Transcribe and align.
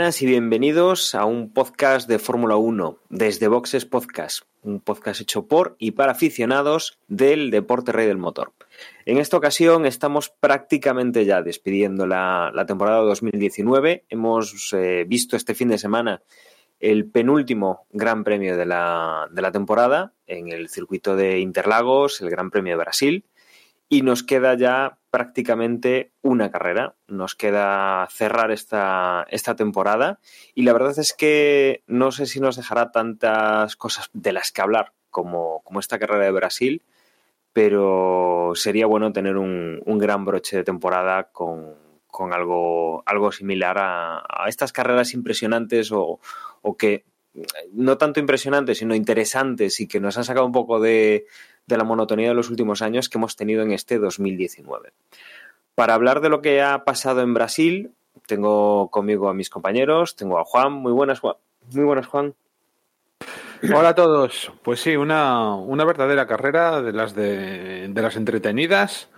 buenas 0.00 0.22
y 0.22 0.26
bienvenidos 0.26 1.14
a 1.14 1.26
un 1.26 1.52
podcast 1.52 2.08
de 2.08 2.18
Fórmula 2.18 2.56
1 2.56 3.00
desde 3.10 3.48
Boxes 3.48 3.84
Podcast, 3.84 4.44
un 4.62 4.80
podcast 4.80 5.20
hecho 5.20 5.46
por 5.46 5.76
y 5.78 5.90
para 5.90 6.12
aficionados 6.12 6.98
del 7.06 7.50
deporte 7.50 7.92
rey 7.92 8.06
del 8.06 8.16
motor. 8.16 8.54
En 9.04 9.18
esta 9.18 9.36
ocasión 9.36 9.84
estamos 9.84 10.30
prácticamente 10.30 11.26
ya 11.26 11.42
despidiendo 11.42 12.06
la, 12.06 12.50
la 12.54 12.64
temporada 12.64 13.02
2019. 13.02 14.06
Hemos 14.08 14.72
eh, 14.72 15.04
visto 15.06 15.36
este 15.36 15.54
fin 15.54 15.68
de 15.68 15.76
semana 15.76 16.22
el 16.78 17.04
penúltimo 17.04 17.86
Gran 17.90 18.24
Premio 18.24 18.56
de 18.56 18.64
la, 18.64 19.28
de 19.30 19.42
la 19.42 19.52
temporada 19.52 20.14
en 20.26 20.50
el 20.50 20.70
circuito 20.70 21.14
de 21.14 21.40
Interlagos, 21.40 22.22
el 22.22 22.30
Gran 22.30 22.50
Premio 22.50 22.72
de 22.72 22.82
Brasil 22.82 23.24
y 23.92 24.02
nos 24.02 24.22
queda 24.22 24.54
ya 24.54 24.98
prácticamente 25.10 26.12
una 26.22 26.50
carrera. 26.50 26.94
Nos 27.08 27.34
queda 27.34 28.06
cerrar 28.08 28.52
esta, 28.52 29.26
esta 29.28 29.56
temporada 29.56 30.20
y 30.54 30.62
la 30.62 30.72
verdad 30.72 30.96
es 30.96 31.12
que 31.12 31.82
no 31.88 32.12
sé 32.12 32.26
si 32.26 32.40
nos 32.40 32.56
dejará 32.56 32.92
tantas 32.92 33.74
cosas 33.76 34.08
de 34.14 34.32
las 34.32 34.52
que 34.52 34.62
hablar 34.62 34.92
como, 35.10 35.60
como 35.64 35.80
esta 35.80 35.98
carrera 35.98 36.24
de 36.24 36.30
Brasil, 36.30 36.82
pero 37.52 38.52
sería 38.54 38.86
bueno 38.86 39.12
tener 39.12 39.36
un, 39.36 39.82
un 39.84 39.98
gran 39.98 40.24
broche 40.24 40.58
de 40.58 40.64
temporada 40.64 41.32
con, 41.32 41.74
con 42.06 42.32
algo, 42.32 43.02
algo 43.06 43.32
similar 43.32 43.76
a, 43.78 44.18
a, 44.20 44.48
estas 44.48 44.72
carreras 44.72 45.14
impresionantes 45.14 45.90
o, 45.90 46.20
o 46.62 46.76
que 46.76 47.04
no 47.72 47.98
tanto 47.98 48.20
impresionantes, 48.20 48.78
sino 48.78 48.94
interesantes 48.94 49.80
y 49.80 49.88
que 49.88 49.98
nos 49.98 50.16
han 50.16 50.24
sacado 50.24 50.46
un 50.46 50.52
poco 50.52 50.78
de, 50.78 51.26
de 51.70 51.78
la 51.78 51.84
monotonía 51.84 52.28
de 52.28 52.34
los 52.34 52.50
últimos 52.50 52.82
años 52.82 53.08
que 53.08 53.16
hemos 53.16 53.36
tenido 53.36 53.62
en 53.62 53.72
este 53.72 53.98
2019. 53.98 54.92
Para 55.74 55.94
hablar 55.94 56.20
de 56.20 56.28
lo 56.28 56.42
que 56.42 56.60
ha 56.60 56.84
pasado 56.84 57.22
en 57.22 57.32
Brasil, 57.32 57.92
tengo 58.26 58.90
conmigo 58.90 59.28
a 59.28 59.34
mis 59.34 59.48
compañeros, 59.48 60.16
tengo 60.16 60.38
a 60.38 60.44
Juan. 60.44 60.72
Muy 60.72 60.92
buenas, 60.92 61.20
Juan. 61.20 61.36
Muy 61.72 61.84
buenas, 61.84 62.06
Juan. 62.06 62.34
Hola 63.74 63.90
a 63.90 63.94
todos. 63.94 64.52
Pues 64.62 64.80
sí, 64.80 64.96
una, 64.96 65.54
una 65.54 65.84
verdadera 65.84 66.26
carrera 66.26 66.82
de 66.82 66.92
las 66.92 67.14
de, 67.14 67.88
de, 67.88 68.02
las 68.02 68.16
entretenidas 68.16 69.08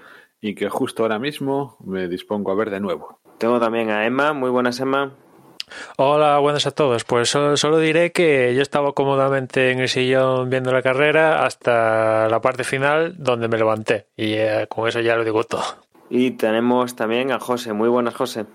y 0.41 0.55
que 0.55 0.69
justo 0.69 1.03
ahora 1.03 1.19
mismo 1.19 1.77
me 1.85 2.09
dispongo 2.09 2.51
a 2.53 2.55
ver 2.55 2.71
de 2.71 2.81
nuevo. 2.81 3.21
Tengo 3.39 3.59
también 3.61 3.91
a 3.91 4.07
Emma. 4.07 4.33
Muy 4.33 4.51
buenas, 4.51 4.79
Emma. 4.81 5.15
Hola, 5.97 6.39
buenas 6.39 6.67
a 6.67 6.71
todos. 6.71 7.05
Pues 7.05 7.29
solo, 7.29 7.57
solo, 7.57 7.79
diré 7.79 8.13
que 8.13 8.55
yo 8.55 8.63
estaba 8.63 8.93
cómodamente 8.93 9.71
en 9.71 9.81
el 9.81 9.89
sillón 9.89 10.51
viendo 10.51 10.73
la 10.73 10.83
carrera 10.83 11.45
hasta 11.45 12.29
la 12.29 12.41
parte 12.41 12.65
final 12.65 13.15
donde 13.19 13.49
me 13.49 13.59
levanté. 13.59 14.07
Y 14.17 14.35
eh, 14.35 14.67
con 14.69 14.89
eso 14.89 15.01
ya 15.01 15.17
lo 15.17 15.25
digo 15.25 15.45
todo. 15.45 15.65
Y 16.11 16.33
tenemos 16.33 16.97
también 16.97 17.33
a 17.33 17.39
José. 17.39 17.73
Muy 17.73 17.89
buenas, 17.89 18.15
José. 18.15 18.47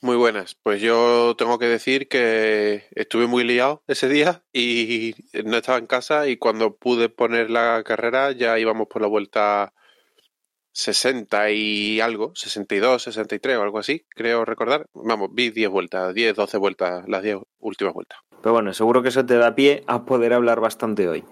Muy 0.00 0.16
buenas. 0.16 0.54
Pues 0.54 0.80
yo 0.80 1.34
tengo 1.36 1.58
que 1.58 1.66
decir 1.66 2.06
que 2.06 2.86
estuve 2.92 3.26
muy 3.26 3.42
liado 3.42 3.82
ese 3.88 4.08
día 4.08 4.42
y 4.52 5.14
no 5.44 5.56
estaba 5.56 5.78
en 5.78 5.86
casa 5.86 6.28
y 6.28 6.36
cuando 6.36 6.76
pude 6.76 7.08
poner 7.08 7.50
la 7.50 7.82
carrera 7.84 8.30
ya 8.30 8.58
íbamos 8.60 8.86
por 8.86 9.02
la 9.02 9.08
vuelta 9.08 9.74
60 10.78 11.50
y 11.50 12.00
algo, 12.00 12.30
62, 12.36 13.02
63 13.02 13.56
o 13.56 13.62
algo 13.62 13.80
así, 13.80 14.06
creo 14.10 14.44
recordar. 14.44 14.86
Vamos, 14.94 15.30
vi 15.32 15.50
10 15.50 15.70
vueltas, 15.70 16.14
10, 16.14 16.36
12 16.36 16.56
vueltas, 16.56 17.08
las 17.08 17.24
10 17.24 17.38
últimas 17.58 17.94
vueltas. 17.94 18.20
Pero 18.40 18.52
bueno, 18.52 18.72
seguro 18.72 19.02
que 19.02 19.08
eso 19.08 19.26
te 19.26 19.36
da 19.38 19.56
pie 19.56 19.82
a 19.88 20.04
poder 20.04 20.32
hablar 20.32 20.60
bastante 20.60 21.08
hoy. 21.08 21.24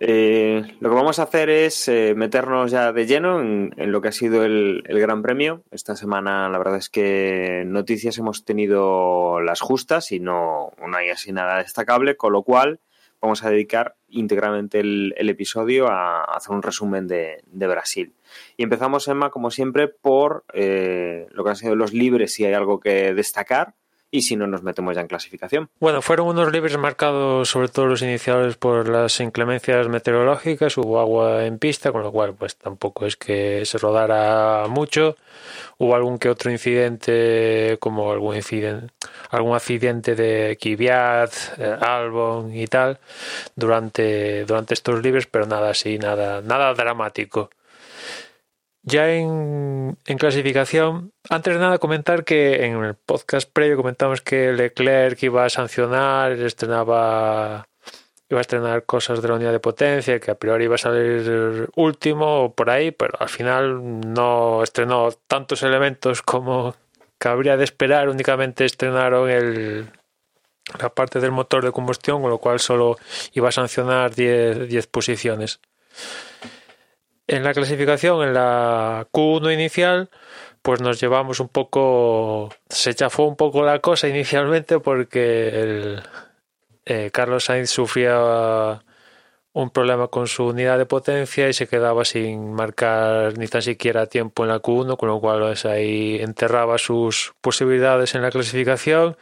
Eh, 0.00 0.62
lo 0.80 0.90
que 0.90 0.94
vamos 0.96 1.20
a 1.20 1.22
hacer 1.22 1.48
es 1.48 1.86
eh, 1.86 2.14
meternos 2.16 2.72
ya 2.72 2.92
de 2.92 3.06
lleno 3.06 3.40
en, 3.40 3.72
lo 3.76 4.00
que 4.00 4.08
ha 4.08 4.12
sido 4.12 4.44
el, 4.44 4.82
el, 4.86 4.98
Gran 4.98 5.22
Premio. 5.22 5.62
Esta 5.70 5.94
semana 5.94 6.48
la 6.48 6.58
verdad 6.58 6.76
es 6.76 6.90
que 6.90 7.62
noticias 7.64 8.18
hemos 8.18 8.44
tenido 8.44 9.40
las 9.40 9.60
justas 9.60 10.10
y 10.10 10.18
no, 10.18 10.72
no 10.84 10.96
hay 10.96 11.10
así 11.10 11.30
nada 11.30 11.58
destacable, 11.58 12.16
con 12.16 12.32
lo 12.32 12.42
cual 12.42 12.80
vamos 13.20 13.44
a 13.44 13.50
dedicar 13.50 13.96
íntegramente 14.08 14.80
el, 14.80 15.14
episodio 15.16 15.88
a, 15.88 16.20
a, 16.20 16.36
hacer 16.36 16.54
un 16.54 16.62
resumen 16.62 17.06
de, 17.06 17.42
de, 17.46 17.66
Brasil. 17.66 18.14
Y 18.56 18.62
empezamos, 18.62 19.08
Emma, 19.08 19.30
como 19.30 19.50
siempre, 19.50 19.88
por 19.88 20.44
eh, 20.52 21.26
lo 21.30 21.44
que 21.44 21.50
han 21.50 21.56
sido 21.56 21.74
los 21.74 21.92
libres, 21.92 22.34
si 22.34 22.44
hay 22.44 22.54
algo 22.54 22.80
que 22.80 23.14
destacar. 23.14 23.74
Y 24.10 24.22
si 24.22 24.36
no, 24.36 24.46
nos 24.46 24.62
metemos 24.62 24.94
ya 24.94 25.00
en 25.00 25.08
clasificación. 25.08 25.68
Bueno, 25.80 26.00
fueron 26.00 26.28
unos 26.28 26.52
libres 26.52 26.78
marcados, 26.78 27.48
sobre 27.48 27.68
todo 27.68 27.86
los 27.86 28.02
iniciales, 28.02 28.56
por 28.56 28.88
las 28.88 29.18
inclemencias 29.20 29.88
meteorológicas. 29.88 30.78
Hubo 30.78 31.00
agua 31.00 31.44
en 31.44 31.58
pista, 31.58 31.90
con 31.90 32.02
lo 32.02 32.12
cual, 32.12 32.34
pues 32.34 32.56
tampoco 32.56 33.04
es 33.04 33.16
que 33.16 33.64
se 33.66 33.78
rodara 33.78 34.68
mucho. 34.68 35.16
Hubo 35.78 35.94
algún 35.94 36.18
que 36.18 36.28
otro 36.28 36.50
incidente, 36.50 37.76
como 37.80 38.12
algún 38.12 38.36
incidente, 38.36 38.94
algún 39.30 39.56
accidente 39.56 40.14
de 40.14 40.56
Kvyat, 40.60 41.32
eh, 41.58 41.76
Albon 41.80 42.54
y 42.56 42.66
tal, 42.66 42.98
durante, 43.56 44.44
durante 44.44 44.74
estos 44.74 45.02
libres, 45.02 45.26
pero 45.26 45.46
nada 45.46 45.70
así, 45.70 45.98
nada, 45.98 46.40
nada 46.42 46.72
dramático. 46.74 47.50
Ya 48.88 49.12
en, 49.12 49.98
clasificación, 50.16 51.12
antes 51.28 51.54
de 51.54 51.58
nada 51.58 51.78
comentar 51.78 52.24
que 52.24 52.66
en 52.66 52.84
el 52.84 52.94
podcast 52.94 53.50
previo 53.52 53.76
comentamos 53.76 54.20
que 54.20 54.52
Leclerc 54.52 55.20
iba 55.24 55.44
a 55.44 55.50
sancionar, 55.50 56.30
estrenaba 56.30 57.66
iba 58.28 58.38
a 58.38 58.42
estrenar 58.42 58.84
cosas 58.84 59.20
de 59.20 59.28
la 59.28 59.34
unidad 59.34 59.50
de 59.50 59.58
potencia, 59.58 60.20
que 60.20 60.30
a 60.30 60.36
priori 60.36 60.66
iba 60.66 60.76
a 60.76 60.78
salir 60.78 61.68
último 61.74 62.44
o 62.44 62.54
por 62.54 62.70
ahí, 62.70 62.92
pero 62.92 63.20
al 63.20 63.28
final 63.28 64.00
no 64.14 64.62
estrenó 64.62 65.10
tantos 65.26 65.64
elementos 65.64 66.22
como 66.22 66.76
cabría 67.18 67.56
de 67.56 67.64
esperar, 67.64 68.08
únicamente 68.08 68.64
estrenaron 68.64 69.28
el, 69.28 69.90
la 70.80 70.90
parte 70.90 71.18
del 71.18 71.32
motor 71.32 71.64
de 71.64 71.72
combustión, 71.72 72.22
con 72.22 72.30
lo 72.30 72.38
cual 72.38 72.60
solo 72.60 72.98
iba 73.32 73.48
a 73.48 73.52
sancionar 73.52 74.14
10, 74.14 74.68
10 74.68 74.86
posiciones. 74.86 75.58
En 77.28 77.42
la 77.42 77.52
clasificación, 77.52 78.22
en 78.22 78.34
la 78.34 79.08
Q1 79.12 79.52
inicial, 79.52 80.10
pues 80.62 80.80
nos 80.80 81.00
llevamos 81.00 81.40
un 81.40 81.48
poco, 81.48 82.50
se 82.68 82.94
chafó 82.94 83.24
un 83.24 83.36
poco 83.36 83.62
la 83.62 83.80
cosa 83.80 84.08
inicialmente 84.08 84.78
porque 84.78 85.48
el, 85.48 86.02
eh, 86.84 87.10
Carlos 87.12 87.44
Sainz 87.44 87.70
sufría 87.70 88.80
un 89.52 89.70
problema 89.70 90.08
con 90.08 90.28
su 90.28 90.44
unidad 90.46 90.78
de 90.78 90.86
potencia 90.86 91.48
y 91.48 91.52
se 91.52 91.66
quedaba 91.66 92.04
sin 92.04 92.52
marcar 92.52 93.36
ni 93.38 93.48
tan 93.48 93.62
siquiera 93.62 94.06
tiempo 94.06 94.44
en 94.44 94.50
la 94.50 94.60
Q1, 94.60 94.96
con 94.96 95.08
lo 95.08 95.20
cual 95.20 95.40
pues, 95.40 95.64
ahí 95.66 96.18
enterraba 96.20 96.78
sus 96.78 97.34
posibilidades 97.40 98.14
en 98.14 98.22
la 98.22 98.30
clasificación. 98.30 99.16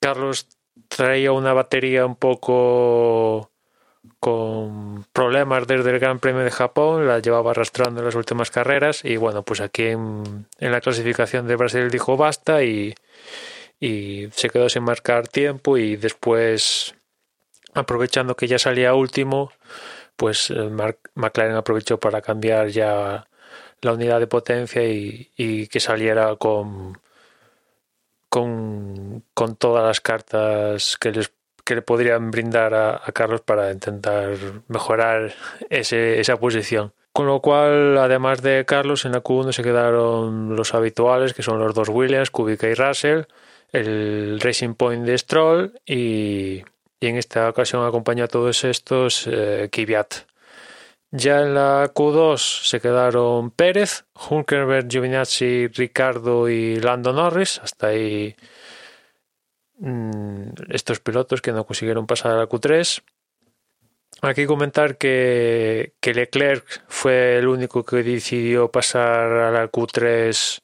Carlos 0.00 0.48
traía 0.88 1.32
una 1.32 1.52
batería 1.52 2.06
un 2.06 2.16
poco 2.16 3.49
con 4.18 5.04
problemas 5.12 5.66
desde 5.66 5.90
el 5.90 5.98
Gran 5.98 6.18
Premio 6.18 6.42
de 6.42 6.50
Japón, 6.50 7.06
la 7.06 7.18
llevaba 7.18 7.50
arrastrando 7.50 8.00
en 8.00 8.06
las 8.06 8.14
últimas 8.14 8.50
carreras 8.50 9.04
y 9.04 9.16
bueno, 9.16 9.42
pues 9.42 9.60
aquí 9.60 9.86
en, 9.86 10.46
la 10.58 10.80
clasificación 10.80 11.46
de 11.46 11.56
Brasil 11.56 11.90
dijo 11.90 12.16
basta 12.16 12.62
y, 12.62 12.94
y 13.78 14.28
se 14.32 14.50
quedó 14.50 14.68
sin 14.68 14.84
marcar 14.84 15.28
tiempo 15.28 15.76
y 15.76 15.96
después 15.96 16.94
aprovechando 17.74 18.36
que 18.36 18.48
ya 18.48 18.58
salía 18.58 18.94
último 18.94 19.52
pues 20.16 20.50
eh, 20.50 20.70
McLaren 21.14 21.56
aprovechó 21.56 21.98
para 21.98 22.20
cambiar 22.20 22.68
ya 22.68 23.26
la 23.80 23.92
unidad 23.92 24.20
de 24.20 24.26
potencia 24.26 24.84
y, 24.84 25.30
y 25.36 25.66
que 25.68 25.80
saliera 25.80 26.36
con, 26.36 27.00
con, 28.28 29.24
con 29.32 29.56
todas 29.56 29.84
las 29.84 30.00
cartas 30.02 30.96
que 30.98 31.12
les 31.12 31.32
que 31.70 31.76
le 31.76 31.82
podrían 31.82 32.32
brindar 32.32 32.74
a, 32.74 33.00
Carlos 33.12 33.42
para 33.42 33.70
intentar 33.70 34.34
mejorar 34.66 35.32
ese, 35.68 36.18
esa 36.18 36.36
posición. 36.36 36.92
Con 37.12 37.28
lo 37.28 37.40
cual, 37.40 37.96
además 37.96 38.42
de 38.42 38.64
Carlos, 38.66 39.04
en 39.04 39.12
la 39.12 39.22
Q1 39.22 39.52
se 39.52 39.62
quedaron 39.62 40.56
los 40.56 40.74
habituales, 40.74 41.32
que 41.32 41.44
son 41.44 41.60
los 41.60 41.72
dos 41.72 41.88
Williams, 41.88 42.32
Kubica 42.32 42.66
y 42.66 42.74
Russell, 42.74 43.22
el 43.70 44.40
Racing 44.40 44.74
Point 44.74 45.04
de 45.06 45.16
Stroll 45.16 45.74
y, 45.86 46.64
y 46.98 47.06
en 47.06 47.16
esta 47.16 47.48
ocasión 47.48 47.86
acompañó 47.86 48.24
a 48.24 48.28
todos 48.28 48.64
estos 48.64 49.28
eh, 49.28 49.68
Kvyat. 49.70 50.26
Ya 51.12 51.42
en 51.42 51.54
la 51.54 51.92
Q2 51.94 52.64
se 52.64 52.80
quedaron 52.80 53.52
Pérez, 53.52 54.06
Hulkenberg, 54.28 54.88
Giovinazzi, 54.88 55.68
Ricardo 55.68 56.48
y 56.48 56.80
Lando 56.80 57.12
Norris. 57.12 57.60
Hasta 57.62 57.88
ahí 57.88 58.34
estos 60.68 61.00
pilotos 61.00 61.40
que 61.40 61.52
no 61.52 61.64
consiguieron 61.64 62.06
pasar 62.06 62.32
a 62.32 62.36
la 62.36 62.48
Q3. 62.48 63.02
Aquí 64.22 64.44
comentar 64.44 64.98
que, 64.98 65.94
que 66.00 66.12
Leclerc 66.12 66.84
fue 66.88 67.38
el 67.38 67.48
único 67.48 67.84
que 67.84 68.02
decidió 68.02 68.70
pasar 68.70 69.32
a 69.32 69.50
la 69.50 69.70
Q3 69.70 70.60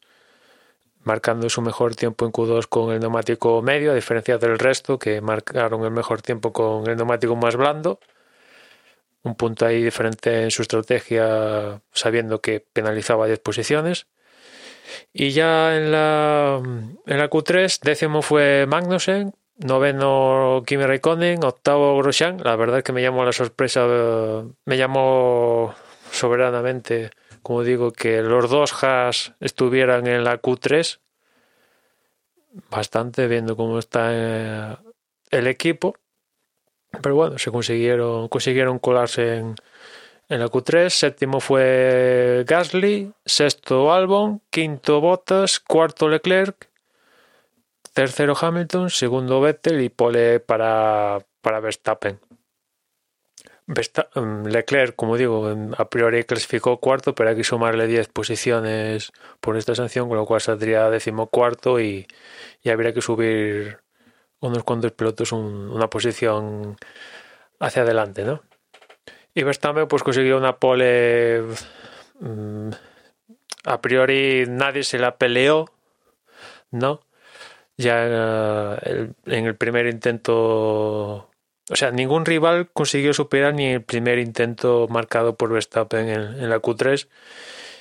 marcando 1.07 1.49
su 1.49 1.63
mejor 1.63 1.95
tiempo 1.95 2.27
en 2.27 2.33
Q2 2.33 2.67
con 2.69 2.93
el 2.93 3.01
neumático 3.01 3.63
medio, 3.63 3.93
a 3.93 3.95
diferencia 3.95 4.39
del 4.39 4.59
resto 4.59 4.99
que 4.99 5.21
marcaron 5.21 5.85
el 5.85 5.93
mejor 5.93 6.21
tiempo 6.21 6.53
con 6.53 6.89
el 6.91 6.97
neumático 6.97 7.37
más 7.37 7.55
blando. 7.57 8.01
Un 9.23 9.37
punto 9.37 9.67
ahí 9.67 9.83
diferente 9.83 10.43
en 10.43 10.51
su 10.51 10.63
estrategia, 10.63 11.81
sabiendo 11.93 12.41
que 12.41 12.61
penalizaba 12.61 13.27
10 13.27 13.39
posiciones. 13.39 14.07
Y 15.13 15.31
ya 15.31 15.77
en 15.77 15.93
la, 15.93 16.61
en 16.63 17.19
la 17.19 17.31
Q3, 17.31 17.81
décimo 17.83 18.23
fue 18.23 18.67
Magnussen, 18.69 19.35
noveno 19.59 20.63
Kimi 20.67 20.85
Raikkonen, 20.85 21.45
octavo 21.45 21.97
Grosjean. 21.99 22.39
La 22.43 22.57
verdad 22.57 22.79
es 22.79 22.85
que 22.85 22.93
me 22.93 23.03
llamó 23.03 23.25
la 23.25 23.33
sorpresa, 23.33 23.87
me 24.65 24.77
llamó 24.77 25.75
soberanamente 26.11 27.11
como 27.47 27.63
digo, 27.63 27.93
que 27.93 28.23
los 28.23 28.51
dos 28.51 28.83
Haas 28.83 29.35
estuvieran 29.39 30.09
en 30.09 30.25
la 30.25 30.43
Q3, 30.43 30.99
bastante 32.69 33.29
viendo 33.29 33.57
cómo 33.57 33.79
está 33.79 34.09
eh, 34.11 34.77
el 35.31 35.47
equipo. 35.47 35.95
Pero 37.01 37.15
bueno, 37.15 37.39
se 37.39 37.53
consiguieron, 37.53 38.27
consiguieron 38.27 38.81
colarse 38.81 39.37
en, 39.37 39.55
en 40.29 40.41
la 40.41 40.49
Q3. 40.49 40.91
Séptimo 40.91 41.41
fue 41.41 42.45
Gasly, 42.47 43.13
sexto 43.25 43.93
Albon, 43.93 44.43
quinto 44.51 45.01
Bottas, 45.01 45.61
cuarto 45.61 46.09
Leclerc, 46.09 46.69
tercero 47.93 48.35
Hamilton, 48.41 48.91
segundo 48.91 49.41
Vettel 49.41 49.81
y 49.81 49.89
pole 49.89 50.41
para, 50.41 51.19
para 51.41 51.61
Verstappen. 51.61 52.21
Mm, 53.67 54.47
Leclerc, 54.47 54.95
como 54.95 55.17
digo, 55.17 55.49
a 55.77 55.89
priori 55.91 56.23
clasificó 56.25 56.79
cuarto, 56.79 57.15
pero 57.15 57.31
hay 57.31 57.37
que 57.37 57.45
sumarle 57.45 57.87
10 57.89 58.09
posiciones 58.09 59.13
por 59.41 59.57
esta 59.57 59.75
sanción, 59.75 60.09
con 60.09 60.19
lo 60.19 60.27
cual 60.27 60.41
saldría 60.41 60.89
decimocuarto 60.89 61.81
y, 61.81 62.07
y 62.63 62.71
habría 62.71 62.93
que 62.95 63.03
subir 63.03 63.81
unos 64.41 64.63
cuantos 64.65 64.93
pilotos 64.93 65.33
una 65.33 65.91
posición 65.91 66.77
hacia 67.59 67.83
adelante, 67.83 68.25
¿no? 68.25 68.43
Y 69.37 69.43
Verstappen 69.43 69.87
pues 69.87 70.03
consiguió 70.03 70.39
una 70.39 70.57
pole 70.57 71.43
mm, 72.21 72.71
a 73.65 73.81
priori 73.83 74.47
nadie 74.49 74.83
se 74.83 74.99
la 74.99 75.19
peleó, 75.19 75.67
¿no? 76.71 77.03
Ya 77.77 78.79
eh, 78.81 79.11
en 79.27 79.45
el 79.45 79.55
primer 79.55 79.89
intento 79.89 81.29
o 81.69 81.77
sea, 81.77 81.91
ningún 81.91 82.25
rival 82.25 82.71
consiguió 82.73 83.13
superar 83.13 83.53
ni 83.53 83.67
el 83.67 83.83
primer 83.83 84.19
intento 84.19 84.87
marcado 84.89 85.37
por 85.37 85.53
Verstappen 85.53 86.09
en, 86.09 86.49
la 86.49 86.63
Q3. 86.63 87.07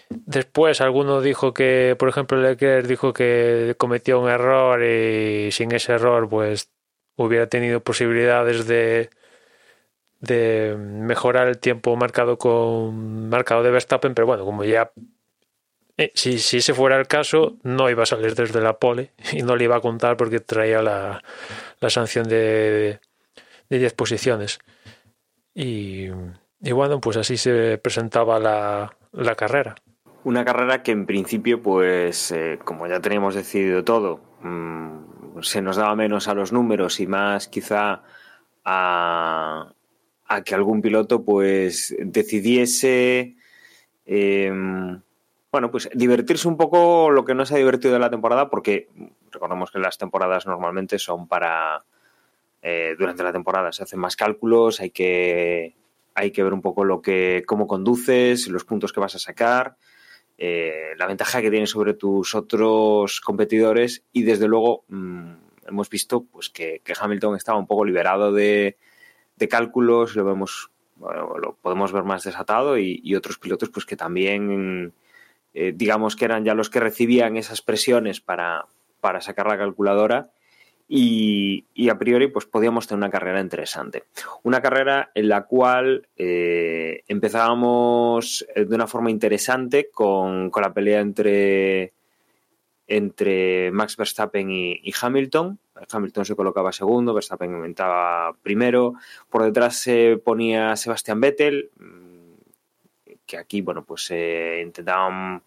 Después 0.09 0.81
alguno 0.81 1.21
dijo 1.21 1.53
que, 1.53 1.95
por 1.97 2.09
ejemplo, 2.09 2.37
Leclerc 2.37 2.85
dijo 2.85 3.13
que 3.13 3.75
cometió 3.77 4.19
un 4.19 4.29
error 4.29 4.83
y 4.83 5.53
sin 5.53 5.71
ese 5.71 5.93
error 5.93 6.27
pues 6.27 6.69
hubiera 7.15 7.47
tenido 7.47 7.79
posibilidades 7.79 8.67
de, 8.67 9.09
de 10.25 10.75
mejorar 10.77 11.47
el 11.47 11.57
tiempo 11.57 11.95
marcado 11.95 12.37
con 12.37 13.29
marcado 13.29 13.63
de 13.63 13.71
Verstappen, 13.71 14.13
pero 14.13 14.27
bueno, 14.27 14.45
como 14.45 14.63
ya 14.63 14.91
eh, 15.97 16.11
si, 16.13 16.39
si 16.39 16.57
ese 16.57 16.73
fuera 16.73 16.99
el 16.99 17.07
caso, 17.07 17.55
no 17.63 17.89
iba 17.89 18.03
a 18.03 18.05
salir 18.05 18.35
desde 18.35 18.61
la 18.61 18.79
pole 18.79 19.11
y 19.31 19.43
no 19.43 19.55
le 19.55 19.63
iba 19.63 19.77
a 19.77 19.81
contar 19.81 20.17
porque 20.17 20.39
traía 20.39 20.81
la, 20.81 21.23
la 21.79 21.89
sanción 21.89 22.27
de, 22.27 22.99
de 23.69 23.79
10 23.79 23.93
posiciones. 23.93 24.59
Y, 25.53 26.09
bueno, 26.59 26.99
pues 26.99 27.15
así 27.15 27.37
se 27.37 27.77
presentaba 27.77 28.39
la, 28.39 28.97
la, 29.13 29.35
carrera. 29.35 29.75
Una 30.25 30.43
carrera 30.43 30.83
que 30.83 30.91
en 30.91 31.05
principio, 31.05 31.61
pues 31.61 32.31
eh, 32.31 32.59
como 32.63 32.87
ya 32.87 32.99
teníamos 32.99 33.35
decidido 33.35 33.85
todo, 33.85 34.19
mm, 34.41 35.41
se 35.41 35.61
nos 35.61 35.77
daba 35.77 35.95
menos 35.95 36.27
a 36.27 36.33
los 36.33 36.51
números 36.51 36.99
y 36.99 37.07
más 37.07 37.47
quizá 37.47 38.03
a, 38.65 39.71
a 40.27 40.43
que 40.43 40.55
algún 40.55 40.81
piloto 40.81 41.23
pues 41.23 41.95
decidiese 41.99 43.35
em, 44.05 45.01
bueno, 45.55 45.71
pues 45.71 45.89
divertirse 45.93 46.49
un 46.49 46.57
poco 46.57 47.09
lo 47.09 47.23
que 47.23 47.33
no 47.33 47.45
se 47.45 47.53
ha 47.53 47.57
divertido 47.57 47.93
de 47.93 47.99
la 47.99 48.09
temporada, 48.09 48.49
porque 48.49 48.89
recordemos 49.31 49.71
que 49.71 49.79
las 49.79 49.97
temporadas 49.97 50.45
normalmente 50.45 50.99
son 50.99 51.29
para, 51.29 51.85
eh, 52.61 52.93
durante 52.99 53.23
la 53.23 53.31
temporada 53.31 53.71
se 53.71 53.83
hacen 53.83 53.99
más 53.99 54.17
cálculos, 54.17 54.81
hay 54.81 54.89
que, 54.89 55.73
hay 56.13 56.31
que 56.31 56.43
ver 56.43 56.51
un 56.51 56.61
poco 56.61 56.83
lo 56.83 57.01
que, 57.01 57.43
cómo 57.47 57.67
conduces, 57.67 58.49
los 58.49 58.65
puntos 58.65 58.91
que 58.91 58.99
vas 58.99 59.15
a 59.15 59.19
sacar, 59.19 59.77
eh, 60.37 60.91
la 60.97 61.07
ventaja 61.07 61.41
que 61.41 61.49
tienes 61.49 61.69
sobre 61.69 61.93
tus 61.93 62.35
otros 62.35 63.21
competidores 63.21 64.03
y 64.11 64.23
desde 64.23 64.49
luego 64.49 64.83
mm, 64.89 65.31
hemos 65.67 65.89
visto 65.89 66.25
pues 66.25 66.49
que, 66.49 66.81
Hamilton 66.99 67.37
estaba 67.37 67.57
un 67.57 67.65
poco 67.65 67.85
liberado 67.85 68.33
de, 68.33 68.75
cálculos, 69.49 70.15
lo 70.15 70.25
vemos, 70.25 70.71
lo 70.99 71.57
podemos 71.61 71.91
ver 71.91 72.03
más 72.03 72.23
desatado 72.23 72.77
y, 72.77 73.15
otros 73.15 73.37
pilotos 73.37 73.69
pues 73.69 73.85
que 73.85 73.95
también 73.95 74.93
eh, 75.53 75.73
digamos 75.75 76.15
que 76.15 76.25
eran 76.25 76.45
ya 76.45 76.53
los 76.53 76.69
que 76.69 76.79
recibían 76.79 77.37
esas 77.37 77.61
presiones 77.61 78.21
para, 78.21 78.67
para 79.01 79.21
sacar 79.21 79.47
la 79.47 79.57
calculadora 79.57 80.31
y, 80.87 81.89
a 81.89 81.97
priori 81.97 82.27
pues 82.27 82.45
podíamos 82.45 82.87
tener 82.87 82.99
una 82.99 83.09
carrera 83.09 83.41
interesante. 83.41 84.03
Una 84.43 84.61
carrera 84.61 85.11
en 85.15 85.29
la 85.29 85.45
cual 85.45 86.07
eh, 86.15 87.03
empezábamos 87.07 88.45
eh, 88.55 88.65
de 88.65 88.75
una 88.75 88.87
forma 88.87 89.09
interesante 89.09 89.89
con, 89.91 90.51
la 90.55 90.73
pelea 90.73 90.99
entre, 90.99 91.93
entre 92.87 93.71
Max 93.71 93.97
Verstappen 93.97 94.49
y, 94.51 94.93
Hamilton. 94.99 95.59
Hamilton 95.91 96.25
se 96.25 96.35
colocaba 96.35 96.71
segundo, 96.71 97.13
Verstappen 97.13 97.53
aumentaba 97.53 98.33
primero. 98.41 98.93
Por 99.29 99.43
detrás 99.43 99.77
se 99.77 100.17
ponía 100.23 100.75
Sebastián 100.75 101.19
Vettel, 101.19 101.71
mm, 101.77 103.15
que 103.25 103.37
aquí 103.37 103.61
bueno 103.61 103.83
pues 103.83 104.09
eh, 104.11 104.61
intentaban 104.63 105.41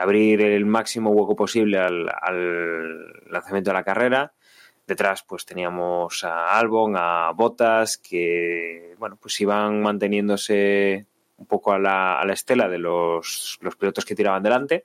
abrir 0.00 0.40
el 0.40 0.66
máximo 0.66 1.10
hueco 1.10 1.36
posible 1.36 1.78
al, 1.78 2.06
lanzamiento 3.30 3.70
de 3.70 3.74
la 3.74 3.84
carrera. 3.84 4.32
Detrás 4.86 5.22
pues 5.22 5.44
teníamos 5.44 6.24
a 6.24 6.58
Albon, 6.58 6.94
a 6.96 7.30
Bottas, 7.32 7.98
que 7.98 8.94
bueno, 8.98 9.16
pues 9.20 9.40
iban 9.40 9.80
manteniéndose 9.82 11.06
un 11.36 11.46
poco 11.46 11.72
a 11.72 11.78
la, 11.78 12.18
a 12.18 12.24
la 12.24 12.32
estela 12.32 12.68
de 12.68 12.78
los, 12.78 13.58
pilotos 13.78 14.04
que 14.04 14.14
tiraban 14.14 14.42
delante. 14.42 14.84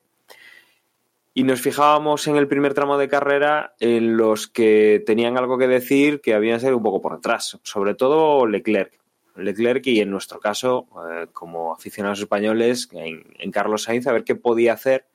Y 1.36 1.44
nos 1.44 1.62
fijábamos 1.62 2.28
en 2.28 2.36
el 2.36 2.48
primer 2.48 2.76
tramo 2.76 2.98
de 2.98 3.08
carrera 3.08 3.74
en 3.80 4.18
los 4.18 4.48
que 4.48 5.02
tenían 5.06 5.36
algo 5.38 5.58
que 5.58 5.68
decir 5.68 6.22
que 6.22 6.36
habían 6.36 6.60
salido 6.60 6.78
un 6.78 6.84
poco 6.84 7.02
por 7.02 7.16
detrás, 7.16 7.60
sobre 7.64 7.96
todo 7.96 8.46
Leclerc. 8.46 9.00
Leclerc 9.36 9.88
y 9.88 10.00
en 10.00 10.12
nuestro 10.12 10.40
caso, 10.40 10.88
eh, 11.10 11.26
como 11.34 11.74
aficionados 11.74 12.20
españoles, 12.20 12.88
en, 12.92 13.52
Carlos 13.52 13.84
Sainz, 13.84 14.06
a 14.06 14.14
ver 14.14 14.24
qué 14.24 14.36
podía 14.36 14.74
hacer 14.74 15.08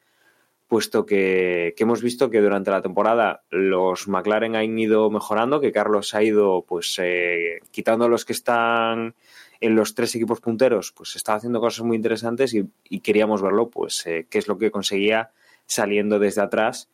puesto 0.67 1.07
que, 1.07 1.75
hemos 1.79 2.03
visto 2.03 2.29
que 2.29 2.41
durante 2.41 2.71
la 2.71 2.83
temporada 2.83 3.43
los 3.51 4.07
McLaren 4.07 4.57
han 4.57 4.79
ido 4.79 5.09
mejorando, 5.11 5.61
que 5.61 5.73
Carlos 5.73 6.15
ha 6.15 6.23
ido 6.23 6.65
pues 6.69 6.99
eh, 7.03 7.61
quitando 7.71 8.09
los 8.09 8.25
que 8.25 8.35
están 8.35 9.15
en 9.61 9.75
los 9.77 9.95
tres 9.95 10.15
equipos 10.15 10.41
punteros, 10.41 10.93
pues 10.93 11.17
estaba 11.17 11.39
haciendo 11.39 11.61
cosas 11.61 11.87
muy 11.87 11.97
interesantes 11.97 12.55
y, 12.55 13.01
queríamos 13.01 13.41
verlo, 13.41 13.71
pues 13.71 14.07
eh, 14.07 14.27
qué 14.29 14.39
es 14.39 14.49
lo 14.49 14.59
que 14.59 14.71
conseguía 14.71 15.31
saliendo 15.69 16.19
desde 16.19 16.43
atrás 16.43 16.89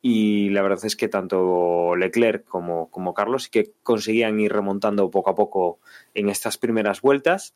y 0.00 0.50
la 0.50 0.62
verdad 0.62 0.84
es 0.84 0.94
que 0.94 1.08
tanto 1.08 1.96
Leclerc 1.96 2.44
como, 2.44 3.14
Carlos 3.14 3.44
sí 3.44 3.50
que 3.50 3.72
conseguían 3.82 4.38
ir 4.38 4.52
remontando 4.52 5.10
poco 5.10 5.30
a 5.30 5.34
poco 5.34 5.80
en 6.14 6.28
estas 6.28 6.56
primeras 6.56 7.00
vueltas 7.00 7.54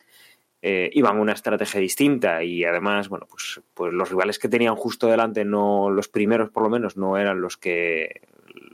eh, 0.61 0.91
iban 0.95 1.19
una 1.19 1.33
estrategia 1.33 1.81
distinta 1.81 2.43
y 2.43 2.65
además, 2.65 3.09
bueno, 3.09 3.27
pues, 3.29 3.61
pues 3.75 3.93
los 3.93 4.11
rivales 4.11 4.39
que 4.39 4.49
tenían 4.49 4.77
justo 4.77 5.09
delante, 5.09 5.45
no 5.45 5.91
los 5.91 6.09
primeros 6.09 6.51
por 6.51 6.63
lo 6.63 6.71
menos, 6.71 6.97
no 6.97 7.17
eran 7.17 7.41
los 7.41 7.57
que 7.57 8.23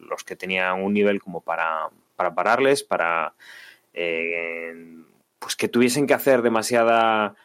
los 0.08 0.24
que 0.24 0.36
tenían 0.36 0.82
un 0.82 0.94
nivel 0.94 1.20
como 1.20 1.42
para, 1.42 1.90
para 2.16 2.34
pararles, 2.34 2.82
para 2.82 3.34
eh, 3.92 5.02
pues 5.38 5.56
que 5.56 5.68
tuviesen 5.68 6.06
que 6.06 6.14
hacer 6.14 6.42
demasiada 6.42 7.36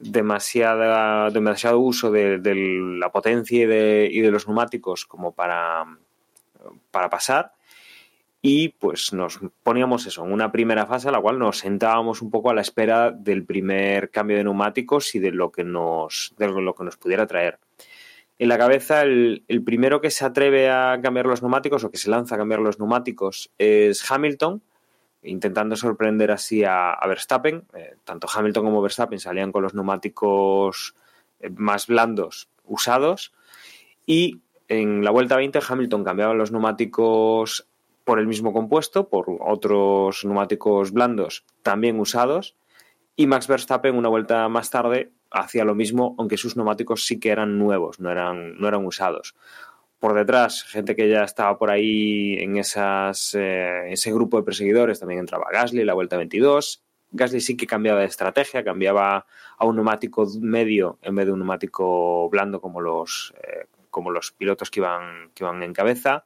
demasiada 0.00 1.30
demasiado 1.30 1.78
uso 1.78 2.10
de, 2.10 2.40
la 2.98 3.12
potencia 3.12 3.62
y 3.62 3.66
de, 3.66 4.08
y 4.10 4.20
de 4.20 4.30
los 4.30 4.46
neumáticos 4.48 5.06
como 5.06 5.32
para 5.32 5.86
para 6.90 7.08
pasar 7.08 7.52
y 8.42 8.70
pues 8.70 9.12
nos 9.12 9.38
poníamos 9.62 10.06
eso 10.06 10.24
en 10.24 10.32
una 10.32 10.50
primera 10.50 10.86
fase 10.86 11.08
a 11.08 11.12
la 11.12 11.20
cual 11.20 11.38
nos 11.38 11.58
sentábamos 11.58 12.22
un 12.22 12.30
poco 12.30 12.50
a 12.50 12.54
la 12.54 12.62
espera 12.62 13.10
del 13.10 13.44
primer 13.44 14.10
cambio 14.10 14.38
de 14.38 14.44
neumáticos 14.44 15.14
y 15.14 15.18
de 15.18 15.30
lo 15.30 15.52
que 15.52 15.62
nos, 15.62 16.34
de 16.38 16.48
lo 16.48 16.74
que 16.74 16.84
nos 16.84 16.96
pudiera 16.96 17.26
traer. 17.26 17.58
En 18.38 18.48
la 18.48 18.56
cabeza, 18.56 19.02
el, 19.02 19.44
primero 19.66 20.00
que 20.00 20.10
se 20.10 20.24
atreve 20.24 20.70
a 20.70 20.98
cambiar 21.02 21.26
los 21.26 21.42
neumáticos 21.42 21.84
o 21.84 21.90
que 21.90 21.98
se 21.98 22.08
lanza 22.08 22.36
a 22.36 22.38
cambiar 22.38 22.60
los 22.60 22.78
neumáticos 22.78 23.50
es 23.58 24.10
Hamilton, 24.10 24.62
intentando 25.22 25.76
sorprender 25.76 26.30
así 26.30 26.64
a, 26.64 26.98
Verstappen. 27.06 27.64
Eh, 27.74 27.96
tanto 28.04 28.28
Hamilton 28.32 28.64
como 28.64 28.82
Verstappen 28.82 29.20
salían 29.20 29.52
con 29.52 29.62
los 29.62 29.74
neumáticos 29.74 30.94
eh, 31.40 31.50
más 31.50 31.86
blandos 31.86 32.48
usados 32.64 33.32
y 34.06 34.40
en 34.68 35.04
la 35.04 35.10
vuelta 35.10 35.36
20 35.36 35.58
Hamilton 35.68 36.04
cambiaba 36.04 36.34
los 36.34 36.52
neumáticos 36.52 37.66
por 38.04 38.18
el 38.18 38.26
mismo 38.26 38.52
compuesto, 38.52 39.08
por 39.08 39.26
otros 39.40 40.24
neumáticos 40.24 40.92
blandos 40.92 41.44
también 41.62 41.98
usados 42.00 42.56
y 43.16 43.26
Max 43.26 43.48
Verstappen 43.48 43.96
una 43.96 44.08
vuelta 44.08 44.48
más 44.48 44.70
tarde 44.70 45.12
hacía 45.30 45.64
lo 45.64 45.74
mismo, 45.74 46.14
aunque 46.18 46.36
sus 46.36 46.56
neumáticos 46.56 47.06
sí 47.06 47.20
que 47.20 47.30
eran 47.30 47.58
nuevos, 47.58 48.00
no 48.00 48.10
eran, 48.10 48.58
no 48.58 48.66
eran 48.66 48.86
usados 48.86 49.34
por 50.00 50.14
detrás, 50.14 50.64
gente 50.64 50.96
que 50.96 51.08
ya 51.08 51.24
estaba 51.24 51.58
por 51.58 51.70
ahí 51.70 52.34
en 52.38 52.56
esas, 52.56 53.34
eh, 53.38 53.92
ese 53.92 54.10
grupo 54.12 54.38
de 54.38 54.42
perseguidores, 54.42 54.98
también 54.98 55.20
entraba 55.20 55.50
Gasly, 55.52 55.84
la 55.84 55.92
vuelta 55.92 56.16
22. 56.16 56.82
Gasly 57.12 57.40
sí 57.40 57.56
que 57.56 57.66
cambiaba 57.66 58.00
de 58.00 58.06
estrategia, 58.06 58.64
cambiaba 58.64 59.26
a 59.58 59.64
un 59.66 59.76
neumático 59.76 60.26
medio 60.40 60.98
en 61.02 61.14
vez 61.16 61.26
de 61.26 61.32
un 61.32 61.40
neumático 61.40 62.30
blando 62.30 62.62
como 62.62 62.80
los, 62.80 63.34
eh, 63.42 63.66
como 63.90 64.10
los 64.10 64.32
pilotos 64.32 64.70
que 64.70 64.80
iban, 64.80 65.30
que 65.34 65.44
iban 65.44 65.62
en 65.62 65.74
cabeza. 65.74 66.24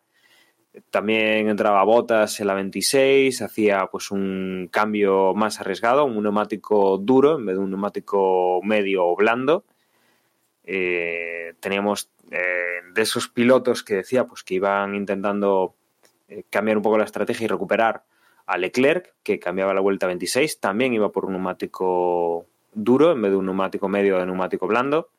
También 0.90 1.48
entraba 1.48 1.82
Botas 1.84 2.38
en 2.40 2.46
la 2.46 2.54
26, 2.54 3.42
hacía 3.42 3.88
pues 3.90 4.12
un 4.12 4.68
cambio 4.70 5.34
más 5.34 5.60
arriesgado, 5.60 6.04
un 6.04 6.22
neumático 6.22 6.98
duro 6.98 7.38
en 7.38 7.46
vez 7.46 7.56
de 7.56 7.62
un 7.62 7.70
neumático 7.70 8.60
medio 8.62 9.06
o 9.06 9.16
blando. 9.16 9.64
Eh, 10.66 11.54
teníamos 11.60 12.10
eh, 12.30 12.80
de 12.92 13.02
esos 13.02 13.28
pilotos 13.28 13.82
que 13.82 13.94
decía 13.94 14.26
pues 14.26 14.42
que 14.42 14.54
iban 14.54 14.94
intentando 14.94 15.74
eh, 16.28 16.44
cambiar 16.48 16.78
un 16.78 16.82
poco 16.82 16.98
la 16.98 17.04
estrategia 17.04 17.44
y 17.44 17.48
recuperar 17.48 18.04
a 18.46 18.58
Leclerc, 18.58 19.14
que 19.22 19.38
cambiaba 19.38 19.74
la 19.74 19.80
vuelta 19.80 20.06
26, 20.06 20.60
también 20.60 20.92
iba 20.94 21.10
por 21.12 21.26
un 21.26 21.32
neumático 21.32 22.46
duro 22.72 23.12
en 23.12 23.22
vez 23.22 23.30
de 23.30 23.36
un 23.36 23.46
neumático 23.46 23.88
medio 23.88 24.18
de 24.18 24.26
neumático 24.26 24.66
blando. 24.66 25.10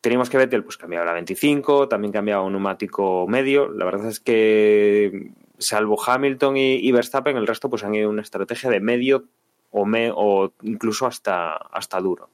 Teníamos 0.00 0.30
que 0.30 0.38
Vettel 0.38 0.64
pues 0.64 0.76
cambiaba 0.76 1.04
la 1.04 1.12
25, 1.12 1.88
también 1.88 2.12
cambiaba 2.12 2.42
un 2.42 2.52
neumático 2.52 3.26
medio. 3.26 3.68
La 3.68 3.84
verdad 3.84 4.06
es 4.06 4.20
que 4.20 5.32
salvo 5.58 6.00
Hamilton 6.00 6.56
y, 6.56 6.92
Verstappen, 6.92 7.36
el 7.36 7.46
resto 7.46 7.68
pues 7.68 7.84
han 7.84 7.94
ido 7.94 8.08
una 8.08 8.22
estrategia 8.22 8.70
de 8.70 8.80
medio 8.80 9.24
o, 9.70 9.86
o 10.14 10.52
incluso 10.62 11.06
hasta, 11.06 11.56
hasta 11.56 12.00
duro. 12.00 12.30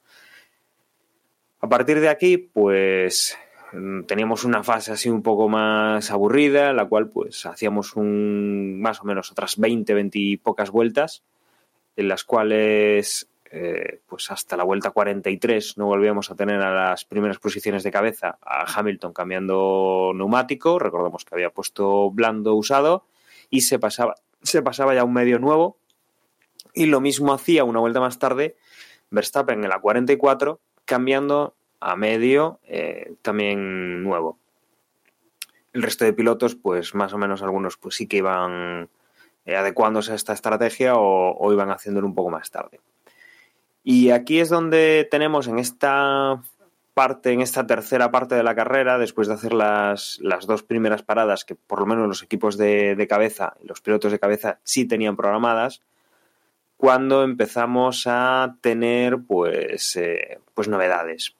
A 1.61 1.69
partir 1.69 1.99
de 1.99 2.09
aquí, 2.09 2.37
pues 2.37 3.37
mm, 3.73 4.03
teníamos 4.03 4.43
una 4.43 4.63
fase 4.63 4.91
así 4.91 5.09
un 5.09 5.23
poco 5.23 5.49
más 5.49 6.11
aburrida, 6.11 6.69
en 6.71 6.75
la 6.75 6.85
cual 6.85 7.09
pues 7.09 7.45
hacíamos 7.45 7.95
un 7.95 8.81
más 8.81 9.01
o 9.01 9.05
menos 9.05 9.31
otras 9.31 9.57
20, 9.57 9.93
20 9.93 10.19
y 10.19 10.37
pocas 10.37 10.69
vueltas, 10.69 11.23
en 11.95 12.07
las 12.07 12.23
cuales 12.23 13.29
eh, 13.51 14.01
pues 14.07 14.31
hasta 14.31 14.57
la 14.57 14.63
vuelta 14.65 14.91
43 14.91 15.77
no 15.77 15.85
volvíamos 15.85 16.29
a 16.29 16.35
tener 16.35 16.61
a 16.61 16.89
las 16.89 17.05
primeras 17.05 17.39
posiciones 17.39 17.83
de 17.83 17.91
cabeza 17.91 18.37
a 18.41 18.65
Hamilton 18.65 19.13
cambiando 19.13 20.11
neumático, 20.13 20.77
recordemos 20.77 21.23
que 21.23 21.35
había 21.35 21.51
puesto 21.51 22.11
blando 22.11 22.53
usado 22.55 23.05
y 23.49 23.61
se 23.61 23.79
pasaba, 23.79 24.15
se 24.41 24.61
pasaba 24.61 24.93
ya 24.93 25.03
un 25.03 25.13
medio 25.13 25.39
nuevo. 25.39 25.77
Y 26.73 26.87
lo 26.87 26.99
mismo 26.99 27.33
hacía 27.33 27.63
una 27.63 27.79
vuelta 27.79 28.01
más 28.01 28.19
tarde 28.19 28.57
Verstappen 29.09 29.63
en 29.63 29.69
la 29.69 29.79
44 29.79 30.59
cambiando 30.85 31.55
a 31.79 31.95
medio 31.95 32.59
eh, 32.63 33.13
también 33.21 34.03
nuevo. 34.03 34.37
El 35.73 35.83
resto 35.83 36.05
de 36.05 36.13
pilotos, 36.13 36.55
pues 36.55 36.95
más 36.95 37.13
o 37.13 37.17
menos 37.17 37.41
algunos 37.41 37.77
pues 37.77 37.95
sí 37.95 38.07
que 38.07 38.17
iban 38.17 38.89
eh, 39.45 39.55
adecuándose 39.55 40.11
a 40.11 40.15
esta 40.15 40.33
estrategia 40.33 40.93
o, 40.95 41.51
iban 41.51 41.69
haciéndolo 41.69 42.07
un 42.07 42.15
poco 42.15 42.29
más 42.29 42.49
tarde. 42.49 42.79
Y 43.83 44.09
aquí 44.09 44.39
es 44.39 44.49
donde 44.49 45.07
tenemos 45.11 45.47
en 45.47 45.59
esta 45.59 46.41
parte, 46.95 47.33
en 47.33 47.41
esta 47.41 47.67
tercera 47.67 48.09
parte 48.09 48.35
de 48.35 48.43
la 48.43 48.55
carrera, 48.55 48.97
después 48.97 49.27
de 49.27 49.35
hacer 49.35 49.53
las, 49.53 50.17
las 50.21 50.47
dos 50.47 50.63
primeras 50.63 51.03
paradas 51.03 51.45
que 51.45 51.53
por 51.53 51.79
lo 51.79 51.85
menos 51.85 52.07
los 52.07 52.23
equipos 52.23 52.57
de, 52.57 52.95
de 52.95 53.07
cabeza 53.07 53.55
los 53.61 53.81
pilotos 53.81 54.11
de 54.11 54.17
cabeza 54.17 54.59
sí 54.63 54.85
tenían 54.85 55.17
programadas, 55.17 55.81
cuando 56.77 57.23
empezamos 57.23 58.03
a 58.05 58.57
tener 58.61 59.19
pues, 59.27 59.95
eh, 59.95 60.39
pues 60.53 60.67
novedades. 60.67 61.35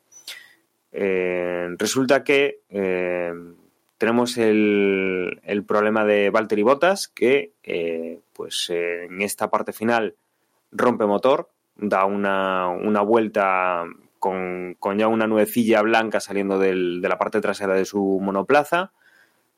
Eh, 0.91 1.67
resulta 1.77 2.23
que 2.23 2.61
eh, 2.69 3.33
tenemos 3.97 4.37
el, 4.37 5.63
problema 5.67 6.05
de 6.05 6.29
Valtteri 6.29 6.63
Bottas 6.63 7.07
que 7.07 7.51
pues 8.33 8.69
en 8.69 9.21
esta 9.21 9.49
parte 9.49 9.73
final 9.73 10.15
rompe 10.71 11.05
motor, 11.05 11.49
da 11.77 12.05
una, 12.05 13.01
vuelta 13.01 13.85
con, 14.19 14.77
ya 14.97 15.07
una 15.07 15.27
nuecilla 15.27 15.81
blanca 15.81 16.19
saliendo 16.19 16.59
de 16.59 16.73
la 16.75 17.17
parte 17.17 17.41
trasera 17.41 17.75
de 17.75 17.85
su 17.85 18.19
monoplaza. 18.21 18.91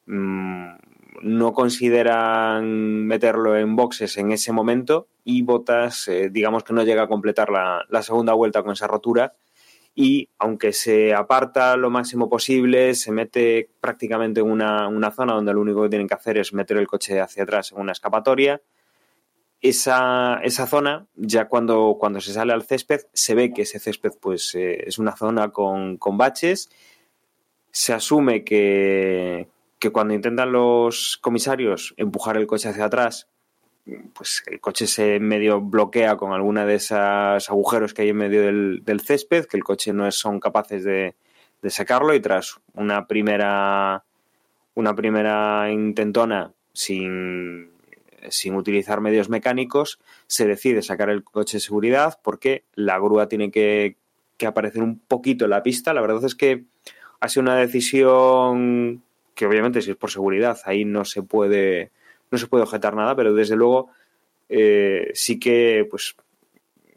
Mm, 0.06 0.76
no 1.22 1.54
consideran 1.54 3.06
meterlo 3.06 3.58
en 3.58 3.76
boxes 3.76 4.18
en 4.18 4.32
ese 4.32 4.52
momento 4.52 5.08
y 5.24 5.42
Botas, 5.42 6.08
eh, 6.08 6.30
digamos 6.32 6.64
que 6.64 6.74
no 6.74 6.84
llega 6.84 7.04
a 7.04 7.08
completar 7.08 7.50
la, 7.50 8.02
segunda 8.02 8.34
vuelta 8.34 8.64
con 8.64 8.74
esa 8.74 8.88
rotura 8.88 9.36
y 9.94 10.30
aunque 10.38 10.74
se 10.74 11.14
aparta 11.14 11.76
lo 11.76 11.90
máximo 11.90 12.30
posible, 12.30 12.94
se 12.94 13.12
mete 13.12 13.70
prácticamente 13.82 14.42
en 14.42 14.52
una, 14.52 15.12
zona 15.12 15.34
donde 15.34 15.54
lo 15.54 15.62
único 15.62 15.84
que 15.84 15.90
tienen 15.90 16.08
que 16.08 16.14
hacer 16.14 16.38
es 16.38 16.54
meter 16.54 16.78
el 16.78 16.88
coche 16.88 17.20
hacia 17.20 17.44
atrás 17.44 17.72
en 17.72 17.80
una 17.80 17.94
escapatoria. 17.94 18.62
Esa, 19.60 20.40
esa 20.44 20.68
zona, 20.68 21.08
ya 21.16 21.48
cuando, 21.48 21.98
cuando 22.00 22.22
se 22.22 22.32
sale 22.32 22.54
al 22.54 22.62
césped, 22.62 23.02
se 23.12 23.34
ve 23.34 23.52
que 23.52 23.64
ese 23.64 23.80
césped 23.80 24.12
pues, 24.22 24.54
eh, 24.54 24.84
es 24.86 25.00
una 25.00 25.16
zona 25.16 25.50
con, 25.50 25.98
con 25.98 26.16
baches. 26.16 26.70
Se 27.72 27.92
asume 27.92 28.44
que, 28.44 29.48
que 29.80 29.92
cuando 29.92 30.14
intentan 30.14 30.52
los 30.52 31.18
comisarios 31.22 31.94
empujar 31.98 32.38
el 32.38 32.48
coche 32.48 32.70
hacia 32.70 32.86
atrás, 32.86 33.28
pues 34.14 34.44
el 34.48 34.60
coche 34.60 34.88
se 34.88 35.20
medio 35.20 35.62
bloquea 35.62 36.18
con 36.18 36.34
alguna 36.34 36.66
de 36.66 36.76
esos 36.76 37.50
agujeros 37.50 37.94
que 37.94 38.02
hay 38.02 38.10
en 38.10 38.18
medio 38.18 38.42
del, 38.42 39.02
césped, 39.02 39.46
que 39.46 39.58
el 39.58 39.64
coche 39.64 39.94
no 39.94 40.12
son 40.12 40.40
capaces 40.40 40.84
de, 40.84 41.16
sacarlo 41.70 42.14
y 42.14 42.22
tras 42.22 42.60
una 42.76 43.08
primera 43.08 44.06
una 44.74 44.96
primera 44.96 45.70
intentona 45.72 46.54
sin, 46.72 47.72
sin 48.30 48.56
utilizar 48.56 49.02
medios 49.02 49.28
mecánicos, 49.28 50.00
se 50.28 50.48
decide 50.48 50.82
sacar 50.82 51.10
el 51.10 51.24
coche 51.24 51.58
de 51.58 51.62
seguridad 51.62 52.20
porque 52.24 52.64
la 52.76 52.98
grúa 53.00 53.28
tiene 53.28 53.52
que, 53.52 53.98
que 54.38 54.46
aparecer 54.46 54.84
un 54.84 55.00
poquito 55.00 55.46
en 55.46 55.52
la 55.52 55.64
pista. 55.64 55.94
La 55.94 56.02
verdad 56.02 56.24
es 56.24 56.36
que 56.36 56.66
ha 57.20 57.28
sido 57.28 57.42
una 57.42 57.56
decisión 57.56 59.04
que 59.38 59.46
obviamente 59.46 59.84
si 59.84 59.92
es 59.92 59.96
por 59.96 60.10
seguridad 60.10 60.60
ahí 60.66 60.84
no 60.84 61.06
se 61.06 61.22
puede 61.22 61.92
no 62.32 62.38
se 62.38 62.48
puede 62.48 62.64
objetar 62.64 62.96
nada, 62.96 63.16
pero 63.16 63.34
desde 63.34 63.56
luego 63.56 63.92
eh, 64.50 65.12
sí 65.14 65.40
que 65.40 65.88
pues 65.90 66.16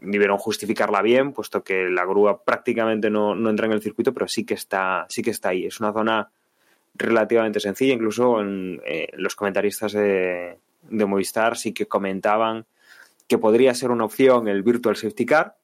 debieron 0.00 0.38
justificarla 0.38 1.02
bien, 1.02 1.32
puesto 1.32 1.62
que 1.62 1.88
la 1.90 2.06
grúa 2.06 2.42
prácticamente 2.42 3.10
no, 3.10 3.34
entra 3.48 3.66
en 3.66 3.72
el 3.72 3.82
circuito, 3.82 4.14
pero 4.14 4.26
sí 4.26 4.44
que 4.44 4.54
está 4.54 5.06
sí 5.10 5.22
que 5.22 5.30
está 5.30 5.50
ahí. 5.50 5.66
Es 5.66 5.78
una 5.80 5.92
zona 5.92 6.30
relativamente 6.94 7.60
sencilla, 7.60 7.92
incluso 7.92 8.40
eh, 8.42 9.08
los 9.12 9.36
comentaristas 9.36 9.92
de, 9.92 10.56
de 10.88 11.04
Movistar 11.04 11.58
sí 11.58 11.72
que 11.72 11.86
comentaban 11.86 12.64
que 13.28 13.38
podría 13.38 13.74
ser 13.74 13.90
una 13.90 14.06
opción 14.06 14.48
el 14.48 14.62
Virtual 14.62 14.96
Safety 14.96 15.26
Car, 15.26 15.56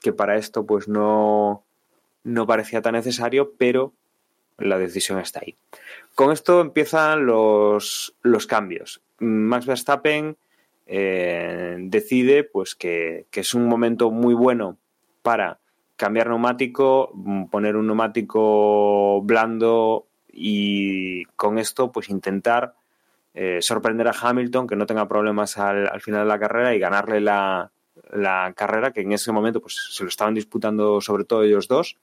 que 0.00 0.12
para 0.12 0.36
esto 0.36 0.64
pues 0.64 0.86
no, 0.86 1.64
no 2.22 2.46
parecía 2.46 2.80
tan 2.80 2.94
necesario, 2.94 3.52
pero 3.58 3.92
la 4.60 4.78
decisión 4.78 5.18
está 5.18 5.40
ahí. 5.40 5.56
Con 6.14 6.32
esto 6.32 6.60
empiezan 6.60 7.26
los, 7.26 8.12
cambios. 8.48 9.00
Max 9.18 9.66
Verstappen 9.66 10.36
eh, 10.86 11.76
decide 11.80 12.44
pues, 12.44 12.74
que, 12.74 13.26
es 13.32 13.54
un 13.54 13.66
momento 13.66 14.10
muy 14.10 14.34
bueno 14.34 14.76
para 15.22 15.58
cambiar 15.96 16.28
neumático, 16.28 17.12
poner 17.50 17.76
un 17.76 17.86
neumático 17.86 19.20
blando 19.22 20.06
y 20.32 21.24
con 21.36 21.58
esto 21.58 21.92
pues 21.92 22.08
intentar 22.08 22.74
eh, 23.34 23.58
sorprender 23.60 24.08
a 24.08 24.14
Hamilton, 24.18 24.66
que 24.66 24.76
no 24.76 24.86
tenga 24.86 25.06
problemas 25.06 25.58
al, 25.58 26.00
final 26.00 26.22
de 26.22 26.28
la 26.28 26.38
carrera 26.38 26.74
y 26.74 26.78
ganarle 26.78 27.20
la, 27.20 27.70
la, 28.12 28.52
carrera, 28.56 28.92
que 28.92 29.02
en 29.02 29.12
ese 29.12 29.30
momento 29.30 29.60
pues, 29.60 29.88
se 29.90 30.02
lo 30.02 30.08
estaban 30.08 30.34
disputando 30.34 31.00
sobre 31.00 31.24
todo 31.24 31.44
ellos 31.44 31.68
dos 31.68 31.96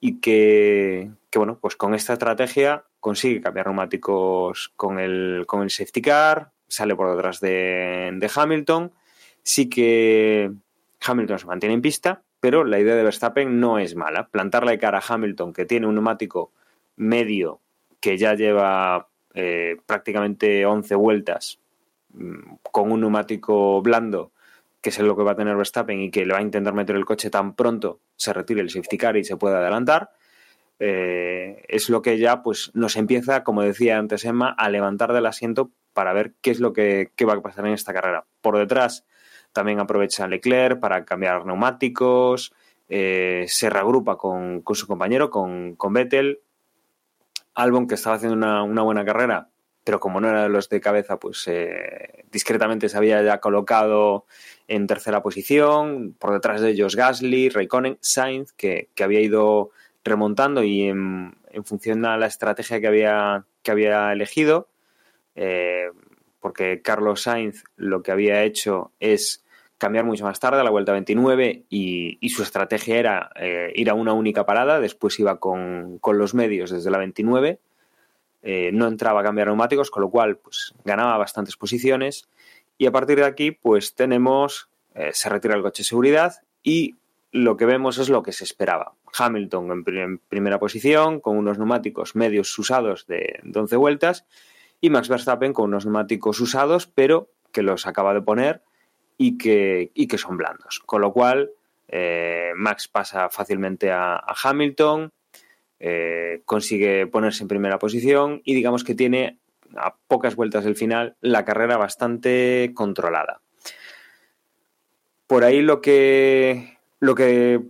y 0.00 0.20
que, 0.20 1.10
bueno, 1.36 1.58
pues 1.60 1.76
con 1.76 1.94
esta 1.94 2.14
estrategia 2.14 2.84
consigue 3.00 3.42
cambiar 3.42 3.66
neumáticos 3.66 4.72
con 4.76 4.98
el, 4.98 5.44
con 5.46 5.62
el 5.62 5.70
safety 5.70 6.00
car, 6.00 6.52
sale 6.68 6.96
por 6.96 7.14
detrás 7.14 7.40
de, 7.40 8.30
Hamilton, 8.34 8.92
sí 9.42 9.68
que 9.68 10.50
Hamilton 11.04 11.38
se 11.38 11.46
mantiene 11.46 11.74
en 11.74 11.82
pista, 11.82 12.22
pero 12.40 12.64
la 12.64 12.78
idea 12.78 12.94
de 12.94 13.02
Verstappen 13.02 13.60
no 13.60 13.78
es 13.78 13.94
mala. 13.94 14.28
Plantarle 14.28 14.78
cara 14.78 14.98
a 14.98 15.14
Hamilton, 15.14 15.52
que 15.52 15.66
tiene 15.66 15.86
un 15.86 15.94
neumático 15.94 16.52
medio 16.96 17.60
que 18.00 18.16
ya 18.16 18.34
lleva 18.34 19.08
eh, 19.34 19.76
prácticamente 19.86 20.64
11 20.64 20.94
vueltas 20.94 21.58
mm, 22.10 22.54
con 22.62 22.92
un 22.92 23.00
neumático 23.00 23.82
blando, 23.82 24.32
que 24.80 24.90
es 24.90 24.98
lo 25.00 25.16
que 25.16 25.24
va 25.24 25.32
a 25.32 25.36
tener 25.36 25.56
Verstappen 25.56 26.00
y 26.00 26.10
que 26.10 26.24
le 26.24 26.32
va 26.32 26.38
a 26.38 26.42
intentar 26.42 26.74
meter 26.74 26.96
el 26.96 27.04
coche 27.04 27.30
tan 27.30 27.54
pronto, 27.54 28.00
se 28.16 28.32
retire 28.32 28.60
el 28.60 28.70
safety 28.70 28.96
car 28.96 29.16
y 29.16 29.24
se 29.24 29.36
pueda 29.36 29.58
adelantar. 29.58 30.10
Eh, 30.80 31.64
es 31.68 31.88
lo 31.90 32.02
que 32.02 32.18
ya 32.18 32.42
pues 32.42 32.70
nos 32.74 32.96
empieza, 32.96 33.42
como 33.42 33.62
decía 33.62 33.98
antes 33.98 34.24
Emma, 34.24 34.54
a 34.56 34.68
levantar 34.70 35.12
del 35.12 35.26
asiento 35.26 35.70
para 35.92 36.12
ver 36.12 36.34
qué 36.40 36.50
es 36.52 36.60
lo 36.60 36.72
que 36.72 37.10
qué 37.16 37.24
va 37.24 37.34
a 37.34 37.42
pasar 37.42 37.66
en 37.66 37.72
esta 37.72 37.92
carrera. 37.92 38.26
Por 38.40 38.58
detrás 38.58 39.04
también 39.52 39.80
aprovecha 39.80 40.28
Leclerc 40.28 40.78
para 40.78 41.04
cambiar 41.04 41.44
neumáticos, 41.46 42.52
eh, 42.88 43.44
se 43.48 43.68
reagrupa 43.70 44.16
con, 44.16 44.62
su 44.72 44.86
compañero, 44.86 45.30
con, 45.30 45.76
con, 45.76 45.92
Vettel. 45.92 46.40
Albon, 47.54 47.88
que 47.88 47.96
estaba 47.96 48.16
haciendo 48.16 48.36
una, 48.36 48.62
una, 48.62 48.82
buena 48.82 49.04
carrera, 49.04 49.48
pero 49.82 49.98
como 49.98 50.20
no 50.20 50.28
era 50.28 50.44
de 50.44 50.48
los 50.48 50.68
de 50.68 50.80
cabeza, 50.80 51.18
pues 51.18 51.42
eh, 51.48 52.24
discretamente 52.30 52.88
se 52.88 52.96
había 52.96 53.20
ya 53.22 53.40
colocado 53.40 54.26
en 54.68 54.86
tercera 54.86 55.22
posición. 55.22 56.14
Por 56.18 56.32
detrás 56.32 56.60
de 56.60 56.70
ellos 56.70 56.94
Gasly, 56.94 57.48
Raikkonen, 57.48 57.98
Sainz, 58.00 58.52
que, 58.52 58.90
que 58.94 59.02
había 59.02 59.20
ido 59.20 59.70
remontando 60.08 60.62
y 60.62 60.84
en, 60.84 61.36
función 61.64 62.04
a 62.04 62.16
la 62.16 62.26
estrategia 62.26 62.80
que 62.80 62.86
había, 62.86 63.44
que 63.62 63.70
había 63.70 64.12
elegido, 64.12 64.68
eh, 65.34 65.90
porque 66.40 66.82
Carlos 66.82 67.22
Sainz 67.22 67.64
lo 67.76 68.02
que 68.02 68.12
había 68.12 68.44
hecho 68.44 68.92
es 69.00 69.44
cambiar 69.76 70.04
mucho 70.04 70.24
más 70.24 70.40
tarde, 70.40 70.60
a 70.60 70.64
la 70.64 70.70
vuelta 70.70 70.92
29, 70.92 71.64
y, 71.68 72.28
su 72.28 72.42
estrategia 72.42 72.96
era 72.96 73.30
eh, 73.36 73.72
ir 73.74 73.90
a 73.90 73.94
una 73.94 74.12
única 74.12 74.44
parada, 74.44 74.80
después 74.80 75.18
iba 75.20 75.38
con, 75.38 76.00
los 76.04 76.34
medios 76.34 76.70
desde 76.70 76.90
la 76.90 76.98
29, 76.98 77.60
eh, 78.42 78.70
no 78.72 78.86
entraba 78.86 79.20
a 79.20 79.24
cambiar 79.24 79.48
neumáticos, 79.48 79.90
con 79.90 80.02
lo 80.02 80.10
cual 80.10 80.36
pues, 80.38 80.74
ganaba 80.84 81.16
bastantes 81.16 81.56
posiciones, 81.56 82.28
y 82.76 82.86
a 82.86 82.92
partir 82.92 83.18
de 83.18 83.24
aquí 83.24 83.50
pues 83.52 83.94
tenemos, 83.94 84.68
se 85.12 85.28
retira 85.28 85.54
el 85.54 85.62
coche 85.62 85.82
de 85.82 85.88
seguridad 85.88 86.34
y 86.62 86.96
lo 87.32 87.56
que 87.56 87.66
vemos 87.66 87.98
es 87.98 88.08
lo 88.08 88.22
que 88.22 88.32
se 88.32 88.44
esperaba. 88.44 88.94
Hamilton 89.16 89.84
en, 89.86 90.18
primera 90.18 90.58
posición, 90.58 91.20
con 91.20 91.36
unos 91.36 91.58
neumáticos 91.58 92.16
medios 92.16 92.56
usados 92.58 93.06
de, 93.06 93.40
de 93.42 93.60
11 93.60 93.76
vueltas, 93.76 94.26
y 94.80 94.90
Max 94.90 95.08
Verstappen 95.08 95.52
con 95.52 95.66
unos 95.66 95.84
neumáticos 95.84 96.40
usados, 96.40 96.86
pero 96.86 97.30
que 97.52 97.62
los 97.62 97.86
acaba 97.86 98.14
de 98.14 98.22
poner 98.22 98.62
y 99.16 99.36
que, 99.36 99.90
y 99.94 100.06
que 100.06 100.18
son 100.18 100.36
blandos. 100.36 100.80
Con 100.86 101.00
lo 101.00 101.12
cual, 101.12 101.50
eh, 101.88 102.52
Max 102.54 102.88
pasa 102.88 103.28
fácilmente 103.30 103.90
a, 103.90 104.22
Hamilton, 104.42 105.12
eh, 105.80 106.42
consigue 106.44 107.06
ponerse 107.06 107.42
en 107.42 107.48
primera 107.48 107.78
posición 107.78 108.40
y 108.44 108.54
digamos 108.54 108.84
que 108.84 108.94
tiene 108.94 109.38
a 109.76 109.96
pocas 110.06 110.34
vueltas 110.34 110.64
del 110.64 110.76
final 110.76 111.16
la 111.20 111.44
carrera 111.44 111.76
bastante 111.76 112.72
controlada. 112.74 113.40
Por 115.26 115.44
ahí 115.44 115.60
lo 115.60 115.80
que, 115.80 116.78
lo 117.00 117.14
que 117.14 117.60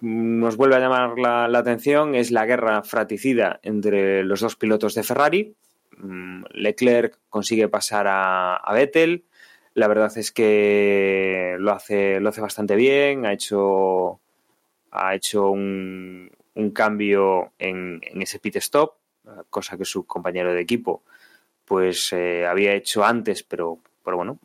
nos 0.00 0.56
vuelve 0.56 0.76
a 0.76 0.80
llamar 0.80 1.18
la, 1.18 1.44
atención 1.58 2.14
es 2.14 2.30
la 2.30 2.46
guerra 2.46 2.82
fratricida 2.82 3.60
entre 3.62 4.24
los 4.24 4.40
dos 4.40 4.56
pilotos 4.56 4.94
de 4.94 5.02
Ferrari. 5.02 5.54
Mm, 5.96 6.44
Leclerc 6.52 7.18
consigue 7.28 7.68
pasar 7.68 8.06
a, 8.08 8.72
Vettel, 8.72 9.24
la 9.74 9.88
verdad 9.88 10.16
es 10.16 10.32
que 10.32 11.56
lo 11.58 11.72
hace, 11.72 12.20
lo 12.20 12.28
hace 12.28 12.40
bastante 12.40 12.76
bien, 12.76 13.26
ha 13.26 13.32
hecho, 13.32 14.20
ha 14.90 15.14
hecho 15.14 15.50
un, 15.50 16.30
cambio 16.74 17.52
en, 17.58 18.00
ese 18.20 18.38
pit 18.38 18.56
stop, 18.56 18.94
cosa 19.50 19.76
que 19.76 19.84
su 19.84 20.06
compañero 20.06 20.52
de 20.52 20.60
equipo 20.60 21.02
pues 21.64 22.14
eh, 22.14 22.46
había 22.46 22.72
hecho 22.72 23.04
antes, 23.04 23.42
pero, 23.42 23.78
pero 24.08 24.16
bueno, 24.16 24.38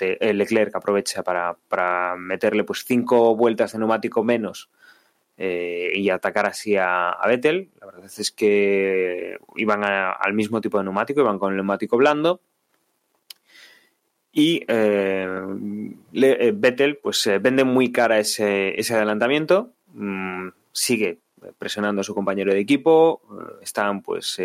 el 0.00 0.38
Leclerc 0.38 0.74
aprovecha 0.74 1.22
para, 1.22 2.16
meterle 2.16 2.64
pues 2.64 2.82
cinco 2.86 3.36
vueltas 3.36 3.72
de 3.72 3.78
neumático 3.78 4.24
menos 4.24 4.70
eh, 5.36 5.92
y 5.94 6.08
atacar 6.08 6.46
así 6.46 6.76
a, 6.76 7.10
a, 7.10 7.28
Vettel. 7.28 7.68
La 7.78 7.84
verdad 7.88 8.06
es 8.06 8.30
que 8.32 9.36
iban 9.56 9.84
al 9.84 10.32
mismo 10.32 10.62
tipo 10.62 10.78
de 10.78 10.84
neumático, 10.84 11.20
iban 11.20 11.38
con 11.38 11.50
el 11.50 11.56
neumático 11.56 11.98
blando. 11.98 12.40
Y 14.32 14.64
eh, 14.66 15.28
eh, 16.14 16.52
Vettel 16.56 16.96
pues 16.96 17.26
eh, 17.26 17.38
vende 17.38 17.64
muy 17.64 17.92
cara 17.92 18.18
ese, 18.18 18.80
ese 18.80 18.94
adelantamiento, 18.94 19.74
mm, 19.92 20.48
sigue 20.72 21.18
presionando 21.58 22.00
a 22.00 22.04
su 22.04 22.14
compañero 22.14 22.54
de 22.54 22.60
equipo, 22.60 23.20
están 23.60 24.00
pues 24.00 24.40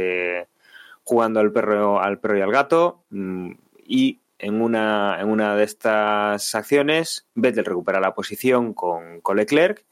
jugando 1.06 1.40
al 1.40 1.54
perro, 1.54 2.02
al 2.02 2.20
perro 2.20 2.38
y 2.38 2.42
al 2.42 2.52
gato. 2.52 3.06
Mm, 3.12 3.52
y 3.92 4.21
en 4.42 4.62
una, 4.62 5.18
en 5.22 5.30
una 5.30 5.56
de 5.56 5.64
estas 5.64 6.56
acciones 6.56 7.28
Vettel 7.36 7.66
recupera 7.66 8.00
la 8.00 8.14
posición 8.14 8.74
con, 8.74 9.22
Leclerc. 9.36 9.86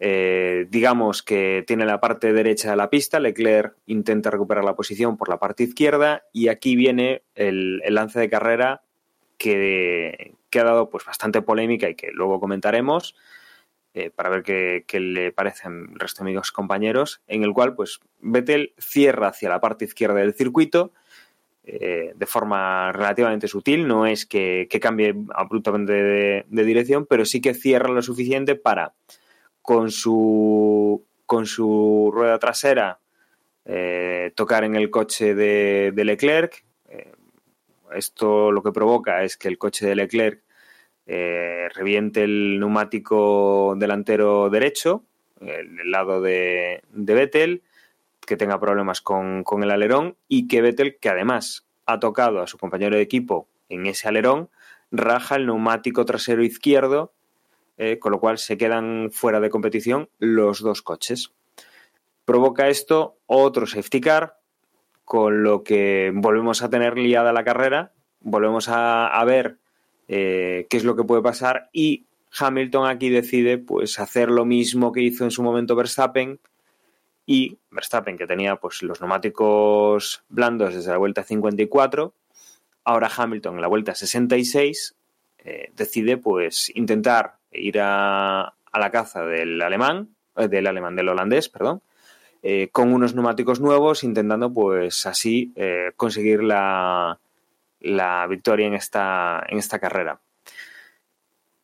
Digamos 0.00 1.24
que 1.24 1.64
tiene 1.66 1.84
la 1.84 2.00
parte 2.00 2.32
derecha 2.32 2.70
de 2.70 2.76
la 2.76 2.88
pista, 2.88 3.18
Leclerc 3.18 3.74
intenta 3.86 4.30
recuperar 4.30 4.64
la 4.64 4.76
posición 4.76 5.16
por 5.16 5.28
la 5.28 5.40
parte 5.40 5.64
izquierda 5.64 6.22
y 6.32 6.48
aquí 6.48 6.76
viene 6.76 7.22
el, 7.34 7.82
lance 7.88 8.20
de 8.20 8.30
carrera 8.30 8.82
que, 9.38 10.34
ha 10.54 10.64
dado 10.64 10.88
pues 10.88 11.04
bastante 11.04 11.42
polémica 11.42 11.88
y 11.88 11.96
que 11.96 12.12
luego 12.12 12.38
comentaremos 12.38 13.16
eh, 13.92 14.10
para 14.10 14.28
ver 14.28 14.42
qué, 14.44 15.00
le 15.00 15.32
parecen 15.32 15.88
el 15.92 15.98
resto 15.98 16.22
de 16.22 16.28
amigos 16.28 16.52
compañeros, 16.52 17.22
en 17.26 17.42
el 17.42 17.52
cual 17.52 17.74
pues 17.74 17.98
Vettel 18.20 18.74
cierra 18.78 19.28
hacia 19.28 19.48
la 19.48 19.60
parte 19.60 19.84
izquierda 19.84 20.20
del 20.20 20.34
circuito 20.34 20.92
eh, 21.70 22.12
de 22.14 22.26
forma 22.26 22.92
relativamente 22.92 23.46
sutil, 23.46 23.86
no 23.86 24.06
es 24.06 24.24
que, 24.24 24.66
cambie 24.80 25.14
abruptamente 25.34 25.92
de, 25.92 26.64
dirección, 26.64 27.04
pero 27.04 27.26
sí 27.26 27.42
que 27.42 27.52
cierra 27.52 27.90
lo 27.90 28.00
suficiente 28.00 28.54
para 28.54 28.94
con 29.60 29.90
su, 29.90 31.04
con 31.26 31.44
su 31.44 32.10
rueda 32.10 32.38
trasera 32.38 33.00
eh, 33.66 34.32
tocar 34.34 34.64
en 34.64 34.76
el 34.76 34.88
coche 34.88 35.34
de, 35.34 35.92
Leclerc, 35.94 36.64
esto 37.94 38.50
lo 38.50 38.62
que 38.62 38.72
provoca 38.72 39.24
es 39.24 39.36
que 39.36 39.48
el 39.48 39.58
coche 39.58 39.86
de 39.86 39.94
Leclerc 39.94 40.42
eh, 41.06 41.68
reviente 41.74 42.22
el 42.24 42.58
neumático 42.58 43.74
delantero 43.78 44.48
derecho, 44.48 45.04
el, 45.40 45.90
lado 45.90 46.22
de, 46.22 46.82
de, 46.92 47.14
Vettel, 47.14 47.62
que 48.28 48.36
tenga 48.36 48.60
problemas 48.60 49.00
con, 49.00 49.42
el 49.62 49.70
alerón 49.70 50.16
y 50.28 50.46
que 50.46 50.60
Vettel, 50.60 50.98
que 51.00 51.08
además 51.08 51.66
ha 51.86 51.98
tocado 51.98 52.42
a 52.42 52.46
su 52.46 52.58
compañero 52.58 52.94
de 52.94 53.02
equipo 53.02 53.48
en 53.70 53.86
ese 53.86 54.06
alerón, 54.06 54.50
raja 54.90 55.36
el 55.36 55.46
neumático 55.46 56.04
trasero 56.04 56.44
izquierdo, 56.44 57.14
eh, 57.78 57.98
con 57.98 58.12
lo 58.12 58.20
cual 58.20 58.36
se 58.36 58.58
quedan 58.58 59.08
fuera 59.10 59.40
de 59.40 59.48
competición 59.48 60.10
los 60.18 60.60
dos 60.60 60.82
coches. 60.82 61.32
Provoca 62.26 62.68
esto 62.68 63.16
otro 63.26 63.66
safety 63.66 64.02
car, 64.02 64.38
con 65.06 65.42
lo 65.42 65.64
que 65.64 66.12
volvemos 66.14 66.62
a 66.62 66.68
tener 66.68 66.98
liada 66.98 67.32
la 67.32 67.44
carrera, 67.44 67.92
volvemos 68.20 68.68
a, 68.68 69.24
ver 69.24 69.58
eh, 70.06 70.66
qué 70.68 70.76
es 70.76 70.84
lo 70.84 70.96
que 70.96 71.04
puede 71.04 71.22
pasar 71.22 71.70
y 71.72 72.04
Hamilton 72.38 72.86
aquí 72.86 73.08
decide 73.08 73.56
pues 73.56 73.98
hacer 73.98 74.28
lo 74.30 74.44
mismo 74.44 74.92
que 74.92 75.00
hizo 75.00 75.24
en 75.24 75.30
su 75.30 75.42
momento 75.42 75.74
Verstappen 75.74 76.38
y 77.28 77.58
Verstappen 77.70 78.16
que 78.16 78.26
tenía 78.26 78.56
pues 78.56 78.82
los 78.82 79.00
neumáticos 79.00 80.24
blandos 80.28 80.74
desde 80.74 80.90
la 80.90 80.96
vuelta 80.96 81.22
54 81.22 82.14
ahora 82.84 83.10
Hamilton 83.14 83.56
en 83.56 83.60
la 83.60 83.68
vuelta 83.68 83.94
66 83.94 84.96
eh, 85.44 85.70
decide 85.76 86.16
pues 86.16 86.74
intentar 86.74 87.36
ir 87.52 87.80
a, 87.80 88.40
a 88.40 88.78
la 88.78 88.90
caza 88.90 89.24
del 89.24 89.60
alemán 89.60 90.08
eh, 90.36 90.48
del 90.48 90.66
alemán 90.66 90.96
del 90.96 91.10
holandés 91.10 91.48
perdón 91.48 91.82
eh, 92.42 92.68
con 92.70 92.92
unos 92.92 93.14
neumáticos 93.14 93.60
nuevos, 93.60 94.04
intentando 94.04 94.52
pues 94.52 95.06
así 95.06 95.52
eh, 95.56 95.90
conseguir 95.96 96.42
la, 96.42 97.18
victoria 98.28 98.66
en 98.66 98.74
esta, 98.74 99.44
en 99.48 99.58
esta 99.58 99.78
carrera. 99.80 100.20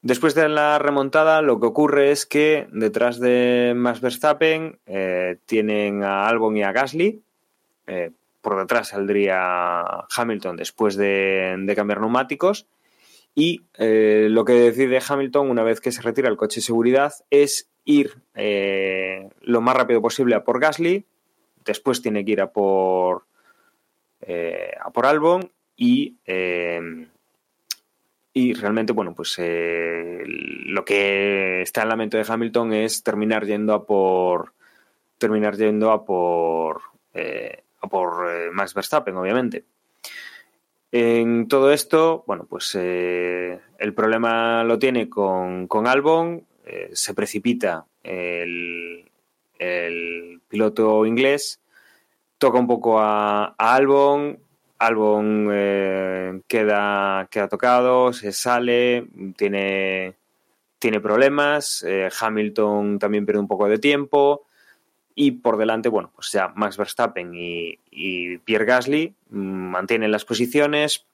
Después 0.04 0.36
de 0.36 0.48
la 0.48 0.78
remontada, 0.78 1.42
lo 1.42 1.58
que 1.58 1.66
ocurre 1.66 2.12
es 2.12 2.26
que 2.26 2.68
detrás 2.70 3.18
de 3.18 3.72
Max 3.74 4.00
Verstappen 4.00 4.78
eh, 4.86 5.38
tienen 5.46 6.04
a 6.04 6.28
Albon 6.28 6.56
y 6.56 6.62
a 6.62 6.70
Gasly. 6.70 7.22
por 8.40 8.58
detrás 8.60 8.88
saldría 8.88 9.82
Hamilton 10.16 10.56
después 10.56 10.94
de, 10.94 11.72
cambiar 11.74 12.00
neumáticos. 12.00 12.66
Y 13.34 13.62
lo 13.78 14.44
que 14.44 14.52
decide 14.52 15.00
Hamilton 15.06 15.50
una 15.50 15.64
vez 15.64 15.80
que 15.80 15.90
se 15.90 16.02
retira 16.02 16.28
el 16.28 16.36
coche 16.36 16.60
de 16.60 16.66
seguridad 16.66 17.14
es 17.30 17.68
ir 17.84 18.14
eh, 18.34 19.28
lo 19.42 19.60
más 19.60 19.76
rápido 19.76 20.00
posible 20.00 20.34
a 20.34 20.44
por 20.44 20.60
Gasly, 20.60 21.04
después 21.64 22.02
tiene 22.02 22.24
que 22.24 22.32
ir 22.32 22.40
a 22.40 22.50
por, 22.50 23.24
eh, 24.22 24.72
a 24.80 24.90
por 24.90 25.06
Albon 25.06 25.50
y, 25.76 26.16
eh, 26.26 27.08
y 28.34 28.52
realmente, 28.52 28.92
bueno, 28.92 29.14
pues 29.14 29.36
lo 29.38 30.84
que 30.84 31.62
está 31.62 31.82
en 31.82 31.88
la 31.88 31.96
mente 31.96 32.18
de 32.18 32.26
Hamilton 32.28 32.74
es 32.74 33.02
terminar 33.02 33.46
yendo 33.46 33.72
a 33.72 33.86
por 33.86 34.52
terminar 35.16 35.56
yendo 35.56 35.90
a 35.92 36.04
por 36.04 36.82
a 37.80 37.86
por 37.86 38.52
Max 38.52 38.74
Verstappen, 38.74 39.16
obviamente. 39.16 39.64
En 40.96 41.48
todo 41.48 41.72
esto, 41.72 42.22
bueno, 42.24 42.46
pues 42.48 42.76
eh, 42.80 43.58
el 43.78 43.94
problema 43.94 44.62
lo 44.62 44.78
tiene 44.78 45.08
con, 45.08 45.66
con 45.66 45.88
Albon, 45.88 46.46
eh, 46.64 46.90
se 46.92 47.14
precipita 47.14 47.84
el, 48.04 49.10
el 49.58 50.40
piloto 50.46 51.04
inglés, 51.04 51.60
toca 52.38 52.60
un 52.60 52.68
poco 52.68 53.00
a 53.00 53.56
Albon, 53.58 54.38
Albon 54.78 55.48
eh, 55.52 56.40
queda, 56.48 57.28
queda 57.30 57.48
tocado, 57.48 58.12
se 58.12 58.32
sale, 58.32 59.06
tiene, 59.36 60.14
tiene 60.78 61.00
problemas, 61.00 61.84
eh, 61.86 62.10
Hamilton 62.20 62.98
también 62.98 63.24
pierde 63.24 63.40
un 63.40 63.48
poco 63.48 63.68
de 63.68 63.78
tiempo 63.78 64.46
y 65.14 65.32
por 65.32 65.56
delante, 65.56 65.88
bueno, 65.88 66.10
pues 66.14 66.32
ya 66.32 66.48
Max 66.54 66.76
Verstappen 66.76 67.32
y, 67.34 67.78
Pierre 68.38 68.64
Gasly 68.64 69.14
mm, 69.30 69.36
mantienen 69.70 70.10
las 70.10 70.24
posiciones, 70.24 71.06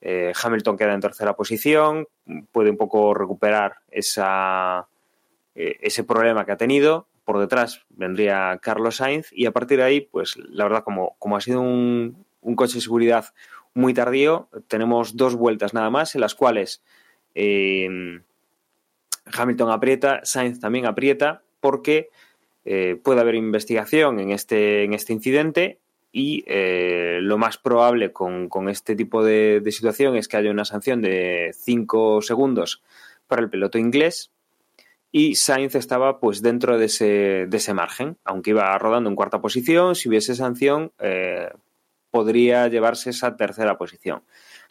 eh, 0.00 0.32
Hamilton 0.40 0.76
queda 0.76 0.94
en 0.94 1.00
tercera 1.00 1.34
posición, 1.34 2.06
puede 2.52 2.70
un 2.70 2.76
poco 2.76 3.12
recuperar 3.12 3.76
esa, 3.90 4.86
ese 5.54 6.04
problema 6.04 6.44
que 6.44 6.52
ha 6.52 6.56
tenido. 6.56 7.08
Por 7.24 7.38
detrás 7.38 7.80
vendría 7.88 8.58
Carlos 8.62 8.96
Sainz 8.96 9.30
y 9.32 9.46
a 9.46 9.50
partir 9.50 9.78
de 9.78 9.84
ahí, 9.84 10.00
pues 10.02 10.36
la 10.36 10.64
verdad, 10.64 10.84
como, 10.84 11.16
como 11.18 11.38
ha 11.38 11.40
sido 11.40 11.62
un, 11.62 12.26
un 12.44 12.54
coche 12.54 12.74
de 12.74 12.80
seguridad 12.80 13.34
muy 13.74 13.92
tardío, 13.92 14.48
tenemos 14.68 15.16
dos 15.16 15.34
vueltas 15.34 15.74
nada 15.74 15.90
más 15.90 16.14
en 16.14 16.20
las 16.20 16.34
cuales 16.34 16.82
eh, 17.34 18.20
Hamilton 19.32 19.70
aprieta, 19.70 20.20
Sainz 20.22 20.60
también 20.60 20.86
aprieta, 20.86 21.42
porque 21.60 22.10
eh, 22.64 22.98
puede 23.02 23.20
haber 23.20 23.34
investigación 23.34 24.20
en 24.20 24.30
este, 24.30 24.84
en 24.84 24.94
este 24.94 25.12
incidente 25.12 25.78
y 26.12 26.44
eh, 26.46 27.18
lo 27.20 27.38
más 27.38 27.58
probable 27.58 28.12
con, 28.12 28.48
con 28.48 28.68
este 28.68 28.94
tipo 28.94 29.24
de, 29.24 29.60
de, 29.60 29.72
situación 29.72 30.14
es 30.14 30.28
que 30.28 30.36
haya 30.36 30.50
una 30.50 30.64
sanción 30.64 31.02
de 31.02 31.50
5 31.54 32.22
segundos 32.22 32.82
para 33.26 33.42
el 33.42 33.50
piloto 33.50 33.78
inglés 33.78 34.30
y 35.16 35.36
Sainz 35.36 35.76
estaba 35.76 36.18
pues 36.18 36.42
dentro 36.42 36.76
de 36.76 36.86
ese, 36.86 37.46
de 37.48 37.56
ese 37.56 37.72
margen, 37.72 38.16
aunque 38.24 38.50
iba 38.50 38.76
rodando 38.78 39.08
en 39.08 39.14
cuarta 39.14 39.40
posición, 39.40 39.94
si 39.94 40.08
hubiese 40.08 40.34
sanción 40.34 40.90
eh, 40.98 41.50
podría 42.14 42.68
llevarse 42.68 43.10
esa 43.10 43.36
tercera 43.36 43.76
posición. 43.76 44.22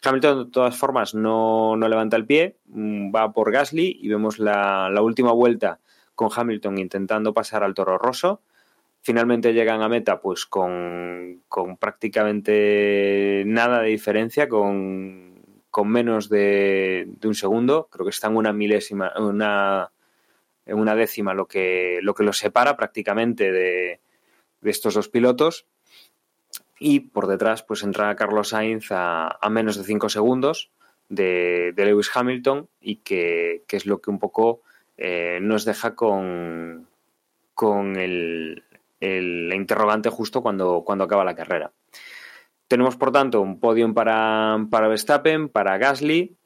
Hamilton 0.02 0.46
de 0.46 0.50
todas 0.50 0.78
formas 0.78 1.14
no, 1.14 1.76
no 1.76 1.88
levanta 1.88 2.16
el 2.16 2.24
pie, 2.24 2.56
mm, 2.68 3.14
va 3.14 3.34
por 3.34 3.52
Gasly 3.52 3.98
y 4.00 4.08
vemos 4.08 4.38
la, 4.38 4.88
la 4.88 5.02
última 5.02 5.30
vuelta 5.30 5.78
con 6.14 6.30
Hamilton 6.34 6.78
intentando 6.78 7.34
pasar 7.34 7.62
al 7.62 7.74
Toro 7.74 7.98
Rosso. 7.98 8.40
Finalmente 9.02 9.52
llegan 9.52 9.82
a 9.82 9.90
meta 9.90 10.22
pues 10.22 10.46
con, 10.46 11.42
con 11.46 11.76
prácticamente 11.76 13.42
nada 13.44 13.82
de 13.82 13.90
diferencia, 13.90 14.48
con, 14.48 15.34
con 15.70 15.88
menos 15.90 16.30
de, 16.30 17.04
de, 17.06 17.28
un 17.28 17.34
segundo. 17.34 17.88
Creo 17.90 18.06
que 18.06 18.10
está 18.10 18.28
en 18.28 18.36
una 18.38 18.54
milésima, 18.54 19.12
una, 19.18 19.92
una 20.64 20.94
décima 20.94 21.34
lo 21.34 21.46
que, 21.46 21.98
lo 22.00 22.14
que 22.14 22.24
los 22.24 22.38
separa 22.38 22.74
prácticamente 22.74 23.52
de, 23.52 24.00
de 24.62 24.70
estos 24.70 24.94
dos 24.94 25.10
pilotos. 25.10 25.66
Y 26.86 27.00
por 27.00 27.28
detrás 27.28 27.62
pues 27.62 27.82
entra 27.82 28.14
Carlos 28.14 28.50
Sainz 28.50 28.92
a, 28.92 29.38
a 29.40 29.48
menos 29.48 29.78
de 29.78 29.84
cinco 29.84 30.10
segundos 30.10 30.70
de, 31.08 31.72
de 31.74 31.84
Lewis 31.86 32.10
Hamilton 32.14 32.68
y 32.78 32.96
que, 32.96 33.64
que, 33.66 33.78
es 33.78 33.86
lo 33.86 34.02
que 34.02 34.10
un 34.10 34.18
poco 34.18 34.60
eh, 34.98 35.38
nos 35.40 35.64
deja 35.64 35.94
con, 35.94 36.86
con 37.54 37.96
el, 37.96 38.64
el, 39.00 39.50
interrogante 39.54 40.10
justo 40.10 40.42
cuando, 40.42 40.82
cuando 40.84 41.04
acaba 41.04 41.24
la 41.24 41.34
carrera. 41.34 41.72
Tenemos, 42.68 42.96
por 42.96 43.12
tanto, 43.12 43.40
un 43.40 43.60
podium 43.60 43.94
para, 43.94 44.58
para 44.70 44.86
Verstappen, 44.88 45.48
para 45.48 45.78
Gasly, 45.78 46.36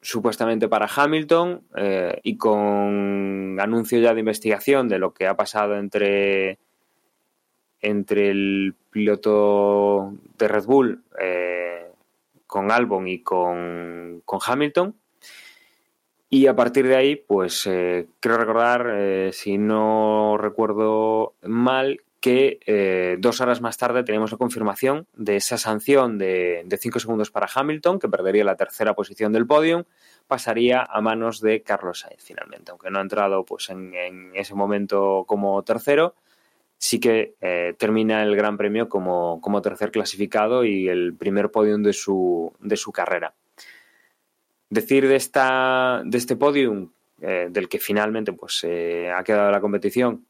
supuestamente 0.00 0.66
para 0.66 0.88
Hamilton, 0.88 1.62
eh, 1.76 2.20
y 2.22 2.38
con 2.38 3.58
anuncio 3.60 3.98
ya 3.98 4.14
de 4.14 4.20
investigación 4.20 4.88
de 4.88 4.98
lo 4.98 5.12
que 5.12 5.26
ha 5.26 5.36
pasado 5.36 5.76
entre, 5.76 6.58
entre 7.84 8.30
el 8.30 8.74
piloto 8.90 10.14
de 10.38 10.48
Red 10.48 10.64
Bull 10.64 11.02
eh, 11.20 11.86
con 12.46 12.70
Albon 12.70 13.08
y 13.08 13.20
con, 13.20 14.22
con 14.24 14.38
Hamilton. 14.44 14.94
Y 16.30 16.46
a 16.48 16.56
partir 16.56 16.88
de 16.88 16.96
ahí, 16.96 17.16
pues 17.16 17.66
eh, 17.66 18.08
creo 18.18 18.38
recordar, 18.38 18.90
eh, 18.92 19.30
si 19.32 19.56
no 19.56 20.36
recuerdo 20.36 21.34
mal, 21.42 22.00
que 22.20 22.58
eh, 22.66 23.16
dos 23.20 23.40
horas 23.40 23.60
más 23.60 23.76
tarde 23.76 24.02
tenemos 24.02 24.32
la 24.32 24.38
confirmación 24.38 25.06
de 25.14 25.36
esa 25.36 25.58
sanción 25.58 26.16
de, 26.16 26.66
cinco 26.80 26.98
segundos 26.98 27.30
para 27.30 27.48
Hamilton, 27.54 27.98
que 27.98 28.08
perdería 28.08 28.44
la 28.44 28.56
tercera 28.56 28.94
posición 28.94 29.32
del 29.32 29.46
podium, 29.46 29.84
pasaría 30.26 30.82
a 30.82 31.00
manos 31.00 31.40
de 31.40 31.62
Carlos 31.62 32.00
Sainz 32.00 32.24
finalmente, 32.24 32.70
aunque 32.70 32.90
no 32.90 32.98
ha 32.98 33.02
entrado 33.02 33.44
pues, 33.44 33.68
en 33.68 34.32
ese 34.34 34.54
momento 34.54 35.24
como 35.28 35.62
tercero, 35.64 36.14
sí 36.84 37.00
que 37.00 37.34
eh, 37.40 37.74
termina 37.78 38.22
el 38.22 38.36
Gran 38.36 38.58
Premio 38.58 38.90
como, 38.90 39.40
como, 39.40 39.62
tercer 39.62 39.90
clasificado 39.90 40.66
y 40.66 40.86
el 40.86 41.14
primer 41.14 41.50
podium 41.50 41.82
de 41.82 41.94
su, 41.94 42.52
de 42.60 42.76
su 42.76 42.92
carrera 42.92 43.32
decir 44.68 45.08
de, 45.08 45.16
esta, 45.16 46.02
de 46.04 46.18
este 46.18 46.36
podium, 46.36 46.90
eh, 47.22 47.48
del 47.50 47.70
que 47.70 47.78
finalmente 47.78 48.34
pues, 48.34 48.60
eh, 48.64 49.10
ha 49.10 49.24
quedado 49.24 49.50
la 49.50 49.62
competición, 49.62 50.26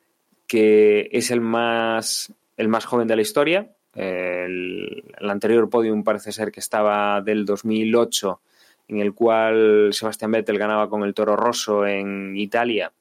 que 0.47 1.09
es 1.11 1.33
el 1.33 1.41
más, 1.41 2.33
el 2.57 2.69
más 2.69 2.85
joven 2.85 3.09
de 3.09 3.17
la 3.17 3.23
historia. 3.23 3.73
El, 3.93 5.03
el, 5.19 5.31
anterior 5.31 5.69
podium 5.69 6.05
parece 6.05 6.31
ser 6.31 6.53
que 6.53 6.61
estaba 6.61 7.21
del 7.21 7.45
2008, 7.45 8.41
en 8.89 9.01
el 9.01 9.13
cual 9.13 9.91
Sebastián 9.93 10.31
Vettel 10.31 10.59
ganaba 10.59 10.89
con 10.89 11.03
el 11.03 11.15
Toro 11.15 11.35
Rosso 11.35 11.85
en 11.85 12.37
Italia 12.37 12.93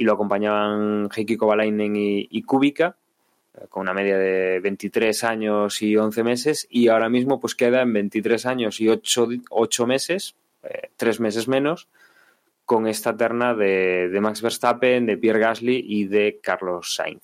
y 0.00 0.04
lo 0.04 0.14
acompañaban 0.14 1.10
Heikki 1.14 1.36
Kovalainen 1.36 1.94
y, 1.94 2.26
y 2.30 2.42
Kubica 2.42 2.96
eh, 3.54 3.66
con 3.68 3.82
una 3.82 3.92
media 3.92 4.16
de 4.16 4.60
23 4.60 5.24
años 5.24 5.82
y 5.82 5.96
11 5.96 6.24
meses 6.24 6.66
y 6.70 6.88
ahora 6.88 7.10
mismo 7.10 7.38
pues 7.38 7.54
queda 7.54 7.82
en 7.82 7.92
23 7.92 8.46
años 8.46 8.80
y 8.80 8.88
8, 8.88 9.28
8 9.50 9.86
meses 9.86 10.34
eh, 10.62 10.90
tres 10.96 11.20
meses 11.20 11.48
menos, 11.48 11.88
con 12.66 12.86
esta 12.86 13.16
terna 13.16 13.54
de, 13.54 14.08
de, 14.08 14.20
Max 14.20 14.42
Verstappen, 14.42 15.06
de 15.06 15.16
Pierre 15.16 15.40
Gasly 15.40 15.84
y 15.86 16.04
de 16.04 16.38
Carlos 16.42 16.94
Sainz. 16.94 17.22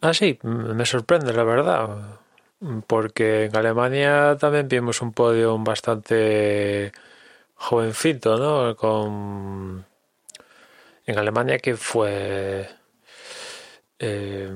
Ah, 0.00 0.14
sí, 0.14 0.38
me 0.42 0.86
sorprende, 0.86 1.32
la 1.32 1.44
verdad. 1.44 2.20
Porque 2.86 3.44
en 3.44 3.56
Alemania 3.56 4.36
también 4.38 4.68
vimos 4.68 5.02
un 5.02 5.12
podio 5.12 5.58
bastante 5.58 6.92
jovencito, 7.54 8.36
¿no? 8.36 8.76
Con. 8.76 9.87
En 11.08 11.18
Alemania 11.18 11.58
que 11.58 11.74
fue. 11.74 12.68
Eh, 13.98 14.50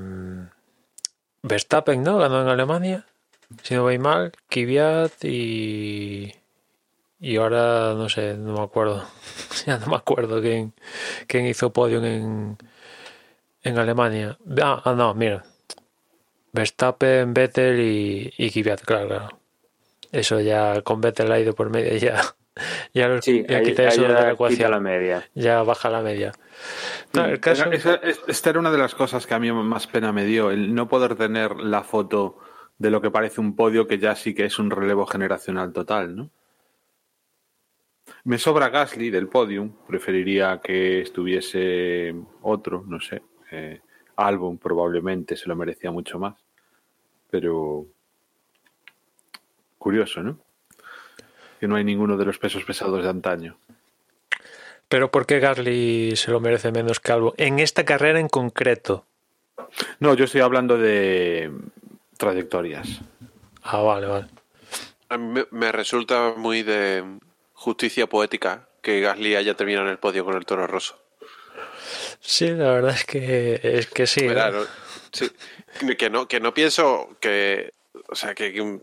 Verstappen, 1.41 2.03
¿no? 2.03 2.19
Ganó 2.19 2.43
en 2.43 2.47
Alemania. 2.47 3.07
Si 3.63 3.73
no 3.73 3.81
voy 3.81 3.97
mal, 3.97 4.31
Kvyat 4.49 5.25
y 5.25 6.31
y 7.19 7.37
ahora 7.37 7.95
no 7.95 8.07
sé, 8.07 8.35
no 8.35 8.53
me 8.53 8.61
acuerdo. 8.61 9.03
ya 9.65 9.79
no 9.79 9.87
me 9.87 9.95
acuerdo 9.95 10.41
quién, 10.41 10.73
quién 11.25 11.47
hizo 11.47 11.73
podio 11.73 12.05
en, 12.05 12.55
en 13.63 13.77
Alemania. 13.79 14.37
Ah, 14.61 14.79
ah, 14.85 14.93
no, 14.93 15.15
mira. 15.15 15.43
Verstappen, 16.51 17.33
Vettel 17.33 17.79
y, 17.79 18.31
y 18.37 18.51
Kvyat, 18.51 18.81
claro, 18.81 19.07
claro. 19.07 19.39
Eso 20.11 20.39
ya 20.39 20.83
con 20.83 21.01
Vettel 21.01 21.31
ha 21.31 21.39
ido 21.39 21.55
por 21.55 21.71
medio 21.71 21.97
ya. 21.97 22.21
Ya, 22.93 23.07
los, 23.07 23.25
sí, 23.25 23.43
ya 23.49 23.57
ahí, 23.57 23.65
quita 23.65 23.87
eso 23.87 24.03
de 24.03 24.09
la 24.09 24.29
ecuación. 24.29 24.69
la 24.69 24.79
media. 24.79 25.27
Ya 25.33 25.63
baja 25.63 25.89
la 25.89 26.01
media. 26.01 26.33
No, 27.13 27.25
el 27.25 27.39
caso... 27.39 27.71
Esa, 27.71 27.95
esta 28.27 28.49
era 28.49 28.59
una 28.59 28.71
de 28.71 28.77
las 28.77 28.95
cosas 28.95 29.27
que 29.27 29.33
a 29.33 29.39
mí 29.39 29.51
más 29.51 29.87
pena 29.87 30.11
me 30.11 30.25
dio, 30.25 30.51
el 30.51 30.73
no 30.73 30.87
poder 30.87 31.15
tener 31.15 31.57
la 31.57 31.83
foto 31.83 32.37
de 32.77 32.89
lo 32.89 33.01
que 33.01 33.11
parece 33.11 33.41
un 33.41 33.55
podio 33.55 33.87
que 33.87 33.99
ya 33.99 34.15
sí 34.15 34.33
que 34.33 34.45
es 34.45 34.59
un 34.59 34.71
relevo 34.71 35.05
generacional 35.05 35.71
total, 35.71 36.15
¿no? 36.15 36.29
Me 38.25 38.37
sobra 38.37 38.69
Gasly 38.69 39.09
del 39.09 39.27
podium, 39.27 39.73
preferiría 39.87 40.59
que 40.61 41.01
estuviese 41.01 42.15
otro, 42.41 42.83
no 42.87 42.99
sé. 42.99 43.21
Eh, 43.51 43.81
Albon 44.15 44.57
probablemente 44.57 45.35
se 45.35 45.47
lo 45.47 45.55
merecía 45.55 45.91
mucho 45.91 46.19
más, 46.19 46.35
pero 47.29 47.85
curioso, 49.77 50.23
¿no? 50.23 50.39
Que 51.59 51.67
no 51.67 51.75
hay 51.75 51.83
ninguno 51.83 52.17
de 52.17 52.25
los 52.25 52.39
pesos 52.39 52.63
pesados 52.63 53.03
de 53.03 53.09
antaño. 53.09 53.57
Pero 54.93 55.09
¿por 55.09 55.25
qué 55.25 55.39
Gasly 55.39 56.15
se 56.15 56.29
lo 56.29 56.39
merece 56.39 56.71
menos 56.71 56.99
que 56.99 57.11
Albon? 57.11 57.33
En 57.37 57.57
esta 57.57 57.83
carrera 57.83 58.19
en 58.19 58.29
concreto. 58.29 59.07
No, 59.97 60.13
yo 60.13 60.25
estoy 60.25 60.41
hablando 60.41 60.77
de 60.77 61.51
trayectorias. 62.17 63.01
Ah, 63.63 63.81
vale, 63.81 64.05
vale. 64.05 64.27
A 65.09 65.17
mí 65.17 65.41
me, 65.49 65.71
resulta 65.71 66.35
muy 66.37 66.61
de 66.61 67.03
justicia 67.53 68.05
poética 68.05 68.67
que 68.83 69.01
Gasly 69.01 69.35
haya 69.35 69.55
terminado 69.55 69.87
en 69.87 69.93
el 69.93 69.97
podio 69.97 70.25
con 70.25 70.35
el 70.35 70.45
Toro 70.45 70.67
Rosso. 70.67 70.95
Sí, 72.19 72.49
la 72.49 72.73
verdad 72.73 72.93
es 72.93 73.05
que 73.05 73.61
es 73.63 73.87
que 73.87 74.05
sí. 74.05 74.27
No, 74.27 74.63
sí. 75.11 75.31
Que 75.97 76.11
no, 76.11 76.27
que 76.27 76.39
no 76.39 76.53
pienso 76.53 77.17
que. 77.19 77.73
O 78.09 78.15
sea, 78.15 78.35
que, 78.35 78.53
que, 78.53 78.79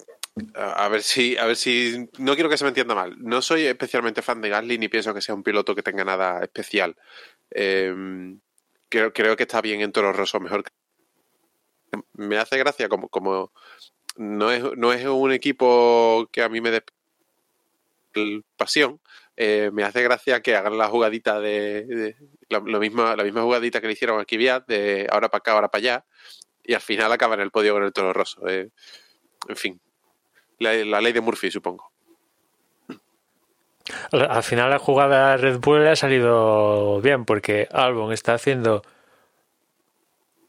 A 0.54 0.88
ver 0.88 1.02
si, 1.02 1.36
a 1.36 1.46
ver 1.46 1.56
si. 1.56 2.08
No 2.18 2.34
quiero 2.34 2.48
que 2.48 2.56
se 2.56 2.64
me 2.64 2.68
entienda 2.68 2.94
mal. 2.94 3.16
No 3.18 3.42
soy 3.42 3.66
especialmente 3.66 4.22
fan 4.22 4.40
de 4.40 4.48
Gasly 4.48 4.78
ni 4.78 4.88
pienso 4.88 5.14
que 5.14 5.20
sea 5.20 5.34
un 5.34 5.42
piloto 5.42 5.74
que 5.74 5.82
tenga 5.82 6.04
nada 6.04 6.42
especial. 6.42 6.96
Eh, 7.50 7.94
creo, 8.88 9.12
creo 9.12 9.36
que 9.36 9.44
está 9.44 9.60
bien 9.60 9.80
en 9.80 9.92
Toro 9.92 10.12
Rosso, 10.12 10.40
mejor 10.40 10.64
que. 10.64 10.70
Me 12.14 12.38
hace 12.38 12.56
gracia 12.58 12.88
como, 12.88 13.08
como 13.08 13.52
no 14.16 14.50
es, 14.50 14.62
no 14.76 14.92
es 14.92 15.04
un 15.06 15.32
equipo 15.32 16.28
que 16.32 16.42
a 16.42 16.48
mí 16.48 16.60
me 16.60 16.70
dé 16.70 16.84
pasión. 18.56 19.00
Eh, 19.36 19.70
me 19.72 19.84
hace 19.84 20.02
gracia 20.02 20.42
que 20.42 20.54
hagan 20.54 20.76
la 20.76 20.88
jugadita 20.88 21.40
de, 21.40 22.14
la, 22.48 22.58
lo 22.58 22.78
misma, 22.78 23.16
la 23.16 23.24
misma 23.24 23.42
jugadita 23.42 23.80
que 23.80 23.86
le 23.86 23.94
hicieron 23.94 24.20
a 24.20 24.60
de 24.66 25.06
ahora 25.10 25.30
para 25.30 25.38
acá, 25.38 25.52
ahora 25.52 25.70
para 25.70 25.80
allá, 25.80 26.04
y 26.62 26.74
al 26.74 26.80
final 26.82 27.10
acaban 27.12 27.40
el 27.40 27.50
podio 27.50 27.72
con 27.72 27.84
el 27.84 27.92
Toro 27.92 28.12
Rosso. 28.12 28.46
Eh, 28.46 28.68
en 29.48 29.56
fin, 29.56 29.80
la, 30.60 31.00
ley 31.00 31.12
de 31.12 31.20
Murphy, 31.20 31.50
supongo. 31.50 31.90
Al 34.12 34.30
al 34.30 34.42
final 34.42 34.70
la 34.70 34.78
jugada 34.78 35.36
Red 35.36 35.58
Bull 35.58 35.86
ha 35.88 35.96
salido 35.96 37.00
bien 37.00 37.24
porque 37.24 37.66
Albon 37.72 38.12
está 38.12 38.34
haciendo 38.34 38.82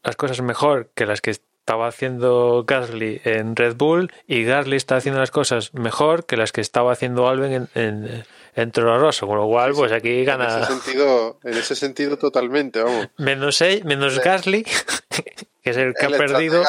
las 0.04 0.16
cosas 0.16 0.40
mejor 0.42 0.90
que 0.94 1.06
las 1.06 1.20
que 1.20 1.36
estaba 1.62 1.86
haciendo 1.86 2.64
Gasly 2.66 3.20
en 3.22 3.54
Red 3.54 3.76
Bull 3.76 4.10
y 4.26 4.42
Gasly 4.42 4.74
está 4.76 4.96
haciendo 4.96 5.20
las 5.20 5.30
cosas 5.30 5.72
mejor 5.74 6.26
que 6.26 6.36
las 6.36 6.50
que 6.50 6.60
estaba 6.60 6.90
haciendo 6.90 7.28
Albon 7.28 7.52
en, 7.52 7.68
en, 7.76 8.24
en 8.56 8.70
Toro 8.72 8.98
Rosso, 8.98 9.28
con 9.28 9.36
lo 9.38 9.46
cual 9.46 9.72
pues 9.72 9.92
aquí 9.92 10.18
En 10.20 10.24
gana 10.24 10.58
ese 10.60 10.72
sentido, 10.72 11.38
en 11.44 11.54
ese 11.54 11.76
sentido 11.76 12.16
totalmente, 12.18 12.82
vamos. 12.82 13.06
menos, 13.16 13.54
seis- 13.56 13.84
menos 13.84 14.14
Sí. 14.14 14.20
Gasly, 14.24 14.64
que 15.62 15.70
es 15.70 15.76
el 15.76 15.94
que 15.94 16.06
ha 16.06 16.08
perdido, 16.10 16.64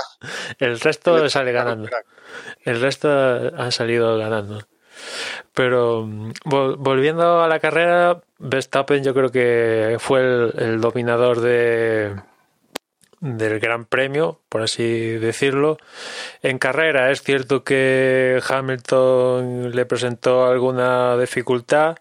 el 0.60 0.80
resto 0.80 1.28
sale 1.28 1.52
ganando. 1.52 1.90
El 2.64 2.80
resto 2.80 3.10
ha 3.10 3.72
salido 3.72 4.16
ganando. 4.20 4.60
Pero 5.56 6.06
vol- 6.06 6.76
volviendo 6.78 7.42
a 7.42 7.48
la 7.48 7.60
carrera, 7.60 8.22
Verstappen 8.38 9.04
yo 9.04 9.16
creo 9.16 9.32
que 9.32 9.98
fue 10.00 10.20
el, 10.22 10.54
el 10.58 10.82
dominador 10.82 11.42
de 11.42 12.16
del 13.24 13.60
Gran 13.62 13.86
Premio, 13.86 14.42
por 14.50 14.62
así 14.62 14.84
decirlo. 14.84 15.78
En 16.42 16.60
carrera 16.60 17.10
es 17.10 17.24
cierto 17.24 17.64
que 17.64 18.42
Hamilton 18.48 19.72
le 19.74 19.86
presentó 19.86 20.46
alguna 20.46 21.18
dificultad. 21.18 21.98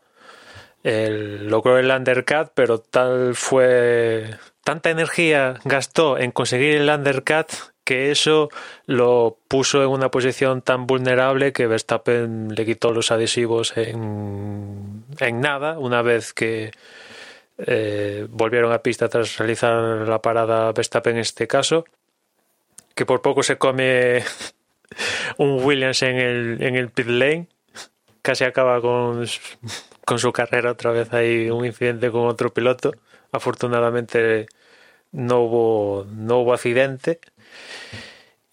Él 0.82 1.46
logró 1.46 1.78
el 1.78 1.90
undercut, 1.92 2.50
pero 2.54 2.80
tal 2.80 3.36
fue 3.36 4.30
tanta 4.64 4.90
energía 4.90 5.60
gastó 5.64 6.18
en 6.18 6.32
conseguir 6.32 6.74
el 6.74 6.88
undercut 6.88 7.46
que 7.84 8.10
eso 8.10 8.48
lo 8.86 9.36
puso 9.46 9.82
en 9.82 9.90
una 9.90 10.10
posición 10.10 10.60
tan 10.60 10.86
vulnerable 10.88 11.52
que 11.52 11.68
Verstappen 11.68 12.54
le 12.54 12.64
quitó 12.64 12.92
los 12.92 13.12
adhesivos 13.12 13.76
en, 13.76 15.04
en 15.18 15.40
nada 15.40 15.78
una 15.78 16.02
vez 16.02 16.32
que 16.32 16.72
eh, 17.58 18.26
volvieron 18.30 18.72
a 18.72 18.82
pista 18.82 19.08
tras 19.08 19.38
realizar 19.38 20.08
la 20.08 20.20
parada 20.20 20.72
Verstappen 20.72 21.14
en 21.14 21.20
este 21.20 21.46
caso 21.46 21.84
que 22.94 23.06
por 23.06 23.22
poco 23.22 23.42
se 23.42 23.58
come 23.58 24.22
un 25.38 25.64
Williams 25.64 26.02
en 26.02 26.16
el, 26.16 26.62
en 26.62 26.76
el 26.76 26.90
pit 26.90 27.06
lane. 27.06 27.48
Casi 28.22 28.44
acaba 28.44 28.80
con, 28.80 29.26
con 30.04 30.18
su 30.18 30.32
carrera 30.32 30.72
otra 30.72 30.92
vez 30.92 31.12
hay 31.12 31.50
un 31.50 31.64
incidente 31.64 32.10
con 32.10 32.26
otro 32.26 32.52
piloto. 32.52 32.92
Afortunadamente 33.32 34.46
no 35.12 35.40
hubo 35.40 36.06
no 36.10 36.38
hubo 36.38 36.54
accidente 36.54 37.20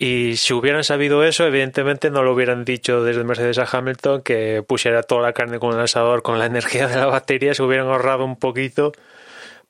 y 0.01 0.37
si 0.37 0.53
hubieran 0.53 0.85
sabido 0.85 1.25
eso, 1.25 1.45
evidentemente 1.45 2.09
no 2.09 2.23
lo 2.23 2.33
hubieran 2.33 2.63
dicho 2.63 3.03
desde 3.03 3.25
Mercedes 3.25 3.57
a 3.57 3.67
Hamilton 3.69 4.21
que 4.21 4.63
pusiera 4.65 5.03
toda 5.03 5.21
la 5.21 5.33
carne 5.33 5.59
con 5.59 5.75
el 5.75 5.81
asador 5.81 6.23
con 6.23 6.39
la 6.39 6.45
energía 6.47 6.87
de 6.87 6.95
la 6.95 7.07
batería, 7.07 7.53
se 7.53 7.63
hubieran 7.63 7.87
ahorrado 7.87 8.23
un 8.23 8.37
poquito 8.37 8.93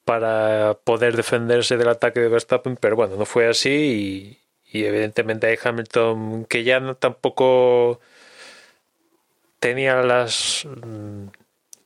para 0.06 0.78
poder 0.84 1.16
defenderse 1.18 1.78
del 1.78 1.90
ataque 1.90 2.20
de 2.20 2.30
Verstappen, 2.30 2.78
pero 2.78 2.96
bueno, 2.96 3.16
no 3.16 3.26
fue 3.26 3.48
así 3.48 4.40
y, 4.72 4.78
y 4.80 4.86
evidentemente 4.86 5.48
hay 5.48 5.58
Hamilton 5.62 6.46
que 6.46 6.64
ya 6.64 6.80
no 6.80 6.96
tampoco 6.96 8.00
tenía 9.60 10.04
las 10.04 10.68
mm, 10.68 11.28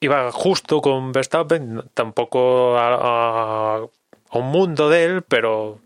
iba 0.02 0.32
justo 0.34 0.82
con 0.82 1.14
Verstappen, 1.14 1.84
tampoco 1.94 2.78
a 2.78 3.88
un 4.34 4.46
mundo 4.48 4.90
de 4.90 5.06
él, 5.06 5.22
pero 5.22 5.80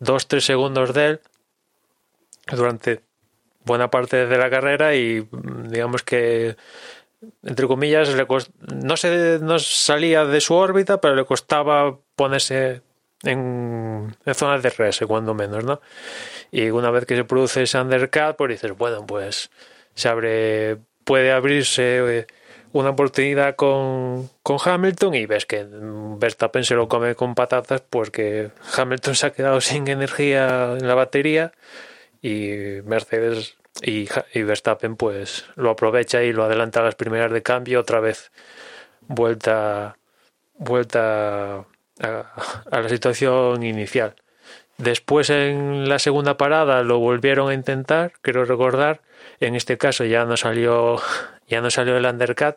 dos, 0.00 0.28
tres 0.28 0.44
segundos 0.44 0.92
de 0.92 1.06
él 1.06 1.20
durante 2.50 3.02
buena 3.64 3.90
parte 3.90 4.26
de 4.26 4.38
la 4.38 4.50
carrera 4.50 4.94
y 4.94 5.28
digamos 5.64 6.02
que 6.02 6.56
entre 7.42 7.66
comillas 7.66 8.08
le 8.14 8.26
cost- 8.26 8.52
no 8.60 8.96
se 8.96 9.38
no 9.40 9.58
salía 9.58 10.24
de 10.24 10.40
su 10.40 10.54
órbita 10.54 11.00
pero 11.00 11.14
le 11.14 11.24
costaba 11.24 11.98
ponerse 12.16 12.82
en, 13.24 14.16
zonas 14.34 14.62
de 14.62 14.68
RS 14.70 15.04
cuando 15.06 15.34
menos 15.34 15.64
no 15.64 15.80
y 16.50 16.70
una 16.70 16.90
vez 16.90 17.04
que 17.04 17.16
se 17.16 17.24
produce 17.24 17.62
ese 17.62 17.78
undercut 17.78 18.36
pues 18.36 18.50
dices 18.50 18.76
bueno 18.76 19.04
pues 19.04 19.50
se 19.94 20.08
abre 20.08 20.78
puede 21.04 21.32
abrirse 21.32 22.18
eh, 22.20 22.26
una 22.72 22.90
oportunidad 22.90 23.56
con, 23.56 24.30
con 24.42 24.58
Hamilton 24.64 25.14
y 25.14 25.26
ves 25.26 25.46
que 25.46 25.66
Verstappen 25.70 26.64
se 26.64 26.74
lo 26.74 26.86
come 26.86 27.14
con 27.14 27.34
patatas 27.34 27.82
porque 27.88 28.50
Hamilton 28.76 29.14
se 29.14 29.26
ha 29.26 29.30
quedado 29.32 29.60
sin 29.60 29.88
energía 29.88 30.76
en 30.78 30.86
la 30.86 30.94
batería 30.94 31.52
y 32.22 32.82
Mercedes 32.84 33.56
y, 33.82 34.08
y 34.34 34.42
Verstappen 34.42 34.96
pues 34.96 35.46
lo 35.56 35.70
aprovecha 35.70 36.22
y 36.22 36.32
lo 36.32 36.44
adelanta 36.44 36.80
a 36.80 36.84
las 36.84 36.94
primeras 36.94 37.32
de 37.32 37.42
cambio 37.42 37.80
otra 37.80 38.00
vez 38.00 38.30
vuelta 39.02 39.96
vuelta 40.54 41.58
a, 41.58 41.64
a 42.70 42.80
la 42.80 42.88
situación 42.88 43.62
inicial. 43.62 44.16
Después 44.76 45.30
en 45.30 45.88
la 45.88 45.98
segunda 45.98 46.36
parada 46.36 46.82
lo 46.82 46.98
volvieron 46.98 47.50
a 47.50 47.54
intentar 47.54 48.12
quiero 48.22 48.44
recordar. 48.44 49.02
En 49.40 49.54
este 49.54 49.78
caso 49.78 50.04
ya 50.04 50.24
no 50.24 50.36
salió 50.36 51.00
ya 51.48 51.60
no 51.60 51.70
salió 51.70 51.96
el 51.96 52.06
undercut 52.06 52.56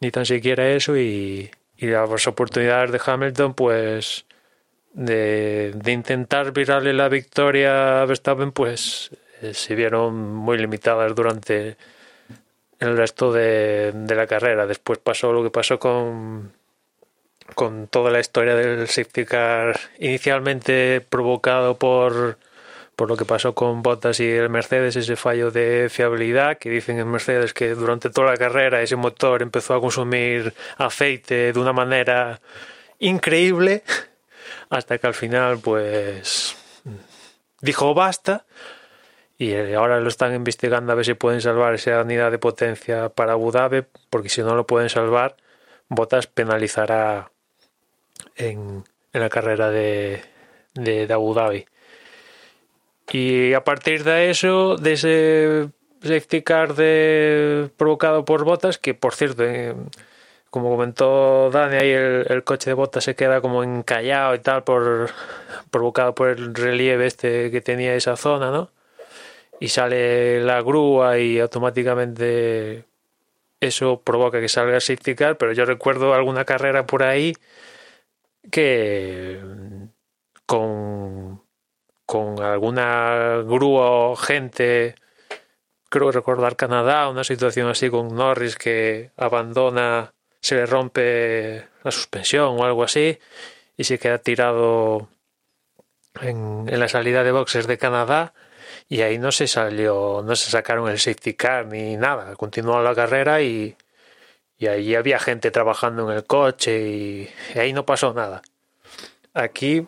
ni 0.00 0.10
tan 0.10 0.26
siquiera 0.26 0.68
eso 0.70 0.96
y, 0.96 1.50
y 1.76 1.86
las 1.86 2.26
oportunidades 2.26 2.92
de 2.92 3.00
Hamilton 3.04 3.54
pues 3.54 4.26
de, 4.94 5.74
intentar 5.86 6.52
virarle 6.52 6.92
la 6.92 7.08
victoria 7.08 8.02
a 8.02 8.06
Verstappen, 8.06 8.52
pues 8.52 9.10
eh, 9.42 9.52
se 9.52 9.74
vieron 9.74 10.34
muy 10.34 10.56
limitadas 10.56 11.14
durante 11.14 11.76
el 12.78 12.96
resto 12.96 13.32
de, 13.32 13.92
de 13.92 14.14
la 14.14 14.26
carrera. 14.26 14.66
Después 14.66 14.98
pasó 14.98 15.32
lo 15.32 15.42
que 15.42 15.50
pasó 15.50 15.78
con, 15.78 16.52
con 17.54 17.88
toda 17.88 18.10
la 18.10 18.20
historia 18.20 18.54
del 18.54 18.88
safety 18.88 19.24
car 19.24 19.78
inicialmente 19.98 21.00
provocado 21.00 21.76
por, 21.76 22.38
por 22.96 23.08
lo 23.08 23.16
que 23.16 23.24
pasó 23.24 23.54
con 23.54 23.82
Bottas 23.82 24.20
y 24.20 24.30
el 24.30 24.48
Mercedes, 24.48 24.96
ese 24.96 25.16
fallo 25.16 25.50
de 25.50 25.88
fiabilidad 25.90 26.58
que 26.58 26.70
dicen 26.70 26.98
en 26.98 27.10
Mercedes 27.10 27.52
que 27.52 27.74
durante 27.74 28.10
toda 28.10 28.30
la 28.30 28.36
carrera 28.36 28.82
ese 28.82 28.96
motor 28.96 29.42
empezó 29.42 29.74
a 29.74 29.80
consumir 29.80 30.54
aceite 30.78 31.52
de 31.52 31.60
una 31.60 31.72
manera 31.72 32.40
increíble 32.98 33.82
hasta 34.70 34.98
que 34.98 35.06
al 35.06 35.14
final 35.14 35.58
pues 35.58 36.56
dijo 37.60 37.94
basta 37.94 38.44
y 39.36 39.52
eh, 39.52 39.74
ahora 39.74 40.00
lo 40.00 40.08
están 40.08 40.34
investigando 40.34 40.92
a 40.92 40.94
ver 40.94 41.04
si 41.04 41.14
pueden 41.14 41.40
salvar 41.40 41.74
esa 41.74 42.00
unidad 42.02 42.30
de 42.30 42.38
potencia 42.38 43.08
para 43.08 43.32
Abu 43.32 43.50
Dhabi 43.50 43.84
porque 44.10 44.28
si 44.28 44.42
no 44.42 44.54
lo 44.54 44.66
pueden 44.66 44.88
salvar 44.88 45.36
Bottas 45.88 46.26
penalizará 46.26 47.30
en, 48.36 48.84
en 49.12 49.20
la 49.20 49.28
carrera 49.28 49.70
de, 49.70 50.22
de, 50.74 51.12
Abu 51.12 51.34
Dhabi. 51.34 51.66
Y 53.12 53.52
a 53.52 53.64
partir 53.64 54.02
de 54.02 54.30
eso 54.30 54.76
de 54.76 54.92
ese 54.94 55.68
safety 56.02 56.42
car 56.42 56.74
de, 56.74 57.70
provocado 57.76 58.24
por 58.24 58.44
Bottas 58.44 58.78
que 58.78 58.94
por 58.94 59.14
cierto 59.14 59.44
eh, 59.44 59.74
como 60.54 60.70
comentó 60.70 61.50
Dani, 61.50 61.74
ahí 61.78 61.90
el, 61.90 62.44
coche 62.44 62.70
de 62.70 62.74
Bottas 62.74 63.02
se 63.02 63.16
queda 63.16 63.40
como 63.40 63.64
encallado 63.64 64.36
y 64.36 64.38
tal, 64.38 64.62
por 64.62 65.10
provocado 65.72 66.14
por 66.14 66.28
el 66.28 66.54
relieve 66.54 67.06
este 67.06 67.50
que 67.50 67.60
tenía 67.60 67.96
esa 67.96 68.16
zona, 68.16 68.52
¿no? 68.52 68.70
Y 69.58 69.66
sale 69.70 70.40
la 70.44 70.62
grúa 70.62 71.18
y 71.18 71.40
automáticamente 71.40 72.84
eso 73.58 74.00
provoca 74.02 74.40
que 74.40 74.48
salga 74.48 74.76
el 74.76 74.80
safety 74.80 75.16
car, 75.16 75.36
pero 75.38 75.52
yo 75.54 75.64
recuerdo 75.64 76.14
alguna 76.14 76.44
carrera 76.44 76.86
por 76.86 77.02
ahí 77.02 77.34
que 78.52 79.40
con, 80.46 81.42
con 82.06 82.40
alguna 82.40 83.42
grúa 83.44 83.90
o 84.12 84.14
gente, 84.14 84.94
creo 85.88 86.12
recordar 86.12 86.54
Canadá, 86.54 87.08
una 87.08 87.24
situación 87.24 87.68
así 87.68 87.90
con 87.90 88.14
Norris 88.14 88.54
que 88.54 89.10
abandona 89.16 90.13
se 90.44 90.56
le 90.56 90.66
rompe 90.66 91.64
la 91.82 91.90
suspensión 91.90 92.60
o 92.60 92.64
algo 92.64 92.84
así 92.84 93.18
y 93.78 93.84
se 93.84 93.98
queda 93.98 94.18
tirado 94.18 95.08
en, 96.20 96.66
la 96.66 96.86
salida 96.86 97.24
de 97.24 97.32
boxes 97.32 97.66
de 97.66 97.78
Canadá 97.78 98.34
y 98.86 99.00
ahí 99.00 99.16
no 99.18 99.32
se 99.32 99.46
salió, 99.46 100.22
no 100.22 100.36
se 100.36 100.50
sacaron 100.50 100.90
el 100.90 100.98
safety 100.98 101.32
car 101.32 101.64
ni 101.68 101.96
nada, 101.96 102.36
continuó 102.36 102.82
la 102.82 102.94
carrera 102.94 103.40
y, 103.40 103.74
y 104.58 104.66
allí 104.66 104.94
había 104.94 105.18
gente 105.18 105.50
trabajando 105.50 106.10
en 106.10 106.18
el 106.18 106.24
coche 106.24 106.90
y, 106.90 107.30
ahí 107.58 107.72
no 107.72 107.86
pasó 107.86 108.12
nada. 108.12 108.42
Aquí... 109.32 109.86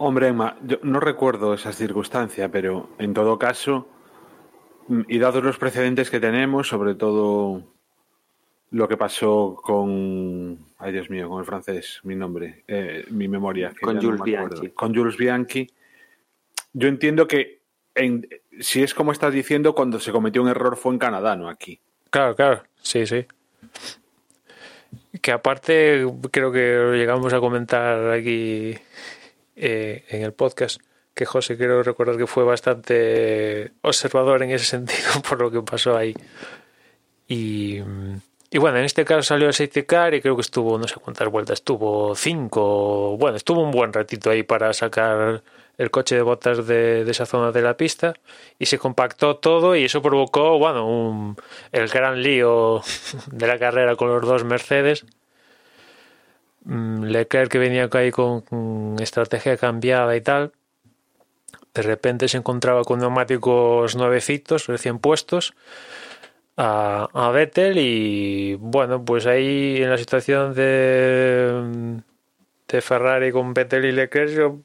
Hombre, 0.00 0.32
yo 0.62 0.78
no 0.84 1.00
recuerdo 1.00 1.54
esa 1.54 1.72
circunstancia, 1.72 2.50
pero 2.50 2.88
en 3.00 3.14
todo 3.14 3.36
caso, 3.36 3.88
y 5.08 5.18
dados 5.18 5.42
los 5.42 5.58
precedentes 5.58 6.08
que 6.08 6.20
tenemos, 6.20 6.68
sobre 6.68 6.94
todo 6.94 7.64
lo 8.70 8.88
que 8.88 8.96
pasó 8.96 9.56
con, 9.62 10.58
ay 10.78 10.92
Dios 10.92 11.10
mío, 11.10 11.28
con 11.28 11.40
el 11.40 11.46
francés, 11.46 12.00
mi 12.02 12.14
nombre, 12.14 12.64
eh, 12.68 13.04
mi 13.10 13.28
memoria. 13.28 13.72
con 13.80 14.00
Jules 14.00 14.20
Bianchi. 14.20 14.68
Con 14.70 14.94
Jules 14.94 15.16
Bianchi. 15.16 15.66
Yo 16.72 16.88
entiendo 16.88 17.26
que 17.26 17.58
si 18.60 18.82
es 18.82 18.94
como 18.94 19.12
estás 19.12 19.32
diciendo, 19.32 19.74
cuando 19.74 19.98
se 19.98 20.12
cometió 20.12 20.42
un 20.42 20.48
error 20.48 20.76
fue 20.76 20.92
en 20.92 20.98
Canadá, 20.98 21.36
no 21.36 21.48
aquí. 21.48 21.80
Claro, 22.10 22.34
claro, 22.34 22.62
sí, 22.80 23.06
sí. 23.06 23.26
Que 25.20 25.32
aparte 25.32 26.06
creo 26.30 26.52
que 26.52 26.74
lo 26.74 26.94
llegamos 26.94 27.32
a 27.32 27.40
comentar 27.40 28.10
aquí 28.10 28.74
eh, 29.56 30.04
en 30.08 30.22
el 30.22 30.32
podcast, 30.32 30.80
que 31.14 31.26
José 31.26 31.56
quiero 31.56 31.82
recordar 31.82 32.16
que 32.16 32.26
fue 32.26 32.44
bastante 32.44 33.72
observador 33.82 34.42
en 34.42 34.50
ese 34.50 34.64
sentido 34.76 35.22
por 35.28 35.40
lo 35.40 35.50
que 35.50 35.62
pasó 35.62 35.96
ahí. 35.96 36.14
Y, 37.26 37.80
y 38.50 38.58
bueno, 38.58 38.78
en 38.78 38.84
este 38.84 39.04
caso 39.04 39.22
salió 39.22 39.48
el 39.48 39.52
safety 39.52 39.82
car 39.82 40.14
y 40.14 40.22
creo 40.22 40.34
que 40.34 40.40
estuvo, 40.42 40.78
no 40.78 40.88
sé 40.88 40.96
cuántas 40.96 41.28
vueltas, 41.28 41.54
estuvo 41.58 42.14
cinco, 42.14 43.16
bueno, 43.18 43.36
estuvo 43.36 43.62
un 43.62 43.70
buen 43.70 43.92
ratito 43.92 44.30
ahí 44.30 44.42
para 44.42 44.72
sacar 44.72 45.42
el 45.76 45.90
coche 45.90 46.16
de 46.16 46.22
botas 46.22 46.66
de, 46.66 47.02
esa 47.08 47.26
zona 47.26 47.52
de 47.52 47.62
la 47.62 47.76
pista 47.76 48.14
y 48.58 48.66
se 48.66 48.78
compactó 48.78 49.36
todo 49.36 49.76
y 49.76 49.84
eso 49.84 50.00
provocó, 50.00 50.58
bueno, 50.58 51.36
el 51.72 51.88
gran 51.88 52.22
lío 52.22 52.82
de 53.30 53.46
la 53.46 53.58
carrera 53.58 53.96
con 53.96 54.08
los 54.08 54.22
dos 54.26 54.44
Mercedes. 54.44 55.04
Mm, 56.64 57.04
Leclerc 57.04 57.50
que 57.50 57.58
venía 57.58 57.88
ahí 57.92 58.10
con 58.10 58.96
estrategia 58.98 59.56
cambiada 59.56 60.16
y 60.16 60.20
tal, 60.20 60.52
de 61.74 61.82
repente 61.82 62.28
se 62.28 62.38
encontraba 62.38 62.82
con 62.82 62.98
neumáticos 62.98 63.94
nuevecitos, 63.94 64.66
recién 64.66 64.98
puestos, 64.98 65.54
a, 66.58 67.08
a 67.14 67.30
Vettel 67.30 67.78
y 67.78 68.56
bueno, 68.56 69.02
pues 69.02 69.24
ahí 69.24 69.80
en 69.80 69.88
la 69.88 69.96
situación 69.96 70.54
de, 70.54 72.02
de 72.68 72.80
Ferrari 72.82 73.32
con 73.32 73.54
Vettel 73.54 73.86
y 73.86 73.92
Leclerc 73.92 74.30
yo 74.30 74.58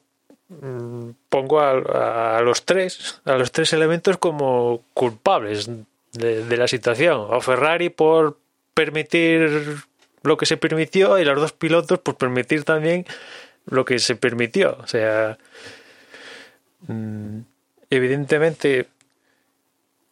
Mm, 0.48 1.10
pongo 1.30 1.60
a, 1.60 2.40
los 2.42 2.64
tres, 2.64 3.20
a 3.24 3.36
los 3.36 3.50
tres 3.50 3.72
elementos 3.72 4.18
como 4.18 4.82
culpables 4.92 5.70
de, 6.12 6.56
la 6.56 6.68
situación. 6.68 7.28
A 7.32 7.40
Ferrari 7.40 7.88
por 7.88 8.38
permitir 8.74 9.78
lo 10.22 10.36
que 10.36 10.46
se 10.46 10.56
permitió 10.56 11.18
y 11.18 11.24
los 11.24 11.40
dos 11.40 11.52
pilotos 11.52 11.98
por 11.98 12.16
permitir 12.16 12.64
también 12.64 13.06
lo 13.66 13.84
que 13.84 13.98
se 13.98 14.16
permitió. 14.16 14.76
O 14.82 14.86
sea, 14.86 15.38
mm, 16.88 17.40
evidentemente, 17.90 18.86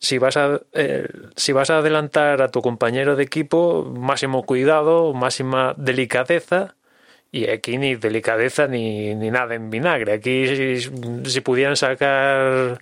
si 0.03 0.19
vas 0.19 0.37
a 0.37 0.61
eh, 0.73 1.09
si 1.37 1.53
vas 1.53 1.71
a 1.71 1.79
adelantar 1.79 2.43
a 2.43 2.49
tu 2.49 2.61
compañero 2.61 3.15
de 3.15 3.23
equipo, 3.23 3.85
máximo 3.85 4.43
cuidado, 4.43 5.15
máxima 5.15 5.75
delicadeza 5.79 6.75
y 7.31 7.49
aquí 7.49 7.79
ni 7.79 7.95
delicadeza 7.95 8.67
ni, 8.67 9.15
ni 9.15 9.31
nada 9.31 9.55
en 9.55 9.71
vinagre. 9.71 10.15
Aquí 10.15 10.81
si, 11.25 11.41
pudieran 11.41 11.77
sacar 11.77 12.81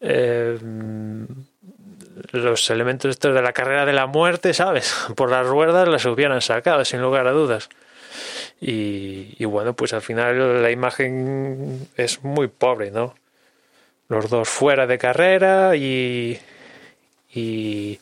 eh, 0.00 0.56
los 2.30 2.70
elementos 2.70 3.10
estos 3.10 3.34
de 3.34 3.42
la 3.42 3.52
carrera 3.52 3.84
de 3.84 3.92
la 3.92 4.06
muerte, 4.06 4.54
¿sabes? 4.54 4.94
Por 5.16 5.30
las 5.30 5.44
ruedas 5.44 5.88
las 5.88 6.06
hubieran 6.06 6.40
sacado, 6.42 6.84
sin 6.84 7.02
lugar 7.02 7.26
a 7.26 7.32
dudas. 7.32 7.70
Y, 8.60 9.34
y 9.36 9.44
bueno, 9.46 9.74
pues 9.74 9.94
al 9.94 10.02
final 10.02 10.62
la 10.62 10.70
imagen 10.70 11.88
es 11.96 12.22
muy 12.22 12.46
pobre, 12.46 12.92
¿no? 12.92 13.16
Los 14.08 14.30
dos 14.30 14.48
fuera 14.48 14.86
de 14.86 14.98
carrera 14.98 15.74
y, 15.74 16.38
y 17.34 17.98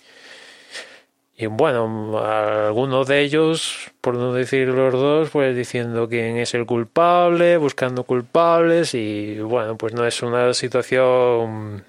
y 1.41 1.47
bueno, 1.47 2.19
algunos 2.23 3.07
de 3.07 3.21
ellos, 3.23 3.91
por 4.03 4.15
no 4.15 4.35
decir 4.35 4.69
los 4.69 4.93
dos, 4.93 5.31
pues 5.31 5.57
diciendo 5.57 6.07
quién 6.07 6.37
es 6.37 6.53
el 6.53 6.67
culpable, 6.67 7.57
buscando 7.57 8.05
culpables 8.05 8.93
y 8.95 9.41
bueno, 9.41 9.79
pues 9.79 9.95
no 9.95 10.07
es 10.07 10.23
una 10.23 10.53
situación 10.53 11.83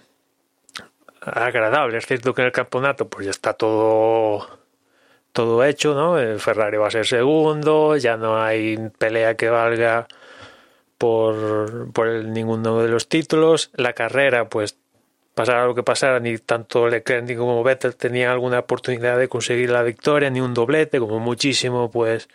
agradable. 1.20 1.98
Es 1.98 2.06
cierto 2.06 2.34
que 2.34 2.44
en 2.44 2.46
el 2.46 2.54
campeonato 2.54 3.10
pues 3.10 3.26
ya 3.26 3.32
está 3.32 3.54
todo 3.54 4.48
todo 5.34 5.66
hecho, 5.66 5.96
¿no? 5.96 6.18
El 6.18 6.40
Ferrari 6.40 6.78
va 6.78 6.88
a 6.88 6.92
ser 6.92 7.06
segundo, 7.06 7.98
ya 7.98 8.16
no 8.16 8.42
hay 8.42 8.78
pelea 8.98 9.36
que 9.36 9.50
valga 9.50 10.08
por, 10.98 11.92
por 11.92 12.08
ninguno 12.08 12.82
de 12.82 12.90
los 12.90 13.10
títulos. 13.10 13.72
La 13.76 13.92
carrera, 13.94 14.48
pues 14.50 14.78
pasara 15.34 15.66
lo 15.66 15.76
que 15.76 15.84
pasara, 15.84 16.20
ni 16.20 16.38
tanto 16.38 16.88
Leclerc 16.88 17.26
ni 17.26 17.36
como 17.36 17.64
Vettel 17.64 17.96
tenían 17.96 18.32
alguna 18.32 18.60
oportunidad 18.60 19.18
de 19.18 19.28
conseguir 19.28 19.70
la 19.70 19.84
victoria, 19.84 20.30
ni 20.30 20.42
un 20.42 20.54
doblete, 20.54 21.00
como 21.00 21.20
muchísimo, 21.20 21.90
pues 21.90 22.30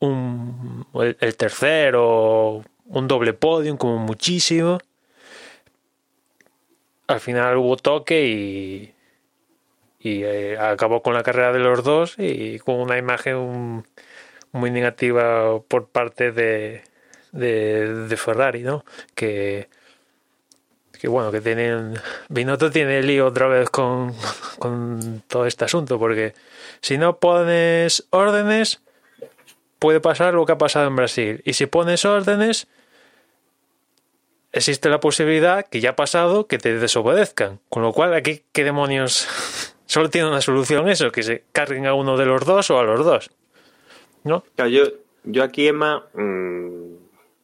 un, 0.00 0.86
el, 0.94 1.36
tercero, 1.36 2.62
un 2.86 3.08
doble 3.08 3.32
podium, 3.34 3.76
como 3.76 3.98
muchísimo. 3.98 4.78
Al 7.08 7.20
final 7.20 7.56
hubo 7.56 7.76
toque 7.76 8.26
y, 8.26 8.94
y 10.00 10.24
eh, 10.24 10.58
acabó 10.58 11.02
con 11.02 11.14
la 11.14 11.22
carrera 11.22 11.52
de 11.52 11.60
los 11.60 11.84
dos 11.84 12.14
y 12.18 12.58
con 12.58 12.76
una 12.76 12.98
imagen 12.98 13.84
muy 14.52 14.70
negativa 14.70 15.60
por 15.60 15.88
parte 15.88 16.32
de, 16.32 16.82
de, 17.32 18.06
de 18.06 18.16
Ferrari, 18.16 18.62
¿no? 18.62 18.84
Que 19.14 19.68
que 20.96 21.08
bueno, 21.08 21.30
que 21.30 21.40
tienen. 21.40 21.94
Binotto 22.28 22.70
tiene 22.70 23.02
lío 23.02 23.26
otra 23.26 23.46
vez 23.46 23.70
con, 23.70 24.14
con 24.58 25.22
todo 25.28 25.46
este 25.46 25.64
asunto, 25.64 25.98
porque 25.98 26.34
si 26.80 26.98
no 26.98 27.18
pones 27.18 28.06
órdenes, 28.10 28.80
puede 29.78 30.00
pasar 30.00 30.34
lo 30.34 30.46
que 30.46 30.52
ha 30.52 30.58
pasado 30.58 30.86
en 30.88 30.96
Brasil. 30.96 31.42
Y 31.44 31.54
si 31.54 31.66
pones 31.66 32.04
órdenes, 32.04 32.68
existe 34.52 34.88
la 34.88 35.00
posibilidad 35.00 35.66
que 35.66 35.80
ya 35.80 35.90
ha 35.90 35.96
pasado 35.96 36.46
que 36.46 36.58
te 36.58 36.78
desobedezcan. 36.78 37.60
Con 37.68 37.82
lo 37.82 37.92
cual, 37.92 38.14
aquí, 38.14 38.42
¿qué 38.52 38.64
demonios? 38.64 39.28
Solo 39.86 40.10
tiene 40.10 40.28
una 40.28 40.40
solución 40.40 40.88
eso, 40.88 41.12
que 41.12 41.22
se 41.22 41.44
carguen 41.52 41.86
a 41.86 41.94
uno 41.94 42.16
de 42.16 42.26
los 42.26 42.44
dos 42.44 42.70
o 42.70 42.78
a 42.78 42.82
los 42.82 43.04
dos. 43.04 43.30
¿No? 44.24 44.42
yo, 44.68 44.82
yo 45.22 45.44
aquí, 45.44 45.68
Emma, 45.68 46.04
mm, 46.14 46.94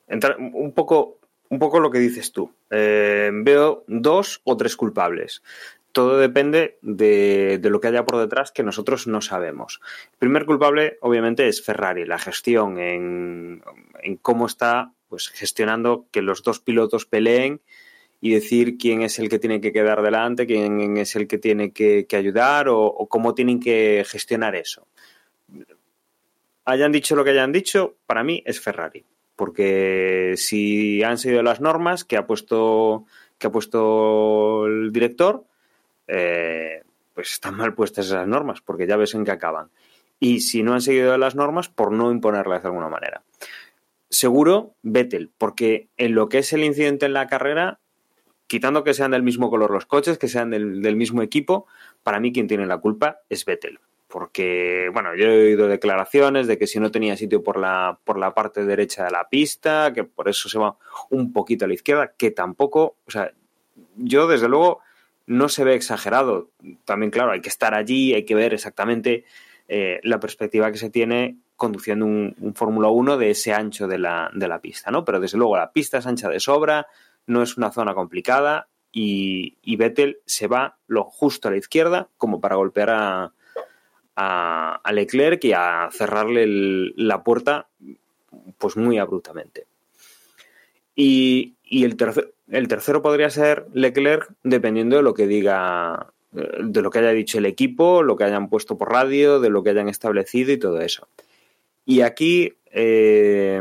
entrar 0.08 0.36
un 0.38 0.72
poco 0.72 1.18
un 1.52 1.58
poco 1.58 1.80
lo 1.80 1.90
que 1.90 1.98
dices 1.98 2.32
tú. 2.32 2.50
Eh, 2.70 3.30
veo 3.30 3.84
dos 3.86 4.40
o 4.44 4.56
tres 4.56 4.74
culpables. 4.74 5.42
Todo 5.92 6.16
depende 6.16 6.78
de, 6.80 7.60
lo 7.62 7.78
que 7.78 7.88
haya 7.88 8.06
por 8.06 8.16
detrás 8.16 8.52
que 8.52 8.62
nosotros 8.62 9.06
no 9.06 9.20
sabemos. 9.20 9.78
El 10.12 10.18
primer 10.18 10.46
culpable, 10.46 10.96
obviamente, 11.02 11.46
es 11.48 11.62
Ferrari, 11.62 12.06
la 12.06 12.18
gestión 12.18 12.78
en, 12.78 13.62
cómo 14.22 14.46
está 14.46 14.92
pues, 15.10 15.28
gestionando 15.28 16.06
que 16.10 16.22
los 16.22 16.42
dos 16.42 16.58
pilotos 16.58 17.04
peleen 17.04 17.60
y 18.22 18.32
decir 18.32 18.78
quién 18.78 19.02
es 19.02 19.18
el 19.18 19.28
que 19.28 19.38
tiene 19.38 19.60
que 19.60 19.74
quedar 19.74 20.00
delante, 20.00 20.46
quién 20.46 20.96
es 20.96 21.14
el 21.16 21.28
que 21.28 21.36
tiene 21.36 21.72
que, 21.72 22.06
ayudar 22.12 22.68
o, 22.68 22.80
o, 22.80 23.06
cómo 23.10 23.34
tienen 23.34 23.60
que 23.60 24.06
gestionar 24.08 24.56
eso. 24.56 24.86
Hayan 26.64 26.92
dicho 26.92 27.14
lo 27.14 27.24
que 27.24 27.30
hayan 27.30 27.52
dicho, 27.52 27.96
para 28.06 28.24
mí 28.24 28.42
es 28.46 28.58
Ferrari 28.58 29.04
porque 29.36 30.34
si 30.36 31.02
han 31.02 31.18
seguido 31.18 31.42
las 31.42 31.60
normas 31.60 32.04
que 32.04 32.16
ha 32.16 32.26
puesto, 32.26 33.06
que 33.38 33.46
ha 33.46 33.52
puesto 33.52 34.66
el 34.66 34.92
director, 34.92 35.44
eh, 36.06 36.82
pues 37.14 37.32
están 37.32 37.56
mal 37.56 37.74
puestas 37.74 38.06
esas 38.06 38.26
normas, 38.26 38.60
porque 38.60 38.86
ya 38.86 38.96
ves 38.96 39.14
en 39.14 39.24
qué 39.24 39.30
acaban. 39.30 39.70
Y 40.20 40.40
si 40.40 40.62
no 40.62 40.74
han 40.74 40.80
seguido 40.80 41.16
las 41.18 41.34
normas, 41.34 41.68
por 41.68 41.92
no 41.92 42.10
imponerlas 42.10 42.62
de 42.62 42.68
alguna 42.68 42.88
manera. 42.88 43.22
Seguro 44.08 44.74
Vettel, 44.82 45.30
porque 45.38 45.88
en 45.96 46.14
lo 46.14 46.28
que 46.28 46.38
es 46.38 46.52
el 46.52 46.64
incidente 46.64 47.06
en 47.06 47.14
la 47.14 47.26
carrera, 47.26 47.80
quitando 48.46 48.84
que 48.84 48.94
sean 48.94 49.12
del 49.12 49.22
mismo 49.22 49.50
color 49.50 49.70
los 49.70 49.86
coches, 49.86 50.18
que 50.18 50.28
sean 50.28 50.50
del, 50.50 50.82
del 50.82 50.96
mismo 50.96 51.22
equipo, 51.22 51.66
para 52.02 52.20
mí 52.20 52.32
quien 52.32 52.46
tiene 52.46 52.66
la 52.66 52.78
culpa 52.78 53.20
es 53.28 53.44
Vettel 53.44 53.80
porque, 54.12 54.90
bueno, 54.92 55.16
yo 55.16 55.24
he 55.24 55.46
oído 55.46 55.68
declaraciones 55.68 56.46
de 56.46 56.58
que 56.58 56.66
si 56.66 56.78
no 56.78 56.90
tenía 56.90 57.16
sitio 57.16 57.42
por 57.42 57.58
la, 57.58 57.98
por 58.04 58.18
la 58.18 58.34
parte 58.34 58.66
derecha 58.66 59.04
de 59.04 59.10
la 59.10 59.30
pista, 59.30 59.94
que 59.94 60.04
por 60.04 60.28
eso 60.28 60.50
se 60.50 60.58
va 60.58 60.76
un 61.08 61.32
poquito 61.32 61.64
a 61.64 61.68
la 61.68 61.72
izquierda, 61.72 62.12
que 62.18 62.30
tampoco, 62.30 62.96
o 63.06 63.10
sea, 63.10 63.32
yo 63.96 64.26
desde 64.26 64.50
luego 64.50 64.80
no 65.24 65.48
se 65.48 65.64
ve 65.64 65.74
exagerado. 65.74 66.50
También, 66.84 67.10
claro, 67.10 67.32
hay 67.32 67.40
que 67.40 67.48
estar 67.48 67.72
allí, 67.72 68.12
hay 68.12 68.26
que 68.26 68.34
ver 68.34 68.52
exactamente 68.52 69.24
eh, 69.66 69.98
la 70.02 70.20
perspectiva 70.20 70.70
que 70.70 70.76
se 70.76 70.90
tiene 70.90 71.38
conduciendo 71.56 72.04
un, 72.04 72.52
Fórmula 72.54 72.88
1 72.88 73.16
de 73.16 73.30
ese 73.30 73.54
ancho 73.54 73.88
de 73.88 73.96
la, 73.96 74.30
de 74.34 74.46
la 74.46 74.60
pista, 74.60 74.90
¿no? 74.90 75.06
Pero 75.06 75.20
desde 75.20 75.38
luego 75.38 75.56
la 75.56 75.72
pista 75.72 75.96
es 75.96 76.06
ancha 76.06 76.28
de 76.28 76.38
sobra, 76.38 76.86
no 77.26 77.42
es 77.42 77.56
una 77.56 77.72
zona 77.72 77.94
complicada, 77.94 78.68
y, 78.92 79.56
y 79.62 79.76
Vettel 79.76 80.18
se 80.26 80.48
va 80.48 80.76
lo 80.86 81.04
justo 81.04 81.48
a 81.48 81.52
la 81.52 81.56
izquierda 81.56 82.10
como 82.18 82.42
para 82.42 82.56
golpear 82.56 82.90
a, 82.90 83.32
a, 84.16 84.80
Leclerc 84.92 85.44
y 85.44 85.52
a 85.52 85.88
cerrarle 85.92 86.46
la 86.96 87.22
puerta 87.22 87.68
pues 88.58 88.76
muy 88.76 88.98
abruptamente. 88.98 89.66
Y, 90.94 91.54
y 91.64 91.84
el, 91.84 91.96
tercer, 91.96 92.32
el 92.48 92.68
tercero 92.68 93.02
podría 93.02 93.30
ser 93.30 93.66
Leclerc 93.72 94.30
dependiendo 94.42 94.96
de 94.96 95.02
lo 95.02 95.14
que 95.14 95.26
diga, 95.26 96.12
de 96.32 96.82
lo 96.82 96.90
que 96.90 96.98
haya 96.98 97.10
dicho 97.10 97.38
el 97.38 97.46
equipo, 97.46 98.02
lo 98.02 98.16
que 98.16 98.24
hayan 98.24 98.48
puesto 98.48 98.76
por 98.76 98.90
radio, 98.90 99.40
de 99.40 99.50
lo 99.50 99.62
que 99.62 99.70
hayan 99.70 99.88
establecido 99.88 100.52
y 100.52 100.58
todo 100.58 100.80
eso. 100.80 101.08
Y 101.84 102.02
aquí, 102.02 102.54
eh, 102.70 103.60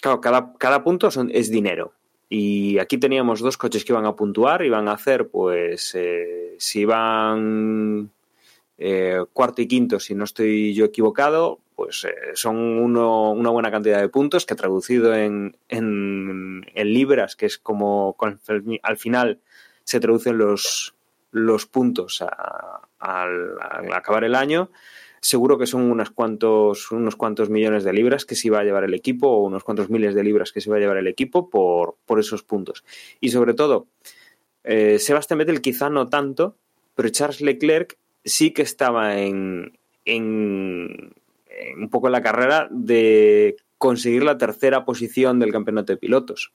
claro, 0.00 0.20
cada, 0.20 0.52
cada 0.58 0.84
punto 0.84 1.08
es 1.08 1.50
dinero. 1.50 1.92
Y 2.28 2.78
aquí 2.78 2.98
teníamos 2.98 3.40
dos 3.40 3.56
coches 3.56 3.84
que 3.84 3.92
iban 3.92 4.04
a 4.04 4.16
puntuar, 4.16 4.64
iban 4.64 4.88
a 4.88 4.92
hacer, 4.92 5.28
pues, 5.28 5.94
eh, 5.94 6.56
si 6.58 6.80
iban 6.80 8.10
eh, 8.78 9.24
cuarto 9.32 9.62
y 9.62 9.68
quinto, 9.68 9.98
si 10.00 10.14
no 10.14 10.24
estoy 10.24 10.74
yo 10.74 10.84
equivocado, 10.84 11.60
pues 11.74 12.04
eh, 12.04 12.14
son 12.34 12.56
una 12.56 13.50
buena 13.50 13.70
cantidad 13.70 14.00
de 14.00 14.08
puntos 14.08 14.44
que 14.44 14.54
traducido 14.54 15.14
en, 15.14 15.56
en, 15.68 16.62
libras, 16.74 17.36
que 17.36 17.46
es 17.46 17.58
como 17.58 18.16
al 18.82 18.96
final 18.96 19.40
se 19.84 20.00
traducen 20.00 20.38
los, 20.38 20.94
puntos 21.70 22.22
al, 22.98 23.92
acabar 23.92 24.24
el 24.24 24.34
año, 24.34 24.70
seguro 25.20 25.58
que 25.58 25.66
son 25.66 25.82
unos 25.82 26.10
cuantos, 26.10 26.90
unos 26.92 27.16
cuantos 27.16 27.50
millones 27.50 27.84
de 27.84 27.92
libras 27.92 28.24
que 28.24 28.34
se 28.34 28.48
iba 28.48 28.60
a 28.60 28.64
llevar 28.64 28.84
el 28.84 28.94
equipo 28.94 29.28
o 29.28 29.44
unos 29.44 29.64
cuantos 29.64 29.88
miles 29.90 30.14
de 30.14 30.24
libras 30.24 30.52
que 30.52 30.60
se 30.60 30.68
iba 30.68 30.76
a 30.76 30.80
llevar 30.80 30.98
el 30.98 31.06
equipo 31.06 31.48
por, 31.48 31.96
esos 32.18 32.42
puntos. 32.42 32.84
Y 33.20 33.30
sobre 33.30 33.54
todo, 33.54 33.86
eh, 34.64 34.98
Sebastián 34.98 35.38
Vettel 35.38 35.60
quizá 35.60 35.88
no 35.88 36.08
tanto, 36.08 36.56
pero 36.94 37.08
Charles 37.10 37.40
Leclerc 37.40 37.98
sí 38.26 38.50
que 38.50 38.62
estaba 38.62 39.18
en, 39.18 39.78
en, 40.04 41.14
un 41.78 41.88
poco 41.90 42.08
en 42.08 42.12
la 42.12 42.22
carrera 42.22 42.68
de 42.70 43.56
conseguir 43.78 44.22
la 44.24 44.36
tercera 44.36 44.84
posición 44.84 45.38
del 45.38 45.52
campeonato 45.52 45.92
de 45.92 45.96
pilotos. 45.96 46.52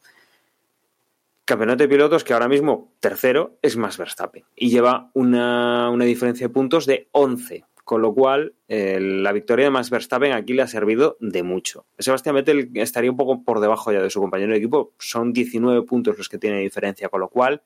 Campeonato 1.45 1.83
de 1.83 1.89
pilotos 1.89 2.23
que 2.23 2.33
ahora 2.33 2.47
mismo 2.47 2.93
tercero 2.99 3.57
es 3.63 3.75
más 3.75 3.97
Verstappen 3.97 4.43
y 4.55 4.69
lleva 4.69 5.09
una, 5.13 5.89
una 5.89 6.05
diferencia 6.05 6.47
de 6.47 6.53
puntos 6.53 6.85
de 6.85 7.07
11 7.11 7.65
con 7.83 8.01
lo 8.01 8.13
cual 8.13 8.53
eh, 8.69 8.99
la 9.01 9.31
victoria 9.31 9.65
de 9.65 9.71
Max 9.71 9.89
Verstappen 9.89 10.31
aquí 10.31 10.53
le 10.53 10.61
ha 10.61 10.67
servido 10.67 11.17
de 11.19 11.43
mucho. 11.43 11.85
Sebastián 11.99 12.35
Vettel 12.35 12.71
estaría 12.75 13.11
un 13.11 13.17
poco 13.17 13.43
por 13.43 13.59
debajo 13.59 13.91
ya 13.91 14.01
de 14.01 14.09
su 14.09 14.21
compañero 14.21 14.51
de 14.51 14.59
equipo, 14.59 14.93
son 14.97 15.33
19 15.33 15.81
puntos 15.81 16.17
los 16.17 16.29
que 16.29 16.37
tiene 16.37 16.59
diferencia, 16.59 17.09
con 17.09 17.19
lo 17.19 17.27
cual 17.27 17.63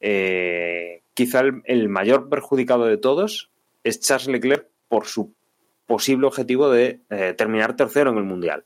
eh, 0.00 1.01
quizá 1.14 1.42
el, 1.64 1.88
mayor 1.88 2.28
perjudicado 2.28 2.86
de 2.86 2.96
todos 2.96 3.50
es 3.84 4.00
Charles 4.00 4.28
Leclerc 4.28 4.66
por 4.88 5.06
su 5.06 5.34
posible 5.86 6.26
objetivo 6.26 6.70
de 6.70 7.00
eh, 7.10 7.34
terminar 7.36 7.76
tercero 7.76 8.10
en 8.10 8.18
el 8.18 8.24
Mundial. 8.24 8.64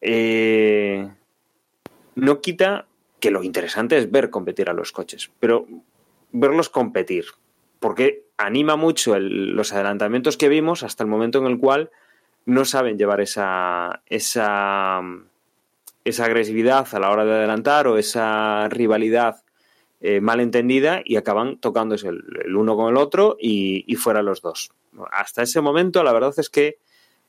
Eh, 0.00 1.08
no 2.14 2.40
quita 2.40 2.86
que 3.20 3.30
lo 3.30 3.42
interesante 3.42 3.96
es 3.96 4.10
ver 4.10 4.30
competir 4.30 4.68
a 4.68 4.72
los 4.72 4.92
coches, 4.92 5.30
pero 5.38 5.66
verlos 6.32 6.68
competir, 6.68 7.26
porque 7.78 8.24
anima 8.36 8.76
mucho 8.76 9.18
los 9.18 9.72
adelantamientos 9.72 10.36
que 10.36 10.48
vimos 10.48 10.82
hasta 10.82 11.04
el 11.04 11.10
momento 11.10 11.38
en 11.38 11.46
el 11.46 11.58
cual 11.58 11.90
no 12.44 12.64
saben 12.64 12.98
llevar 12.98 13.20
esa, 13.20 14.02
esa, 14.06 15.00
esa 16.04 16.24
agresividad 16.24 16.88
a 16.92 16.98
la 16.98 17.10
hora 17.10 17.24
de 17.24 17.32
adelantar 17.32 17.86
o 17.86 17.98
esa 17.98 18.68
rivalidad 18.68 19.41
eh, 20.04 20.20
mal 20.20 20.40
entendida 20.40 21.00
y 21.04 21.14
acaban 21.14 21.58
tocándose 21.58 22.08
el, 22.08 22.56
uno 22.56 22.74
con 22.74 22.90
el 22.90 22.96
otro 22.96 23.36
y, 23.38 23.94
fuera 23.94 24.20
los 24.20 24.42
dos. 24.42 24.72
Hasta 25.12 25.42
ese 25.42 25.60
momento 25.60 26.02
la 26.02 26.12
verdad 26.12 26.34
es 26.38 26.50
que 26.50 26.78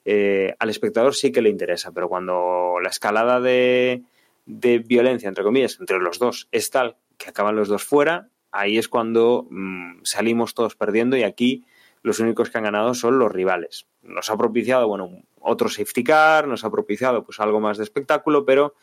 eh, 0.06 0.56
al 0.58 0.72
espectador 0.72 1.14
sí 1.14 1.32
que 1.32 1.44
le 1.44 1.50
interesa, 1.50 1.92
pero 1.92 2.10
cuando 2.10 2.80
la 2.82 2.90
escalada 2.90 3.40
de, 3.40 4.02
violencia, 4.48 5.30
entre 5.30 5.44
comillas, 5.44 5.78
entre 5.80 6.00
los 6.00 6.18
dos 6.18 6.48
es 6.52 6.72
tal 6.72 6.98
que 7.20 7.30
acaban 7.30 7.56
los 7.56 7.68
dos 7.68 7.84
fuera, 7.84 8.30
ahí 8.52 8.80
es 8.80 8.88
cuando 8.88 9.46
mmm, 9.52 10.00
salimos 10.02 10.56
todos 10.56 10.76
perdiendo 10.76 11.16
y 11.16 11.22
aquí 11.22 11.68
los 12.02 12.20
únicos 12.20 12.50
que 12.50 12.58
han 12.58 12.64
ganado 12.64 12.96
son 12.96 13.20
los 13.20 13.32
rivales. 13.32 13.86
Nos 14.02 14.32
ha 14.32 14.36
propiciado, 14.36 14.88
bueno, 14.88 15.12
otro 15.40 15.70
safety 15.70 16.04
car, 16.04 16.48
nos 16.48 16.64
ha 16.64 16.72
propiciado 16.72 17.24
pues 17.24 17.40
algo 17.40 17.60
más 17.60 17.78
de 17.78 17.84
espectáculo, 17.84 18.46
pero 18.46 18.74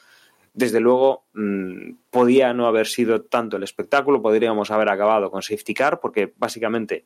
desde 0.53 0.81
luego 0.81 1.25
mmm, 1.33 1.93
podía 2.11 2.53
no 2.53 2.67
haber 2.67 2.87
sido 2.87 3.23
tanto 3.23 3.57
el 3.57 3.63
espectáculo, 3.63 4.23
podríamos 4.23 4.71
haber 4.71 4.89
acabado 4.89 5.31
con 5.31 5.43
safety 5.43 5.75
car, 5.75 6.01
porque 6.01 6.33
básicamente 6.37 7.05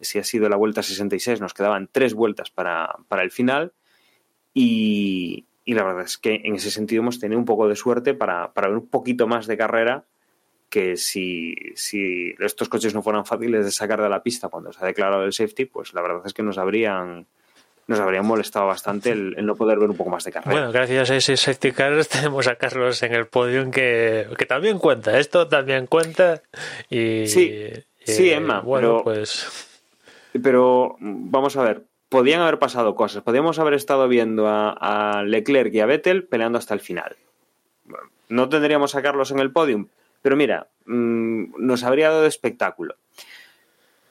si 0.00 0.18
ha 0.18 0.24
sido 0.24 0.48
la 0.48 0.56
vuelta 0.56 0.82
66 0.82 1.40
nos 1.40 1.54
quedaban 1.54 1.88
tres 1.90 2.14
vueltas 2.14 2.50
para, 2.50 2.96
para 3.08 3.22
el 3.22 3.30
final 3.30 3.72
y, 4.52 5.46
y, 5.64 5.74
la 5.74 5.84
verdad 5.84 6.04
es 6.04 6.18
que 6.18 6.42
en 6.44 6.56
ese 6.56 6.70
sentido 6.70 7.02
hemos 7.02 7.18
tenido 7.18 7.38
un 7.38 7.46
poco 7.46 7.68
de 7.68 7.76
suerte 7.76 8.12
para, 8.12 8.52
para 8.52 8.68
ver 8.68 8.76
un 8.76 8.88
poquito 8.88 9.26
más 9.26 9.46
de 9.46 9.56
carrera 9.56 10.04
que 10.68 10.96
si, 10.96 11.54
si, 11.74 12.34
estos 12.38 12.70
coches 12.70 12.94
no 12.94 13.02
fueran 13.02 13.26
fáciles 13.26 13.64
de 13.64 13.70
sacar 13.70 14.00
de 14.00 14.08
la 14.08 14.22
pista 14.22 14.48
cuando 14.48 14.72
se 14.72 14.82
ha 14.82 14.86
declarado 14.86 15.22
el 15.24 15.32
safety, 15.34 15.66
pues 15.66 15.92
la 15.92 16.00
verdad 16.00 16.22
es 16.24 16.32
que 16.32 16.42
nos 16.42 16.56
habrían 16.56 17.26
nos 17.86 18.00
habrían 18.00 18.26
molestado 18.26 18.66
bastante 18.66 19.10
el, 19.10 19.34
el, 19.36 19.46
no 19.46 19.56
poder 19.56 19.78
ver 19.78 19.90
un 19.90 19.96
poco 19.96 20.10
más 20.10 20.24
de 20.24 20.32
carrera. 20.32 20.52
Bueno, 20.52 20.72
gracias 20.72 21.10
a 21.10 21.16
ese 21.16 21.36
safety 21.36 21.72
car 21.72 22.04
tenemos 22.10 22.46
a 22.46 22.56
Carlos 22.56 23.02
en 23.02 23.14
el 23.14 23.26
podio 23.26 23.70
que, 23.70 24.28
que 24.38 24.46
también 24.46 24.78
cuenta, 24.78 25.18
esto 25.18 25.48
también 25.48 25.86
cuenta 25.86 26.42
y 26.88 27.26
sí, 27.26 27.70
sí 28.04 28.30
Emma, 28.30 28.60
bueno, 28.60 29.02
pero, 29.04 29.04
pues 29.04 29.80
pero 30.42 30.96
vamos 31.00 31.56
a 31.56 31.62
ver, 31.62 31.84
podían 32.08 32.40
haber 32.40 32.58
pasado 32.58 32.94
cosas, 32.94 33.22
podíamos 33.22 33.58
haber 33.58 33.74
estado 33.74 34.08
viendo 34.08 34.46
a, 34.46 34.70
a 34.70 35.22
Leclerc 35.24 35.74
y 35.74 35.80
a 35.80 35.86
Vettel 35.86 36.24
peleando 36.24 36.58
hasta 36.58 36.74
el 36.74 36.80
final. 36.80 37.16
No 38.28 38.48
tendríamos 38.48 38.94
a 38.94 39.02
Carlos 39.02 39.30
en 39.30 39.40
el 39.40 39.52
podium, 39.52 39.88
pero 40.22 40.36
mira, 40.36 40.68
mmm, 40.86 41.52
nos 41.58 41.84
habría 41.84 42.08
dado 42.08 42.24
espectáculo. 42.24 42.96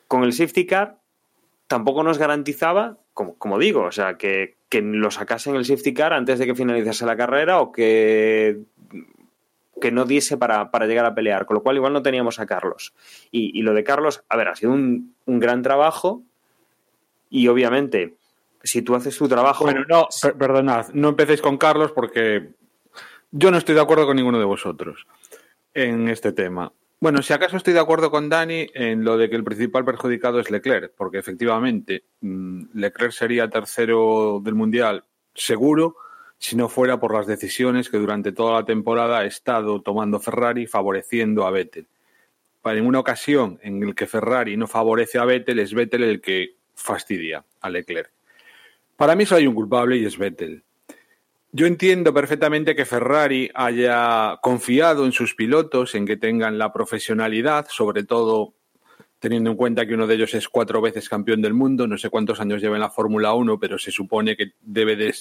Con 0.08 0.24
el 0.24 0.34
safety 0.34 0.68
car 0.68 1.00
tampoco 1.68 2.04
nos 2.04 2.18
garantizaba, 2.18 2.98
como, 3.14 3.38
como 3.38 3.60
digo, 3.60 3.84
o 3.84 3.92
sea, 3.92 4.18
que, 4.18 4.56
que, 4.70 4.82
lo 4.82 5.12
sacasen 5.12 5.56
el 5.56 5.66
safety 5.66 5.94
car 5.94 6.14
antes 6.14 6.40
de 6.40 6.46
que 6.46 6.56
finalizase 6.56 7.06
la 7.06 7.18
carrera 7.18 7.60
o 7.60 7.72
que, 7.72 8.60
que 9.80 9.92
no 9.92 10.06
diese 10.06 10.38
para, 10.38 10.72
para, 10.72 10.88
llegar 10.88 11.06
a 11.06 11.16
pelear, 11.16 11.46
con 11.46 11.56
lo 11.56 11.64
cual 11.64 11.76
igual 11.76 11.94
no 11.94 12.02
teníamos 12.02 12.40
a 12.40 12.46
Carlos. 12.46 12.94
Y, 13.32 13.58
y 13.58 13.64
lo 13.64 13.74
de 13.74 13.84
Carlos, 13.84 14.24
a 14.30 14.38
ver, 14.38 14.48
ha 14.48 14.56
sido 14.56 14.72
un, 14.72 15.16
un, 15.26 15.40
gran 15.40 15.62
trabajo 15.62 16.24
y 17.30 17.48
obviamente, 17.48 18.16
si 18.64 18.82
tú 18.82 18.96
haces 18.96 19.18
tu 19.18 19.28
trabajo... 19.28 19.66
Bueno, 19.66 19.84
no, 19.88 20.08
per 20.22 20.38
perdonad, 20.38 20.90
no 20.94 21.10
empecéis 21.10 21.42
con 21.42 21.58
Carlos 21.58 21.92
porque 21.92 22.50
yo 23.32 23.52
no 23.52 23.58
estoy 23.58 23.76
de 23.76 23.82
acuerdo 23.82 24.06
con 24.06 24.16
ninguno 24.16 24.40
de 24.40 24.46
vosotros 24.46 25.08
en 25.74 26.10
este 26.10 26.32
tema. 26.32 26.72
Bueno, 27.02 27.24
si 27.24 27.34
acaso 27.34 27.58
estoy 27.58 27.74
de 27.74 27.80
acuerdo 27.80 28.12
con 28.12 28.30
Dani 28.30 28.68
en 28.76 29.04
lo 29.04 29.18
de 29.18 29.28
que 29.28 29.36
el 29.36 29.44
principal 29.44 29.84
perjudicado 29.84 30.40
es 30.40 30.52
Leclerc, 30.52 30.94
porque 30.96 31.18
efectivamente 31.18 32.04
mm, 32.22 32.66
Leclerc 32.76 33.12
sería 33.12 33.50
tercero 33.50 34.40
del 34.44 34.54
Mundial 34.54 35.04
seguro 35.34 35.96
si 36.38 36.56
no 36.56 36.70
fuera 36.70 37.00
por 37.00 37.16
las 37.16 37.26
decisiones 37.26 37.90
que 37.90 37.98
durante 37.98 38.32
toda 38.32 38.60
la 38.60 38.66
temporada 38.66 39.18
ha 39.18 39.26
estado 39.26 39.82
tomando 39.82 40.20
Ferrari 40.20 40.68
favoreciendo 40.68 41.48
a 41.48 41.50
Vettel. 41.50 41.88
Para 42.62 42.76
ninguna 42.76 43.00
ocasión 43.00 43.60
en 43.64 43.82
el 43.82 43.96
que 43.96 44.06
Ferrari 44.06 44.56
no 44.56 44.68
favorece 44.68 45.18
a 45.18 45.26
Vettel 45.26 45.58
es 45.58 45.74
Vettel 45.74 46.04
el 46.04 46.22
que 46.22 46.58
fastidia 46.76 47.44
a 47.62 47.70
Leclerc. 47.72 48.12
Para 48.96 49.16
mí 49.16 49.26
solo 49.26 49.40
hay 49.40 49.48
un 49.48 49.56
culpable 49.56 49.98
y 49.98 50.06
es 50.06 50.20
Vettel. 50.20 50.64
Yo 51.54 51.68
entiendo 51.68 52.14
perfectamente 52.14 52.76
que 52.76 52.86
Ferrari 52.86 53.52
haya 53.54 54.40
confiado 54.42 55.06
en 55.06 55.12
sus 55.12 55.36
pilotos, 55.36 55.96
en 55.96 56.06
que 56.06 56.16
tengan 56.16 56.58
la 56.58 56.72
profesionalidad, 56.72 57.68
sobre 57.70 58.04
todo 58.04 58.54
teniendo 59.20 59.52
en 59.52 59.58
cuenta 59.58 59.86
que 59.86 59.94
uno 59.94 60.08
de 60.08 60.16
ellos 60.16 60.34
es 60.34 60.48
cuatro 60.48 60.82
veces 60.82 61.10
campeón 61.10 61.42
del 61.42 61.54
mundo, 61.54 61.88
no 61.88 61.98
sé 61.98 62.10
cuántos 62.10 62.40
años 62.40 62.62
lleva 62.62 62.78
en 62.78 62.82
la 62.82 62.90
Fórmula 62.90 63.34
1, 63.34 63.60
pero 63.60 63.78
se 63.78 63.92
supone 63.92 64.38
que 64.38 64.54
debe 64.62 64.96
de 64.96 65.14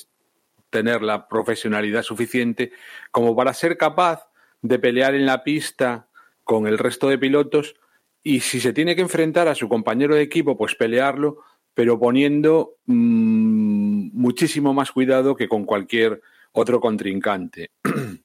tener 0.71 1.03
la 1.03 1.27
profesionalidad 1.27 2.05
suficiente 2.05 2.71
como 3.11 3.35
para 3.35 3.53
ser 3.53 3.77
capaz 3.77 4.29
de 4.63 4.79
pelear 4.79 5.17
en 5.17 5.27
la 5.27 5.43
pista 5.43 6.07
con 6.45 6.69
el 6.69 6.79
resto 6.79 7.09
de 7.09 7.19
pilotos. 7.19 7.75
Y 8.23 8.41
si 8.41 8.61
se 8.61 8.73
tiene 8.73 8.95
que 8.95 9.03
enfrentar 9.03 9.49
a 9.49 9.57
su 9.57 9.69
compañero 9.69 10.15
de 10.15 10.23
equipo, 10.23 10.57
pues 10.57 10.77
pelearlo 10.77 11.43
pero 11.75 11.99
poniendo 11.99 12.77
mmm, 12.87 14.11
muchísimo 14.13 14.75
más 14.75 14.93
cuidado 14.93 15.37
que 15.37 15.49
con 15.49 15.65
cualquier 15.65 16.21
otro 16.53 16.81
contrincante. 16.81 17.71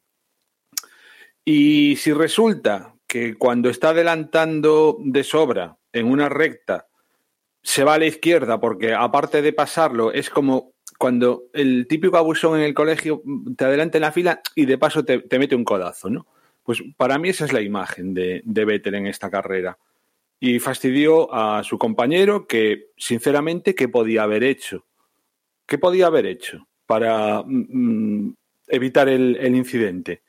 y 1.45 1.95
si 1.97 2.13
resulta 2.13 2.95
que 3.07 3.35
cuando 3.35 3.69
está 3.69 3.89
adelantando 3.89 4.97
de 4.99 5.23
sobra 5.23 5.77
en 5.93 6.07
una 6.07 6.27
recta 6.27 6.87
se 7.61 7.83
va 7.83 7.95
a 7.95 7.99
la 7.99 8.05
izquierda 8.05 8.59
porque 8.59 8.93
aparte 8.93 9.41
de 9.41 9.53
pasarlo 9.53 10.11
es 10.11 10.29
como 10.29 10.73
cuando 10.97 11.43
el 11.53 11.87
típico 11.87 12.17
abusón 12.17 12.59
en 12.59 12.65
el 12.65 12.73
colegio 12.73 13.21
te 13.57 13.65
adelanta 13.65 13.97
en 13.97 14.03
la 14.03 14.11
fila 14.11 14.41
y 14.55 14.65
de 14.65 14.77
paso 14.77 15.03
te, 15.03 15.19
te 15.19 15.39
mete 15.39 15.55
un 15.55 15.63
codazo, 15.63 16.09
¿no? 16.09 16.27
Pues 16.63 16.81
para 16.97 17.17
mí 17.19 17.29
esa 17.29 17.45
es 17.45 17.53
la 17.53 17.61
imagen 17.61 18.13
de, 18.13 18.41
de 18.43 18.65
Vettel 18.65 18.95
en 18.95 19.07
esta 19.07 19.29
carrera. 19.29 19.77
Y 20.47 20.59
fastidió 20.59 21.33
a 21.33 21.63
su 21.63 21.79
compañero 21.79 22.45
que, 22.45 22.91
sinceramente, 22.97 23.73
¿qué 23.73 23.89
podía 23.89 24.21
haber 24.21 24.43
hecho? 24.43 24.85
¿Qué 25.65 25.79
podía 25.79 26.05
haber 26.05 26.27
hecho 26.27 26.67
para 26.85 27.41
mm, 27.43 28.35
evitar 28.67 29.09
el, 29.09 29.37
el 29.37 29.55
incidente? 29.55 30.21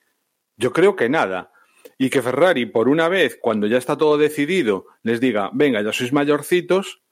Yo 0.56 0.72
creo 0.72 0.96
que 0.96 1.10
nada. 1.10 1.52
Y 1.98 2.08
que 2.08 2.22
Ferrari, 2.22 2.64
por 2.64 2.88
una 2.88 3.10
vez, 3.10 3.36
cuando 3.38 3.66
ya 3.66 3.76
está 3.76 3.98
todo 3.98 4.16
decidido, 4.16 4.86
les 5.02 5.20
diga, 5.20 5.50
venga, 5.52 5.82
ya 5.82 5.92
sois 5.92 6.14
mayorcitos, 6.14 7.02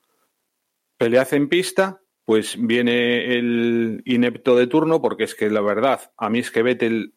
pelead 0.97 1.35
en 1.35 1.51
pista, 1.51 2.01
pues 2.25 2.57
viene 2.59 3.37
el 3.37 4.01
inepto 4.07 4.57
de 4.57 4.67
turno, 4.67 5.03
porque 5.03 5.25
es 5.25 5.35
que 5.35 5.51
la 5.51 5.61
verdad, 5.61 6.11
a 6.17 6.31
mí 6.31 6.39
es 6.39 6.51
que 6.51 6.63
Vettel 6.63 7.13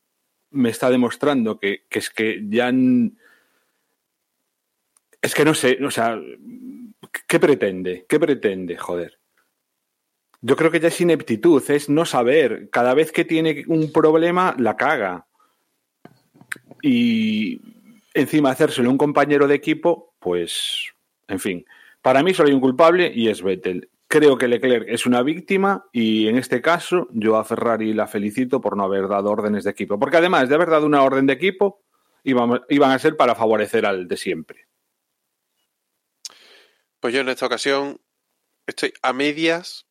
me 0.52 0.70
está 0.70 0.90
demostrando 0.90 1.60
que, 1.60 1.86
que 1.88 2.00
es 2.00 2.10
que 2.10 2.44
ya... 2.50 2.74
Es 5.28 5.36
que 5.36 5.44
no 5.44 5.54
sé, 5.54 5.78
o 5.84 5.92
sea, 5.92 6.18
¿qué 7.28 7.38
pretende? 7.38 8.06
¿Qué 8.08 8.18
pretende? 8.18 8.78
Joder. 8.78 9.20
Yo 10.40 10.56
creo 10.56 10.72
que 10.72 10.80
ya 10.80 10.88
es 10.88 11.02
ineptitud, 11.02 11.62
es 11.70 11.90
no 11.90 12.06
saber. 12.06 12.70
Cada 12.70 12.94
vez 12.94 13.12
que 13.12 13.26
tiene 13.26 13.66
un 13.68 13.92
problema, 13.92 14.56
la 14.58 14.78
caga. 14.78 15.28
Y 16.82 17.60
encima 18.14 18.52
hacérselo 18.52 18.90
un 18.90 18.98
compañero 18.98 19.50
de 19.50 19.56
equipo, 19.56 20.14
pues, 20.20 20.94
en 21.28 21.42
fin. 21.42 21.66
Para 22.02 22.24
mí 22.24 22.34
solo 22.34 22.48
hay 22.48 22.56
un 22.56 22.62
culpable 22.62 23.12
y 23.14 23.28
es 23.28 23.44
Vettel. 23.44 23.90
Creo 24.08 24.38
que 24.38 24.48
Leclerc 24.48 24.88
es 24.88 25.06
una 25.06 25.24
víctima 25.24 25.88
y 25.92 26.30
en 26.30 26.38
este 26.38 26.62
caso 26.62 27.10
yo 27.12 27.36
a 27.36 27.44
Ferrari 27.44 27.94
la 27.94 28.08
felicito 28.08 28.62
por 28.62 28.78
no 28.78 28.86
haber 28.86 29.10
dado 29.10 29.30
órdenes 29.30 29.66
de 29.66 29.72
equipo. 29.72 30.00
Porque 30.00 30.16
además 30.16 30.48
de 30.48 30.56
haber 30.56 30.70
dado 30.70 30.86
una 30.86 31.04
orden 31.04 31.26
de 31.26 31.34
equipo, 31.34 31.82
iban, 32.24 32.62
iban 32.70 32.92
a 32.92 33.00
ser 33.00 33.18
para 33.18 33.36
favorecer 33.36 33.86
al 33.86 34.08
de 34.08 34.16
siempre. 34.16 34.67
Pues 37.00 37.14
yo 37.14 37.22
en 37.22 37.30
esta 37.30 37.46
ocasión 37.46 38.02
estoy 38.66 38.94
a 39.02 39.14
medias 39.14 39.86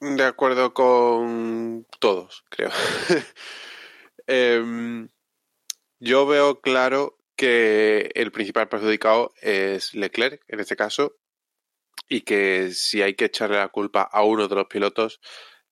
de 0.00 0.24
acuerdo 0.24 0.74
con 0.74 1.86
todos, 1.98 2.44
creo. 2.50 2.70
Em, 4.30 5.08
yo 6.00 6.26
veo 6.26 6.60
claro 6.60 7.18
que 7.34 8.10
el 8.14 8.30
principal 8.30 8.68
perjudicado 8.68 9.32
es 9.40 9.94
Leclerc, 9.94 10.42
en 10.48 10.60
este 10.60 10.76
caso, 10.76 11.16
y 12.08 12.22
que 12.22 12.72
si 12.72 13.00
hay 13.00 13.14
que 13.14 13.26
echarle 13.26 13.56
la 13.56 13.68
culpa 13.68 14.02
a 14.02 14.22
uno 14.24 14.46
de 14.48 14.54
los 14.54 14.66
pilotos 14.66 15.20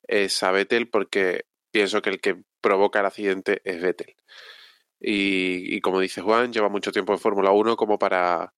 es 0.09 0.43
a 0.43 0.53
Vettel, 0.53 0.89
porque 0.89 1.45
pienso 1.71 2.01
que 2.01 2.11
el 2.11 2.21
que 2.21 2.43
provoca 2.63 3.01
el 3.01 3.07
accidente 3.07 3.61
es 3.65 3.83
Vettel. 3.83 4.17
Y, 5.01 5.81
como 5.83 6.01
dice 6.01 6.23
Juan, 6.23 6.53
lleva 6.53 6.69
mucho 6.69 6.93
tiempo 6.93 7.13
en 7.13 7.19
Fórmula 7.19 7.51
1 7.51 7.77
como 7.77 7.99
para, 7.99 8.55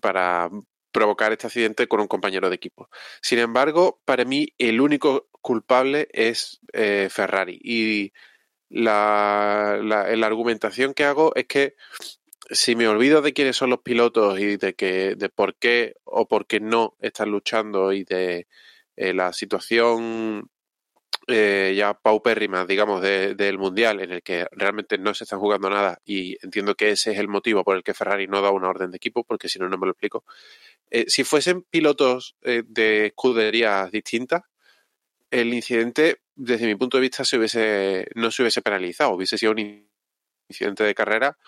para 0.00 0.50
provocar 0.94 1.32
este 1.32 1.48
accidente 1.48 1.88
con 1.88 2.00
un 2.00 2.06
compañero 2.06 2.48
de 2.48 2.54
equipo. 2.54 2.88
Sin 3.20 3.40
embargo, 3.40 4.00
para 4.04 4.24
mí 4.24 4.54
el 4.58 4.80
único 4.80 5.28
culpable 5.42 6.08
es 6.12 6.60
eh, 6.72 7.08
Ferrari. 7.10 7.58
Y 7.62 8.12
la, 8.70 9.74
argumentación 10.22 10.94
que 10.94 11.04
hago 11.04 11.32
es 11.34 11.46
que 11.46 11.74
si 12.48 12.76
me 12.76 12.86
olvido 12.86 13.22
de 13.22 13.32
quiénes 13.32 13.56
son 13.56 13.70
los 13.70 13.80
pilotos 13.80 14.38
y 14.38 14.56
de 14.56 14.74
que 14.74 15.16
de 15.16 15.28
por 15.30 15.56
qué 15.56 15.96
o 16.04 16.28
por 16.28 16.46
qué 16.46 16.60
no 16.60 16.96
están 17.00 17.30
luchando 17.30 17.92
y 17.92 18.04
de 18.04 18.46
eh, 18.96 19.14
la 19.14 19.32
situación 19.32 20.48
eh, 21.28 21.74
ya 21.76 21.94
paupérrima, 21.94 22.66
digamos, 22.66 23.00
de, 23.00 23.34
del 23.34 23.58
Mundial, 23.58 24.00
en 24.00 24.12
el 24.12 24.22
que 24.22 24.46
realmente 24.52 24.98
no 24.98 25.14
se 25.14 25.24
están 25.24 25.40
jugando 25.40 25.70
nada 25.70 26.00
y 26.04 26.36
entiendo 26.42 26.74
que 26.74 26.90
ese 26.90 27.12
es 27.12 27.18
el 27.18 27.28
motivo 27.28 27.64
por 27.64 27.76
el 27.76 27.82
que 27.82 27.94
Ferrari 27.94 28.26
no 28.26 28.42
da 28.42 28.50
una 28.50 28.68
orden 28.68 28.90
de 28.90 28.96
equipo, 28.96 29.24
porque 29.24 29.48
si 29.48 29.58
no, 29.58 29.68
no 29.68 29.78
me 29.78 29.86
lo 29.86 29.92
explico. 29.92 30.24
Eh, 30.90 31.06
si 31.08 31.24
fuesen 31.24 31.62
pilotos 31.62 32.36
eh, 32.42 32.62
de 32.66 33.06
escuderías 33.06 33.90
distintas, 33.90 34.42
el 35.30 35.52
incidente, 35.54 36.18
desde 36.34 36.66
mi 36.66 36.74
punto 36.76 36.98
de 36.98 37.02
vista, 37.02 37.24
se 37.24 37.38
hubiese, 37.38 38.06
no 38.14 38.30
se 38.30 38.42
hubiese 38.42 38.62
penalizado, 38.62 39.12
hubiese 39.12 39.38
sido 39.38 39.52
un 39.52 39.88
incidente 40.48 40.84
de 40.84 40.94
carrera, 40.94 41.38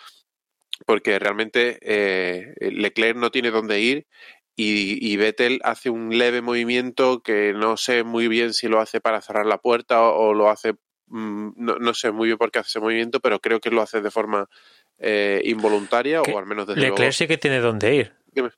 porque 0.85 1.19
realmente 1.19 1.79
eh, 1.81 2.55
Leclerc 2.61 3.17
no 3.17 3.31
tiene 3.31 3.51
dónde 3.51 3.81
ir 3.81 4.07
y, 4.57 5.13
y, 5.13 5.17
Vettel 5.19 5.61
hace 5.63 5.91
un 5.91 6.17
leve 6.17 6.41
movimiento 6.41 7.23
que 7.23 7.53
no 7.53 7.77
sé 7.77 8.05
muy 8.05 8.27
bien 8.27 8.55
si 8.55 8.69
lo 8.69 8.81
hace 8.81 9.03
para 9.03 9.21
cerrar 9.21 9.45
la 9.45 9.59
puerta 9.59 10.03
o, 10.03 10.29
o 10.29 10.35
lo 10.35 10.49
hace, 10.49 10.73
mmm, 11.09 11.51
no, 11.57 11.79
no, 11.79 11.93
sé 11.93 12.11
muy 12.11 12.29
bien 12.29 12.39
por 12.39 12.51
qué 12.51 12.61
hace 12.61 12.71
ese 12.71 12.81
movimiento, 12.81 13.21
pero 13.21 13.39
creo 13.39 13.61
que 13.61 13.71
lo 13.71 13.83
hace 13.83 14.01
de 14.01 14.11
forma 14.11 14.49
eh, 14.99 15.43
involuntaria 15.45 16.23
o 16.23 16.39
al 16.39 16.47
menos 16.47 16.67
desde 16.67 16.81
Leclerc 16.81 16.99
luego. 16.99 17.13
sí 17.13 17.27
que 17.27 17.37
tiene 17.37 17.61
dónde 17.61 17.95
ir. 17.95 18.15
Dime. 18.33 18.51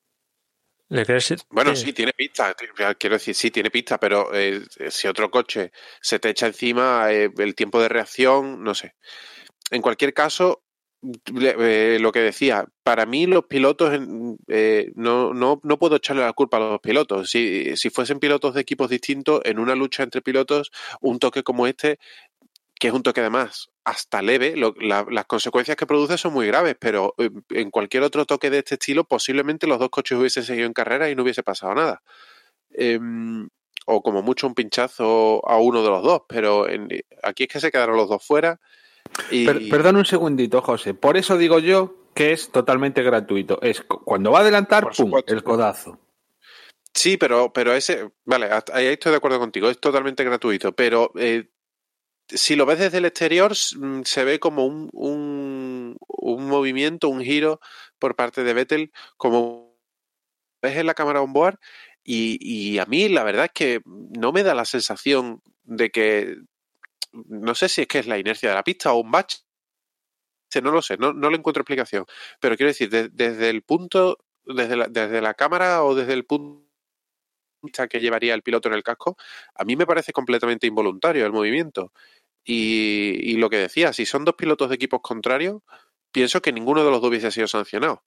Leclerc 0.89 1.41
Bueno, 1.51 1.73
tiene- 1.73 1.87
sí, 1.87 1.93
tiene 1.93 2.13
pista, 2.13 2.55
quiero 2.99 3.17
decir, 3.17 3.35
sí, 3.35 3.51
tiene 3.51 3.71
pista, 3.71 3.99
pero 3.99 4.33
eh, 4.33 4.63
si 4.89 5.09
otro 5.09 5.31
coche 5.31 5.73
se 6.01 6.19
te 6.19 6.31
echa 6.31 6.47
encima, 6.47 7.13
eh, 7.13 7.31
el 7.37 7.55
tiempo 7.55 7.81
de 7.81 7.89
reacción, 7.89 8.63
no 8.63 8.75
sé. 8.75 8.95
En 9.71 9.83
cualquier 9.83 10.15
caso, 10.15 10.63
eh, 11.03 11.99
lo 12.01 12.13
que 12.13 12.21
decía, 12.21 12.67
para 12.83 13.07
mí 13.07 13.27
los 13.27 13.47
pilotos, 13.47 13.99
eh, 14.49 14.93
no, 14.95 15.33
no, 15.33 15.61
no 15.63 15.79
puedo 15.79 15.97
echarle 15.97 16.23
la 16.23 16.33
culpa 16.33 16.57
a 16.57 16.61
los 16.61 16.81
pilotos. 16.81 17.31
Si, 17.31 17.77
si 17.77 17.91
fuesen 17.91 18.19
pilotos 18.19 18.55
de 18.55 18.61
equipos 18.61 18.91
distintos, 18.91 19.41
en 19.45 19.59
una 19.59 19.75
lucha 19.75 20.03
entre 20.03 20.23
pilotos, 20.23 20.71
un 21.01 21.19
toque 21.19 21.43
como 21.43 21.67
este, 21.67 21.99
que 22.79 22.89
es 22.89 22.95
un 22.95 23.03
toque 23.03 23.21
además 23.21 23.71
hasta 23.85 24.23
leve, 24.23 24.57
lo, 24.57 24.75
la, 24.81 25.07
las 25.11 25.27
consecuencias 25.27 25.77
que 25.77 25.87
produce 25.87 26.19
son 26.19 26.33
muy 26.35 26.47
graves, 26.47 26.77
pero 26.79 27.15
eh, 27.19 27.31
en 27.51 27.71
cualquier 27.71 28.03
otro 28.03 28.27
toque 28.27 28.51
de 28.51 28.59
este 28.59 28.75
estilo, 28.75 29.05
posiblemente 29.05 29.67
los 29.67 29.79
dos 29.79 29.91
coches 29.91 30.19
hubiesen 30.19 30.45
seguido 30.45 30.67
en 30.67 30.75
carrera 30.75 31.11
y 31.11 31.15
no 31.15 31.23
hubiese 31.23 31.43
pasado 31.43 31.75
nada. 31.75 32.03
Eh, 32.73 32.99
o 33.91 34.03
como 34.03 34.23
mucho 34.23 34.47
un 34.47 34.55
pinchazo 34.55 35.43
a 35.49 35.59
uno 35.59 35.83
de 35.83 35.89
los 35.89 36.03
dos, 36.03 36.23
pero 36.29 36.69
en, 36.69 36.89
aquí 37.23 37.45
es 37.45 37.49
que 37.49 37.61
se 37.61 37.71
quedaron 37.71 37.97
los 37.97 38.09
dos 38.09 38.23
fuera. 38.25 38.61
Y... 39.31 39.47
Per, 39.47 39.69
perdón 39.69 39.97
un 39.97 40.05
segundito, 40.05 40.63
José. 40.63 40.95
Por 40.95 41.17
eso 41.17 41.37
digo 41.37 41.59
yo 41.59 41.95
que 42.15 42.33
es 42.33 42.51
totalmente 42.51 43.03
gratuito. 43.03 43.61
Es 43.63 43.83
cuando 43.83 44.33
va 44.33 44.39
a 44.39 44.43
adelantar, 44.43 44.91
pum, 44.97 45.13
el 45.27 45.43
codazo. 45.45 46.01
Sí, 46.93 47.17
pero, 47.17 47.53
pero 47.53 47.75
ese, 47.75 48.11
vale, 48.25 48.49
ahí 48.73 48.87
estoy 48.87 49.13
de 49.13 49.19
acuerdo 49.19 49.39
contigo, 49.39 49.71
es 49.71 49.79
totalmente 49.79 50.25
gratuito, 50.25 50.73
pero 50.73 51.13
eh, 51.17 51.49
si 52.29 52.57
lo 52.57 52.67
ves 52.67 52.81
desde 52.81 52.99
el 52.99 53.05
exterior, 53.05 53.53
mm, 53.53 54.03
se 54.03 54.25
ve 54.25 54.41
como 54.41 54.67
un, 54.67 54.91
un, 54.93 55.97
un, 56.09 56.49
movimiento, 56.49 57.09
un 57.09 57.21
giro 57.23 57.61
por 58.01 58.17
parte 58.17 58.43
de 58.43 58.53
Vettel, 58.53 58.93
como 59.17 59.79
ves 60.61 60.77
en 60.77 60.87
la 60.87 60.95
cámara 60.95 61.23
on 61.23 61.33
board, 61.33 61.59
y, 62.03 62.39
y, 62.41 62.79
a 62.79 62.87
mí 62.87 63.09
la 63.09 63.23
verdad 63.23 63.45
es 63.45 63.53
que 63.53 63.81
no 63.85 64.33
me 64.33 64.43
da 64.43 64.55
la 64.55 64.65
sensación 64.65 65.41
de 65.63 65.91
que, 65.91 66.37
no 67.13 67.55
sé 67.55 67.69
si 67.69 67.83
es 67.83 67.89
que 67.89 67.99
es 68.01 68.07
la 68.07 68.19
inercia 68.19 68.51
de 68.51 68.55
la 68.55 68.65
pista 68.65 68.93
o 68.93 69.01
un 69.01 69.11
batch, 69.11 69.37
no 70.63 70.71
lo 70.71 70.83
sé, 70.83 70.97
no, 70.97 71.13
le 71.13 71.37
encuentro 71.37 71.63
explicación, 71.63 72.07
pero 72.41 72.57
quiero 72.57 72.69
decir, 72.69 72.89
de, 72.91 73.09
desde 73.11 73.51
el 73.51 73.63
punto, 73.63 74.19
desde 74.45 74.77
la, 74.77 74.87
desde 74.89 75.21
la 75.21 75.35
cámara 75.35 75.85
o 75.85 75.95
desde 75.95 76.15
el 76.15 76.25
punto 76.25 76.67
que 77.91 78.01
llevaría 78.01 78.35
el 78.35 78.43
piloto 78.43 78.69
en 78.69 78.75
el 78.75 78.83
casco, 78.83 79.17
a 79.55 79.65
mí 79.65 79.77
me 79.77 79.87
parece 79.87 80.13
completamente 80.13 80.67
involuntario 80.67 81.27
el 81.27 81.33
movimiento. 81.33 81.93
Y, 82.45 83.19
y, 83.23 83.37
lo 83.37 83.51
que 83.51 83.59
decía, 83.59 83.93
si 83.93 84.07
son 84.07 84.25
dos 84.25 84.37
pilotos 84.37 84.69
de 84.71 84.77
equipos 84.77 85.01
contrarios, 85.03 85.61
pienso 86.13 86.41
que 86.41 86.53
ninguno 86.53 86.85
de 86.85 86.91
los 86.91 87.01
dos 87.01 87.11
hubiese 87.11 87.31
sido 87.31 87.47
sancionado. 87.49 88.05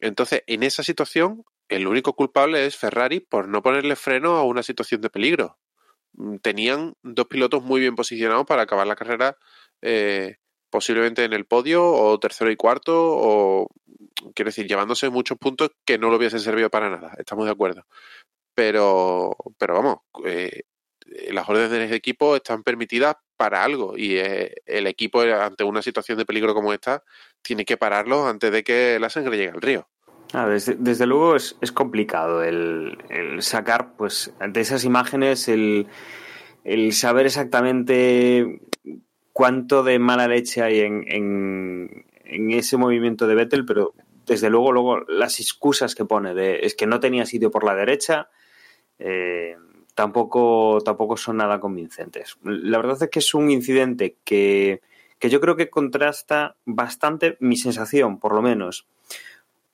Entonces, 0.00 0.42
en 0.46 0.62
esa 0.62 0.82
situación, 0.82 1.44
el 1.68 1.86
único 1.86 2.14
culpable 2.14 2.66
es 2.66 2.76
Ferrari 2.76 3.20
por 3.20 3.48
no 3.48 3.62
ponerle 3.62 3.96
freno 3.96 4.36
a 4.36 4.44
una 4.44 4.62
situación 4.62 5.00
de 5.00 5.10
peligro. 5.10 5.58
Tenían 6.42 6.94
dos 7.02 7.26
pilotos 7.26 7.62
muy 7.62 7.80
bien 7.80 7.94
posicionados 7.94 8.46
para 8.46 8.62
acabar 8.62 8.86
la 8.86 8.96
carrera, 8.96 9.36
eh, 9.82 10.36
posiblemente 10.70 11.24
en 11.24 11.32
el 11.32 11.46
podio, 11.46 11.84
o 11.84 12.18
tercero 12.18 12.50
y 12.50 12.56
cuarto, 12.56 12.94
o 12.96 13.68
quiero 14.34 14.48
decir, 14.48 14.66
llevándose 14.66 15.10
muchos 15.10 15.38
puntos 15.38 15.70
que 15.84 15.98
no 15.98 16.10
lo 16.10 16.16
hubiesen 16.16 16.40
servido 16.40 16.70
para 16.70 16.90
nada. 16.90 17.14
Estamos 17.18 17.46
de 17.46 17.52
acuerdo. 17.52 17.84
Pero, 18.54 19.36
pero 19.58 19.74
vamos, 19.74 19.98
eh, 20.24 20.62
las 21.30 21.48
órdenes 21.48 21.90
de 21.90 21.96
equipo 21.96 22.36
están 22.36 22.62
permitidas 22.62 23.16
para 23.36 23.64
algo 23.64 23.96
y 23.96 24.18
eh, 24.18 24.54
el 24.66 24.86
equipo 24.86 25.22
ante 25.22 25.64
una 25.64 25.82
situación 25.82 26.18
de 26.18 26.26
peligro 26.26 26.54
como 26.54 26.72
esta 26.72 27.02
tiene 27.42 27.64
que 27.64 27.76
pararlo 27.76 28.26
antes 28.26 28.52
de 28.52 28.62
que 28.62 28.98
la 29.00 29.10
sangre 29.10 29.36
llegue 29.36 29.50
al 29.50 29.62
río. 29.62 29.88
Ah, 30.32 30.46
desde, 30.46 31.06
luego 31.06 31.34
es, 31.34 31.56
complicado 31.74 32.44
el, 32.44 32.96
sacar, 33.40 33.94
pues, 33.96 34.32
ante 34.38 34.60
esas 34.60 34.84
imágenes, 34.84 35.48
el, 35.48 35.88
el, 36.62 36.92
saber 36.92 37.26
exactamente 37.26 38.60
cuánto 39.32 39.82
de 39.82 39.98
mala 39.98 40.28
leche 40.28 40.62
hay 40.62 40.80
en, 40.80 41.04
en, 41.08 42.06
en, 42.24 42.50
ese 42.52 42.76
movimiento 42.76 43.26
de 43.26 43.34
Vettel, 43.34 43.64
pero 43.64 43.92
desde 44.24 44.50
luego, 44.50 44.70
luego 44.70 45.00
las 45.08 45.40
excusas 45.40 45.96
que 45.96 46.04
pone 46.04 46.32
de 46.32 46.60
es 46.62 46.76
que 46.76 46.86
no 46.86 47.00
tenía 47.00 47.26
sitio 47.26 47.50
por 47.50 47.64
la 47.64 47.74
derecha, 47.74 48.28
eh, 49.00 49.56
tampoco, 49.96 50.80
tampoco 50.84 51.16
son 51.16 51.38
nada 51.38 51.58
convincentes. 51.58 52.38
La 52.44 52.78
verdad 52.78 53.02
es 53.02 53.10
que 53.10 53.18
es 53.18 53.34
un 53.34 53.50
incidente 53.50 54.16
que, 54.22 54.80
que 55.18 55.28
yo 55.28 55.40
creo 55.40 55.56
que 55.56 55.70
contrasta 55.70 56.56
bastante 56.64 57.36
mi 57.40 57.56
sensación, 57.56 58.20
por 58.20 58.32
lo 58.32 58.42
menos, 58.42 58.86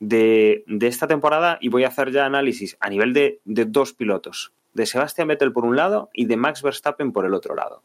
de, 0.01 0.65
esta 0.81 1.07
temporada 1.07 1.59
y 1.61 1.69
voy 1.69 1.85
a 1.85 1.89
hacer 1.89 2.11
ya 2.11 2.27
análisis 2.27 2.77
a 2.81 2.91
nivel 2.91 3.13
de, 3.13 3.41
dos 3.45 3.93
pilotos, 3.93 4.53
de 4.75 4.87
Sebastian 4.87 5.29
Vettel 5.29 5.53
por 5.53 5.65
un 5.65 5.77
lado 5.77 6.11
y 6.13 6.27
de 6.27 6.37
Max 6.37 6.63
Verstappen 6.63 7.13
por 7.13 7.25
el 7.25 7.35
otro 7.35 7.55
lado. 7.55 7.83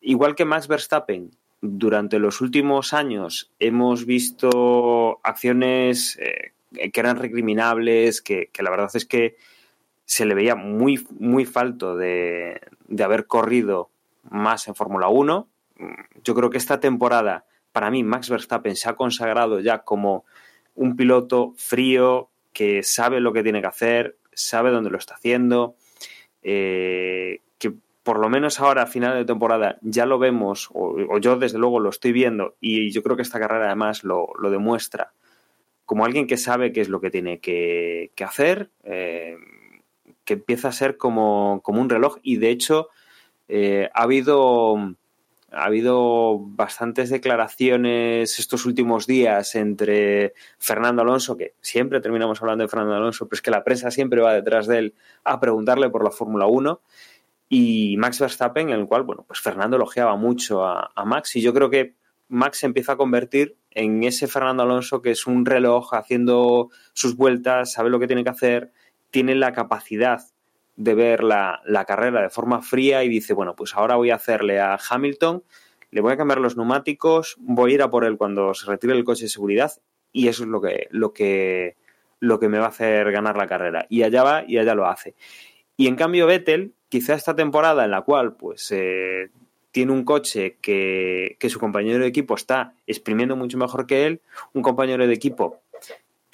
Igual 0.00 0.34
que 0.34 0.44
Max 0.44 0.68
Verstappen, 0.68 1.30
durante 1.60 2.18
los 2.18 2.40
últimos 2.40 2.92
años 2.92 3.50
hemos 3.58 4.04
visto 4.04 5.20
acciones 5.22 6.18
eh, 6.20 6.52
que 6.90 7.00
eran 7.00 7.16
recriminables, 7.16 8.20
que, 8.20 8.50
la 8.58 8.70
verdad 8.70 8.90
es 8.94 9.06
que 9.06 9.36
se 10.04 10.26
le 10.26 10.34
veía 10.34 10.54
muy, 10.54 11.06
muy 11.18 11.46
falto 11.46 11.96
de, 11.96 12.60
de 12.88 13.04
haber 13.04 13.26
corrido 13.26 13.88
más 14.28 14.68
en 14.68 14.74
Fórmula 14.74 15.08
1. 15.08 15.48
Yo 16.22 16.34
creo 16.34 16.50
que 16.50 16.58
esta 16.58 16.80
temporada, 16.80 17.46
para 17.72 17.90
mí, 17.90 18.04
Max 18.04 18.28
Verstappen 18.28 18.76
se 18.76 18.90
ha 18.90 18.96
consagrado 18.96 19.60
ya 19.60 19.78
como 19.78 20.24
un 20.74 20.96
piloto 20.96 21.52
frío 21.56 22.30
que 22.52 22.82
sabe 22.82 23.20
lo 23.20 23.32
que 23.32 23.42
tiene 23.42 23.60
que 23.60 23.66
hacer, 23.66 24.16
sabe 24.32 24.70
dónde 24.70 24.90
lo 24.90 24.98
está 24.98 25.14
haciendo, 25.14 25.76
eh, 26.42 27.40
que 27.58 27.72
por 28.02 28.18
lo 28.18 28.28
menos 28.28 28.60
ahora 28.60 28.82
a 28.82 28.86
final 28.86 29.16
de 29.16 29.24
temporada 29.24 29.78
ya 29.82 30.06
lo 30.06 30.18
vemos, 30.18 30.68
o, 30.72 31.18
yo 31.18 31.36
desde 31.36 31.58
luego 31.58 31.80
lo 31.80 31.90
estoy 31.90 32.12
viendo, 32.12 32.56
y 32.60 32.90
yo 32.90 33.02
creo 33.02 33.16
que 33.16 33.22
esta 33.22 33.40
carrera 33.40 33.66
además 33.66 34.04
lo, 34.04 34.28
demuestra, 34.50 35.12
como 35.84 36.04
alguien 36.04 36.26
que 36.26 36.36
sabe 36.36 36.72
qué 36.72 36.80
es 36.80 36.88
lo 36.88 37.00
que 37.00 37.10
tiene 37.10 37.40
que, 37.40 38.10
hacer, 38.24 38.70
eh, 38.84 39.36
que 40.24 40.34
empieza 40.34 40.68
a 40.68 40.72
ser 40.72 40.96
como, 40.96 41.60
como, 41.62 41.80
un 41.80 41.90
reloj, 41.90 42.18
y 42.22 42.36
de 42.36 42.50
hecho 42.50 42.88
eh, 43.48 43.90
ha 43.92 44.02
habido 44.02 44.96
ha 45.54 45.64
habido 45.64 46.38
bastantes 46.38 47.10
declaraciones 47.10 48.38
estos 48.38 48.66
últimos 48.66 49.06
días 49.06 49.54
entre 49.54 50.34
Fernando 50.58 51.02
Alonso, 51.02 51.36
que 51.36 51.54
siempre 51.60 52.00
terminamos 52.00 52.40
hablando 52.40 52.64
de 52.64 52.68
Fernando 52.68 52.94
Alonso, 52.94 53.28
pero 53.28 53.36
es 53.36 53.42
que 53.42 53.50
la 53.50 53.64
prensa 53.64 53.90
siempre 53.90 54.20
va 54.20 54.34
detrás 54.34 54.66
de 54.66 54.78
él 54.78 54.94
a 55.22 55.40
preguntarle 55.40 55.90
por 55.90 56.02
la 56.04 56.10
Fórmula 56.10 56.46
1, 56.46 56.80
y 57.48 57.96
Max 57.98 58.18
Verstappen, 58.18 58.70
en 58.70 58.80
el 58.80 58.86
cual, 58.86 59.04
bueno, 59.04 59.24
pues 59.26 59.40
Fernando 59.40 59.76
elogiaba 59.76 60.16
mucho 60.16 60.66
a, 60.66 60.90
Max, 61.04 61.36
y 61.36 61.40
yo 61.40 61.54
creo 61.54 61.70
que 61.70 61.94
Max 62.28 62.58
se 62.58 62.66
empieza 62.66 62.92
a 62.92 62.96
convertir 62.96 63.56
en 63.70 64.02
ese 64.02 64.26
Fernando 64.26 64.64
Alonso 64.64 65.02
que 65.02 65.12
es 65.12 65.26
un 65.26 65.46
reloj 65.46 65.94
haciendo 65.94 66.70
sus 66.94 67.16
vueltas, 67.16 67.72
sabe 67.72 67.90
lo 67.90 68.00
que 68.00 68.06
tiene 68.06 68.24
que 68.24 68.30
hacer, 68.30 68.72
tiene 69.10 69.34
la 69.34 69.52
capacidad 69.52 70.22
de 70.76 70.94
ver 70.94 71.22
la, 71.22 71.60
carrera 71.86 72.22
de 72.22 72.30
forma 72.30 72.62
fría 72.62 73.04
y 73.04 73.08
dice, 73.08 73.34
bueno, 73.34 73.54
pues 73.54 73.74
ahora 73.74 73.96
voy 73.96 74.10
a 74.10 74.16
hacerle 74.16 74.60
a 74.60 74.78
Hamilton, 74.88 75.42
le 75.90 76.00
voy 76.00 76.12
a 76.12 76.16
cambiar 76.16 76.40
los 76.40 76.56
neumáticos, 76.56 77.36
voy 77.38 77.72
a 77.72 77.74
ir 77.74 77.82
a 77.82 77.90
por 77.90 78.04
él 78.04 78.16
cuando 78.16 78.54
se 78.54 78.66
retire 78.66 78.94
el 78.94 79.04
coche 79.04 79.24
de 79.24 79.28
seguridad 79.28 79.72
y 80.12 80.28
eso 80.28 80.42
es 80.42 80.48
lo 80.48 80.60
que, 80.60 80.88
lo 80.90 81.12
que, 81.12 81.76
lo 82.20 82.38
que 82.38 82.48
me 82.48 82.58
va 82.58 82.66
a 82.66 82.68
hacer 82.68 83.10
ganar 83.12 83.36
la 83.36 83.46
carrera. 83.46 83.86
Y 83.88 84.02
allá 84.02 84.22
va 84.22 84.44
y 84.46 84.58
allá 84.58 84.74
lo 84.74 84.86
hace. 84.86 85.14
Y 85.76 85.86
en 85.86 85.96
cambio 85.96 86.26
Vettel, 86.26 86.72
quizá 86.88 87.14
esta 87.14 87.36
temporada 87.36 87.84
en 87.84 87.90
la 87.90 88.02
cual 88.02 88.34
pues 88.34 88.70
eh, 88.72 89.30
tiene 89.70 89.92
un 89.92 90.04
coche 90.04 90.58
que, 90.60 91.36
que 91.38 91.50
su 91.50 91.60
compañero 91.60 92.00
de 92.00 92.08
equipo 92.08 92.34
está 92.34 92.74
exprimiendo 92.86 93.36
mucho 93.36 93.58
mejor 93.58 93.86
que 93.86 94.06
él, 94.06 94.20
un 94.52 94.62
compañero 94.62 95.06
de 95.06 95.14
equipo 95.14 95.60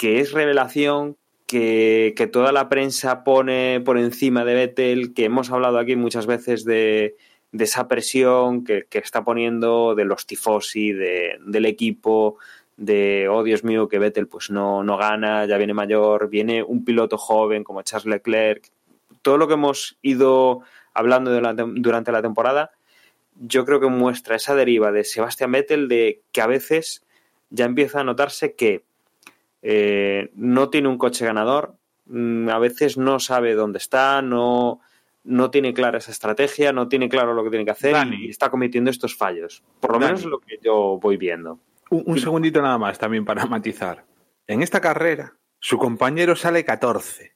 que 0.01 0.21
es 0.21 0.33
revelación, 0.33 1.19
que, 1.51 2.31
toda 2.33 2.53
la 2.53 2.69
prensa 2.69 3.25
pone 3.25 3.83
por 3.85 3.99
encima 3.99 4.45
de 4.45 4.55
Vettel, 4.55 5.15
que 5.15 5.25
hemos 5.25 5.51
hablado 5.51 5.79
aquí 5.79 5.97
muchas 5.97 6.27
veces 6.27 6.65
de, 6.65 7.17
esa 7.53 7.89
presión 7.89 8.63
que, 8.63 8.87
está 8.93 9.25
poniendo 9.25 9.97
de 9.97 10.05
los 10.05 10.27
tifosi, 10.27 10.93
del 10.93 11.67
equipo, 11.67 12.37
de, 12.77 13.29
oh 13.29 13.43
Dios 13.43 13.65
mío, 13.65 13.89
que 13.89 13.99
Vettel 13.99 14.29
pues 14.29 14.51
no, 14.51 14.85
no 14.85 14.97
gana, 14.97 15.45
ya 15.47 15.59
viene 15.59 15.75
mayor, 15.75 16.29
viene 16.29 16.63
un 16.63 16.85
piloto 16.85 17.19
joven 17.19 17.65
como 17.65 17.83
Charles 17.83 18.07
Leclerc. 18.07 18.71
Todo 19.23 19.37
lo 19.37 19.49
que 19.49 19.55
hemos 19.55 19.99
ido 20.03 20.61
hablando 20.95 21.33
durante 21.75 22.13
la 22.13 22.23
temporada, 22.23 22.71
yo 23.35 23.65
creo 23.65 23.81
que 23.81 23.89
muestra 23.89 24.37
esa 24.37 24.55
deriva 24.55 24.93
de 24.93 25.03
Sebastian 25.03 25.51
Vettel 25.51 25.89
de 25.89 26.23
que 26.31 26.43
a 26.43 26.47
veces 26.47 27.05
ya 27.51 27.65
empieza 27.65 28.01
a 28.01 28.05
notarse 28.05 28.55
que 28.55 28.85
eh, 29.63 30.31
no 30.35 30.71
tiene 30.71 30.89
un 30.89 30.99
coche 30.99 31.25
ganador, 31.25 31.77
mm, 32.07 32.49
a 32.49 32.59
veces 32.59 32.97
no 32.97 33.21
sabe 33.21 33.55
dónde 33.55 33.79
está, 33.79 34.23
no, 34.23 34.81
no 35.25 35.51
tiene 35.51 35.75
clara 35.75 35.99
esa 35.99 36.11
estrategia, 36.11 36.73
no 36.73 36.89
tiene 36.89 37.09
claro 37.09 37.35
lo 37.35 37.45
que 37.45 37.51
tiene 37.51 37.65
que 37.65 37.71
hacer 37.73 37.97
y 38.13 38.31
está 38.31 38.51
cometiendo 38.51 38.91
estos 38.91 39.17
fallos. 39.17 39.63
Por 39.81 39.93
lo 39.93 40.01
menos 40.01 40.21
es 40.21 40.27
lo 40.27 40.39
que 40.39 40.59
yo 40.63 40.99
voy 41.01 41.17
viendo. 41.17 41.61
Un, 41.91 42.19
segundito 42.19 42.63
nada 42.63 42.79
más 42.79 42.99
también 42.99 43.25
para 43.25 43.47
matizar. 43.47 44.05
En 44.47 44.63
esta 44.63 44.81
carrera, 44.81 45.37
su 45.59 45.77
compañero 45.77 46.37
sale 46.37 46.65
14 46.65 47.35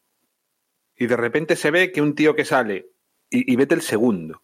y 0.96 1.06
de 1.06 1.16
repente 1.16 1.56
se 1.56 1.70
ve 1.70 1.92
que 1.92 2.00
un 2.00 2.14
tío 2.14 2.34
que 2.34 2.44
sale 2.44 2.90
y, 3.30 3.52
y 3.52 3.56
vete 3.56 3.74
el 3.74 3.82
segundo. 3.82 4.42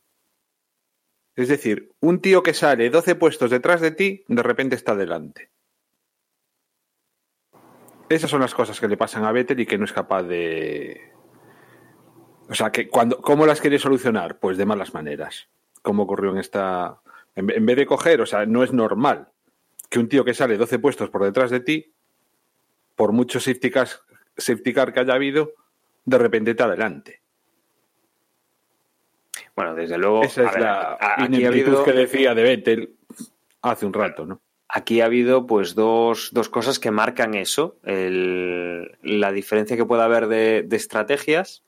Es 1.37 1.49
decir, 1.49 1.93
un 2.01 2.21
tío 2.21 2.43
que 2.43 2.55
sale 2.55 2.91
12 2.91 3.15
puestos 3.15 3.51
detrás 3.51 3.81
de 3.81 3.93
ti, 3.93 4.25
de 4.29 4.43
repente 4.43 4.75
está 4.75 4.95
delante. 4.95 5.51
Esas 8.11 8.29
son 8.29 8.41
las 8.41 8.55
cosas 8.55 8.81
que 8.81 8.89
le 8.89 8.97
pasan 8.97 9.25
a 9.25 9.31
Vettel 9.31 9.61
y 9.61 9.67
que 9.67 9.79
no 9.79 9.85
es 9.85 9.93
capaz 9.93 10.25
de. 10.25 11.13
O 12.49 12.55
sea, 12.57 12.73
que 12.73 12.89
cuando, 12.89 13.23
¿cómo 13.23 13.47
las 13.47 13.61
quiere 13.61 13.79
solucionar? 13.79 14.41
Pues 14.41 14.59
de 14.59 14.67
malas 14.67 14.93
maneras. 14.93 15.49
Como 15.81 16.03
ocurrió 16.03 16.33
en 16.33 16.39
esta. 16.39 17.01
En, 17.37 17.47
vez 17.47 17.77
de 17.77 17.87
coger, 17.87 18.21
o 18.21 18.27
sea, 18.27 18.47
no 18.47 18.65
es 18.65 18.73
normal 18.73 19.29
que 19.89 20.01
un 20.01 20.09
tío 20.09 20.25
que 20.25 20.35
sale 20.35 20.57
12 20.57 20.81
puestos 20.81 21.09
por 21.09 21.23
detrás 21.23 21.53
de 21.53 21.61
ti, 21.61 21.95
por 22.97 23.13
mucho 23.13 23.39
safety 23.39 23.71
car, 23.71 24.93
que 24.93 25.01
haya 25.01 25.15
habido, 25.15 25.53
de 26.05 26.19
repente 26.19 26.57
te 26.57 26.63
adelante. 26.65 27.23
Bueno, 29.55 29.77
desde 29.77 29.99
luego. 29.99 30.25
Esa 30.25 30.47
es 30.47 30.59
la 30.59 30.99
ineptitud 31.29 31.85
que 31.85 31.93
decía 31.93 32.35
de 32.35 32.43
Vettel 32.43 32.97
hace 33.63 33.87
un 33.87 33.93
rato, 33.93 34.27
¿no? 34.27 34.41
Aquí 34.73 35.01
ha 35.01 35.07
habido 35.07 35.47
pues 35.47 35.75
dos, 35.75 36.31
dos 36.33 36.49
cosas 36.49 36.79
que 36.79 36.93
marcan 36.93 37.35
eso, 37.35 37.77
la 37.83 39.33
diferencia 39.33 39.77
que 39.77 39.85
puede 39.85 40.03
haber 40.03 40.29
de, 40.29 40.67
estrategias. 40.71 41.65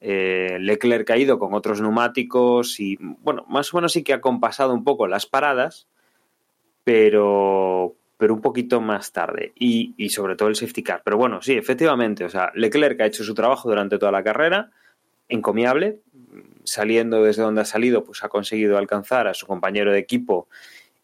Eh, 0.00 0.58
Leclerc 0.60 1.10
ha 1.10 1.16
ido 1.16 1.40
con 1.40 1.54
otros 1.54 1.80
neumáticos 1.80 2.78
y, 2.78 2.96
bueno, 3.00 3.44
más 3.48 3.74
o 3.74 3.78
menos 3.78 3.92
sí 3.92 4.04
que 4.04 4.12
ha 4.12 4.20
compasado 4.20 4.72
un 4.72 4.84
poco 4.84 5.08
las 5.08 5.26
paradas, 5.26 5.88
pero, 6.84 7.96
pero 8.16 8.34
un 8.34 8.40
poquito 8.40 8.80
más 8.80 9.10
tarde 9.10 9.52
y, 9.56 9.94
y, 9.96 10.10
sobre 10.10 10.36
todo 10.36 10.48
el 10.48 10.54
safety 10.54 10.84
car. 10.84 11.02
Pero 11.04 11.16
bueno, 11.16 11.42
sí, 11.42 11.54
efectivamente, 11.54 12.24
o 12.24 12.28
sea, 12.28 12.52
Leclerc 12.54 13.00
ha 13.00 13.06
hecho 13.06 13.24
su 13.24 13.34
trabajo 13.34 13.68
durante 13.68 13.98
toda 13.98 14.12
la 14.12 14.22
carrera, 14.22 14.70
encomiable, 15.28 16.02
saliendo 16.62 17.24
desde 17.24 17.42
donde 17.42 17.62
ha 17.62 17.64
salido, 17.64 18.04
pues 18.04 18.22
ha 18.22 18.28
conseguido 18.28 18.78
alcanzar 18.78 19.26
a 19.26 19.34
su 19.34 19.46
compañero 19.46 19.90
de 19.90 19.98
equipo 19.98 20.48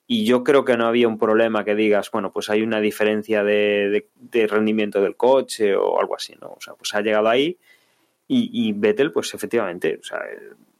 y 0.07 0.27
yo 0.27 0.45
creo 0.45 0.65
que 0.65 0.77
no 0.77 0.87
había 0.87 1.09
un 1.09 1.19
problema 1.19 1.65
que 1.65 1.75
digas, 1.75 2.11
bueno, 2.11 2.31
pues 2.31 2.51
hay 2.51 2.63
una 2.63 2.81
diferencia 2.81 3.43
de, 3.43 4.07
rendimiento 4.49 5.01
del 5.01 5.17
coche 5.17 5.75
o 5.75 5.99
algo 5.99 6.15
así, 6.15 6.35
¿no? 6.41 6.49
O 6.49 6.61
sea, 6.61 6.75
pues 6.75 6.95
ha 6.95 7.01
llegado 7.01 7.29
ahí 7.29 7.59
y, 8.27 8.73
Vettel, 8.73 9.13
pues 9.13 9.33
efectivamente, 9.35 9.99
o 10.01 10.03
sea, 10.03 10.21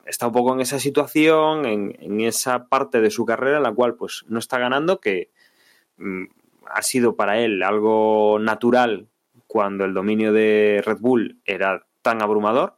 está 0.07 0.27
un 0.27 0.33
poco 0.33 0.55
en 0.55 0.61
esa 0.61 0.79
situación, 0.79 1.65
en, 1.67 2.21
esa 2.21 2.69
parte 2.69 3.01
de 3.01 3.11
su 3.11 3.25
carrera 3.25 3.59
en 3.59 3.63
la 3.63 3.73
cual 3.73 3.95
pues 3.95 4.25
no 4.29 4.39
está 4.39 4.59
ganando, 4.59 5.01
que 5.01 5.31
mm, 5.99 6.25
ha 6.67 6.83
sido 6.83 7.17
para 7.17 7.39
él 7.39 7.63
algo 7.63 8.39
natural 8.41 9.09
cuando 9.47 9.85
el 9.85 9.95
dominio 9.95 10.33
de 10.33 10.83
Red 10.85 10.99
Bull 11.01 11.39
era 11.45 11.87
tan 12.03 12.23
abrumador 12.23 12.77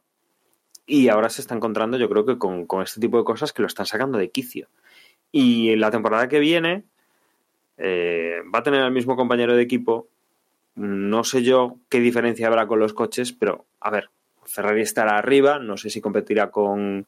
y 0.85 1.09
ahora 1.09 1.29
se 1.29 1.41
está 1.41 1.55
encontrando 1.55 1.97
yo 1.97 2.09
creo 2.09 2.25
que 2.25 2.37
con 2.37 2.81
este 2.81 3.01
tipo 3.01 3.17
de 3.17 3.23
cosas 3.23 3.51
que 3.51 3.61
lo 3.61 3.67
están 3.67 3.85
sacando 3.85 4.17
de 4.17 4.31
quicio. 4.31 4.69
Y 5.31 5.71
en 5.71 5.79
la 5.79 5.91
temporada 5.91 6.27
que 6.27 6.39
viene 6.39 6.83
eh, 7.77 8.41
va 8.53 8.59
a 8.59 8.63
tener 8.63 8.81
el 8.81 8.91
mismo 8.91 9.15
compañero 9.15 9.55
de 9.55 9.61
equipo. 9.61 10.07
No 10.75 11.23
sé 11.23 11.43
yo 11.43 11.77
qué 11.89 11.99
diferencia 11.99 12.47
habrá 12.47 12.67
con 12.67 12.79
los 12.79 12.93
coches, 12.93 13.33
pero 13.33 13.65
a 13.79 13.89
ver, 13.89 14.09
Ferrari 14.45 14.81
estará 14.81 15.17
arriba, 15.17 15.59
no 15.59 15.77
sé 15.77 15.89
si 15.89 16.01
competirá 16.01 16.51
con, 16.51 17.07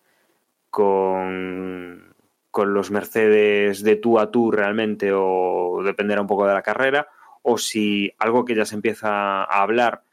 con, 0.69 2.13
con 2.51 2.73
los 2.73 2.91
Mercedes 2.91 3.83
de 3.83 3.95
tú 3.95 4.19
a 4.19 4.31
tú 4.31 4.51
realmente 4.51 5.11
o 5.13 5.81
dependerá 5.83 6.21
un 6.21 6.27
poco 6.27 6.47
de 6.47 6.53
la 6.53 6.61
carrera, 6.61 7.07
o 7.43 7.57
si 7.57 8.11
algo 8.17 8.45
que 8.45 8.55
ya 8.55 8.65
se 8.65 8.75
empieza 8.75 9.43
a 9.43 9.61
hablar, 9.61 10.03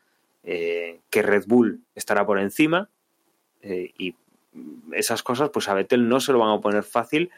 eh, 0.44 1.00
que 1.10 1.22
Red 1.22 1.44
Bull 1.46 1.80
estará 1.94 2.24
por 2.24 2.38
encima, 2.38 2.88
eh, 3.62 3.92
y 3.98 4.14
esas 4.92 5.22
cosas 5.22 5.50
pues 5.50 5.68
a 5.68 5.74
Vettel 5.74 6.08
no 6.08 6.20
se 6.20 6.32
lo 6.32 6.38
van 6.38 6.56
a 6.56 6.60
poner 6.60 6.82
fácil 6.82 7.30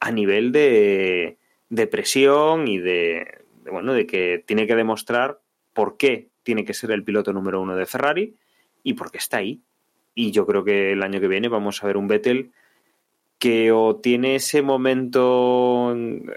a 0.00 0.10
nivel 0.10 0.52
de, 0.52 1.38
de 1.68 1.86
presión 1.86 2.68
y 2.68 2.78
de, 2.78 3.44
bueno, 3.70 3.92
de 3.92 4.06
que 4.06 4.42
tiene 4.44 4.66
que 4.66 4.74
demostrar 4.74 5.40
por 5.72 5.96
qué 5.96 6.28
tiene 6.42 6.64
que 6.64 6.74
ser 6.74 6.90
el 6.90 7.04
piloto 7.04 7.32
número 7.32 7.60
uno 7.60 7.76
de 7.76 7.86
Ferrari 7.86 8.34
y 8.82 8.94
por 8.94 9.10
qué 9.10 9.18
está 9.18 9.38
ahí. 9.38 9.60
Y 10.14 10.32
yo 10.32 10.46
creo 10.46 10.64
que 10.64 10.92
el 10.92 11.02
año 11.02 11.20
que 11.20 11.28
viene 11.28 11.48
vamos 11.48 11.82
a 11.82 11.86
ver 11.86 11.96
un 11.96 12.08
Vettel 12.08 12.50
que 13.38 13.72
o 13.72 13.96
tiene 13.96 14.34
ese 14.34 14.60
momento 14.60 15.92
en, 15.92 16.30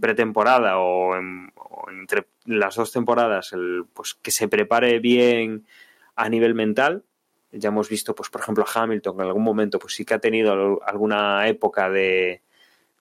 pretemporada 0.00 0.78
o, 0.78 1.16
en, 1.16 1.52
entre 1.90 2.26
las 2.44 2.76
dos 2.76 2.92
temporadas, 2.92 3.52
el, 3.52 3.84
pues 3.92 4.14
que 4.14 4.30
se 4.30 4.46
prepare 4.48 5.00
bien 5.00 5.66
a 6.14 6.28
nivel 6.28 6.54
mental. 6.54 7.02
Ya 7.52 7.68
hemos 7.68 7.88
visto, 7.88 8.14
pues, 8.14 8.28
por 8.30 8.42
ejemplo, 8.42 8.64
a 8.66 8.82
Hamilton 8.82 9.20
en 9.20 9.26
algún 9.26 9.42
momento, 9.42 9.78
pues 9.78 9.94
sí 9.94 10.04
que 10.04 10.14
ha 10.14 10.18
tenido 10.18 10.80
alguna 10.84 11.48
época 11.48 11.88
de, 11.88 12.42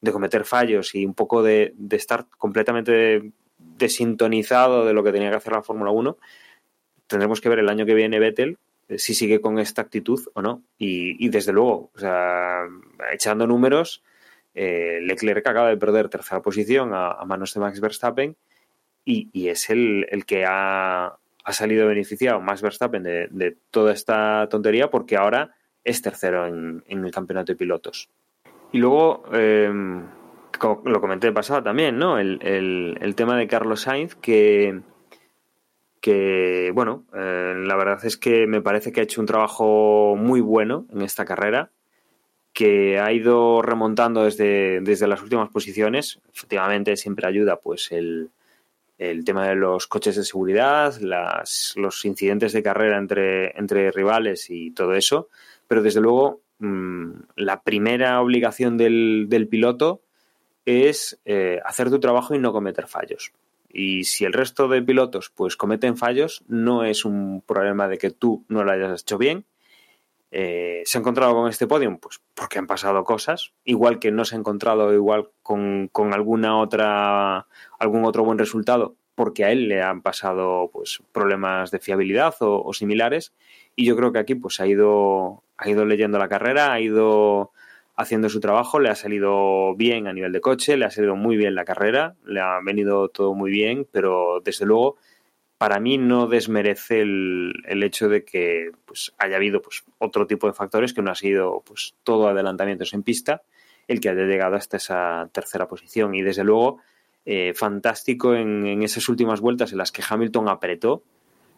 de 0.02 0.12
cometer 0.12 0.46
fallos 0.46 0.96
y 0.96 1.06
un 1.06 1.14
poco 1.14 1.44
de, 1.44 1.74
de 1.76 1.98
estar 1.98 2.28
completamente 2.38 3.32
desintonizado 3.58 4.86
de 4.86 4.94
lo 4.94 5.04
que 5.04 5.12
tenía 5.12 5.30
que 5.30 5.36
hacer 5.36 5.54
la 5.54 5.64
Fórmula 5.64 5.92
1. 5.92 6.18
Tendremos 7.08 7.42
que 7.42 7.50
ver 7.50 7.60
el 7.60 7.70
año 7.70 7.86
que 7.86 7.94
viene 7.94 8.20
Vettel 8.20 8.58
eh, 8.90 9.00
si 9.00 9.14
sigue 9.14 9.42
con 9.42 9.60
esta 9.60 9.82
actitud 9.82 10.20
o 10.34 10.42
no. 10.42 10.64
Y, 10.78 11.30
desde 11.30 11.54
luego, 11.54 11.92
o 11.94 12.00
sea, 12.00 12.64
echando 13.12 13.48
números, 13.48 14.04
eh, 14.54 15.00
Leclerc 15.02 15.46
acaba 15.48 15.70
de 15.70 15.78
perder 15.78 16.10
tercera 16.10 16.42
posición 16.42 16.92
a, 16.94 17.24
manos 17.26 17.54
de 17.54 17.60
Max 17.60 17.80
Verstappen 17.80 18.36
y, 19.06 19.48
es 19.48 19.70
el, 19.70 20.06
el 20.10 20.26
que 20.26 20.46
ha, 20.46 21.18
ha, 21.48 21.54
salido 21.54 21.88
beneficiado 21.88 22.42
Max 22.42 22.62
Verstappen 22.62 23.04
de, 23.04 23.58
toda 23.72 23.94
esta 23.94 24.48
tontería 24.50 24.90
porque 24.90 25.18
ahora 25.18 25.56
es 25.84 26.02
tercero 26.02 26.46
en, 26.46 26.84
el 26.88 27.12
campeonato 27.12 27.54
de 27.54 27.58
pilotos. 27.58 28.10
Y 28.72 28.80
luego, 28.80 29.24
eh, 29.34 29.72
lo 29.72 31.02
comenté 31.02 31.32
pasado 31.32 31.64
también, 31.64 31.98
¿no? 31.98 32.20
El, 32.20 32.40
el, 33.00 33.16
tema 33.16 33.38
de 33.38 33.48
Carlos 33.48 33.82
Sainz, 33.82 34.16
que, 34.16 34.82
que 36.02 36.72
bueno, 36.74 37.06
eh, 37.14 37.54
la 37.56 37.76
verdad 37.78 38.04
es 38.04 38.18
que 38.18 38.48
me 38.48 38.62
parece 38.62 38.92
que 38.92 39.00
ha 39.00 39.04
hecho 39.04 39.22
un 39.22 39.28
trabajo 39.28 40.16
muy 40.18 40.42
bueno 40.42 40.86
en 40.92 41.02
esta 41.02 41.24
carrera, 41.24 41.72
que 42.52 43.00
ha 43.00 43.12
ido 43.14 43.62
remontando 43.62 44.24
desde, 44.24 44.82
desde 44.82 45.08
las 45.08 45.22
últimas 45.22 45.50
posiciones. 45.50 46.20
Efectivamente, 46.34 46.98
siempre 46.98 47.28
ayuda 47.28 47.58
pues 47.58 47.92
el, 47.92 48.32
el 48.98 49.24
tema 49.24 49.48
de 49.48 49.56
los 49.56 49.88
coches 49.88 50.16
de 50.16 50.24
seguridad, 50.24 50.96
las, 51.00 51.74
los 51.76 52.04
incidentes 52.06 52.54
de 52.54 52.64
carrera 52.64 52.98
entre, 52.98 53.58
entre 53.58 53.92
rivales 53.92 54.50
y 54.50 54.72
todo 54.72 54.94
eso, 54.94 55.30
pero 55.68 55.84
desde 55.84 56.02
luego 56.02 56.42
mm, 56.60 57.12
la 57.36 57.62
primera 57.62 58.22
obligación 58.22 58.78
del, 58.78 59.28
del 59.30 59.48
piloto 59.48 60.02
es 60.66 61.20
eh, 61.26 61.60
hacer 61.64 61.90
tu 61.90 62.00
trabajo 62.00 62.36
y 62.36 62.40
no 62.40 62.52
cometer 62.52 62.88
fallos. 62.88 63.32
Y 63.70 64.06
si 64.06 64.26
el 64.26 64.34
resto 64.34 64.68
de 64.68 64.82
pilotos 64.82 65.32
pues 65.34 65.56
cometen 65.56 65.98
fallos, 65.98 66.44
no 66.48 66.84
es 66.84 67.06
un 67.06 67.42
problema 67.42 67.88
de 67.88 67.98
que 67.98 68.12
tú 68.12 68.44
no 68.50 68.64
lo 68.64 68.72
hayas 68.72 69.02
hecho 69.02 69.18
bien. 69.18 69.46
Eh, 70.32 70.82
¿Se 70.86 70.98
ha 70.98 71.02
encontrado 71.02 71.34
con 71.34 71.50
este 71.50 71.68
podium? 71.68 71.98
Pues 72.00 72.22
porque 72.34 72.60
han 72.60 72.68
pasado 72.68 73.04
cosas, 73.04 73.54
igual 73.64 74.00
que 74.00 74.12
no 74.12 74.26
se 74.26 74.36
ha 74.36 74.40
encontrado 74.40 74.94
igual 74.94 75.30
con, 75.42 75.90
alguna 76.14 76.60
otra, 76.60 77.48
algún 77.80 78.06
otro 78.06 78.24
buen 78.24 78.38
resultado, 78.38 78.96
porque 79.16 79.46
a 79.46 79.52
él 79.52 79.68
le 79.68 79.82
han 79.82 80.02
pasado 80.02 80.70
pues 80.74 81.02
problemas 81.12 81.72
de 81.72 81.80
fiabilidad 81.80 82.36
o, 82.42 82.62
o 82.64 82.74
similares. 82.74 83.34
Y 83.76 83.86
yo 83.86 83.96
creo 83.96 84.12
que 84.12 84.20
aquí 84.20 84.36
pues 84.36 84.60
ha 84.60 84.68
ido, 84.68 85.44
ha 85.58 85.70
ido 85.70 85.86
leyendo 85.86 86.18
la 86.18 86.28
carrera, 86.28 86.74
ha 86.74 86.80
ido 86.82 87.52
haciendo 87.98 88.30
su 88.30 88.40
trabajo, 88.40 88.80
le 88.80 88.90
ha 88.90 88.96
salido 88.96 89.76
bien 89.76 90.08
a 90.08 90.14
nivel 90.14 90.32
de 90.32 90.40
coche, 90.40 90.78
le 90.78 90.86
ha 90.86 90.92
salido 90.92 91.16
muy 91.16 91.36
bien 91.36 91.56
la 91.56 91.66
carrera, 91.66 92.16
le 92.26 92.40
ha 92.40 92.60
venido 92.64 93.10
todo 93.10 93.34
muy 93.34 93.50
bien, 93.50 93.88
pero 93.92 94.40
desde 94.44 94.66
luego 94.66 94.98
para 95.58 95.80
mí 95.80 95.98
no 95.98 96.28
desmerece 96.28 97.02
el, 97.02 97.54
el 97.66 97.84
hecho 97.84 98.10
de 98.10 98.24
que 98.24 98.72
pues, 98.86 99.14
haya 99.18 99.38
habido 99.38 99.62
pues, 99.62 99.84
otro 99.98 100.28
tipo 100.28 100.48
de 100.48 100.54
factores 100.54 100.94
que 100.94 101.02
no 101.02 101.12
ha 101.12 101.16
sido 101.16 101.64
pues, 101.66 101.96
todo 102.04 102.28
adelantamientos 102.28 102.94
en 102.94 103.04
pista 103.04 103.42
el 103.88 104.02
que 104.02 104.10
haya 104.10 104.24
llegado 104.24 104.56
hasta 104.56 104.78
esa 104.78 105.30
tercera 105.32 105.68
posición. 105.68 106.14
Y 106.14 106.22
desde 106.22 106.44
luego, 106.44 106.80
eh, 107.26 107.54
fantástico 107.56 108.36
en, 108.36 108.84
esas 108.84 109.08
últimas 109.10 109.42
vueltas 109.42 109.72
en 109.72 109.78
las 109.78 109.92
que 109.92 110.04
Hamilton 110.08 110.50
apretó. 110.50 111.04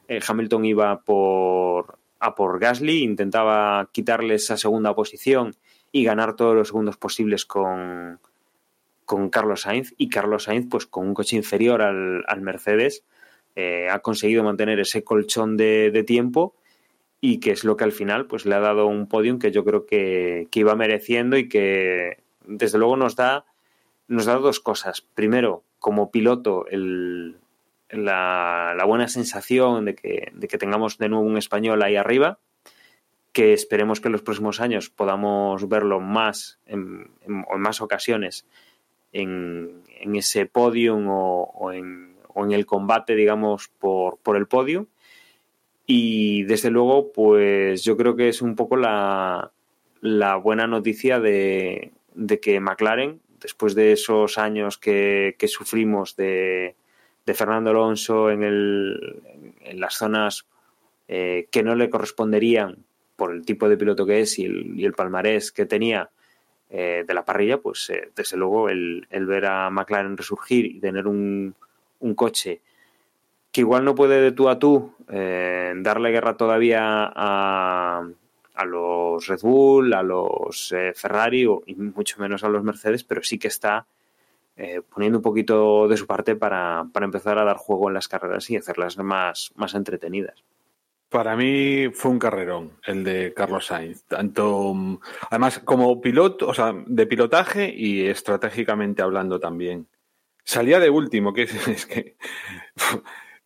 Eh, 0.08 0.20
Hamilton 0.26 0.66
iba 0.66 1.02
por, 1.02 1.97
a 2.20 2.36
por 2.36 2.60
Gasly, 2.60 3.04
intentaba 3.04 3.89
quitarle 3.91 4.36
esa 4.36 4.58
segunda 4.58 4.95
posición 4.95 5.56
y 5.91 6.04
ganar 6.04 6.36
todos 6.36 6.56
los 6.56 6.68
segundos 6.68 6.97
posibles 6.97 7.45
con, 7.45 8.20
con 9.06 9.30
Carlos 9.30 9.62
Sainz 9.62 9.93
y 9.97 10.10
Carlos 10.10 10.43
Sainz 10.43 10.68
pues 10.70 10.86
con 10.86 11.08
un 11.08 11.14
coche 11.14 11.36
inferior 11.36 11.82
al, 11.82 12.24
al 12.28 12.41
Mercedes 12.41 13.04
eh, 13.56 13.88
ha 13.89 14.00
conseguido 14.00 14.43
mantener 14.43 14.80
ese 14.80 15.04
colchón 15.04 15.58
de, 15.58 16.04
tiempo 16.06 16.56
y 17.22 17.39
que 17.39 17.52
es 17.52 17.64
lo 17.64 17.76
que 17.76 17.84
al 17.84 17.91
final 17.91 18.26
pues 18.28 18.45
le 18.45 18.56
ha 18.56 18.60
dado 18.60 18.88
un 18.88 19.08
podium 19.08 19.39
que 19.39 19.52
yo 19.52 19.66
creo 19.66 19.86
que, 19.86 20.47
que 20.52 20.60
iba 20.62 20.76
mereciendo 20.76 21.38
y 21.38 21.50
que 21.50 22.20
desde 22.45 22.78
luego 22.78 22.95
nos 22.95 23.16
da 23.16 23.45
nos 24.08 24.26
da 24.26 24.36
dos 24.36 24.60
cosas. 24.60 25.02
Primero 25.02 25.64
como 25.80 26.10
piloto 26.12 26.66
el, 26.68 27.38
la, 27.89 28.74
la 28.76 28.86
buena 28.86 29.08
sensación 29.08 29.86
de 29.86 29.95
que, 29.95 30.32
de 30.34 30.47
que 30.47 30.58
tengamos 30.58 30.97
de 30.97 31.10
nuevo 31.10 31.26
un 31.26 31.38
español 31.38 31.82
ahí 31.84 31.95
arriba 31.95 32.39
que 33.32 33.54
esperemos 33.54 34.02
que 34.02 34.08
en 34.08 34.14
los 34.14 34.22
próximos 34.22 34.60
años 34.60 34.89
podamos 34.89 35.68
verlo 35.70 36.00
más 36.00 36.60
en, 36.66 37.12
en, 37.22 37.45
más 37.60 37.82
ocasiones 37.82 38.47
en, 39.12 39.84
en 40.00 40.16
ese 40.16 40.45
podium 40.45 41.08
o, 41.08 41.43
o, 41.43 41.72
en, 41.72 42.09
en, 42.45 42.51
el 42.51 42.65
combate, 42.65 43.15
digamos, 43.15 43.69
por, 43.79 44.17
por 44.17 44.37
el 44.37 44.47
podio. 44.47 44.87
Y 45.85 46.43
desde 46.43 46.69
luego, 46.69 47.11
pues 47.11 47.83
yo 47.83 47.97
creo 47.97 48.15
que 48.15 48.29
es 48.29 48.41
un 48.41 48.55
poco 48.55 48.77
la, 48.77 49.51
la 50.01 50.35
buena 50.35 50.67
noticia 50.67 51.19
de, 51.19 51.91
de, 52.13 52.39
que 52.39 52.59
McLaren, 52.59 53.21
después 53.39 53.75
de 53.75 53.93
esos 53.93 54.37
años 54.37 54.77
que, 54.77 55.35
que 55.39 55.47
sufrimos 55.47 56.15
de, 56.15 56.75
de, 57.25 57.33
Fernando 57.33 57.71
Alonso 57.71 58.29
en, 58.29 58.43
el, 58.43 59.21
en 59.61 59.79
las 59.79 59.95
zonas 59.95 60.45
eh, 61.07 61.47
que 61.51 61.63
no 61.63 61.75
le 61.75 61.89
corresponderían 61.89 62.85
por 63.15 63.33
el 63.33 63.45
tipo 63.45 63.67
de 63.67 63.77
piloto 63.77 64.05
que 64.05 64.21
es 64.21 64.37
y 64.37 64.45
el, 64.45 64.83
el 64.83 64.93
palmarés 64.93 65.51
que 65.51 65.65
tenía 65.65 66.11
eh, 66.69 67.03
de 67.07 67.13
la 67.15 67.25
parrilla, 67.25 67.57
pues 67.57 67.89
eh, 67.89 68.11
desde 68.15 68.37
luego 68.37 68.69
el, 68.69 69.07
el, 69.09 69.25
ver 69.25 69.47
a 69.47 69.71
McLaren 69.71 70.15
resurgir 70.15 70.65
y 70.65 70.79
tener 70.79 71.07
un, 71.07 71.55
un, 72.00 72.16
coche 72.16 72.62
que 73.52 73.62
igual 73.62 73.86
no 73.86 73.95
puede 73.95 74.22
de 74.22 74.32
tú 74.32 74.50
a 74.50 74.60
tú 74.60 74.93
eh, 75.10 75.74
darle 75.78 76.12
guerra 76.12 76.38
todavía 76.38 76.82
a, 76.84 78.08
a, 78.54 78.66
los 78.66 79.28
Red 79.28 79.41
Bull, 79.41 79.93
a 79.93 80.04
los 80.04 80.72
eh, 80.72 80.93
Ferrari 80.95 81.47
y 81.66 81.76
mucho 81.76 82.20
menos 82.20 82.43
a 82.43 82.50
los 82.50 82.64
Mercedes, 82.64 83.04
pero 83.04 83.24
sí 83.24 83.39
que 83.39 83.47
está 83.47 83.88
eh, 84.56 84.82
poniendo 84.93 85.20
un 85.20 85.24
poquito 85.24 85.88
de 85.88 85.95
su 85.95 86.06
parte 86.06 86.36
para, 86.36 86.86
para 86.91 87.06
empezar 87.06 87.38
a 87.38 87.45
dar 87.45 87.56
juego 87.56 87.88
en 87.88 87.93
las 87.93 88.10
carreras 88.10 88.50
y 88.50 88.58
hacerlas 88.58 88.97
más, 88.97 89.52
más 89.56 89.74
entretenidas. 89.74 90.43
Para 91.10 91.36
mí 91.36 91.89
fue 91.93 92.12
un 92.12 92.20
carrerón 92.20 92.74
el 92.86 93.04
de 93.04 93.34
Carlos 93.34 93.66
Sainz, 93.66 94.04
tanto 94.04 94.76
además 95.32 95.60
como 95.60 96.02
piloto, 96.02 96.47
o 96.47 96.54
sea, 96.54 96.76
de 96.86 97.08
pilotaje 97.08 97.74
y 97.74 98.06
estratégicamente 98.06 99.02
hablando 99.02 99.39
también. 99.39 99.88
Salía 100.50 100.80
de 100.80 100.89
último, 100.89 101.32
que 101.32 101.43
es, 101.43 101.86
que 101.86 102.18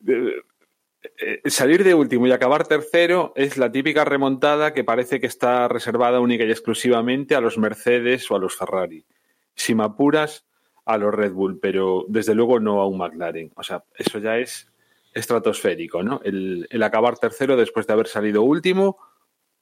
eh, 0.07 1.41
salir 1.47 1.83
de 1.83 1.93
último 1.93 2.27
y 2.27 2.31
acabar 2.31 2.65
tercero 2.65 3.33
es 3.35 3.57
la 3.57 3.69
típica 3.73 4.05
remontada 4.05 4.73
que 4.73 4.85
parece 4.85 5.19
que 5.19 5.27
está 5.27 5.67
reservada 5.67 6.21
única 6.21 6.45
y 6.45 6.49
exclusivamente 6.49 7.35
a 7.35 7.41
los 7.41 7.57
Mercedes 7.57 8.31
o 8.31 8.37
a 8.37 8.39
los 8.39 8.55
Ferrari. 8.55 9.05
Si 9.53 9.75
me 9.75 9.83
apuras, 9.83 10.45
a 10.85 10.97
los 10.97 11.13
Red 11.13 11.33
Bull, 11.33 11.59
pero 11.59 12.05
desde 12.07 12.35
luego 12.35 12.61
no 12.61 12.79
a 12.79 12.87
un 12.87 12.99
McLaren. 12.99 13.51
O 13.57 13.63
sea, 13.63 13.83
eso 13.97 14.19
ya 14.19 14.37
es 14.37 14.71
estratosférico, 15.13 16.03
¿no? 16.03 16.21
El, 16.23 16.69
acabar 16.83 17.17
tercero 17.17 17.57
después 17.57 17.85
de 17.85 17.91
haber 17.91 18.07
salido 18.07 18.43
último, 18.43 18.97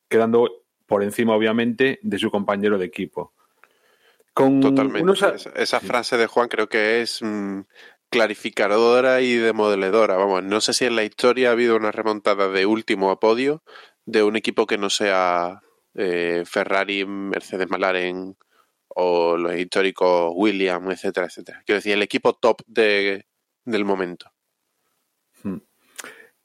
quedando 0.08 0.64
por 0.86 1.02
encima, 1.02 1.36
obviamente, 1.36 1.98
de 2.04 2.20
su 2.20 2.30
compañero 2.30 2.78
de 2.78 2.86
equipo. 2.86 3.34
Con 4.34 4.61
Totalmente. 4.61 5.03
Unos... 5.03 5.21
Esa, 5.21 5.49
esa 5.55 5.79
sí. 5.79 5.86
frase 5.86 6.17
de 6.17 6.27
Juan 6.27 6.47
creo 6.47 6.69
que 6.69 7.01
es 7.01 7.21
mmm, 7.21 7.61
clarificadora 8.09 9.21
y 9.21 9.36
demoledora. 9.36 10.15
Vamos, 10.15 10.43
no 10.43 10.61
sé 10.61 10.73
si 10.73 10.86
en 10.86 10.95
la 10.95 11.03
historia 11.03 11.49
ha 11.49 11.51
habido 11.53 11.75
una 11.75 11.91
remontada 11.91 12.49
de 12.49 12.65
último 12.65 13.11
a 13.11 13.19
podio 13.19 13.63
de 14.05 14.23
un 14.23 14.36
equipo 14.36 14.65
que 14.65 14.77
no 14.77 14.89
sea 14.89 15.61
eh, 15.95 16.43
Ferrari, 16.45 17.05
Mercedes, 17.05 17.69
McLaren 17.69 18.38
o 18.88 19.38
los 19.38 19.55
históricos 19.55 20.32
Williams, 20.36 20.93
etcétera, 20.93 21.27
etcétera. 21.27 21.63
Quiero 21.65 21.77
decir, 21.77 21.93
el 21.93 22.03
equipo 22.03 22.34
top 22.34 22.61
de, 22.67 23.25
del 23.63 23.86
momento. 23.86 24.32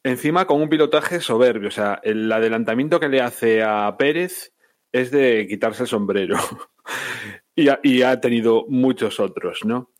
Encima 0.03 0.47
con 0.47 0.63
un 0.63 0.69
pilotaje 0.69 1.21
soberbio, 1.21 1.69
o 1.69 1.73
sea, 1.73 2.01
el 2.05 2.31
adelantamiento 2.31 3.01
que 3.01 3.09
le 3.09 3.21
hace 3.21 3.65
a 3.65 3.97
Pérez 3.99 4.53
es 4.93 5.11
de 5.11 5.47
quitarse 5.49 5.83
el 5.83 5.89
sombrero. 5.89 6.37
y, 7.57 8.03
ha, 8.03 8.21
tenido 8.21 8.67
muchos 8.69 9.19
otros, 9.19 9.65
¿no? 9.65 9.91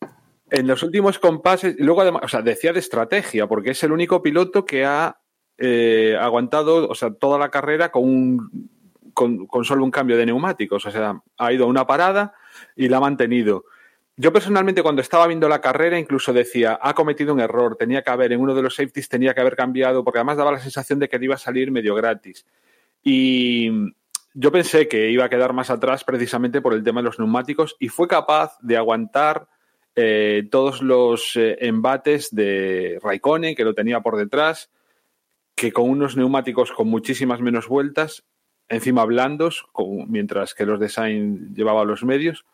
En 0.49 0.67
los 0.67 0.83
últimos 0.83 1.17
compases, 1.17 1.75
luego 1.79 2.01
además, 2.01 2.21
o 2.23 2.27
sea, 2.27 2.41
decía 2.41 2.71
de 2.71 2.79
estrategia, 2.79 3.47
porque 3.47 3.71
es 3.71 3.83
el 3.83 3.91
único 3.91 4.21
piloto 4.21 4.63
que 4.63 4.85
ha 4.85 5.19
eh, 5.57 6.15
aguantado, 6.19 6.87
o 6.87 6.95
sea, 6.95 7.11
toda 7.11 7.39
la 7.39 7.49
carrera 7.49 7.91
con, 7.91 8.69
con, 9.13 9.65
solo 9.65 9.83
un 9.83 9.91
cambio 9.91 10.15
de 10.15 10.27
neumáticos. 10.27 10.85
O 10.85 10.91
sea, 10.91 11.19
ha 11.37 11.51
ido 11.51 11.65
a 11.65 11.67
una 11.67 11.87
parada 11.87 12.35
y 12.75 12.87
la 12.87 12.97
ha 12.97 13.01
mantenido. 13.01 13.65
Yo 14.15 14.31
personalmente 14.31 14.83
cuando 14.83 15.01
estaba 15.01 15.27
viendo 15.27 15.49
la 15.49 15.61
carrera 15.61 15.99
incluso 15.99 16.33
decía, 16.33 16.79
ha 16.81 16.93
cometido 16.93 17.33
un 17.33 17.39
error, 17.39 17.75
tenía 17.75 18.03
que 18.03 18.09
haber, 18.09 18.33
en 18.33 18.41
uno 18.41 18.55
de 18.55 18.61
los 18.61 18.75
safeties 18.75 19.09
tenía 19.09 19.33
que 19.33 19.41
haber 19.41 19.55
cambiado, 19.55 20.03
porque 20.03 20.19
además 20.19 20.37
daba 20.37 20.51
la 20.51 20.59
sensación 20.59 20.99
de 20.99 21.09
que 21.09 21.19
le 21.19 21.25
iba 21.25 21.35
a 21.35 21.39
salir 21.39 21.71
medio 21.71 21.93
gratis. 21.95 22.45
Y 23.03 23.69
yo 24.39 24.51
pensé 24.51 24.87
que 24.87 25.09
iba 25.09 25.25
a 25.25 25.29
quedar 25.29 25.51
más 25.53 25.71
atrás 25.71 26.03
precisamente 26.03 26.61
por 26.61 26.75
el 26.75 26.83
tema 26.83 27.01
de 27.01 27.05
los 27.05 27.17
neumáticos 27.17 27.75
y 27.79 27.89
fue 27.89 28.07
capaz 28.07 28.55
de 28.61 28.77
aguantar 28.77 29.47
eh, 29.95 30.47
todos 30.51 30.83
los 30.83 31.35
eh, 31.35 31.57
embates 31.61 32.29
de 32.29 32.99
Raikkonen, 33.01 33.55
que 33.55 33.63
lo 33.63 33.73
tenía 33.73 34.01
por 34.01 34.15
detrás, 34.15 34.69
que 35.55 35.71
con 35.71 35.89
unos 35.89 36.15
neumáticos 36.15 36.71
con 36.71 36.87
muchísimas 36.87 37.41
menos 37.41 37.67
vueltas, 37.67 38.25
encima 38.69 39.05
blandos, 39.05 39.65
mientras 40.07 40.53
que 40.53 40.67
los 40.67 40.79
de 40.79 40.89
Sainz 40.89 41.55
llevaba 41.55 41.83
los 41.83 42.03
medios, 42.03 42.45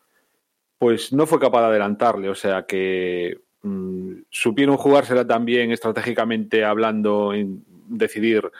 pues 0.78 1.12
no 1.12 1.26
fue 1.26 1.38
capaz 1.38 1.60
de 1.60 1.66
adelantarle. 1.66 2.30
O 2.30 2.34
sea 2.34 2.64
que 2.64 3.40
mmm, 3.60 4.22
supieron 4.30 4.78
jugársela 4.78 5.26
también 5.26 5.70
estratégicamente 5.70 6.64
hablando 6.64 7.34
en 7.34 7.62
decidir 7.88 8.50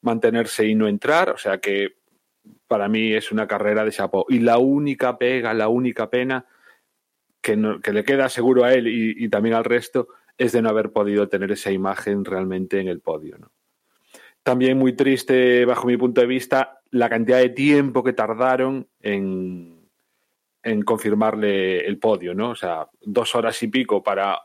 mantenerse 0.00 0.66
y 0.66 0.74
no 0.74 0.88
entrar. 0.88 1.28
O 1.28 1.36
sea 1.36 1.58
que 1.58 2.00
para 2.66 2.88
mí 2.88 3.12
es 3.12 3.32
una 3.32 3.46
carrera 3.46 3.84
de 3.84 3.92
chapo. 3.92 4.26
Y 4.28 4.40
la 4.40 4.58
única 4.58 5.18
pega, 5.18 5.54
la 5.54 5.68
única 5.68 6.10
pena 6.10 6.46
que, 7.40 7.56
le 7.56 8.04
queda 8.04 8.28
seguro 8.28 8.64
a 8.64 8.72
él 8.72 8.86
y, 8.88 9.28
también 9.28 9.54
al 9.54 9.64
resto 9.64 10.08
es 10.38 10.52
de 10.52 10.62
no 10.62 10.70
haber 10.70 10.90
podido 10.90 11.28
tener 11.28 11.52
esa 11.52 11.70
imagen 11.70 12.24
realmente 12.24 12.80
en 12.80 12.88
el 12.88 13.00
podio. 13.00 13.36
¿no? 13.38 13.50
También 14.42 14.78
muy 14.78 14.94
triste, 14.94 15.64
bajo 15.64 15.86
mi 15.86 15.96
punto 15.96 16.20
de 16.20 16.26
vista, 16.26 16.80
la 16.90 17.08
cantidad 17.08 17.38
de 17.38 17.50
tiempo 17.50 18.02
que 18.02 18.12
tardaron 18.12 18.88
en, 19.00 19.88
en 20.62 20.82
confirmarle 20.82 21.86
el 21.86 21.98
podio, 21.98 22.34
¿no? 22.34 22.50
O 22.50 22.54
sea, 22.54 22.88
dos 23.00 23.34
horas 23.34 23.62
y 23.62 23.68
pico 23.68 24.02
para 24.02 24.40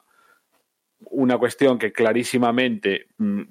una 1.00 1.38
cuestión 1.38 1.78
que 1.78 1.91
clarísimamente, 1.91 3.08
mm, 3.18 3.41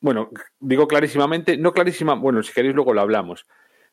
bueno, 0.00 0.30
digo 0.58 0.86
clarísimamente, 0.86 1.56
no 1.56 1.72
clarísima, 1.72 2.14
bueno, 2.14 2.42
si 2.42 2.52
queréis 2.52 2.74
luego 2.74 2.92
lo 2.92 3.00
hablamos. 3.00 3.46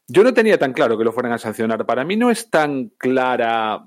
Yo 0.07 0.23
no 0.23 0.33
tenía 0.33 0.57
tan 0.57 0.73
claro 0.73 0.97
que 0.97 1.03
lo 1.03 1.11
fueran 1.11 1.33
a 1.33 1.37
sancionar. 1.37 1.85
Para 1.85 2.05
mí 2.05 2.15
no 2.15 2.31
es 2.31 2.49
tan 2.49 2.89
clara 2.97 3.83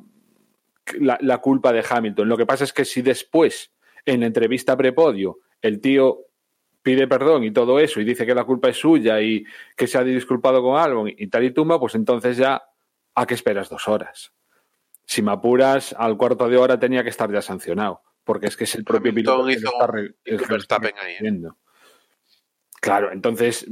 la, 0.99 1.19
la 1.21 1.39
culpa 1.39 1.73
de 1.73 1.85
Hamilton. 1.89 2.29
Lo 2.29 2.37
que 2.37 2.47
pasa 2.47 2.65
es 2.65 2.73
que 2.73 2.85
si 2.85 3.03
después, 3.03 3.73
en 4.05 4.21
la 4.21 4.27
entrevista 4.27 4.77
prepodio, 4.77 5.39
el 5.63 5.81
tío 5.81 6.27
pide 6.83 7.07
perdón 7.07 7.45
y 7.45 7.51
todo 7.51 7.79
eso 7.79 8.01
y 8.01 8.05
dice 8.05 8.25
que 8.25 8.35
la 8.35 8.45
culpa 8.45 8.69
es 8.69 8.77
suya 8.79 9.21
y 9.21 9.45
que 9.77 9.87
se 9.87 9.99
ha 9.99 10.05
disculpado 10.05 10.63
con 10.63 10.79
algo 10.79 11.07
y 11.07 11.27
tal 11.29 11.45
y 11.45 11.51
tumba, 11.51 11.79
pues 11.79 11.95
entonces 11.95 12.37
ya 12.37 12.63
¿a 13.15 13.27
qué 13.27 13.35
esperas 13.35 13.69
dos 13.69 13.89
horas? 13.89 14.33
Si 15.05 15.23
me 15.23 15.33
apuras, 15.33 15.95
al 15.99 16.17
cuarto 16.17 16.49
de 16.49 16.57
hora 16.57 16.79
tenía 16.79 17.03
que 17.03 17.11
estar 17.11 17.31
ya 17.31 17.43
sancionado, 17.43 18.03
porque 18.25 18.47
es 18.47 18.57
que 18.57 18.65
es 18.65 18.75
el 18.77 18.85
propio 18.85 19.13
piloto 19.13 19.47
que 19.47 19.53
hizo 19.55 19.73
está, 19.73 19.87
re, 19.87 20.15
el 20.25 20.41
que 20.41 20.55
está 20.55 20.77
ahí. 20.77 21.15
¿eh? 21.21 21.41
Claro, 22.81 23.13
entonces, 23.13 23.67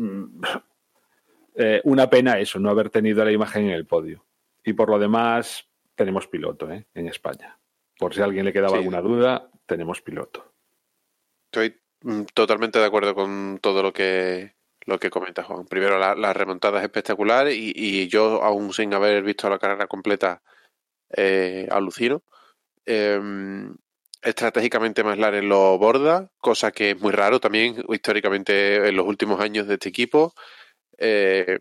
eh, 1.58 1.80
una 1.82 2.08
pena 2.08 2.38
eso, 2.38 2.60
no 2.60 2.70
haber 2.70 2.88
tenido 2.88 3.24
la 3.24 3.32
imagen 3.32 3.64
en 3.64 3.72
el 3.72 3.84
podio. 3.84 4.24
Y 4.64 4.74
por 4.74 4.88
lo 4.88 4.98
demás, 4.98 5.68
tenemos 5.96 6.28
piloto 6.28 6.70
¿eh? 6.70 6.86
en 6.94 7.08
España. 7.08 7.58
Por 7.98 8.14
si 8.14 8.20
a 8.20 8.24
alguien 8.24 8.44
le 8.44 8.52
quedaba 8.52 8.74
sí. 8.74 8.76
alguna 8.76 9.00
duda, 9.00 9.50
tenemos 9.66 10.00
piloto. 10.00 10.52
Estoy 11.52 11.76
mm, 12.02 12.22
totalmente 12.32 12.78
de 12.78 12.84
acuerdo 12.84 13.12
con 13.14 13.58
todo 13.60 13.82
lo 13.82 13.92
que, 13.92 14.54
lo 14.86 15.00
que 15.00 15.10
comenta 15.10 15.42
Juan. 15.42 15.66
Primero, 15.66 15.98
la, 15.98 16.14
la 16.14 16.32
remontada 16.32 16.78
es 16.78 16.84
espectacular 16.84 17.50
y, 17.50 17.72
y, 17.74 18.06
yo, 18.06 18.44
aún 18.44 18.72
sin 18.72 18.94
haber 18.94 19.24
visto 19.24 19.50
la 19.50 19.58
carrera 19.58 19.88
completa, 19.88 20.42
eh, 21.10 21.66
alucino. 21.72 22.22
Eh, 22.86 23.20
estratégicamente 24.22 25.02
McLaren 25.02 25.48
lo 25.48 25.76
borda, 25.78 26.30
cosa 26.38 26.70
que 26.70 26.90
es 26.90 27.00
muy 27.00 27.12
raro 27.12 27.40
también 27.40 27.84
históricamente 27.88 28.88
en 28.88 28.96
los 28.96 29.06
últimos 29.06 29.40
años 29.40 29.66
de 29.66 29.74
este 29.74 29.88
equipo. 29.88 30.34
Eh, 30.98 31.58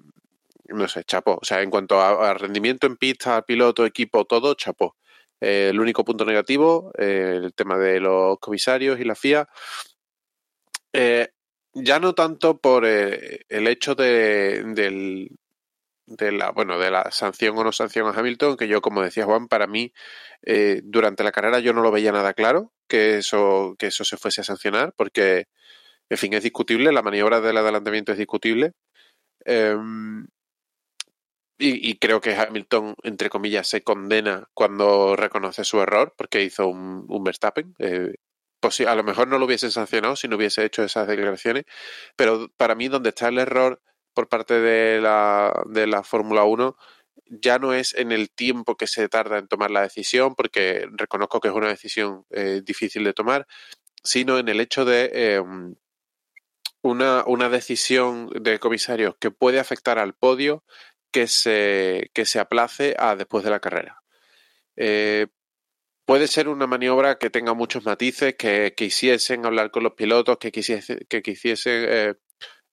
no 0.69 0.87
sé, 0.87 1.03
chapó. 1.05 1.39
O 1.41 1.45
sea, 1.45 1.61
en 1.61 1.69
cuanto 1.69 2.01
a, 2.01 2.33
rendimiento 2.33 2.87
en 2.87 2.97
pista, 2.97 3.41
piloto, 3.43 3.85
equipo, 3.85 4.25
todo, 4.25 4.55
chapó. 4.55 4.95
Eh, 5.39 5.69
el 5.71 5.79
único 5.79 6.03
punto 6.03 6.25
negativo, 6.25 6.91
eh, 6.97 7.39
el 7.43 7.53
tema 7.53 7.77
de 7.77 7.99
los 7.99 8.39
comisarios 8.39 8.99
y 8.99 9.05
la 9.05 9.15
FIA. 9.15 9.47
Ya 11.73 11.99
no 11.99 12.15
tanto 12.15 12.57
por 12.57 12.85
el 12.85 13.67
hecho 13.67 13.93
de, 13.93 14.63
la 16.07 16.51
bueno 16.51 16.79
de 16.79 16.89
la 16.89 17.11
sanción 17.11 17.55
o 17.57 17.63
no 17.63 17.71
sanción 17.71 18.07
a 18.07 18.17
Hamilton 18.17 18.57
que 18.57 18.67
yo 18.67 18.81
como 18.81 19.03
decía 19.03 19.25
Juan 19.25 19.47
para 19.47 19.67
mí 19.67 19.93
durante 20.83 21.23
la 21.23 21.31
carrera 21.31 21.59
yo 21.59 21.73
no 21.73 21.81
lo 21.81 21.91
veía 21.91 22.11
nada 22.11 22.33
claro 22.33 22.73
que 22.87 23.17
eso 23.17 23.75
que 23.77 23.87
eso 23.87 24.03
se 24.05 24.17
fuese 24.17 24.41
a 24.41 24.43
sancionar 24.45 24.93
porque 24.97 25.47
en 26.09 26.17
fin 26.17 26.33
es 26.33 26.43
discutible 26.43 26.91
la 26.91 27.03
maniobra 27.03 27.41
del 27.41 27.57
adelantamiento 27.57 28.11
es 28.11 28.17
discutible 28.17 28.73
eh, 29.45 29.75
y, 31.59 31.97
creo 31.97 32.21
que 32.21 32.35
Hamilton 32.35 32.95
entre 33.03 33.29
comillas 33.29 33.67
se 33.67 33.81
condena 33.83 34.47
cuando 34.53 35.15
reconoce 35.15 35.63
su 35.63 35.81
error 35.81 36.13
porque 36.15 36.43
hizo 36.43 36.67
un, 36.67 37.05
un 37.09 37.23
Verstappen 37.23 37.73
eh, 37.79 38.13
pues 38.59 38.79
a 38.81 38.95
lo 38.95 39.03
mejor 39.03 39.27
no 39.27 39.37
lo 39.39 39.45
hubiese 39.45 39.71
sancionado 39.71 40.15
si 40.15 40.27
no 40.27 40.35
hubiese 40.35 40.65
hecho 40.65 40.83
esas 40.83 41.07
declaraciones, 41.07 41.65
pero 42.15 42.49
para 42.57 42.75
mí 42.75 42.87
donde 42.87 43.09
está 43.09 43.29
el 43.29 43.39
error 43.39 43.81
por 44.13 44.29
parte 44.29 44.59
de 44.59 44.99
la, 45.01 45.63
de 45.67 45.87
la 45.87 46.03
Fórmula 46.03 46.43
1 46.43 46.75
ya 47.29 47.59
no 47.59 47.73
es 47.73 47.93
en 47.95 48.11
el 48.11 48.29
tiempo 48.29 48.75
que 48.75 48.87
se 48.87 49.09
tarda 49.09 49.37
en 49.37 49.47
tomar 49.47 49.71
la 49.71 49.81
decisión, 49.81 50.35
porque 50.35 50.87
reconozco 50.91 51.39
que 51.39 51.49
es 51.49 51.53
una 51.53 51.67
decisión 51.67 52.25
eh, 52.29 52.61
difícil 52.63 53.03
de 53.03 53.13
tomar, 53.13 53.47
sino 54.03 54.39
en 54.39 54.47
el 54.49 54.59
hecho 54.61 54.85
de 54.85 55.11
eh, 55.13 55.43
una, 56.87 57.23
una 57.27 57.49
decisión 57.49 58.29
de 58.29 58.59
comisarios 58.59 59.15
que 59.19 59.31
puede 59.31 59.59
afectar 59.59 59.99
al 59.99 60.13
podio 60.13 60.63
que 61.11 61.27
se, 61.27 62.09
que 62.13 62.25
se 62.25 62.39
aplace 62.39 62.95
a 62.97 63.15
después 63.15 63.43
de 63.43 63.49
la 63.49 63.59
carrera. 63.59 64.01
Eh, 64.77 65.27
puede 66.05 66.27
ser 66.27 66.47
una 66.47 66.67
maniobra 66.67 67.17
que 67.17 67.29
tenga 67.29 67.53
muchos 67.53 67.85
matices, 67.85 68.35
que 68.35 68.73
quisiesen 68.75 69.45
hablar 69.45 69.71
con 69.71 69.83
los 69.83 69.93
pilotos, 69.93 70.37
que 70.37 70.51
quisiesen, 70.51 70.99
que 71.09 71.21
quisiesen 71.21 71.85
eh, 71.89 72.13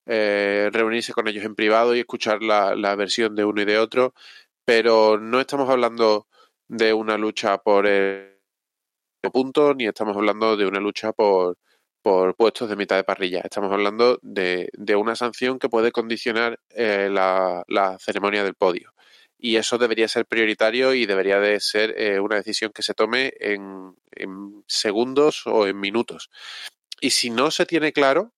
eh, 0.05 0.69
reunirse 0.71 1.13
con 1.13 1.27
ellos 1.27 1.43
en 1.45 1.55
privado 1.55 1.95
y 1.95 1.99
escuchar 1.99 2.41
la, 2.41 2.75
la, 2.75 2.95
versión 2.95 3.35
de 3.35 3.45
uno 3.45 3.61
y 3.61 3.65
de 3.65 3.79
otro, 3.79 4.13
pero 4.65 5.19
no 5.19 5.39
estamos 5.41 5.69
hablando 5.69 6.27
de 6.67 6.93
una 6.93 7.17
lucha 7.17 7.57
por 7.57 7.87
el 7.87 8.37
punto, 9.33 9.73
ni 9.73 9.87
estamos 9.87 10.15
hablando 10.15 10.55
de 10.57 10.67
una 10.67 10.79
lucha 10.79 11.11
por, 11.13 11.57
por 12.05 12.35
puestos 12.35 12.69
de 12.69 12.75
mitad 12.75 12.97
de 12.97 13.03
parrilla. 13.03 13.41
Estamos 13.43 13.71
hablando 13.71 14.19
de, 14.21 14.69
de 14.73 14.95
una 14.95 15.15
sanción 15.15 15.57
que 15.57 15.69
puede 15.69 15.91
condicionar 15.91 16.59
eh, 16.69 17.09
la, 17.11 17.63
la 17.67 17.97
ceremonia 17.97 18.43
del 18.43 18.53
podio 18.53 18.93
y 19.39 19.55
eso 19.55 19.79
debería 19.79 20.07
ser 20.07 20.27
prioritario 20.27 20.93
y 20.93 21.07
debería 21.07 21.39
de 21.39 21.59
ser 21.59 21.99
eh, 21.99 22.19
una 22.19 22.35
decisión 22.35 22.71
que 22.71 22.83
se 22.83 22.93
tome 22.93 23.33
en, 23.39 23.95
en, 24.11 24.63
segundos 24.67 25.47
o 25.47 25.65
en 25.65 25.79
minutos. 25.79 26.29
Y 27.01 27.09
si 27.09 27.31
no 27.31 27.49
se 27.49 27.65
tiene 27.65 27.91
claro, 27.91 28.35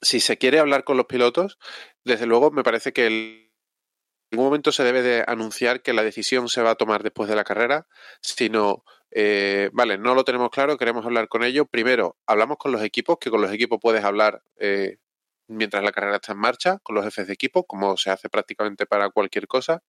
si 0.00 0.20
se 0.20 0.38
quiere 0.38 0.60
hablar 0.60 0.84
con 0.84 0.96
los 0.96 1.06
pilotos, 1.06 1.58
desde 2.04 2.26
luego 2.26 2.52
me 2.52 2.62
parece 2.62 2.92
que 2.92 3.08
el, 3.08 3.50
en 4.30 4.38
un 4.38 4.44
momento 4.44 4.70
se 4.70 4.84
debe 4.84 5.02
de 5.02 5.24
anunciar 5.26 5.82
que 5.82 5.94
la 5.94 6.04
decisión 6.04 6.48
se 6.48 6.62
va 6.62 6.70
a 6.70 6.76
tomar 6.76 7.02
después 7.02 7.28
de 7.28 7.34
la 7.34 7.42
carrera, 7.42 7.88
sino, 8.20 8.84
eh, 9.16 9.70
vale, 9.72 9.96
no 9.96 10.14
lo 10.14 10.24
tenemos 10.24 10.50
claro, 10.50 10.76
queremos 10.76 11.06
hablar 11.06 11.28
con 11.28 11.44
ellos. 11.44 11.66
Primero, 11.70 12.16
hablamos 12.26 12.58
con 12.58 12.72
los 12.72 12.82
equipos, 12.82 13.18
que 13.20 13.30
con 13.30 13.40
los 13.40 13.52
equipos 13.52 13.78
puedes 13.80 14.04
hablar 14.04 14.42
eh, 14.58 14.98
mientras 15.48 15.84
la 15.84 15.92
carrera 15.92 16.16
está 16.16 16.32
en 16.32 16.38
marcha 16.38 16.78
con 16.82 16.96
los 16.96 17.04
jefes 17.04 17.28
de 17.28 17.34
equipo, 17.34 17.64
como 17.64 17.96
se 17.96 18.10
hace 18.10 18.28
prácticamente 18.28 18.86
para 18.86 19.10
cualquier 19.10 19.46
cosa. 19.46 19.82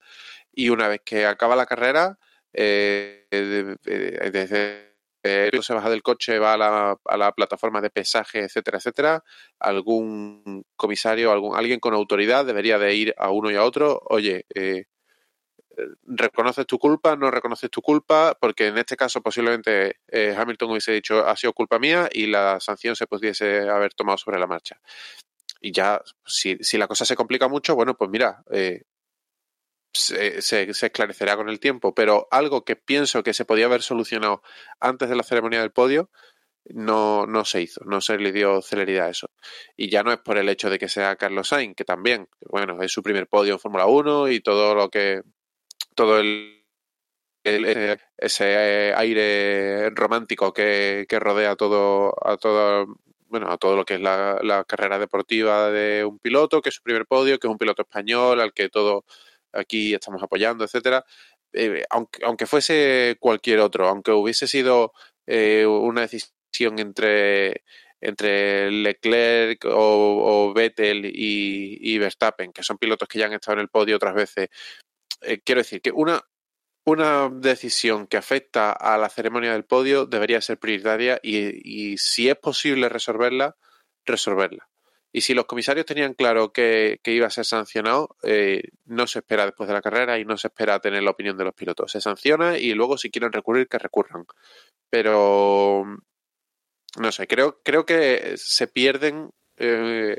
Y 0.54 0.70
una 0.70 0.88
vez 0.88 1.02
que 1.04 1.26
acaba 1.26 1.56
la 1.56 1.66
carrera, 1.66 2.20
eh, 2.54 3.28
desde 3.32 4.96
se 5.62 5.74
baja 5.74 5.90
del 5.90 6.04
coche, 6.04 6.38
va 6.40 6.54
a 6.54 6.58
la, 6.58 6.98
a 7.04 7.18
la, 7.18 7.32
plataforma 7.32 7.82
de 7.82 7.90
pesaje, 7.90 8.44
etcétera, 8.44 8.78
etcétera, 8.78 9.24
algún 9.60 10.64
comisario, 10.76 11.32
algún, 11.32 11.58
alguien 11.58 11.80
con 11.80 11.96
autoridad 11.96 12.46
debería 12.46 12.78
de 12.78 12.94
ir 12.94 13.16
a 13.18 13.32
uno 13.32 13.50
y 13.50 13.56
a 13.56 13.64
otro, 13.64 14.02
oye, 14.06 14.46
eh, 14.54 14.86
reconoces 16.06 16.66
tu 16.66 16.78
culpa, 16.80 17.16
no 17.16 17.32
reconoces 17.32 17.70
tu 17.70 17.82
culpa, 17.82 18.38
porque 18.40 18.68
en 18.68 18.78
este 18.78 18.96
caso 18.96 19.22
posiblemente 19.22 20.00
eh, 20.08 20.36
Hamilton 20.38 20.72
hubiese 20.72 20.92
dicho 20.94 21.26
ha 21.26 21.36
sido 21.36 21.54
culpa 21.54 21.80
mía 21.80 22.10
y 22.12 22.28
la 22.28 22.60
sanción 22.60 22.96
se 22.96 23.08
pudiese 23.08 23.70
haber 23.70 23.94
tomado 23.94 24.18
sobre 24.18 24.40
la 24.40 24.48
marcha. 24.48 24.80
Y 25.62 25.72
ya, 25.72 26.02
si, 26.26 26.58
si, 26.62 26.78
la 26.78 26.88
cosa 26.88 27.06
se 27.06 27.16
complica 27.16 27.48
mucho, 27.48 27.76
bueno, 27.76 27.96
pues 27.96 28.10
mira, 28.12 28.44
eh, 28.52 28.84
se, 29.94 30.42
se, 30.42 30.64
esclarecerá 30.70 31.36
con 31.36 31.50
el 31.50 31.60
tiempo, 31.60 31.94
pero 31.96 32.28
algo 32.32 32.66
que 32.66 32.76
pienso 32.76 33.24
que 33.24 33.34
se 33.34 33.46
podía 33.46 33.66
haber 33.66 33.82
solucionado 33.82 34.44
antes 34.80 35.10
de 35.10 35.16
la 35.16 35.24
ceremonia 35.24 35.62
del 35.62 35.72
podio, 35.72 36.12
no, 36.66 37.28
no 37.28 37.46
se 37.46 37.62
hizo, 37.62 37.82
no 37.86 38.02
se 38.02 38.18
le 38.18 38.32
dio 38.32 38.62
celeridad 38.62 39.08
a 39.08 39.10
eso. 39.12 39.30
Y 39.78 39.90
ya 39.90 40.04
no 40.04 40.12
es 40.12 40.20
por 40.20 40.38
el 40.38 40.50
hecho 40.50 40.70
de 40.70 40.80
que 40.80 40.90
sea 40.90 41.16
Carlos 41.16 41.50
Sainz, 41.50 41.76
que 41.76 41.86
también, 41.86 42.28
bueno, 42.50 42.82
es 42.82 42.92
su 42.92 43.04
primer 43.04 43.28
podio 43.28 43.54
en 43.54 43.60
Fórmula 43.60 43.86
1 43.86 44.30
y 44.30 44.42
todo 44.42 44.76
lo 44.76 44.90
que, 44.90 45.22
todo 45.96 46.20
el, 46.20 46.66
ese 48.18 48.94
aire 48.96 49.90
romántico 49.92 50.54
que, 50.54 51.06
que 51.08 51.20
rodea 51.20 51.56
todo, 51.56 52.14
a 52.28 52.38
todo, 52.38 52.98
bueno, 53.28 53.52
a 53.52 53.58
todo 53.58 53.76
lo 53.76 53.86
que 53.86 53.96
es 53.96 54.02
la, 54.02 54.66
carrera 54.68 55.00
deportiva 55.00 55.72
de 55.72 56.06
un 56.06 56.20
piloto, 56.20 56.62
que 56.62 56.70
es 56.70 56.76
su 56.76 56.84
primer 56.84 57.06
podio, 57.06 57.40
que 57.40 57.48
es 57.48 57.52
un 57.52 57.58
piloto 57.58 57.84
español, 57.84 58.42
al 58.42 58.54
que 58.54 58.70
todo 58.70 59.06
aquí 59.54 59.94
estamos 59.94 60.22
apoyando, 60.24 60.64
etcétera. 60.64 61.06
Eh, 61.54 61.84
aunque, 61.90 62.20
aunque 62.26 62.46
fuese 62.48 63.18
cualquier 63.20 63.60
otro, 63.60 63.88
aunque 63.88 64.12
hubiese 64.12 64.48
sido 64.48 64.94
eh, 65.28 65.66
una 65.66 66.02
decisión 66.02 66.80
entre, 66.80 67.64
entre 68.02 68.72
Leclerc 68.72 69.66
o, 69.68 70.54
Vettel 70.54 71.12
y, 71.14 71.98
Verstappen, 71.98 72.52
que 72.54 72.64
son 72.64 72.78
pilotos 72.78 73.08
que 73.08 73.20
ya 73.20 73.26
han 73.26 73.34
estado 73.34 73.56
en 73.56 73.62
el 73.62 73.70
podio 73.70 73.96
otras 73.96 74.14
veces. 74.14 74.50
Eh, 75.22 75.42
quiero 75.44 75.62
decir 75.62 75.82
que 75.82 75.92
una, 75.92 76.22
una 76.86 77.30
decisión 77.30 78.08
que 78.08 78.18
afecta 78.18 78.72
a 78.72 78.98
la 78.98 79.10
ceremonia 79.10 79.54
del 79.54 79.66
podio 79.66 80.06
debería 80.06 80.42
ser 80.42 80.60
prioritaria 80.60 81.20
y, 81.22 81.98
si 81.98 82.30
es 82.30 82.38
posible 82.38 82.90
resolverla, 82.90 83.56
resolverla. 84.06 84.70
Y 85.12 85.22
si 85.22 85.34
los 85.34 85.46
comisarios 85.46 85.86
tenían 85.86 86.14
claro 86.14 86.52
que, 86.52 87.00
que 87.02 87.14
iba 87.14 87.28
a 87.28 87.30
ser 87.30 87.46
sancionado, 87.46 88.18
eh, 88.24 88.64
no 88.84 89.08
se 89.08 89.20
espera 89.20 89.46
después 89.46 89.68
de 89.68 89.74
la 89.74 89.82
carrera 89.82 90.20
y 90.20 90.26
no 90.26 90.38
se 90.38 90.48
espera 90.48 90.80
tener 90.80 91.04
la 91.04 91.12
opinión 91.12 91.38
de 91.38 91.46
los 91.46 91.54
pilotos. 91.54 91.92
Se 91.92 92.02
sanciona 92.02 92.58
y 92.58 92.74
luego 92.74 92.98
si 92.98 93.10
quieren 93.10 93.32
recurrir, 93.32 93.70
que 93.70 93.80
recurran. 93.80 94.26
Pero 94.90 95.86
no 97.00 97.12
sé, 97.12 97.28
creo, 97.28 97.62
creo 97.64 97.86
que 97.86 98.34
se 98.38 98.68
pierden. 98.68 99.32
Eh, 99.58 100.18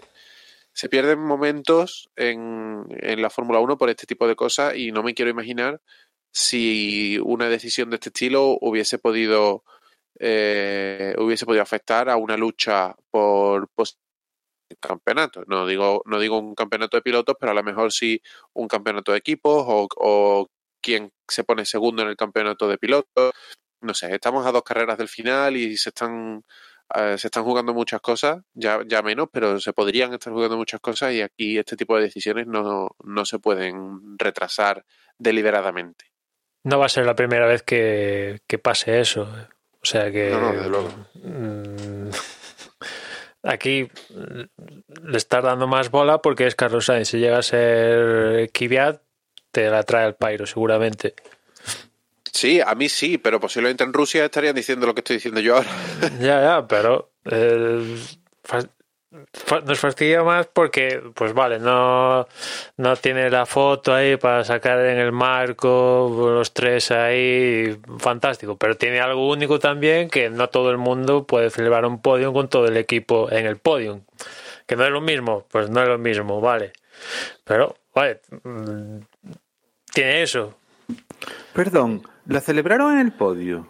se 0.76 0.90
pierden 0.90 1.20
momentos 1.20 2.10
en, 2.16 2.84
en 2.90 3.22
la 3.22 3.30
Fórmula 3.30 3.60
1 3.60 3.78
por 3.78 3.88
este 3.88 4.06
tipo 4.06 4.28
de 4.28 4.36
cosas 4.36 4.76
y 4.76 4.92
no 4.92 5.02
me 5.02 5.14
quiero 5.14 5.30
imaginar 5.30 5.80
si 6.30 7.18
una 7.24 7.48
decisión 7.48 7.88
de 7.88 7.96
este 7.96 8.10
estilo 8.10 8.58
hubiese 8.60 8.98
podido 8.98 9.64
eh, 10.20 11.14
hubiese 11.16 11.46
podido 11.46 11.62
afectar 11.62 12.10
a 12.10 12.18
una 12.18 12.36
lucha 12.36 12.94
por 13.10 13.70
campeonato. 14.78 15.44
No 15.46 15.66
digo, 15.66 16.02
no 16.04 16.20
digo 16.20 16.38
un 16.38 16.54
campeonato 16.54 16.98
de 16.98 17.02
pilotos, 17.02 17.36
pero 17.40 17.52
a 17.52 17.54
lo 17.54 17.62
mejor 17.62 17.90
sí 17.90 18.20
un 18.52 18.68
campeonato 18.68 19.12
de 19.12 19.18
equipos 19.18 19.64
o, 19.66 19.88
o 19.96 20.48
quien 20.82 21.10
se 21.26 21.44
pone 21.44 21.64
segundo 21.64 22.02
en 22.02 22.08
el 22.08 22.16
campeonato 22.16 22.68
de 22.68 22.76
pilotos. 22.76 23.32
No 23.80 23.94
sé, 23.94 24.14
estamos 24.14 24.46
a 24.46 24.52
dos 24.52 24.62
carreras 24.62 24.98
del 24.98 25.08
final 25.08 25.56
y 25.56 25.78
se 25.78 25.88
están 25.88 26.44
eh, 26.94 27.18
se 27.18 27.26
están 27.26 27.44
jugando 27.44 27.74
muchas 27.74 28.00
cosas, 28.00 28.42
ya, 28.54 28.80
ya 28.86 29.02
menos, 29.02 29.28
pero 29.32 29.58
se 29.60 29.72
podrían 29.72 30.12
estar 30.14 30.32
jugando 30.32 30.56
muchas 30.56 30.80
cosas 30.80 31.12
y 31.12 31.22
aquí 31.22 31.58
este 31.58 31.76
tipo 31.76 31.96
de 31.96 32.02
decisiones 32.02 32.46
no, 32.46 32.90
no 33.04 33.24
se 33.24 33.38
pueden 33.38 34.18
retrasar 34.18 34.84
deliberadamente. 35.18 36.06
No 36.64 36.78
va 36.78 36.86
a 36.86 36.90
ser 36.90 37.06
la 37.06 37.16
primera 37.16 37.46
vez 37.46 37.62
que, 37.62 38.40
que 38.46 38.58
pase 38.58 39.00
eso. 39.00 39.28
O 39.82 39.84
sea 39.84 40.10
que. 40.10 40.30
No, 40.30 40.40
no, 40.40 40.52
desde 40.52 40.68
luego. 40.68 40.90
Mm, 41.14 42.10
aquí 43.44 43.88
le 45.02 45.16
estás 45.16 45.44
dando 45.44 45.68
más 45.68 45.90
bola 45.90 46.18
porque 46.18 46.46
es 46.46 46.56
Carlos 46.56 46.86
Sainz. 46.86 47.08
Si 47.08 47.18
llega 47.18 47.38
a 47.38 47.42
ser 47.42 48.50
Kvyat, 48.50 49.00
te 49.52 49.70
la 49.70 49.84
trae 49.84 50.06
al 50.06 50.16
Pairo, 50.16 50.46
seguramente. 50.46 51.14
Sí, 52.36 52.60
a 52.60 52.74
mí 52.74 52.90
sí, 52.90 53.16
pero 53.16 53.40
posiblemente 53.40 53.82
en 53.82 53.94
Rusia 53.94 54.26
estarían 54.26 54.54
diciendo 54.54 54.86
lo 54.86 54.94
que 54.94 55.00
estoy 55.00 55.16
diciendo 55.16 55.40
yo 55.40 55.56
ahora. 55.56 55.70
Ya, 56.20 56.42
ya, 56.42 56.66
pero 56.68 57.12
eh, 57.24 57.96
nos 59.64 59.78
fastidia 59.78 60.22
más 60.22 60.46
porque, 60.46 61.00
pues 61.14 61.32
vale, 61.32 61.58
no, 61.58 62.28
no 62.76 62.96
tiene 62.96 63.30
la 63.30 63.46
foto 63.46 63.94
ahí 63.94 64.18
para 64.18 64.44
sacar 64.44 64.80
en 64.80 64.98
el 64.98 65.12
marco, 65.12 66.14
los 66.34 66.52
tres 66.52 66.90
ahí, 66.90 67.74
fantástico, 67.98 68.58
pero 68.58 68.76
tiene 68.76 69.00
algo 69.00 69.30
único 69.30 69.58
también 69.58 70.10
que 70.10 70.28
no 70.28 70.50
todo 70.50 70.70
el 70.70 70.76
mundo 70.76 71.26
puede 71.26 71.48
celebrar 71.48 71.86
un 71.86 72.02
podio 72.02 72.34
con 72.34 72.50
todo 72.50 72.66
el 72.66 72.76
equipo 72.76 73.32
en 73.32 73.46
el 73.46 73.56
podio. 73.56 74.02
Que 74.66 74.76
no 74.76 74.84
es 74.84 74.90
lo 74.90 75.00
mismo, 75.00 75.46
pues 75.50 75.70
no 75.70 75.80
es 75.82 75.88
lo 75.88 75.96
mismo, 75.96 76.42
vale. 76.42 76.74
Pero, 77.44 77.76
vale, 77.94 78.20
mm, 78.42 78.98
tiene 79.94 80.22
eso. 80.22 80.54
Perdón, 81.54 82.02
la 82.26 82.40
celebraron 82.40 82.94
en 82.94 83.00
el 83.00 83.12
podio. 83.12 83.68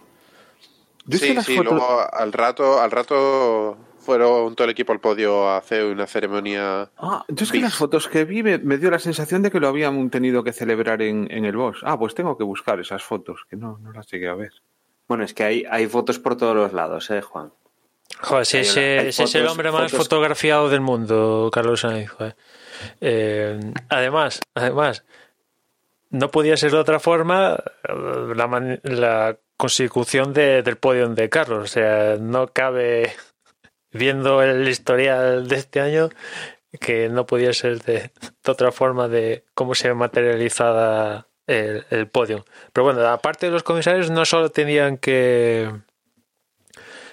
Yo 1.05 1.19
sí, 1.19 1.37
sí, 1.43 1.57
fotos... 1.57 1.73
luego 1.73 2.15
al 2.15 2.33
rato, 2.33 2.81
al 2.81 2.91
rato 2.91 3.79
fueron 3.99 4.55
todo 4.55 4.65
el 4.65 4.71
equipo 4.71 4.93
al 4.93 5.01
podio 5.01 5.49
a 5.49 5.59
hacer 5.59 5.85
una 5.85 6.07
ceremonia. 6.07 6.91
Ah, 6.97 7.25
yo 7.29 7.45
es 7.45 7.53
que 7.53 7.61
las 7.61 7.75
fotos 7.75 8.09
que 8.09 8.25
vi 8.25 8.43
me, 8.43 8.59
me, 8.59 8.79
dio 8.79 8.91
la 8.91 8.99
sensación 8.99 9.43
de 9.43 9.51
que 9.51 9.61
lo 9.61 9.69
habían 9.69 10.11
tenido 10.11 10.43
que 10.45 10.53
celebrar 10.53 11.03
en, 11.03 11.29
en, 11.31 11.45
el 11.45 11.57
boss. 11.57 11.81
Ah, 11.83 11.99
pues 11.99 12.15
tengo 12.15 12.37
que 12.37 12.45
buscar 12.45 12.81
esas 12.81 13.03
fotos, 13.03 13.47
que 13.51 13.57
no, 13.57 13.79
no 13.79 13.93
las 13.93 14.07
llegué 14.07 14.29
a 14.29 14.35
ver. 14.35 14.53
Bueno, 15.09 15.25
es 15.25 15.35
que 15.35 15.45
hay, 15.45 15.65
hay 15.71 15.87
fotos 15.87 16.19
por 16.19 16.37
todos 16.37 16.57
los 16.57 16.73
lados, 16.73 17.11
¿eh, 17.11 17.21
Juan? 17.21 17.53
Joder, 18.21 18.47
si, 18.47 18.59
ese, 18.59 19.09
es 19.09 19.35
el 19.35 19.47
hombre 19.47 19.71
más 19.71 19.91
fotos... 19.91 20.07
fotografiado 20.07 20.69
del 20.69 20.81
mundo, 20.81 21.51
Carlos 21.53 21.81
Sainz. 21.81 22.13
Eh, 23.01 23.61
además, 23.89 24.41
además, 24.55 25.05
no 26.11 26.31
podía 26.31 26.57
ser 26.57 26.73
de 26.73 26.79
otra 26.79 27.01
forma 27.01 27.63
la, 27.85 28.79
la 28.83 29.39
consecución 29.57 30.33
de, 30.33 30.63
del 30.63 30.77
podio 30.77 31.09
de 31.09 31.29
Carlos. 31.29 31.65
O 31.65 31.67
sea, 31.67 32.17
no 32.19 32.49
cabe, 32.49 33.13
viendo 33.93 34.43
el 34.43 34.69
historial 34.69 35.49
de 35.49 35.57
este 35.57 35.81
año, 35.81 36.11
que 36.81 37.09
no 37.09 37.27
podía 37.27 37.53
ser 37.53 37.83
de, 37.83 38.11
de 38.45 38.53
otra 38.53 38.73
forma 38.73 39.09
de 39.09 39.45
cómo 39.55 39.75
se 39.75 39.93
materializada 39.95 41.29
el, 41.47 41.85
el, 41.91 42.09
podio. 42.09 42.45
Pero 42.73 42.85
bueno, 42.85 43.07
aparte 43.07 43.47
de 43.47 43.53
los 43.53 43.63
comisarios, 43.63 44.11
no 44.11 44.25
solo 44.25 44.51
tenían 44.51 44.99
que 44.99 45.71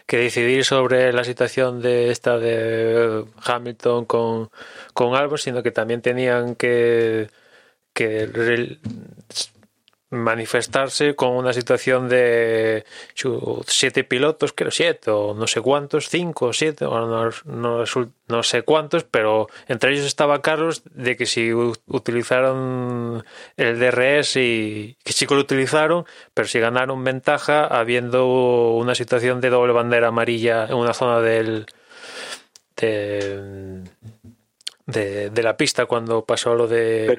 que 0.06 0.18
decidir 0.18 0.66
sobre 0.66 1.14
la 1.14 1.24
situación 1.24 1.82
de 1.82 2.12
esta 2.12 2.38
de 2.38 3.26
Hamilton 3.46 4.06
con, 4.06 4.50
con 4.94 5.38
sino 5.38 5.64
que 5.64 5.72
también 5.72 6.02
tenían 6.02 6.56
que 6.56 7.30
que 7.94 8.28
manifestarse 10.14 11.16
con 11.16 11.32
una 11.32 11.54
situación 11.54 12.08
de 12.08 12.86
siete 13.66 14.04
pilotos, 14.04 14.54
creo 14.54 14.70
siete 14.70 15.10
o 15.10 15.34
no 15.34 15.48
sé 15.48 15.60
cuántos, 15.62 16.08
cinco 16.08 16.54
siete, 16.54 16.86
o 16.86 17.08
no, 17.08 17.86
no, 18.28 18.44
sé 18.44 18.62
cuántos, 18.62 19.04
pero 19.04 19.48
entre 19.68 19.92
ellos 19.92 20.06
estaba 20.06 20.42
Carlos 20.42 20.84
de 20.92 21.18
que 21.18 21.26
si 21.26 21.52
utilizaron 21.52 23.26
el 23.58 23.80
DRS 23.80 24.38
y 24.38 24.98
que 25.04 25.14
sí 25.14 25.26
que 25.26 25.34
lo 25.34 25.42
utilizaron, 25.42 26.06
pero 26.34 26.48
si 26.48 26.60
ganaron 26.60 27.04
ventaja 27.04 27.66
habiendo 27.66 28.74
una 28.74 28.94
situación 28.94 29.42
de 29.42 29.50
doble 29.50 29.74
bandera 29.74 30.10
amarilla 30.10 30.66
en 30.66 30.76
una 30.76 30.94
zona 30.94 31.22
del 31.22 31.66
de, 32.76 33.82
de, 35.30 35.44
la 35.44 35.58
pista 35.58 35.86
cuando 35.86 36.26
pasó 36.26 36.54
lo 36.56 36.68
de 36.68 37.16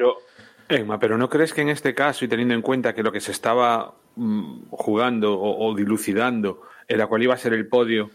Emma, 0.68 0.98
pero 0.98 1.18
¿no 1.18 1.28
crees 1.28 1.52
que 1.52 1.62
en 1.62 1.68
este 1.68 1.94
caso, 1.94 2.24
y 2.24 2.28
teniendo 2.28 2.54
en 2.54 2.62
cuenta 2.62 2.94
que 2.94 3.02
lo 3.02 3.12
que 3.12 3.20
se 3.20 3.32
estaba 3.32 3.94
mm, 4.16 4.68
jugando 4.70 5.38
o, 5.38 5.68
o, 5.68 5.74
dilucidando 5.74 6.62
era 6.88 7.06
cuál 7.06 7.22
iba 7.22 7.34
a 7.34 7.38
ser 7.38 7.52
el 7.52 7.68
podio, 7.68 8.10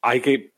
hay 0.00 0.20
que 0.20 0.54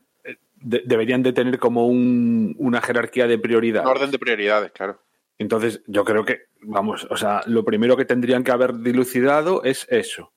de, 0.56 0.82
deberían 0.84 1.22
de 1.22 1.32
tener 1.32 1.58
como 1.58 1.86
un, 1.86 2.54
una 2.58 2.80
jerarquía 2.80 3.26
de 3.26 3.38
prioridades? 3.38 3.86
Un 3.86 3.96
orden 3.96 4.10
de 4.10 4.18
prioridades, 4.18 4.72
claro. 4.72 5.00
Entonces, 5.38 5.82
yo 5.86 6.04
creo 6.04 6.24
que, 6.24 6.46
vamos, 6.62 7.06
o 7.10 7.16
sea, 7.16 7.42
lo 7.46 7.64
primero 7.64 7.96
que 7.96 8.04
tendrían 8.04 8.42
que 8.42 8.52
haber 8.52 8.78
dilucidado 8.78 9.62
es 9.64 9.86
eso. 9.90 10.32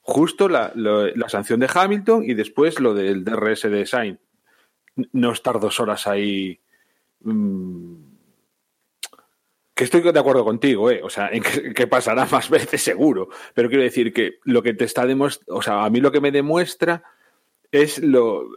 Justo 0.00 0.48
la, 0.48 0.72
la 0.74 1.28
sanción 1.28 1.58
de 1.58 1.68
Hamilton 1.72 2.22
y 2.24 2.34
después 2.34 2.78
lo 2.78 2.94
del 2.94 3.24
DRS 3.24 3.62
de 3.62 3.86
Sainz. 3.86 4.20
No 5.12 5.32
estar 5.32 5.58
dos 5.58 5.80
horas 5.80 6.06
ahí. 6.06 6.60
Mmm, 7.20 8.05
que 9.76 9.84
estoy 9.84 10.00
de 10.00 10.18
acuerdo 10.18 10.42
contigo, 10.42 10.90
¿eh? 10.90 11.02
o 11.04 11.10
sea, 11.10 11.28
en 11.32 11.42
que, 11.42 11.86
pasará 11.86 12.24
más 12.24 12.48
veces 12.50 12.82
seguro, 12.82 13.28
pero 13.54 13.68
quiero 13.68 13.84
decir 13.84 14.12
que 14.12 14.38
lo 14.44 14.62
que 14.62 14.74
te 14.74 14.86
está 14.86 15.06
demostrando, 15.06 15.54
o 15.54 15.62
sea, 15.62 15.84
a 15.84 15.90
mí 15.90 16.00
lo 16.00 16.10
que 16.10 16.22
me 16.22 16.32
demuestra 16.32 17.04
es 17.70 17.98
lo, 17.98 18.48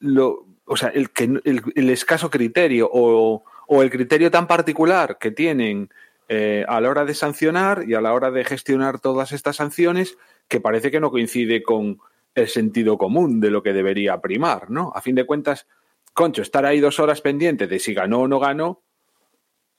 lo 0.00 0.46
o 0.64 0.76
sea, 0.76 0.88
el, 0.88 1.10
que, 1.10 1.30
el 1.44 1.90
escaso 1.90 2.30
criterio 2.30 2.88
o, 2.90 3.44
o, 3.68 3.82
el 3.82 3.90
criterio 3.90 4.30
tan 4.30 4.46
particular 4.46 5.18
que 5.18 5.30
tienen 5.30 5.90
eh, 6.30 6.64
a 6.66 6.80
la 6.80 6.88
hora 6.88 7.04
de 7.04 7.12
sancionar 7.12 7.84
y 7.86 7.92
a 7.92 8.00
la 8.00 8.14
hora 8.14 8.30
de 8.30 8.44
gestionar 8.44 8.98
todas 9.00 9.32
estas 9.32 9.56
sanciones 9.56 10.16
que 10.48 10.60
parece 10.60 10.90
que 10.90 11.00
no 11.00 11.10
coincide 11.10 11.62
con 11.62 11.98
el 12.34 12.48
sentido 12.48 12.96
común 12.96 13.38
de 13.40 13.50
lo 13.50 13.62
que 13.62 13.74
debería 13.74 14.18
primar, 14.22 14.70
¿no? 14.70 14.92
A 14.94 15.02
fin 15.02 15.14
de 15.14 15.26
cuentas, 15.26 15.66
concho, 16.14 16.40
estar 16.40 16.64
ahí 16.64 16.80
dos 16.80 16.98
horas 16.98 17.20
pendiente 17.20 17.66
de 17.66 17.78
si 17.78 17.92
ganó 17.92 18.20
o 18.20 18.28
no 18.28 18.40
ganó, 18.40 18.80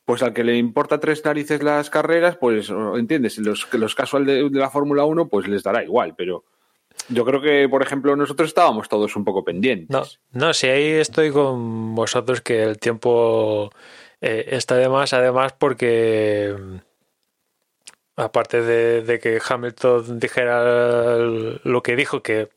pues 0.06 0.22
al 0.22 0.34
que 0.34 0.44
le 0.44 0.56
importa 0.58 1.00
tres 1.00 1.26
narices 1.26 1.64
las 1.64 1.90
carreras, 1.90 2.38
pues 2.38 2.70
entiendes, 2.70 3.38
los, 3.40 3.68
los 3.74 3.96
casual 3.96 4.26
de, 4.26 4.50
la 4.52 4.70
Fórmula 4.70 5.04
1, 5.04 5.28
pues 5.28 5.48
les 5.48 5.64
dará 5.64 5.84
igual, 5.84 6.14
pero 6.16 6.46
yo 7.10 7.26
creo 7.26 7.42
que, 7.42 7.68
por 7.68 7.82
ejemplo, 7.82 8.16
nosotros 8.16 8.48
estábamos 8.48 8.88
todos 8.88 9.16
un 9.16 9.26
poco 9.26 9.44
pendientes. 9.44 9.90
No, 9.90 10.04
no, 10.32 10.54
si 10.54 10.68
ahí 10.68 10.92
estoy 10.92 11.32
con 11.32 11.96
vosotros 11.96 12.42
que 12.42 12.64
el 12.64 12.78
tiempo 12.78 13.72
eh, 14.22 14.46
está 14.52 14.76
de 14.76 14.90
más, 14.90 15.14
además 15.14 15.54
porque 15.54 16.56
aparte 18.16 18.62
de, 18.62 19.20
que 19.20 19.42
Hamilton 19.48 20.20
dijera 20.20 21.18
lo 21.18 21.84
que 21.84 21.96
dijo, 21.96 22.22
que 22.22 22.50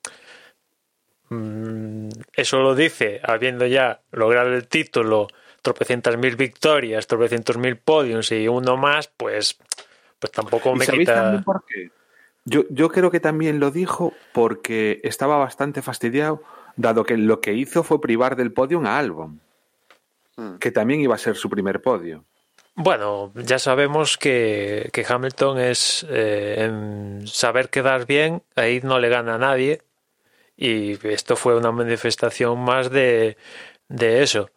mm, 1.30 2.08
eso 2.34 2.60
lo 2.60 2.74
dice 2.74 3.20
habiendo 3.24 3.66
ya 3.66 4.02
logrado 4.12 4.54
el 4.54 4.68
título, 4.68 5.28
tropecientas 5.62 6.16
mil 6.16 6.36
victorias, 6.36 7.06
tropecientos 7.06 7.56
mil 7.56 7.76
podios 7.76 8.32
y 8.32 8.48
uno 8.48 8.76
más, 8.76 9.08
pues, 9.08 9.58
pues 10.18 10.32
tampoco 10.32 10.74
me 10.74 10.86
quita. 10.86 11.42
Por 11.44 11.64
qué? 11.66 11.90
Yo, 12.44 12.64
yo 12.70 12.88
creo 12.88 13.10
que 13.10 13.20
también 13.20 13.60
lo 13.60 13.70
dijo 13.70 14.14
porque 14.32 15.00
estaba 15.04 15.36
bastante 15.36 15.82
fastidiado, 15.82 16.42
dado 16.76 17.04
que 17.04 17.16
lo 17.16 17.40
que 17.40 17.52
hizo 17.52 17.82
fue 17.82 18.00
privar 18.00 18.36
del 18.36 18.52
podio 18.52 18.80
a 18.86 18.98
Albon, 18.98 19.40
hmm. 20.36 20.54
que 20.56 20.70
también 20.70 21.00
iba 21.00 21.14
a 21.14 21.18
ser 21.18 21.36
su 21.36 21.50
primer 21.50 21.82
podio. 21.82 22.24
Bueno, 22.74 23.32
ya 23.34 23.58
sabemos 23.58 24.16
que, 24.16 24.90
Hamilton 25.06 25.58
es 25.58 26.06
eh, 26.08 26.64
en 26.64 27.26
saber 27.26 27.70
quedar 27.70 28.06
bien, 28.06 28.42
ahí 28.54 28.80
no 28.82 29.00
le 29.00 29.08
gana 29.08 29.34
a 29.34 29.38
nadie. 29.38 29.82
Y 30.56 31.06
esto 31.06 31.36
fue 31.36 31.56
una 31.56 31.70
manifestación 31.70 32.58
más 32.60 32.90
de, 32.90 33.36
de 33.88 34.22
eso 34.22 34.50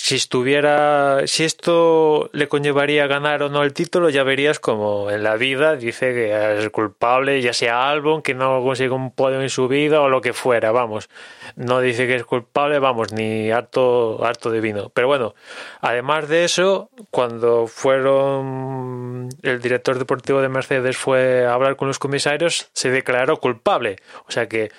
si 0.00 0.14
estuviera, 0.14 1.26
si 1.26 1.42
esto 1.42 2.30
le 2.32 2.46
conllevaría 2.46 3.08
ganar 3.08 3.42
o 3.42 3.48
no 3.48 3.64
el 3.64 3.72
título, 3.72 4.10
ya 4.10 4.22
verías 4.22 4.60
como 4.60 5.10
en 5.10 5.24
la 5.24 5.34
vida 5.34 5.74
dice 5.74 6.14
que 6.14 6.58
es 6.60 6.70
culpable, 6.70 7.42
ya 7.42 7.52
sea 7.52 7.90
Albon, 7.90 8.22
que 8.22 8.32
no 8.32 8.62
consigue 8.62 8.90
un 8.90 9.10
podio 9.10 9.42
en 9.42 9.50
su 9.50 9.66
vida 9.66 10.00
o 10.00 10.08
lo 10.08 10.20
que 10.20 10.32
fuera, 10.32 10.70
vamos. 10.70 11.10
No 11.56 11.80
dice 11.80 12.06
que 12.06 12.14
es 12.14 12.24
culpable, 12.24 12.78
vamos, 12.78 13.12
ni 13.12 13.50
harto, 13.50 14.24
harto 14.24 14.52
de 14.52 14.60
vino. 14.60 14.88
Pero 14.90 15.08
bueno, 15.08 15.34
además 15.80 16.28
de 16.28 16.44
eso, 16.44 16.90
cuando 17.10 17.66
fueron, 17.66 19.30
el 19.42 19.60
director 19.60 19.98
deportivo 19.98 20.40
de 20.40 20.48
Mercedes 20.48 20.96
fue 20.96 21.44
a 21.44 21.54
hablar 21.54 21.74
con 21.74 21.88
los 21.88 21.98
comisarios, 21.98 22.70
se 22.72 22.90
declaró 22.90 23.38
culpable. 23.38 23.96
O 24.28 24.30
sea 24.30 24.48
que 24.48 24.70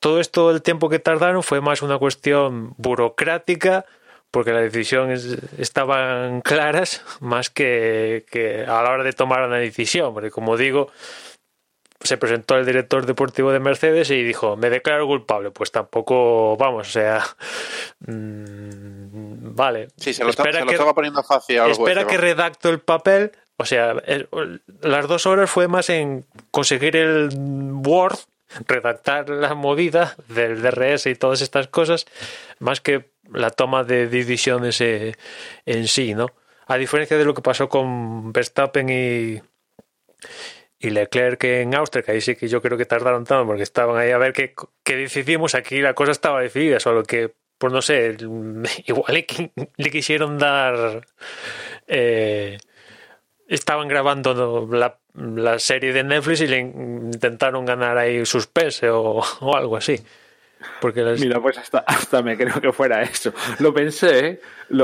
todo 0.00 0.18
esto, 0.18 0.50
el 0.50 0.62
tiempo 0.62 0.88
que 0.88 0.98
tardaron, 0.98 1.44
fue 1.44 1.60
más 1.60 1.80
una 1.80 1.96
cuestión 1.96 2.74
burocrática 2.76 3.86
porque 4.30 4.52
las 4.52 4.62
decisiones 4.62 5.38
estaban 5.58 6.40
claras 6.42 7.02
más 7.20 7.50
que, 7.50 8.24
a 8.66 8.82
la 8.82 8.90
hora 8.90 9.04
de 9.04 9.12
tomar 9.12 9.46
una 9.46 9.56
decisión, 9.56 10.14
porque 10.14 10.30
como 10.30 10.56
digo, 10.56 10.90
se 12.00 12.16
presentó 12.16 12.56
el 12.56 12.64
director 12.64 13.06
deportivo 13.06 13.50
de 13.50 13.58
Mercedes 13.58 14.10
y 14.10 14.22
dijo, 14.22 14.56
me 14.56 14.70
declaro 14.70 15.06
culpable, 15.06 15.50
pues 15.50 15.72
tampoco, 15.72 16.56
vamos, 16.56 16.88
o 16.88 16.90
sea, 16.90 17.24
mm, 18.06 19.54
vale. 19.54 19.88
Sí, 19.96 20.14
se 20.14 20.24
lo, 20.24 20.30
estaba 20.30 20.94
poniendo 20.94 21.22
fácil. 21.22 21.58
espera 21.58 22.06
que 22.06 22.16
redacto 22.16 22.68
el 22.70 22.80
papel, 22.80 23.32
o 23.56 23.64
sea, 23.64 23.94
las 24.82 25.08
dos 25.08 25.26
horas 25.26 25.50
fue 25.50 25.66
más 25.66 25.90
en 25.90 26.24
conseguir 26.52 26.96
el 26.96 27.30
Word, 27.84 28.18
redactar 28.66 29.28
la 29.28 29.54
movida 29.54 30.16
del 30.28 30.62
DRS 30.62 31.06
y 31.06 31.14
todas 31.14 31.40
estas 31.40 31.68
cosas, 31.68 32.06
más 32.58 32.80
que 32.80 33.10
la 33.32 33.50
toma 33.50 33.84
de 33.84 34.08
decisiones 34.08 34.80
eh, 34.80 35.14
en 35.66 35.88
sí, 35.88 36.14
¿no? 36.14 36.28
A 36.66 36.76
diferencia 36.76 37.16
de 37.16 37.24
lo 37.24 37.34
que 37.34 37.42
pasó 37.42 37.68
con 37.68 38.32
Verstappen 38.32 38.88
y, 38.88 39.40
y 40.78 40.90
Leclerc 40.90 41.42
en 41.44 41.74
Austria, 41.74 42.02
que 42.02 42.12
ahí 42.12 42.20
sí 42.20 42.36
que 42.36 42.48
yo 42.48 42.62
creo 42.62 42.78
que 42.78 42.84
tardaron 42.84 43.24
tanto 43.24 43.46
porque 43.46 43.62
estaban 43.62 43.96
ahí 43.96 44.10
a 44.10 44.18
ver 44.18 44.32
qué, 44.32 44.54
decidimos. 44.84 45.54
Aquí 45.54 45.80
la 45.80 45.94
cosa 45.94 46.12
estaba 46.12 46.40
decidida, 46.40 46.78
solo 46.78 47.02
que, 47.02 47.34
pues 47.58 47.72
no 47.72 47.82
sé, 47.82 48.16
igual 48.86 49.26
le, 49.76 49.90
quisieron 49.90 50.38
dar. 50.38 51.06
Eh, 51.86 52.58
estaban 53.48 53.88
grabando 53.88 54.68
la, 54.70 54.98
la, 55.18 55.58
serie 55.58 55.92
de 55.92 56.04
Netflix 56.04 56.40
y 56.40 56.46
le 56.46 56.58
intentaron 56.58 57.64
ganar 57.64 57.98
ahí 57.98 58.24
suspense 58.24 58.88
o, 58.88 59.22
o 59.40 59.56
algo 59.56 59.76
así. 59.76 60.00
Porque 60.80 61.04
Mira, 61.18 61.40
pues 61.40 61.56
hasta, 61.58 61.78
hasta 61.78 62.22
me 62.22 62.36
creo 62.36 62.60
que 62.60 62.72
fuera 62.72 63.02
eso. 63.02 63.32
Lo 63.60 63.72
pensé, 63.72 64.40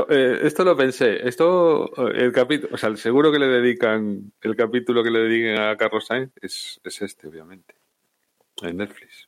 eh, 0.09 0.39
esto 0.43 0.63
lo 0.63 0.75
pensé. 0.75 1.27
Esto, 1.27 1.91
el 2.11 2.31
capítulo, 2.31 2.73
o 2.73 2.77
sea, 2.77 2.95
seguro 2.95 3.31
que 3.31 3.39
le 3.39 3.47
dedican, 3.47 4.31
el 4.41 4.55
capítulo 4.55 5.03
que 5.03 5.11
le 5.11 5.19
dediquen 5.19 5.59
a 5.59 5.75
Carlos 5.75 6.05
Sainz 6.07 6.31
es, 6.41 6.79
es 6.83 7.01
este, 7.01 7.27
obviamente, 7.27 7.75
en 8.61 8.77
Netflix. 8.77 9.24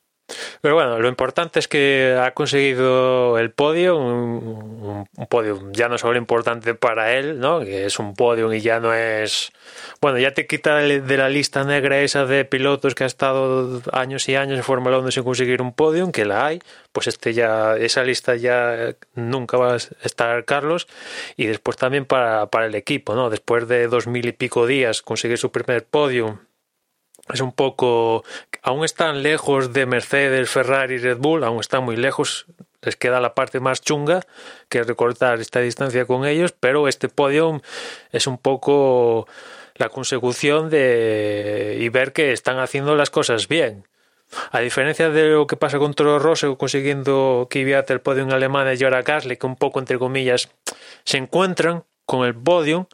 Pero 0.60 0.74
bueno, 0.74 0.98
lo 0.98 1.08
importante 1.08 1.58
es 1.58 1.68
que 1.68 2.18
ha 2.20 2.32
conseguido 2.34 3.38
el 3.38 3.50
podio, 3.50 3.96
un, 3.96 5.06
podio 5.28 5.70
ya 5.72 5.88
no 5.88 5.96
solo 5.96 6.18
importante 6.18 6.74
para 6.74 7.14
él, 7.14 7.40
¿no? 7.40 7.60
que 7.60 7.86
es 7.86 7.98
un 7.98 8.14
podio 8.14 8.52
y 8.52 8.60
ya 8.60 8.78
no 8.80 8.92
es... 8.92 9.50
Bueno, 10.00 10.18
ya 10.18 10.34
te 10.34 10.46
quita 10.46 10.76
de 10.76 11.16
la 11.16 11.28
lista 11.28 11.64
negra 11.64 12.00
esa 12.00 12.26
de 12.26 12.44
pilotos 12.44 12.94
que 12.94 13.04
ha 13.04 13.06
estado 13.06 13.80
años 13.92 14.28
y 14.28 14.36
años 14.36 14.58
en 14.58 14.64
Fórmula 14.64 14.98
1 14.98 15.10
sin 15.10 15.24
conseguir 15.24 15.62
un 15.62 15.72
podio, 15.72 16.10
que 16.12 16.24
la 16.24 16.46
hay, 16.46 16.60
pues 16.92 17.06
este 17.06 17.32
ya, 17.32 17.76
esa 17.76 18.04
lista 18.04 18.36
ya 18.36 18.94
nunca 19.14 19.56
va 19.56 19.74
a 19.74 19.76
estar 19.76 20.44
Carlos, 20.44 20.88
y 21.36 21.46
después 21.46 21.76
también 21.76 22.04
para, 22.04 22.46
para 22.46 22.66
el 22.66 22.74
equipo, 22.74 23.14
¿no? 23.14 23.30
Después 23.30 23.66
de 23.68 23.88
dos 23.88 24.06
mil 24.06 24.26
y 24.26 24.32
pico 24.32 24.66
días 24.66 25.02
conseguir 25.02 25.38
su 25.38 25.50
primer 25.50 25.84
podio 25.84 26.40
es 27.32 27.40
un 27.40 27.52
poco 27.52 28.24
aún 28.62 28.84
están 28.84 29.22
lejos 29.22 29.72
de 29.72 29.86
Mercedes, 29.86 30.50
Ferrari 30.50 30.94
y 30.94 30.98
Red 30.98 31.18
Bull, 31.18 31.44
aún 31.44 31.60
están 31.60 31.84
muy 31.84 31.96
lejos, 31.96 32.46
les 32.82 32.96
queda 32.96 33.20
la 33.20 33.34
parte 33.34 33.60
más 33.60 33.80
chunga 33.80 34.22
que 34.68 34.82
recortar 34.82 35.40
esta 35.40 35.60
distancia 35.60 36.06
con 36.06 36.26
ellos, 36.26 36.52
pero 36.52 36.88
este 36.88 37.08
podio 37.08 37.60
es 38.12 38.26
un 38.26 38.38
poco 38.38 39.26
la 39.76 39.88
consecución 39.88 40.70
de 40.70 41.78
y 41.80 41.88
ver 41.88 42.12
que 42.12 42.32
están 42.32 42.58
haciendo 42.58 42.96
las 42.96 43.10
cosas 43.10 43.48
bien. 43.48 43.84
A 44.52 44.60
diferencia 44.60 45.08
de 45.08 45.30
lo 45.30 45.46
que 45.46 45.56
pasa 45.56 45.78
con 45.78 45.94
Toro 45.94 46.18
Rosso 46.18 46.58
consiguiendo 46.58 47.46
que 47.48 47.62
el 47.62 48.00
podio 48.00 48.24
en 48.24 48.32
Alemania 48.32 48.74
y 48.74 48.84
ahora 48.84 49.02
Gasly, 49.02 49.38
que 49.38 49.46
un 49.46 49.56
poco 49.56 49.78
entre 49.78 49.98
comillas 49.98 50.50
se 51.04 51.16
encuentran 51.16 51.84
con 52.04 52.26
el 52.26 52.34
podio, 52.34 52.88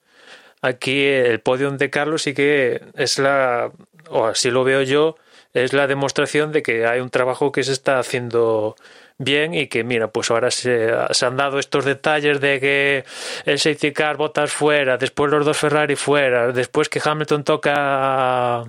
aquí 0.62 1.04
el 1.04 1.40
podio 1.40 1.72
de 1.72 1.90
Carlos 1.90 2.22
sí 2.22 2.34
que 2.34 2.80
es 2.94 3.18
la 3.18 3.72
o 4.14 4.26
así 4.26 4.50
lo 4.50 4.62
veo 4.62 4.82
yo, 4.82 5.16
es 5.54 5.72
la 5.72 5.88
demostración 5.88 6.52
de 6.52 6.62
que 6.62 6.86
hay 6.86 7.00
un 7.00 7.10
trabajo 7.10 7.50
que 7.50 7.64
se 7.64 7.72
está 7.72 7.98
haciendo 7.98 8.76
bien 9.18 9.54
y 9.54 9.66
que 9.66 9.82
mira, 9.82 10.08
pues 10.08 10.30
ahora 10.30 10.52
se, 10.52 10.92
han 11.22 11.36
dado 11.36 11.58
estos 11.58 11.84
detalles 11.84 12.40
de 12.40 12.60
que 12.60 13.04
el 13.44 13.58
safety 13.58 13.92
car 13.92 14.16
botas 14.16 14.52
fuera, 14.52 14.98
después 14.98 15.32
los 15.32 15.44
dos 15.44 15.58
Ferrari 15.58 15.96
fuera, 15.96 16.52
después 16.52 16.88
que 16.88 17.00
Hamilton 17.04 17.42
toca 17.42 17.74
a, 17.74 18.64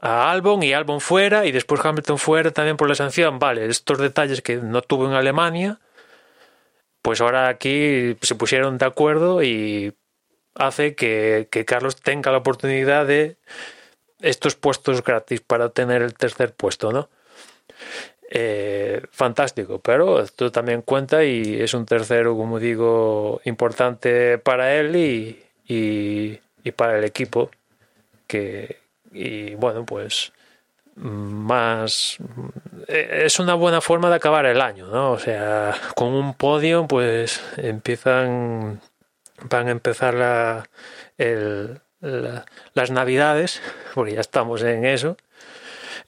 Albon 0.00 0.62
y 0.64 0.72
Albon 0.72 1.00
fuera 1.00 1.46
y 1.46 1.52
después 1.52 1.84
Hamilton 1.84 2.18
fuera 2.18 2.50
también 2.50 2.76
por 2.76 2.88
la 2.88 2.96
sanción, 2.96 3.38
vale, 3.38 3.66
estos 3.66 3.98
detalles 3.98 4.42
que 4.42 4.56
no 4.56 4.82
tuvo 4.82 5.06
en 5.06 5.12
Alemania, 5.14 5.78
pues 7.00 7.20
ahora 7.20 7.46
aquí 7.46 8.16
se 8.22 8.34
pusieron 8.34 8.76
de 8.76 8.86
acuerdo 8.86 9.40
y 9.42 9.94
hace 10.56 10.96
que 10.96 11.64
Carlos 11.64 11.96
tenga 11.96 12.32
la 12.32 12.38
oportunidad 12.38 13.06
de 13.06 13.36
estos 14.20 14.54
puestos 14.54 15.02
gratis 15.02 15.40
para 15.40 15.70
tener 15.70 16.02
el 16.02 16.14
tercer 16.14 16.52
puesto, 16.54 16.92
¿no? 16.92 17.08
Eh, 18.32 19.02
fantástico, 19.10 19.80
pero 19.80 20.22
esto 20.22 20.52
también 20.52 20.82
cuenta 20.82 21.24
y 21.24 21.60
es 21.60 21.74
un 21.74 21.84
tercero, 21.84 22.36
como 22.36 22.60
digo, 22.60 23.40
importante 23.44 24.38
para 24.38 24.76
él 24.76 24.94
y, 24.94 25.42
y, 25.66 26.70
para 26.72 26.98
el 26.98 27.04
equipo. 27.04 27.50
Que, 28.28 28.78
y 29.10 29.56
bueno, 29.56 29.84
pues 29.84 30.32
más 30.94 32.18
eh, 32.86 33.22
es 33.24 33.40
una 33.40 33.54
buena 33.54 33.80
forma 33.80 34.10
de 34.10 34.16
acabar 34.16 34.46
el 34.46 34.60
año, 34.60 34.86
¿no? 34.86 35.12
O 35.12 35.18
sea, 35.18 35.74
con 35.96 36.12
un 36.12 36.34
podio, 36.34 36.86
pues 36.86 37.42
empiezan 37.56 38.80
van 39.48 39.68
a 39.68 39.70
empezar 39.70 40.14
la, 40.14 40.68
el, 41.18 41.80
las 42.00 42.90
navidades, 42.90 43.60
porque 43.94 44.14
ya 44.14 44.20
estamos 44.20 44.62
en 44.62 44.84
eso, 44.84 45.16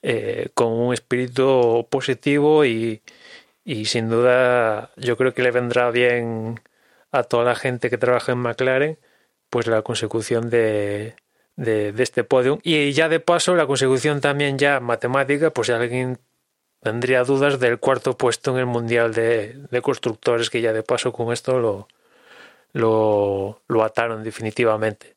eh, 0.01 0.49
con 0.53 0.71
un 0.73 0.93
espíritu 0.93 1.87
positivo 1.89 2.65
y, 2.65 3.01
y, 3.63 3.85
sin 3.85 4.09
duda 4.09 4.91
yo 4.97 5.17
creo 5.17 5.33
que 5.33 5.43
le 5.43 5.51
vendrá 5.51 5.91
bien 5.91 6.61
a 7.11 7.23
toda 7.23 7.45
la 7.45 7.55
gente 7.55 7.89
que 7.89 7.97
trabaja 7.97 8.31
en 8.33 8.39
McLaren 8.39 8.99
pues 9.49 9.67
la 9.67 9.83
consecución 9.83 10.49
de, 10.49 11.15
de, 11.55 11.93
este 11.99 12.23
podium. 12.23 12.59
Y 12.63 12.91
ya 12.93 13.09
de 13.09 13.19
paso 13.19 13.55
la 13.55 13.67
consecución 13.67 14.21
también 14.21 14.57
ya 14.57 14.79
matemática 14.79 15.51
pues 15.51 15.67
si 15.67 15.73
alguien 15.73 16.19
tendría 16.81 17.23
dudas 17.23 17.59
del 17.59 17.79
cuarto 17.79 18.17
puesto 18.17 18.51
en 18.51 18.57
el 18.57 18.65
mundial 18.65 19.13
de, 19.13 19.81
constructores 19.83 20.49
que 20.49 20.61
ya 20.61 20.73
de 20.73 20.83
paso 20.83 21.13
con 21.13 21.31
esto 21.31 21.59
lo, 21.59 21.87
lo 23.67 23.83
ataron 23.83 24.23
definitivamente 24.23 25.15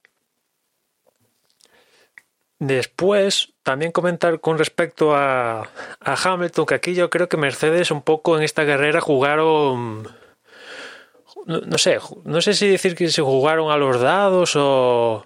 Después, 2.59 3.53
también 3.63 3.93
comentar 3.93 4.41
con 4.41 4.59
respecto 4.59 5.15
a, 5.15 5.69
a 6.01 6.17
Hamilton, 6.25 6.67
que 6.67 6.75
aquí 6.75 6.95
yo 6.95 7.11
creo 7.11 7.29
que 7.29 7.37
Mercedes 7.37 7.91
un 7.91 8.03
poco 8.03 8.37
en 8.37 8.43
esta 8.43 8.65
carrera 8.65 9.01
jugaron 9.01 10.09
no, 11.47 11.79
sé, 11.79 11.99
no 12.25 12.41
sé 12.41 12.55
si 12.55 12.69
decir 12.69 12.95
que 12.97 13.09
se 13.09 13.23
jugaron 13.23 13.71
a 13.71 13.77
los 13.77 14.01
dados 14.01 14.57
o, 14.57 15.23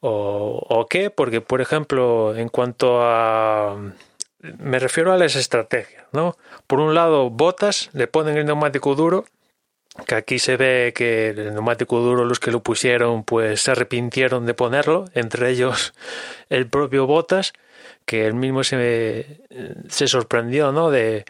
o, 0.00 0.66
o, 0.68 0.86
qué, 0.86 1.10
porque 1.10 1.40
por 1.40 1.60
ejemplo, 1.60 2.34
en 2.34 2.48
cuanto 2.48 3.02
a... 3.02 3.76
Me 4.40 4.78
refiero 4.78 5.12
a 5.12 5.16
las 5.16 5.36
estrategias, 5.36 6.04
¿no? 6.12 6.36
Por 6.66 6.80
un 6.80 6.94
lado, 6.94 7.30
botas, 7.30 7.88
le 7.92 8.06
ponen 8.06 8.36
el 8.36 8.44
neumático 8.44 8.94
duro, 8.94 9.24
que 10.06 10.14
aquí 10.16 10.38
se 10.38 10.56
ve 10.56 10.92
que 10.94 11.30
el 11.30 11.54
neumático 11.54 12.00
duro 12.00 12.24
los 12.24 12.40
que 12.40 12.50
lo 12.50 12.60
pusieron 12.60 13.22
pues 13.22 13.62
se 13.62 13.70
arrepintieron 13.70 14.44
de 14.44 14.54
ponerlo, 14.54 15.04
entre 15.14 15.50
ellos 15.50 15.94
el 16.50 16.66
propio 16.66 17.06
Botas, 17.06 17.52
que 18.04 18.26
él 18.26 18.34
mismo 18.34 18.64
se, 18.64 19.40
se 19.88 20.08
sorprendió, 20.08 20.72
¿no? 20.72 20.90
De, 20.90 21.24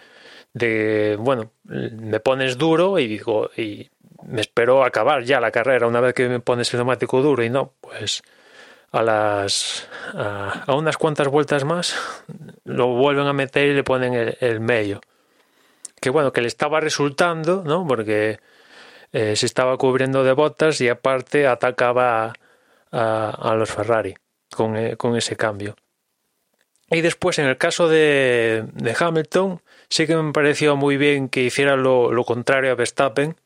de, 0.55 1.17
bueno, 1.19 1.51
me 1.65 2.21
pones 2.21 2.57
duro 2.57 2.99
y 2.99 3.07
digo, 3.07 3.51
y 3.57 3.91
me 4.27 4.41
espero 4.41 4.85
acabar 4.85 5.25
ya 5.25 5.41
la 5.41 5.51
carrera 5.51 5.87
una 5.87 6.01
vez 6.01 6.15
que 6.15 6.29
me 6.29 6.41
pones 6.41 6.73
el 6.73 6.79
neumático 6.79 7.21
duro 7.21 7.45
y 7.45 7.51
no, 7.51 7.73
pues 7.81 8.23
a 8.93 9.03
las 9.03 9.89
a, 10.15 10.65
unas 10.75 10.97
cuantas 10.97 11.29
vueltas 11.29 11.65
más 11.65 11.97
lo 12.65 12.89
vuelven 12.89 13.27
a 13.27 13.33
meter 13.33 13.69
y 13.69 13.75
le 13.75 13.85
ponen 13.85 14.15
el, 14.15 14.39
el 14.41 14.61
medio. 14.61 15.01
Que 16.01 16.11
bueno, 16.11 16.33
que 16.33 16.41
le 16.41 16.49
estaba 16.49 16.81
resultando, 16.81 17.63
¿no? 17.65 17.87
Porque 17.87 18.39
eh, 19.15 19.37
se 19.37 19.47
estaba 19.47 19.79
cubriendo 19.79 20.25
de 20.25 20.33
botas 20.33 20.81
y 20.81 20.89
aparte 20.89 21.47
atacaba 21.47 22.33
a, 22.91 23.31
a 23.31 23.55
los 23.55 23.71
Ferrari 23.71 24.17
con, 24.51 24.77
eh, 24.77 24.97
con, 24.97 25.17
ese 25.17 25.37
cambio. 25.37 25.77
Y 26.91 27.01
después, 27.01 27.39
en 27.39 27.47
el 27.47 27.57
caso 27.57 27.89
de, 27.89 28.65
de, 28.73 28.97
Hamilton, 28.99 29.63
sí 29.89 30.09
que 30.09 30.17
me 30.17 30.33
pareció 30.33 30.75
muy 30.75 30.97
bien 30.97 31.29
que 31.29 31.43
hiciera 31.43 31.77
lo, 31.77 32.11
lo 32.11 32.25
contrario 32.25 32.73
a 32.73 32.75
Verstappen 32.75 33.37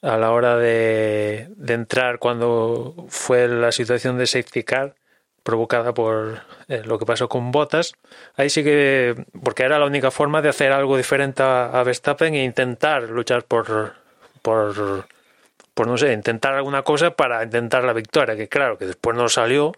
a 0.00 0.16
la 0.16 0.30
hora 0.30 0.56
de, 0.56 1.48
de, 1.56 1.74
entrar 1.74 2.18
cuando 2.18 2.94
fue 3.10 3.46
la 3.46 3.72
situación 3.72 4.16
de 4.16 4.26
safety 4.26 4.62
car 4.62 4.94
provocada 5.42 5.92
por 5.92 6.40
eh, 6.68 6.82
lo 6.86 6.98
que 6.98 7.04
pasó 7.04 7.28
con 7.28 7.52
Bottas. 7.52 7.92
Ahí 8.36 8.48
sí 8.48 8.64
que, 8.64 9.22
porque 9.44 9.64
era 9.64 9.78
la 9.78 9.84
única 9.84 10.10
forma 10.10 10.40
de 10.40 10.48
hacer 10.48 10.72
algo 10.72 10.96
diferente 10.96 11.42
a, 11.42 11.66
a 11.78 11.82
Verstappen 11.82 12.34
e 12.34 12.44
intentar 12.44 13.02
luchar 13.10 13.44
por, 13.44 13.98
por, 14.38 15.06
por, 15.74 15.86
no 15.86 15.96
sé, 15.96 16.12
intentar 16.12 16.54
alguna 16.54 16.82
cosa 16.82 17.12
para 17.12 17.42
intentar 17.42 17.84
la 17.84 17.92
victoria, 17.92 18.36
que 18.36 18.48
claro, 18.48 18.78
que 18.78 18.86
después 18.86 19.16
no 19.16 19.28
salió, 19.28 19.72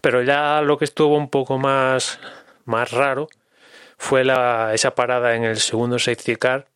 pero 0.00 0.22
ya 0.22 0.62
lo 0.62 0.78
que 0.78 0.84
estuvo 0.84 1.16
un 1.16 1.28
poco 1.28 1.58
más, 1.58 2.18
más 2.64 2.90
raro 2.92 3.28
fue 3.98 4.24
la, 4.24 4.72
esa 4.74 4.94
parada 4.94 5.34
en 5.34 5.44
el 5.44 5.58
segundo 5.58 5.98
safety 5.98 6.36
car, 6.36 6.66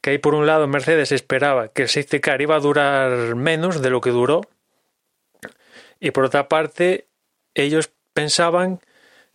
que 0.00 0.10
ahí 0.10 0.18
por 0.18 0.34
un 0.34 0.46
lado 0.46 0.66
Mercedes 0.66 1.12
esperaba 1.12 1.68
que 1.68 1.82
el 1.82 1.88
safety 1.88 2.20
car 2.20 2.42
iba 2.42 2.56
a 2.56 2.60
durar 2.60 3.34
menos 3.34 3.82
de 3.82 3.90
lo 3.90 4.00
que 4.00 4.10
duró, 4.10 4.42
y 6.00 6.10
por 6.10 6.24
otra 6.24 6.48
parte 6.48 7.06
ellos 7.54 7.90
pensaban 8.12 8.80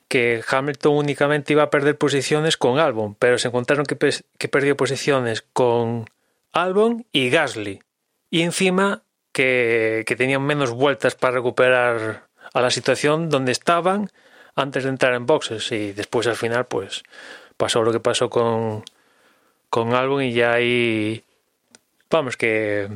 que 0.10 0.44
Hamilton 0.48 0.96
únicamente 0.96 1.54
iba 1.54 1.64
a 1.64 1.70
perder 1.70 1.98
posiciones 1.98 2.58
con 2.58 2.80
Albon, 2.80 3.16
pero 3.16 3.38
se 3.38 3.48
encontraron 3.48 3.86
que, 3.86 3.98
que 4.38 4.48
perdió 4.48 4.76
posiciones 4.76 5.44
con 5.54 6.10
Albon 6.52 7.06
y 7.12 7.30
Gasly. 7.30 7.82
Y 8.30 8.42
encima 8.42 9.04
que, 9.32 10.04
que, 10.06 10.16
tenían 10.16 10.44
menos 10.44 10.72
vueltas 10.72 11.16
para 11.16 11.36
recuperar 11.36 12.28
a 12.54 12.62
la 12.62 12.72
situación 12.72 13.30
donde 13.30 13.52
estaban 13.52 14.10
antes 14.56 14.84
de 14.84 14.90
entrar 14.90 15.14
en 15.14 15.26
boxes. 15.26 15.72
Y 15.72 15.94
después 15.94 16.28
al 16.28 16.36
final, 16.36 16.66
pues 16.66 17.04
pasó 17.58 17.84
lo 17.84 17.92
que 17.92 18.00
pasó 18.00 18.30
con, 18.30 18.84
con 19.70 19.94
Albon 19.94 20.24
y 20.24 20.34
ya 20.34 20.54
ahí. 20.54 21.24
Vamos, 22.10 22.38
que. 22.38 22.90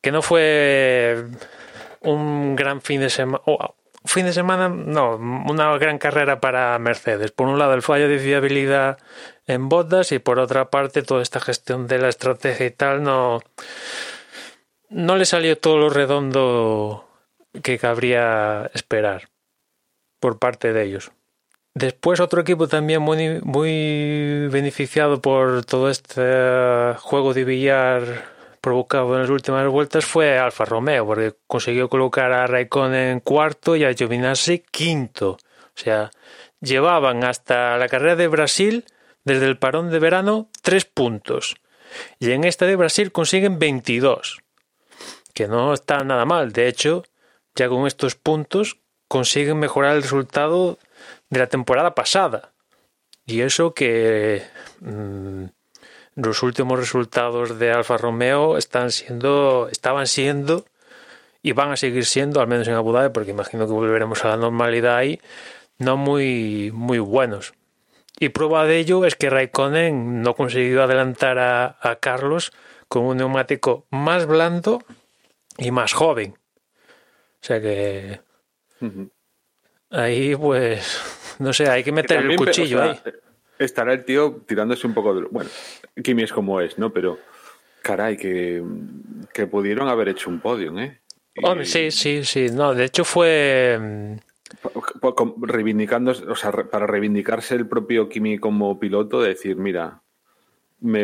que 0.00 0.12
no 0.12 0.22
fue 0.22 1.24
un 2.00 2.56
gran 2.56 2.80
fin 2.80 3.00
de 3.00 3.10
semana. 3.10 3.42
Fin 4.04 4.24
de 4.24 4.32
semana, 4.32 4.68
no, 4.68 5.16
una 5.16 5.76
gran 5.78 5.98
carrera 5.98 6.40
para 6.40 6.78
Mercedes. 6.78 7.32
Por 7.32 7.48
un 7.48 7.58
lado, 7.58 7.74
el 7.74 7.82
fallo 7.82 8.08
de 8.08 8.20
fiabilidad 8.20 8.98
en 9.46 9.68
botas 9.68 10.12
y 10.12 10.18
por 10.18 10.38
otra 10.38 10.70
parte, 10.70 11.02
toda 11.02 11.22
esta 11.22 11.40
gestión 11.40 11.86
de 11.86 11.98
la 11.98 12.08
estrategia 12.08 12.66
y 12.66 12.70
tal 12.70 13.02
no, 13.02 13.40
no 14.88 15.16
le 15.16 15.24
salió 15.24 15.58
todo 15.58 15.78
lo 15.78 15.90
redondo 15.90 17.08
que 17.62 17.78
cabría 17.78 18.70
esperar 18.74 19.28
por 20.20 20.38
parte 20.38 20.72
de 20.72 20.84
ellos. 20.84 21.12
Después 21.74 22.20
otro 22.20 22.40
equipo 22.40 22.68
también 22.68 23.02
muy, 23.02 23.40
muy 23.42 24.48
beneficiado 24.48 25.20
por 25.20 25.64
todo 25.64 25.90
este 25.90 26.94
juego 26.98 27.34
de 27.34 27.44
billar 27.44 28.36
provocado 28.62 29.14
en 29.14 29.20
las 29.20 29.30
últimas 29.30 29.68
vueltas 29.68 30.04
fue 30.04 30.38
Alfa 30.38 30.64
Romeo, 30.64 31.06
porque 31.06 31.34
consiguió 31.46 31.88
colocar 31.88 32.32
a 32.32 32.46
Raikkonen 32.46 33.20
cuarto 33.20 33.76
y 33.76 33.84
a 33.84 33.92
Giovinazzi 33.92 34.64
quinto. 34.70 35.32
O 35.32 35.78
sea, 35.78 36.10
llevaban 36.60 37.22
hasta 37.24 37.76
la 37.76 37.88
carrera 37.88 38.16
de 38.16 38.26
Brasil, 38.26 38.84
desde 39.26 39.46
el 39.46 39.58
parón 39.58 39.90
de 39.90 39.98
verano, 39.98 40.48
tres 40.62 40.86
puntos. 40.86 41.56
Y 42.18 42.30
en 42.30 42.44
esta 42.44 42.64
de 42.64 42.76
Brasil 42.76 43.12
consiguen 43.12 43.58
22, 43.58 44.38
que 45.34 45.48
no 45.48 45.74
está 45.74 46.02
nada 46.04 46.24
mal. 46.24 46.52
De 46.52 46.68
hecho, 46.68 47.04
ya 47.54 47.68
con 47.68 47.86
estos 47.86 48.14
puntos 48.14 48.78
consiguen 49.08 49.58
mejorar 49.58 49.96
el 49.96 50.02
resultado 50.02 50.78
de 51.28 51.40
la 51.40 51.48
temporada 51.48 51.94
pasada. 51.94 52.52
Y 53.26 53.40
eso 53.40 53.74
que 53.74 54.42
mmm, 54.80 55.46
los 56.14 56.44
últimos 56.44 56.78
resultados 56.78 57.58
de 57.58 57.72
Alfa 57.72 57.96
Romeo 57.98 58.56
están 58.56 58.92
siendo, 58.92 59.68
estaban 59.72 60.06
siendo 60.06 60.66
y 61.42 61.50
van 61.50 61.72
a 61.72 61.76
seguir 61.76 62.04
siendo, 62.04 62.40
al 62.40 62.46
menos 62.46 62.68
en 62.68 62.74
Abu 62.74 62.92
Dhabi, 62.92 63.12
porque 63.12 63.32
imagino 63.32 63.66
que 63.66 63.72
volveremos 63.72 64.24
a 64.24 64.28
la 64.28 64.36
normalidad 64.36 64.96
ahí, 64.96 65.20
no 65.78 65.96
muy, 65.96 66.70
muy 66.72 67.00
buenos. 67.00 67.54
Y 68.18 68.30
prueba 68.30 68.64
de 68.64 68.78
ello 68.78 69.04
es 69.04 69.14
que 69.14 69.30
Raikkonen 69.30 70.22
no 70.22 70.34
consiguió 70.34 70.82
adelantar 70.82 71.38
a, 71.38 71.76
a 71.80 71.96
Carlos 71.96 72.52
con 72.88 73.04
un 73.04 73.18
neumático 73.18 73.86
más 73.90 74.26
blando 74.26 74.82
y 75.58 75.70
más 75.70 75.92
joven. 75.92 76.34
O 76.34 77.46
sea 77.46 77.60
que 77.60 78.20
uh 78.80 78.86
-huh. 78.86 79.10
ahí 79.90 80.34
pues 80.34 81.36
no 81.38 81.52
sé, 81.52 81.68
hay 81.68 81.84
que 81.84 81.92
meter 81.92 82.24
el 82.24 82.36
cuchillo 82.36 82.78
o 82.78 82.82
sea, 82.82 82.90
ahí 82.92 83.12
estará 83.58 83.92
el 83.92 84.04
tío 84.04 84.42
tirándose 84.46 84.86
un 84.86 84.94
poco 84.94 85.14
de... 85.14 85.26
Bueno, 85.30 85.50
Kimi 86.02 86.22
es 86.22 86.32
como 86.32 86.60
es, 86.60 86.78
¿no? 86.78 86.92
Pero, 86.92 87.18
caray, 87.82 88.16
que, 88.16 88.62
que 89.32 89.46
pudieron 89.46 89.88
haber 89.88 90.08
hecho 90.08 90.30
un 90.30 90.40
podio, 90.40 90.78
¿eh? 90.78 91.00
Y... 91.34 91.64
sí, 91.64 91.90
sí, 91.90 92.24
sí. 92.24 92.48
No, 92.50 92.74
de 92.74 92.84
hecho 92.84 93.04
fue... 93.04 94.18
mm, 94.62 95.44
Reivindicando, 95.44 96.12
o 96.28 96.36
sea, 96.36 96.52
para 96.52 96.86
reivindicarse 96.86 97.54
el 97.54 97.68
propio 97.68 98.08
Kimi 98.08 98.38
como 98.38 98.78
piloto, 98.78 99.20
decir, 99.20 99.56
mira, 99.56 100.02
me 100.80 101.02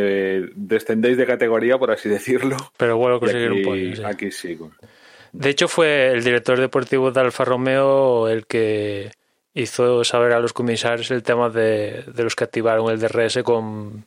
descendéis 0.54 1.16
de 1.16 1.26
categoría, 1.26 1.78
por 1.78 1.90
así 1.90 2.08
decirlo. 2.08 2.56
Pero 2.76 2.96
bueno, 2.96 3.20
conseguir 3.20 3.50
aquí, 3.50 3.58
un 3.58 3.64
podio. 3.64 3.96
Sí. 3.96 4.02
Aquí 4.04 4.30
sí. 4.30 4.58
De 5.32 5.50
hecho, 5.50 5.68
fue 5.68 6.12
el 6.12 6.22
director 6.24 6.60
deportivo 6.60 7.10
de 7.10 7.20
Alfa 7.20 7.44
Romeo 7.44 8.28
el 8.28 8.46
que 8.46 9.10
hizo 9.54 10.04
saber 10.04 10.32
a 10.32 10.40
los 10.40 10.52
comisarios 10.52 11.10
el 11.10 11.22
tema 11.22 11.50
de, 11.50 12.04
de 12.06 12.22
los 12.22 12.34
que 12.36 12.44
activaron 12.44 12.90
el 12.90 12.98
DRS 12.98 13.42
con, 13.42 14.06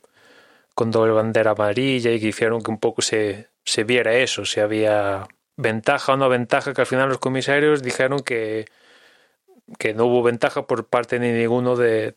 con 0.74 0.90
doble 0.90 1.12
bandera 1.12 1.52
amarilla 1.52 2.12
y 2.12 2.20
que 2.20 2.28
hicieron 2.28 2.62
que 2.62 2.70
un 2.70 2.78
poco 2.78 3.02
se, 3.02 3.48
se 3.64 3.84
viera 3.84 4.14
eso, 4.14 4.44
si 4.44 4.60
había 4.60 5.26
ventaja 5.56 6.12
o 6.12 6.16
no 6.16 6.28
ventaja, 6.28 6.74
que 6.74 6.82
al 6.82 6.86
final 6.86 7.08
los 7.08 7.18
comisarios 7.18 7.82
dijeron 7.82 8.20
que, 8.20 8.66
que 9.78 9.94
no 9.94 10.06
hubo 10.06 10.22
ventaja 10.22 10.66
por 10.66 10.86
parte 10.86 11.18
de 11.18 11.32
ninguno 11.32 11.76
de, 11.76 12.14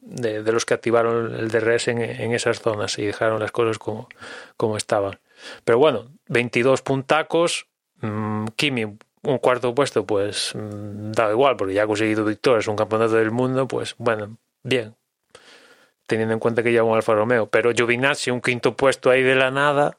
de, 0.00 0.52
los 0.52 0.64
que 0.64 0.74
activaron 0.74 1.34
el 1.34 1.50
DRS 1.50 1.88
en, 1.88 2.00
en, 2.00 2.32
esas 2.32 2.60
zonas 2.60 2.98
y 2.98 3.06
dejaron 3.06 3.40
las 3.40 3.52
cosas 3.52 3.78
como, 3.78 4.08
como 4.56 4.76
estaban. 4.76 5.18
Pero 5.64 5.78
bueno, 5.78 6.10
22 6.28 6.82
puntacos, 6.82 7.66
mmm, 8.00 8.46
Kimi 8.56 8.98
un 9.22 9.38
cuarto 9.38 9.74
puesto, 9.74 10.06
pues 10.06 10.54
mmm, 10.54 11.12
da 11.12 11.30
igual, 11.30 11.56
porque 11.56 11.74
ya 11.74 11.84
ha 11.84 11.86
conseguido 11.86 12.24
victorias, 12.24 12.68
un 12.68 12.76
campeonato 12.76 13.14
del 13.14 13.30
mundo, 13.30 13.68
pues 13.68 13.94
bueno, 13.98 14.38
bien. 14.62 14.94
Teniendo 16.06 16.34
en 16.34 16.40
cuenta 16.40 16.62
que 16.62 16.72
lleva 16.72 16.88
un 16.88 16.96
Alfa 16.96 17.14
Romeo. 17.14 17.48
Pero 17.48 17.72
Giovinazzi, 17.72 18.30
un 18.30 18.40
quinto 18.40 18.74
puesto 18.74 19.10
ahí 19.10 19.22
de 19.22 19.36
la 19.36 19.52
nada, 19.52 19.94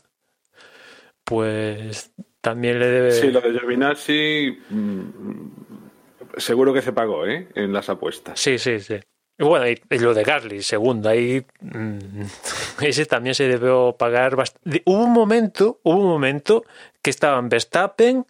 pues 1.24 2.12
también 2.42 2.80
le 2.80 2.88
debe. 2.88 3.12
Sí, 3.12 3.32
lo 3.32 3.40
de 3.40 3.58
Giovinazzi 3.58 4.60
mmm, 4.70 5.21
seguro 6.42 6.74
que 6.74 6.82
se 6.82 6.92
pagó, 6.94 7.26
¿eh? 7.26 7.48
En 7.56 7.72
las 7.74 7.90
apuestas. 7.90 8.40
Sí, 8.40 8.58
sí, 8.60 8.80
sí. 8.80 8.96
Y 9.40 9.44
bueno, 9.44 9.68
y, 9.68 9.82
y 9.90 10.00
lo 10.00 10.14
de 10.14 10.24
Gasly, 10.24 10.62
segundo, 10.62 11.10
ahí 11.10 11.44
mmm, 11.62 11.98
ese 12.82 13.06
también 13.06 13.34
se 13.34 13.48
debió 13.48 13.96
pagar 13.98 14.36
bastante. 14.36 14.84
Hubo 14.86 15.04
un 15.04 15.14
momento, 15.14 15.80
hubo 15.84 16.02
un 16.02 16.10
momento 16.10 16.64
que 17.02 17.10
estaban 17.10 17.48
Verstappen, 17.50 18.26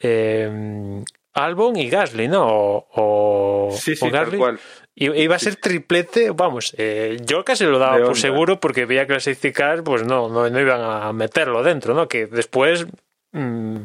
eh, 0.00 1.02
Albon 1.34 1.76
y 1.76 1.88
Gasly, 1.88 2.28
¿no? 2.28 2.46
O, 2.46 2.88
o, 2.94 3.70
Sí, 3.76 3.96
sí, 3.96 4.06
o 4.06 4.10
tal 4.10 4.24
Gasly. 4.24 4.38
cual. 4.38 4.60
I- 4.96 5.22
Iba 5.22 5.34
a 5.36 5.38
ser 5.40 5.56
triplete, 5.56 6.30
vamos, 6.30 6.72
eh, 6.78 7.16
yo 7.24 7.44
casi 7.44 7.64
lo 7.64 7.78
daba 7.80 7.98
por 8.04 8.16
seguro 8.16 8.60
porque 8.60 8.84
veía 8.86 9.06
cars, 9.08 9.82
pues 9.84 10.04
no, 10.06 10.28
no, 10.28 10.48
no 10.48 10.60
iban 10.60 10.80
a 10.80 11.12
meterlo 11.12 11.64
dentro, 11.64 11.94
¿no? 11.94 12.06
Que 12.06 12.26
después 12.26 12.86
mm, 13.32 13.76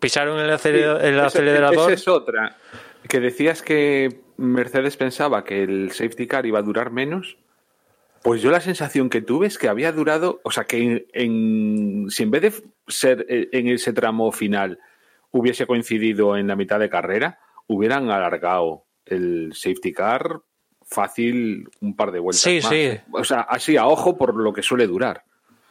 pisaron 0.00 0.38
el, 0.40 0.50
acelera- 0.50 1.00
el 1.02 1.18
acelerador. 1.20 1.90
Esa 1.90 1.92
es 1.92 2.08
otra. 2.08 2.56
Que 3.08 3.20
decías 3.20 3.62
que 3.62 4.20
Mercedes 4.36 4.96
pensaba 4.96 5.44
que 5.44 5.62
el 5.62 5.92
safety 5.92 6.26
car 6.26 6.46
iba 6.46 6.58
a 6.58 6.62
durar 6.62 6.90
menos. 6.90 7.36
Pues 8.22 8.42
yo 8.42 8.50
la 8.50 8.60
sensación 8.60 9.10
que 9.10 9.22
tuve 9.22 9.46
es 9.46 9.58
que 9.58 9.68
había 9.68 9.92
durado, 9.92 10.40
o 10.42 10.50
sea, 10.50 10.64
que 10.64 10.78
en, 10.82 11.06
en- 11.12 12.10
si 12.10 12.24
en 12.24 12.30
vez 12.30 12.42
de 12.42 12.52
ser 12.88 13.24
eh, 13.28 13.48
en 13.52 13.68
ese 13.68 13.92
tramo 13.92 14.32
final 14.32 14.78
hubiese 15.30 15.66
coincidido 15.66 16.36
en 16.36 16.48
la 16.48 16.56
mitad 16.56 16.80
de 16.80 16.90
carrera, 16.90 17.38
hubieran 17.68 18.10
alargado 18.10 18.84
el 19.06 19.52
safety 19.54 19.92
car 19.92 20.40
fácil 20.84 21.68
un 21.80 21.94
par 21.94 22.10
de 22.12 22.18
vueltas. 22.18 22.40
Sí, 22.42 22.60
más. 22.62 22.68
sí. 22.70 22.90
O 23.12 23.24
sea, 23.24 23.40
así 23.42 23.76
a 23.76 23.86
ojo 23.86 24.16
por 24.16 24.34
lo 24.34 24.52
que 24.52 24.62
suele 24.62 24.86
durar. 24.86 25.22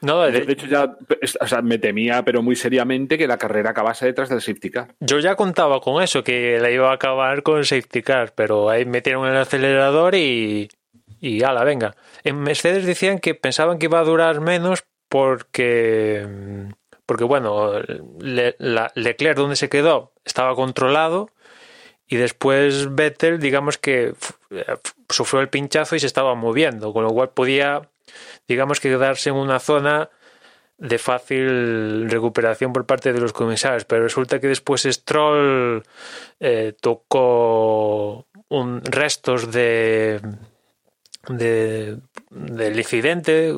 No, 0.01 0.21
De, 0.21 0.39
hecho, 0.51 0.67
ya 0.67 0.95
o 1.41 1.47
sea, 1.47 1.61
me 1.63 1.79
temía, 1.79 2.23
pero 2.23 2.41
muy 2.43 2.55
seriamente, 2.55 3.17
que 3.17 3.27
la 3.27 3.37
carrera 3.37 3.71
acabase 3.71 4.05
detrás 4.05 4.29
del 4.29 4.41
safety 4.41 4.69
car. 4.69 4.93
yo 4.99 5.19
ya 5.19 5.35
contaba 5.35 5.81
con 5.81 6.03
eso, 6.03 6.23
que 6.23 6.59
la 6.59 6.69
iba 6.69 6.91
a 6.91 6.93
acabar 6.93 7.41
con 7.41 7.65
safety 7.65 8.03
car, 8.03 8.33
pero 8.35 8.69
ahí 8.69 8.85
metieron 8.85 9.27
el 9.27 9.35
acelerador 9.37 10.13
y, 10.13 10.69
y 11.19 11.41
ala, 11.43 11.63
venga. 11.63 11.95
En 12.23 12.39
Mercedes 12.39 12.85
decían 12.85 13.17
que 13.19 13.33
pensaban 13.33 13.79
que 13.79 13.87
iba 13.87 13.99
a 13.99 14.03
durar 14.03 14.39
menos 14.39 14.83
porque, 15.09 16.27
porque 17.05 17.23
bueno, 17.23 17.79
Le- 18.19 18.55
la- 18.59 18.91
Leclerc 18.95 19.37
donde 19.37 19.55
se 19.55 19.69
quedó 19.69 20.13
estaba 20.25 20.53
controlado 20.55 21.29
y 22.07 22.17
después 22.17 22.93
Vettel, 22.95 23.39
digamos 23.39 23.77
que 23.77 24.09
f- 24.09 24.33
sufrió 25.09 25.41
el 25.41 25.49
pinchazo 25.49 25.95
y 25.95 25.99
se 25.99 26.05
estaba 26.07 26.35
moviendo, 26.35 26.93
con 26.93 27.03
lo 27.03 27.09
cual 27.11 27.29
podía, 27.29 27.81
digamos 28.47 28.79
que 28.79 28.89
quedarse 28.89 29.29
en 29.29 29.35
una 29.35 29.59
zona 29.59 30.09
de 30.77 30.97
fácil 30.99 32.09
recuperación 32.09 32.71
por 32.71 32.85
parte 32.85 33.11
de 33.11 33.19
los 33.19 33.34
comisarios, 33.34 33.85
pero 33.85 34.03
resulta 34.03 34.39
que 34.39 34.47
después 34.47 34.84
Stroll 34.84 35.84
eh, 36.39 36.73
tocó 36.79 38.27
un, 38.49 38.81
restos 38.84 39.51
de, 39.51 40.21
de 41.27 41.97
del 42.29 42.77
incidente 42.77 43.55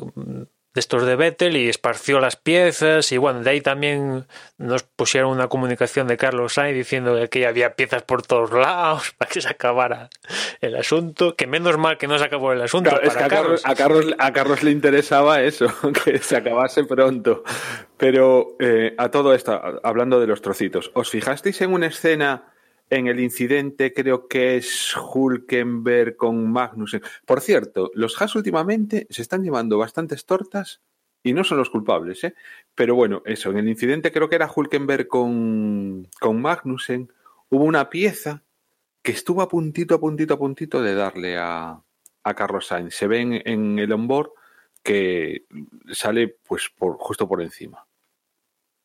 de 0.74 0.80
estos 0.80 1.04
de 1.04 1.16
Vettel 1.16 1.56
y 1.56 1.68
esparció 1.68 2.20
las 2.20 2.36
piezas 2.36 3.10
y 3.10 3.18
bueno, 3.18 3.42
de 3.42 3.50
ahí 3.50 3.60
también 3.60 4.26
nos 4.56 4.84
pusieron 4.84 5.32
una 5.32 5.48
comunicación 5.48 6.06
de 6.06 6.16
Carlos 6.16 6.54
Sainz 6.54 6.76
diciendo 6.76 7.16
que 7.16 7.22
aquí 7.22 7.44
había 7.44 7.74
piezas 7.74 8.02
por 8.02 8.22
todos 8.22 8.52
lados 8.52 9.12
para 9.18 9.30
que 9.30 9.40
se 9.40 9.48
acabara 9.48 10.10
el 10.60 10.76
asunto, 10.76 11.34
que 11.34 11.46
menos 11.46 11.76
mal 11.76 11.98
que 11.98 12.06
no 12.06 12.18
se 12.18 12.24
acabó 12.24 12.52
el 12.52 12.62
asunto 12.62 12.90
Claro, 12.90 13.04
es 13.04 13.12
que 13.12 13.14
para 13.14 13.26
a 13.26 13.28
Carlos, 13.28 13.62
a, 13.64 13.74
Carlos, 13.74 14.14
a 14.18 14.32
Carlos 14.32 14.62
le 14.62 14.70
interesaba 14.70 15.42
eso, 15.42 15.66
que 16.04 16.18
se 16.18 16.36
acabase 16.36 16.84
pronto. 16.84 17.42
Pero 17.96 18.56
eh, 18.60 18.94
a 18.96 19.10
todo 19.10 19.34
esto, 19.34 19.60
hablando 19.82 20.20
de 20.20 20.26
los 20.26 20.40
trocitos, 20.40 20.90
¿os 20.94 21.10
fijasteis 21.10 21.60
en 21.60 21.72
una 21.72 21.86
escena 21.86 22.44
en 22.90 23.06
el 23.06 23.20
incidente, 23.20 23.92
creo 23.92 24.28
que 24.28 24.56
es 24.56 24.94
Hulkenberg 24.96 26.16
con 26.16 26.50
Magnussen? 26.50 27.02
Por 27.24 27.40
cierto, 27.40 27.90
los 27.94 28.20
Haas 28.20 28.34
últimamente 28.34 29.06
se 29.10 29.22
están 29.22 29.42
llevando 29.42 29.78
bastantes 29.78 30.26
tortas 30.26 30.82
y 31.22 31.32
no 31.32 31.44
son 31.44 31.58
los 31.58 31.70
culpables, 31.70 32.24
¿eh? 32.24 32.34
Pero 32.74 32.94
bueno, 32.94 33.22
eso, 33.24 33.50
en 33.50 33.58
el 33.58 33.68
incidente 33.68 34.10
creo 34.10 34.28
que 34.28 34.36
era 34.36 34.50
Hulkenberg 34.54 35.06
con, 35.06 36.08
con 36.20 36.40
Magnussen, 36.42 37.12
hubo 37.48 37.64
una 37.64 37.90
pieza 37.90 38.42
que 39.02 39.12
estuvo 39.12 39.42
a 39.42 39.48
puntito, 39.48 39.94
a 39.94 40.00
puntito, 40.00 40.34
a 40.34 40.38
puntito 40.38 40.82
de 40.82 40.94
darle 40.94 41.38
a, 41.38 41.80
a 42.22 42.34
Carlos 42.34 42.66
Sainz. 42.66 42.94
Se 42.94 43.06
ve 43.06 43.20
en, 43.20 43.42
en 43.44 43.78
el 43.78 43.92
onboard 43.92 44.30
que 44.82 45.44
sale 45.92 46.36
pues 46.46 46.70
por, 46.76 46.96
justo 46.98 47.28
por 47.28 47.42
encima. 47.42 47.86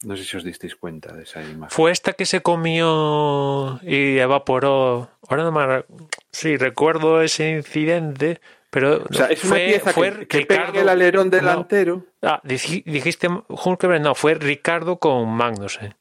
No 0.06 0.16
sé 0.16 0.24
si 0.24 0.38
os 0.38 0.44
disteis 0.44 0.76
cuenta 0.76 1.14
de 1.14 1.24
esa 1.24 1.42
imagen. 1.42 1.70
Fue 1.70 1.92
esta 1.92 2.14
que 2.14 2.26
se 2.26 2.42
comió 2.42 3.80
y 3.84 4.18
evaporó. 4.20 5.10
Ahora 5.28 5.44
no 5.44 5.52
me. 5.52 5.84
Sí, 6.32 6.58
recuerdo 6.58 7.22
ese 7.22 7.52
incidente, 7.52 8.40
pero. 8.70 9.04
O 9.10 9.14
sea, 9.14 9.28
es 9.28 9.44
una 9.44 9.54
fue, 9.56 9.66
pieza 9.66 9.94
fue 9.94 10.12
que, 10.20 10.28
que 10.28 10.46
pega 10.46 10.66
Ricardo- 10.68 10.82
el 10.82 10.90
alerón 10.90 11.28
no. 11.30 11.32
delantero. 11.38 12.06
Ah, 12.22 12.40
dij- 12.44 12.84
dijiste 12.86 13.28
Hulkenberg, 13.48 14.02
no, 14.02 14.14
fue 14.16 14.36
Ricardo 14.36 14.98
con 14.98 15.28
Magnussen. 15.30 15.96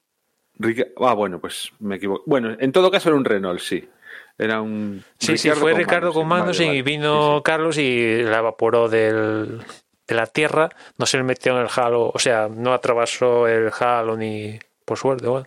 Rica- 0.58 0.86
Ah, 1.00 1.14
bueno, 1.14 1.40
pues 1.40 1.72
me 1.80 1.96
equivoco. 1.96 2.22
Bueno, 2.26 2.54
en 2.58 2.72
todo 2.72 2.90
caso 2.90 3.08
era 3.08 3.16
un 3.16 3.24
Renault, 3.24 3.60
sí. 3.60 3.88
Era 4.36 4.60
un. 4.60 5.02
Sí, 5.18 5.38
sí, 5.38 5.48
fue 5.52 5.74
Ricardo 5.74 6.12
con 6.12 6.26
Magnussen 6.28 6.66
Vale, 6.66 6.78
y 6.78 6.82
vale. 6.82 6.96
vino 6.96 7.30
Sí, 7.30 7.36
sí. 7.38 7.42
Carlos 7.44 7.78
y 7.78 8.22
la 8.22 8.38
evaporó 8.38 8.88
del, 8.88 9.62
de 10.06 10.14
la 10.14 10.26
tierra. 10.26 10.68
No 10.98 11.06
se 11.06 11.16
le 11.16 11.22
metió 11.22 11.52
en 11.56 11.62
el 11.62 11.68
halo, 11.74 12.10
o 12.14 12.18
sea, 12.18 12.48
no 12.48 12.72
atravesó 12.72 13.46
el 13.48 13.70
halo 13.78 14.16
ni. 14.16 14.58
Por 14.84 14.98
suerte, 14.98 15.26
bueno. 15.26 15.46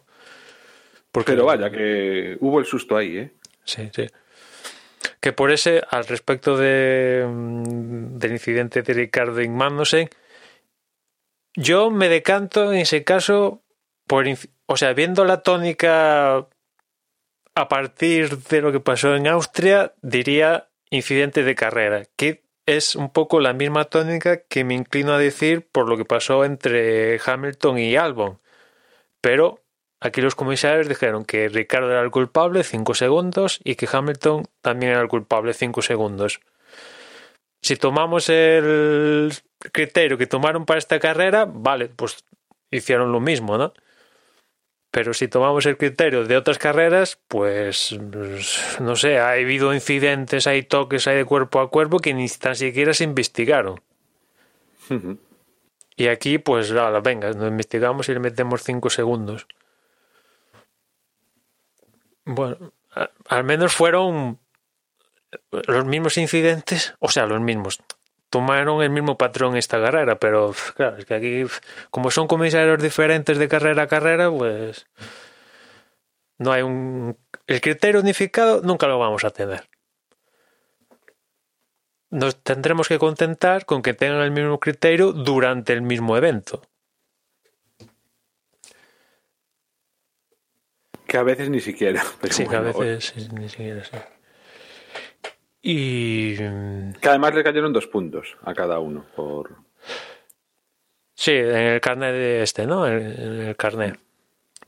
Porque- 1.11 1.31
Pero 1.34 1.45
vaya, 1.45 1.69
que 1.71 2.38
hubo 2.39 2.59
el 2.59 2.65
susto 2.65 2.97
ahí, 2.97 3.17
¿eh? 3.17 3.31
Sí, 3.63 3.89
sí. 3.93 4.07
Que 5.19 5.31
por 5.34 5.51
ese, 5.51 5.81
al 5.89 6.05
respecto 6.05 6.57
de, 6.57 7.25
mm, 7.27 8.17
del 8.17 8.31
incidente 8.34 8.81
de 8.81 8.93
Ricardo 8.93 9.41
Magnussen, 9.49 10.09
yo 11.55 11.89
me 11.89 12.07
decanto 12.09 12.71
en 12.71 12.79
ese 12.79 13.03
caso 13.03 13.61
por, 14.05 14.25
o 14.67 14.77
sea, 14.77 14.93
viendo 14.93 15.25
la 15.25 15.41
tónica 15.41 16.47
a 17.55 17.67
partir 17.67 18.38
de 18.38 18.61
lo 18.61 18.71
que 18.71 18.79
pasó 18.79 19.15
en 19.15 19.27
Austria, 19.27 19.93
diría 20.01 20.67
incidente 20.91 21.43
de 21.43 21.55
carrera, 21.55 22.03
que 22.15 22.43
es 22.68 22.95
un 22.95 23.10
poco 23.10 23.39
la 23.39 23.53
misma 23.53 23.85
tónica 23.85 24.44
que 24.44 24.64
me 24.64 24.76
inclino 24.76 25.14
a 25.14 25.18
decir 25.18 25.65
por 25.72 25.89
lo 25.89 25.98
que 25.98 26.06
pasó 26.06 26.44
entre 26.45 27.19
Hamilton 27.26 27.80
y 27.80 27.95
Albon. 27.95 28.39
Pero 29.22 29.64
aquí 30.02 30.22
los 30.22 30.35
comisarios 30.35 30.88
dijeron 30.89 31.26
que 31.26 31.48
Ricardo 31.48 31.89
era 31.89 32.02
el 32.02 32.11
culpable 32.11 32.64
5 32.64 32.94
segundos 32.94 33.60
y 33.64 33.76
que 33.76 33.88
Hamilton 33.91 34.44
también 34.61 34.91
era 34.91 35.02
el 35.02 35.07
culpable 35.07 35.53
5 35.53 35.81
segundos. 35.81 36.41
Si 37.61 37.77
tomamos 37.77 38.30
el 38.30 39.34
criterio 39.72 40.18
que 40.18 40.27
tomaron 40.27 40.65
para 40.65 40.77
esta 40.77 40.99
carrera, 40.99 41.45
vale, 41.45 41.88
pues 41.88 42.26
hicieron 42.69 43.14
lo 43.14 43.22
mismo, 43.22 43.57
¿no? 43.57 43.73
Pero 44.89 45.14
si 45.14 45.27
tomamos 45.27 45.65
el 45.65 45.77
criterio 45.77 46.23
de 46.26 46.38
otras 46.38 46.57
carreras, 46.57 47.19
pues 47.27 47.97
no 48.80 48.95
sé, 48.95 49.19
ha 49.19 49.31
habido 49.31 49.73
incidentes, 49.73 50.47
hay 50.47 50.64
toques, 50.64 51.07
hay 51.07 51.18
de 51.18 51.26
cuerpo 51.26 51.59
a 51.59 51.69
cuerpo 51.69 51.99
que 51.99 52.14
ni 52.14 52.27
tan 52.30 52.55
siquiera 52.55 52.93
se 52.93 53.03
investigaron. 53.03 53.81
Y 55.95 56.07
aquí, 56.07 56.38
pues, 56.38 56.72
ala, 56.72 56.99
venga, 57.01 57.31
nos 57.34 57.49
investigamos 57.49 58.07
y 58.07 58.14
le 58.14 58.19
metemos 58.19 58.64
5 58.64 58.89
segundos. 58.89 59.47
Bueno, 62.23 62.73
al 63.27 63.43
menos 63.43 63.73
fueron 63.73 64.39
los 65.51 65.85
mismos 65.85 66.18
incidentes, 66.18 66.95
o 66.99 67.09
sea, 67.09 67.26
los 67.26 67.41
mismos. 67.41 67.80
Tomaron 68.30 68.82
el 68.82 68.90
mismo 68.90 69.18
patrón 69.18 69.56
esta 69.56 69.82
carrera, 69.82 70.20
pero 70.20 70.54
claro, 70.76 70.98
es 70.98 71.06
que 71.06 71.14
aquí, 71.14 71.44
como 71.90 72.12
son 72.12 72.28
comisarios 72.28 72.82
diferentes 72.82 73.38
de 73.38 73.48
carrera 73.48 73.84
a 73.84 73.88
carrera, 73.88 74.30
pues 74.30 74.86
no 76.38 76.52
hay 76.52 76.62
un. 76.62 77.18
El 77.48 77.62
criterio 77.62 78.02
unificado 78.02 78.62
nunca 78.62 78.88
lo 78.88 78.99
vamos 78.99 79.24
a 79.24 79.30
tener. 79.30 79.70
Nos 82.10 82.41
tendremos 82.41 82.88
que 82.88 82.99
contentar 82.99 83.66
con 83.66 83.82
que 83.82 83.94
tengan 83.94 84.22
el 84.22 84.32
mismo 84.32 84.60
criterio 84.60 85.12
durante 85.12 85.74
el 85.74 85.82
mismo 85.82 86.16
evento. 86.16 86.62
Que 91.06 91.18
a 91.18 91.24
veces 91.24 91.49
ni 91.49 91.62
siquiera. 91.62 92.04
Pero 92.22 92.34
Sí, 92.34 92.45
que 92.45 92.56
a 92.56 92.62
veces 92.62 93.32
ni 93.32 93.49
siquiera 93.49 93.84
sí. 93.84 93.91
Y 95.69 96.38
Que 96.38 97.10
además 97.10 97.35
le 97.35 97.44
cayeron 97.44 97.73
dos 97.73 97.88
puntos 97.88 98.38
a 98.44 98.53
cada 98.53 98.80
uno 98.80 99.06
por. 99.18 99.53
sí, 101.14 101.31
en 101.34 101.57
el 101.57 101.81
carnet 101.81 102.14
de 102.14 102.41
este, 102.41 102.65
¿no? 102.65 102.88
En, 102.88 102.99
en 103.02 103.41
el 103.48 103.56
carnet. 103.57 103.99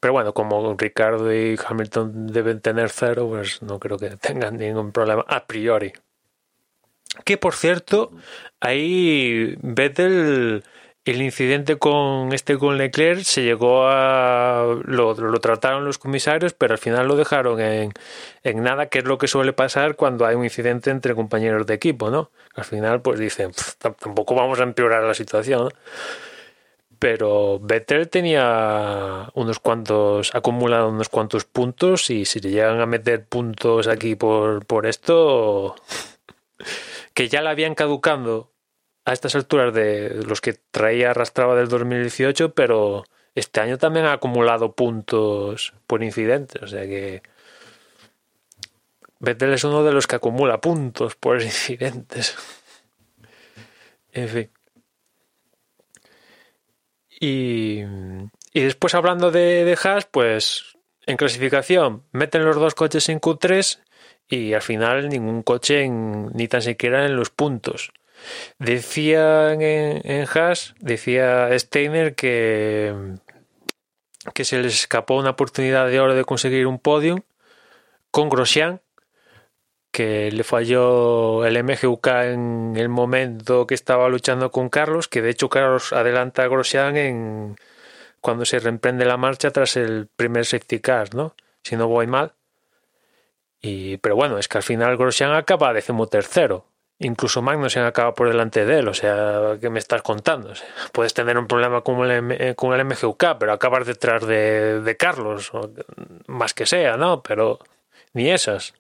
Pero 0.02 0.12
bueno, 0.12 0.34
como 0.34 0.76
Ricardo 0.78 1.34
y 1.34 1.58
Hamilton 1.66 2.28
deben 2.28 2.60
tener 2.60 2.90
cero, 2.90 3.28
pues 3.30 3.62
no 3.62 3.80
creo 3.80 3.98
que 3.98 4.10
tengan 4.18 4.58
ningún 4.58 4.92
problema 4.92 5.24
a 5.26 5.48
priori. 5.48 5.94
Que 7.24 7.38
por 7.38 7.54
cierto, 7.54 8.12
ahí 8.60 9.56
Vettel, 9.62 10.66
el 11.10 11.22
incidente 11.22 11.78
con 11.78 12.34
este 12.34 12.58
con 12.58 12.78
Leclerc 12.78 13.22
se 13.24 13.44
llegó 13.44 13.88
a. 13.88 14.66
Lo, 14.86 15.16
trataron 15.40 15.86
los 15.86 15.98
comisarios, 15.98 16.54
pero 16.54 16.74
al 16.74 16.78
final 16.80 17.08
lo 17.08 17.16
dejaron 17.16 17.60
en, 17.60 17.94
en 18.44 18.64
nada, 18.64 18.88
que 18.88 19.00
es 19.00 19.06
lo 19.06 19.18
que 19.18 19.28
suele 19.28 19.54
pasar 19.54 19.96
cuando 19.96 20.26
hay 20.26 20.36
un 20.36 20.44
incidente 20.44 20.90
entre 20.92 21.16
compañeros 21.16 21.66
de 21.68 21.74
equipo, 21.76 22.10
¿no? 22.10 22.32
Al 22.56 22.66
final, 22.66 23.02
pues 23.02 23.20
dicen, 23.20 23.52
"Pf, 23.52 23.78
tam- 23.80 23.96
tampoco 23.98 24.36
vamos 24.36 24.60
a 24.60 24.64
empeorar 24.64 25.04
la 25.04 25.14
situación, 25.14 25.70
pero 27.00 27.60
Vettel 27.62 28.10
tenía 28.10 29.30
unos 29.34 29.60
cuantos, 29.60 30.36
acumulado 30.36 30.90
unos 30.90 31.08
cuantos 31.10 31.46
puntos 31.46 32.10
y 32.10 32.26
si 32.26 32.42
le 32.42 32.50
llegan 32.52 32.82
a 32.82 32.86
meter 32.86 33.24
puntos 33.26 33.88
aquí 33.88 34.16
por, 34.16 34.66
por 34.66 34.86
esto, 34.86 35.76
que 37.14 37.30
ya 37.30 37.42
la 37.42 37.52
habían 37.52 37.76
caducando 37.76 38.49
a 39.10 39.14
estas 39.14 39.34
alturas 39.34 39.74
de 39.74 40.22
los 40.24 40.40
que 40.40 40.54
traía 40.54 41.10
arrastraba 41.10 41.56
del 41.56 41.68
2018, 41.68 42.54
pero 42.54 43.06
este 43.34 43.60
año 43.60 43.80
también 43.80 44.06
ha 44.06 44.14
acumulado 44.14 44.74
puntos 44.74 45.74
por 45.88 46.04
incidentes, 46.04 46.62
o 46.62 46.68
sea 46.68 46.84
que 46.84 47.24
Vettel 49.20 49.54
es 49.54 49.64
uno 49.64 49.84
de 49.84 49.94
los 49.94 50.06
que 50.06 50.16
acumula 50.16 50.62
puntos 50.62 51.16
por 51.16 51.42
incidentes. 51.42 52.38
En 54.12 54.30
fin. 54.30 54.52
Y, 57.20 57.82
y 58.54 58.62
después 58.62 58.94
hablando 58.94 59.32
de, 59.32 59.66
de 59.66 59.78
Haas, 59.84 60.06
pues 60.06 60.78
en 61.08 61.18
clasificación 61.18 62.04
meten 62.12 62.46
los 62.46 62.58
dos 62.58 62.76
coches 62.76 63.10
en 63.10 63.20
Q3 63.20 63.80
y 64.28 64.54
al 64.54 64.62
final 64.62 65.10
ningún 65.10 65.42
coche 65.42 65.82
en, 65.82 66.28
ni 66.34 66.48
tan 66.48 66.62
siquiera 66.62 67.08
en 67.08 67.16
los 67.16 67.32
puntos. 67.32 67.92
Decían 68.58 69.62
en, 69.62 70.02
en 70.04 70.28
Haas, 70.34 70.76
decía 70.80 71.50
Steiner 71.58 72.16
que, 72.16 72.94
que 74.34 74.46
se 74.46 74.60
les 74.60 74.74
escapó 74.74 75.16
una 75.16 75.32
oportunidad 75.32 75.88
de 75.88 76.00
oro 76.00 76.16
de 76.16 76.26
conseguir 76.26 76.68
un 76.68 76.80
podio 76.80 77.24
con 78.12 78.30
Grosjean, 78.30 78.82
que 79.92 80.32
le 80.32 80.44
falló 80.44 81.46
el 81.46 81.64
MGUK 81.64 82.08
en 82.08 82.74
el 82.78 82.90
momento 82.90 83.66
que 83.66 83.76
estaba 83.76 84.08
luchando 84.10 84.52
con 84.52 84.70
Carlos, 84.70 85.08
que 85.08 85.22
de 85.22 85.32
hecho 85.32 85.50
Carlos 85.50 85.94
adelanta 85.94 86.44
a 86.44 86.48
Grosjean 86.48 86.98
en 86.98 87.56
cuando 88.22 88.46
se 88.46 88.60
reemprende 88.60 89.06
la 89.06 89.18
marcha 89.18 89.52
tras 89.52 89.78
el 89.78 90.08
primer 90.08 90.46
safety 90.46 90.80
car, 90.80 91.16
¿no? 91.16 91.36
Si 91.64 91.76
no 91.76 91.88
voy 91.88 92.08
mal. 92.08 92.34
Y, 93.62 93.98
pero 93.98 94.16
bueno, 94.16 94.38
es 94.38 94.48
que 94.48 94.58
al 94.58 94.64
final 94.64 94.98
Grosjean 94.98 95.34
acaba 95.34 95.74
decimotercero. 95.74 96.66
Incluso 97.02 97.42
Magnussen 97.42 97.84
acaba 97.84 98.14
por 98.14 98.28
delante 98.28 98.66
de 98.66 98.80
él. 98.80 98.88
O 98.90 98.94
sea, 98.94 99.58
¿qué 99.62 99.70
me 99.70 99.80
estás 99.80 100.02
contando? 100.02 100.50
O 100.50 100.56
sea, 100.56 100.68
puedes 100.92 101.14
tener 101.14 101.38
un 101.38 101.48
problema 101.48 101.82
con 101.82 102.04
el, 102.04 102.12
M- 102.12 102.56
con 102.56 102.74
el 102.78 102.86
MGUK, 102.86 103.38
pero 103.40 103.54
acabas 103.54 103.88
detrás 103.88 104.26
de, 104.28 104.82
de 104.82 104.98
Carlos, 104.98 105.54
o 105.54 105.72
más 106.28 106.54
que 106.54 106.66
sea, 106.66 106.98
¿no? 106.98 107.24
Pero 107.24 107.60
ni 108.14 108.30
esas. 108.30 108.74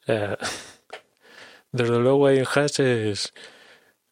O 0.00 0.04
sea, 0.06 0.38
desde 1.72 1.98
luego 1.98 2.30
en 2.30 2.44
Haas 2.46 2.80
es 2.80 3.34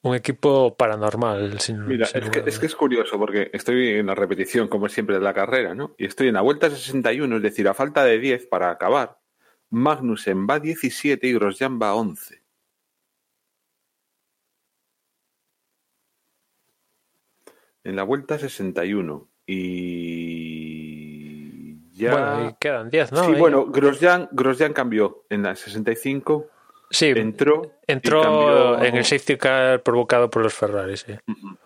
un 0.02 0.14
equipo 0.14 0.76
paranormal. 0.76 1.58
Sin, 1.60 1.86
Mira, 1.86 2.04
sin 2.06 2.22
es 2.24 2.30
que, 2.30 2.42
es 2.46 2.58
que 2.58 2.66
es 2.66 2.76
curioso 2.76 3.18
porque 3.18 3.50
estoy 3.54 3.94
en 3.98 4.06
la 4.06 4.14
repetición, 4.14 4.68
como 4.68 4.90
siempre, 4.90 5.16
de 5.16 5.22
la 5.22 5.32
carrera, 5.32 5.74
¿no? 5.74 5.94
Y 5.96 6.04
estoy 6.04 6.28
en 6.28 6.34
la 6.34 6.42
vuelta 6.42 6.68
61, 6.68 7.36
es 7.36 7.42
decir, 7.42 7.66
a 7.66 7.72
falta 7.72 8.04
de 8.04 8.18
10 8.18 8.46
para 8.46 8.70
acabar. 8.70 9.18
Magnussen 9.70 10.46
va 10.46 10.60
17 10.60 11.26
y 11.26 11.32
Grosjean 11.32 11.80
va 11.80 11.94
11. 11.94 12.42
En 17.84 17.96
la 17.96 18.02
vuelta 18.02 18.38
61. 18.38 19.28
Y. 20.68 21.76
Ya. 21.94 22.12
Bueno, 22.12 22.48
y 22.50 22.54
quedan 22.60 22.90
10, 22.90 23.12
¿no? 23.12 23.24
sí, 23.24 23.32
bueno, 23.32 23.66
Grosjean, 23.66 24.28
Grosjean 24.32 24.72
cambió 24.72 25.24
en 25.30 25.42
la 25.42 25.56
65. 25.56 26.46
sí, 26.90 27.06
Entró. 27.16 27.72
entró 27.86 28.22
cambió- 28.22 28.84
en 28.84 28.96
el 28.96 29.04
safety 29.04 29.36
car 29.36 29.82
provocado 29.82 30.30
por 30.30 30.42
los 30.42 30.54
Ferrari, 30.54 30.96
sí. 30.96 31.12
Ujú. 31.26 31.56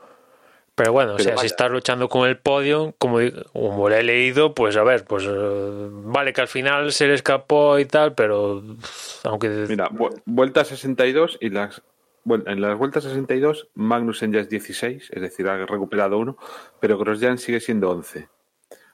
Pero 0.74 0.92
bueno, 0.92 1.16
o 1.16 1.18
sea, 1.18 1.36
si 1.36 1.44
estás 1.46 1.70
luchando 1.70 2.08
con 2.08 2.26
el 2.26 2.38
podio, 2.38 2.94
como, 2.98 3.18
como 3.52 3.88
lo 3.90 3.94
he 3.94 4.02
leído, 4.02 4.54
pues 4.54 4.74
a 4.78 4.82
ver, 4.82 5.04
pues 5.04 5.24
eh, 5.28 5.88
vale 5.90 6.32
que 6.32 6.40
al 6.40 6.48
final 6.48 6.92
se 6.92 7.06
le 7.08 7.12
escapó 7.14 7.78
y 7.78 7.84
tal, 7.84 8.14
pero 8.14 8.62
aunque 9.24 9.50
Mira, 9.68 9.90
vu- 9.90 10.18
vuelta 10.24 10.64
62 10.64 11.36
y 11.42 11.50
las 11.50 11.82
en 12.26 12.60
las 12.60 12.78
vueltas 12.78 13.04
62 13.04 13.68
Magnussen 13.74 14.32
ya 14.32 14.40
es 14.40 14.48
16, 14.48 15.10
es 15.12 15.20
decir, 15.22 15.48
ha 15.48 15.64
recuperado 15.66 16.18
uno, 16.18 16.36
pero 16.80 16.98
Grosjean 16.98 17.38
sigue 17.38 17.60
siendo 17.60 17.90
11. 17.90 18.28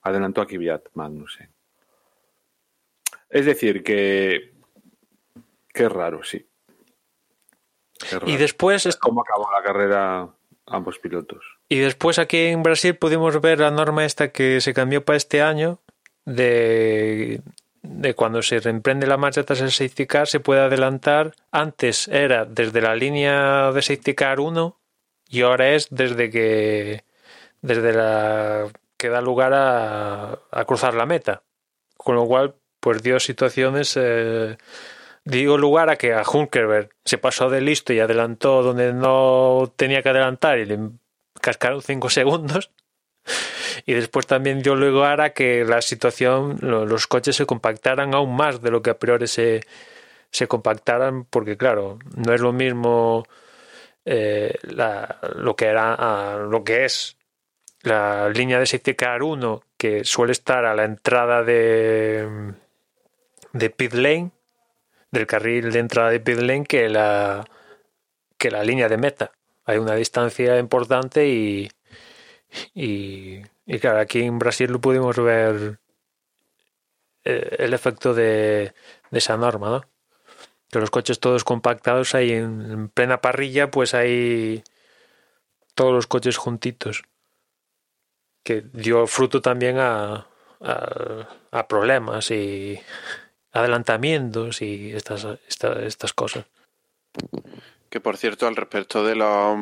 Adelantó 0.03 0.41
a 0.41 0.47
Kvyat 0.47 0.87
Magnussen. 0.95 1.53
Es 3.31 3.45
decir, 3.45 3.83
que 3.83 4.55
qué 5.75 5.89
raro, 5.89 6.23
sí. 6.25 6.47
Qué 8.01 8.19
raro. 8.19 8.29
y 8.31 8.37
después 8.37 8.87
est- 8.87 8.99
cómo 9.01 9.21
acabó 9.23 9.51
la 9.53 9.63
carrera 9.63 10.29
ambos 10.67 10.99
pilotos. 10.99 11.45
y 11.69 11.79
después 11.79 12.19
aquí 12.19 12.39
en 12.39 12.63
Brasil 12.63 12.97
pudimos 12.97 13.41
ver 13.41 13.59
la 13.59 13.71
norma 13.71 14.05
esta 14.05 14.31
que 14.33 14.61
se 14.61 14.73
cambió 14.73 15.05
para 15.05 15.17
este 15.17 15.43
año 15.43 15.81
de 16.25 17.43
de 17.83 18.15
cuando 18.15 18.43
se 18.43 18.61
reemprende 18.61 19.07
la 19.07 19.17
marcha 19.17 19.45
tras 19.45 19.61
el 19.61 19.71
safety 19.71 20.07
car 20.07 20.27
se 20.29 20.41
puede 20.41 20.61
adelantar. 20.61 21.35
Antes 21.51 22.09
era 22.09 22.45
desde 22.45 22.81
la 22.81 22.95
línea 22.95 23.73
de 23.73 23.83
safety 23.83 24.15
car 24.15 24.41
1 24.41 24.79
y 25.29 25.43
ahora 25.43 25.71
es 25.71 25.89
desde 25.91 26.31
que 26.31 27.05
desde 27.61 27.93
la 27.93 28.69
que 28.97 29.09
da 29.09 29.21
lugar 29.21 29.53
a, 29.55 30.39
a 30.51 30.65
cruzar 30.65 30.95
la 30.95 31.07
meta. 31.07 31.43
Con 31.97 32.17
lo 32.17 32.27
cual, 32.27 32.55
pues 32.81 33.03
dio 33.03 33.19
situaciones 33.21 33.97
eh, 33.97 34.57
dio 35.25 35.59
lugar 35.59 35.91
a 35.91 35.97
que 35.97 36.15
a 36.15 36.23
Hulkenberg 36.23 36.91
se 37.05 37.19
pasó 37.19 37.51
de 37.51 37.61
listo 37.61 37.93
y 37.93 38.01
adelantó 38.01 38.63
donde 38.63 38.93
no 38.93 39.73
tenía 39.77 40.03
que 40.03 40.09
adelantar 40.09 40.59
y 40.59 40.65
le 40.65 40.79
cascaron 41.41 41.83
5 41.83 42.11
segundos. 42.11 42.71
Y 43.89 43.95
después 43.95 44.27
también 44.27 44.61
dio 44.61 44.75
lugar 44.77 45.23
a 45.23 45.31
que 45.33 45.65
la 45.65 45.81
situación, 45.81 46.59
lo- 46.61 46.85
los 46.85 47.07
coches 47.07 47.37
se 47.37 47.47
compactaran 47.47 48.15
aún 48.15 48.37
más 48.37 48.61
de 48.61 48.71
lo 48.71 48.83
que 48.83 48.91
a 48.91 48.99
priori 48.99 49.27
se, 49.27 49.63
se 50.31 50.47
compactaran, 50.47 51.25
porque 51.25 51.57
claro, 51.57 51.99
no 52.15 52.35
es 52.35 52.41
lo 52.43 52.53
mismo 52.53 53.25
eh, 54.05 54.53
lo 55.37 55.57
que 55.57 55.65
era 55.65 55.95
ah, 55.99 56.37
lo 56.37 56.63
que 56.65 56.85
es 56.85 57.17
la 57.83 58.29
línea 58.29 58.59
de 58.59 58.67
safety 58.67 58.95
car 58.95 59.23
1 59.23 59.63
que 59.79 60.05
suele 60.05 60.33
estar 60.33 60.67
a 60.67 60.75
la 60.75 60.85
entrada 60.85 61.43
de 61.43 62.53
de 63.55 63.71
pit 63.71 63.95
lane 63.95 64.33
del 65.11 65.27
carril 65.27 65.73
de 65.73 65.79
entrada 65.79 66.11
de 66.11 66.21
pit 66.21 66.39
lane 66.41 66.65
que 66.67 66.91
la 66.91 67.43
que 68.37 68.51
la 68.51 68.63
línea 68.65 68.89
de 68.91 68.99
meta. 68.99 69.33
Hay 69.65 69.79
una 69.79 69.95
distancia 69.95 70.59
importante 70.59 71.27
y, 71.27 71.71
y 73.69 73.79
claro, 73.79 74.01
aquí 74.01 74.23
en 74.23 74.39
Brasil 74.41 74.73
lo 74.73 74.81
pudimos 74.81 75.17
ver 75.17 75.79
eh, 77.25 77.57
el 77.61 77.75
efecto 77.75 78.15
de, 78.15 78.73
de 79.11 79.19
esa 79.19 79.37
norma, 79.37 79.69
¿no? 79.69 79.85
Que 80.71 80.81
los 80.81 80.91
coches 80.91 81.21
todos 81.21 81.45
compactados 81.45 82.15
ahí 82.15 82.33
en, 82.33 82.61
en 82.71 82.89
plena 82.89 83.21
parrilla, 83.21 83.71
pues 83.71 83.95
hay 83.95 84.65
todos 85.75 85.93
los 85.93 86.07
coches 86.07 86.37
juntitos. 86.37 87.03
Que 88.45 88.63
dio 88.73 89.07
fruto 89.07 89.41
también 89.43 89.79
a, 89.79 90.27
a, 90.61 91.69
problemas 91.69 92.31
y 92.31 92.81
adelantamientos 93.53 94.63
y 94.63 94.93
estas, 94.93 95.27
esta- 95.47 95.83
estas 95.85 96.13
cosas. 96.15 96.47
Que 97.91 98.01
por 98.01 98.17
cierto, 98.17 98.47
al 98.47 98.57
respecto 98.57 99.05
de 99.05 99.17
los 99.17 99.57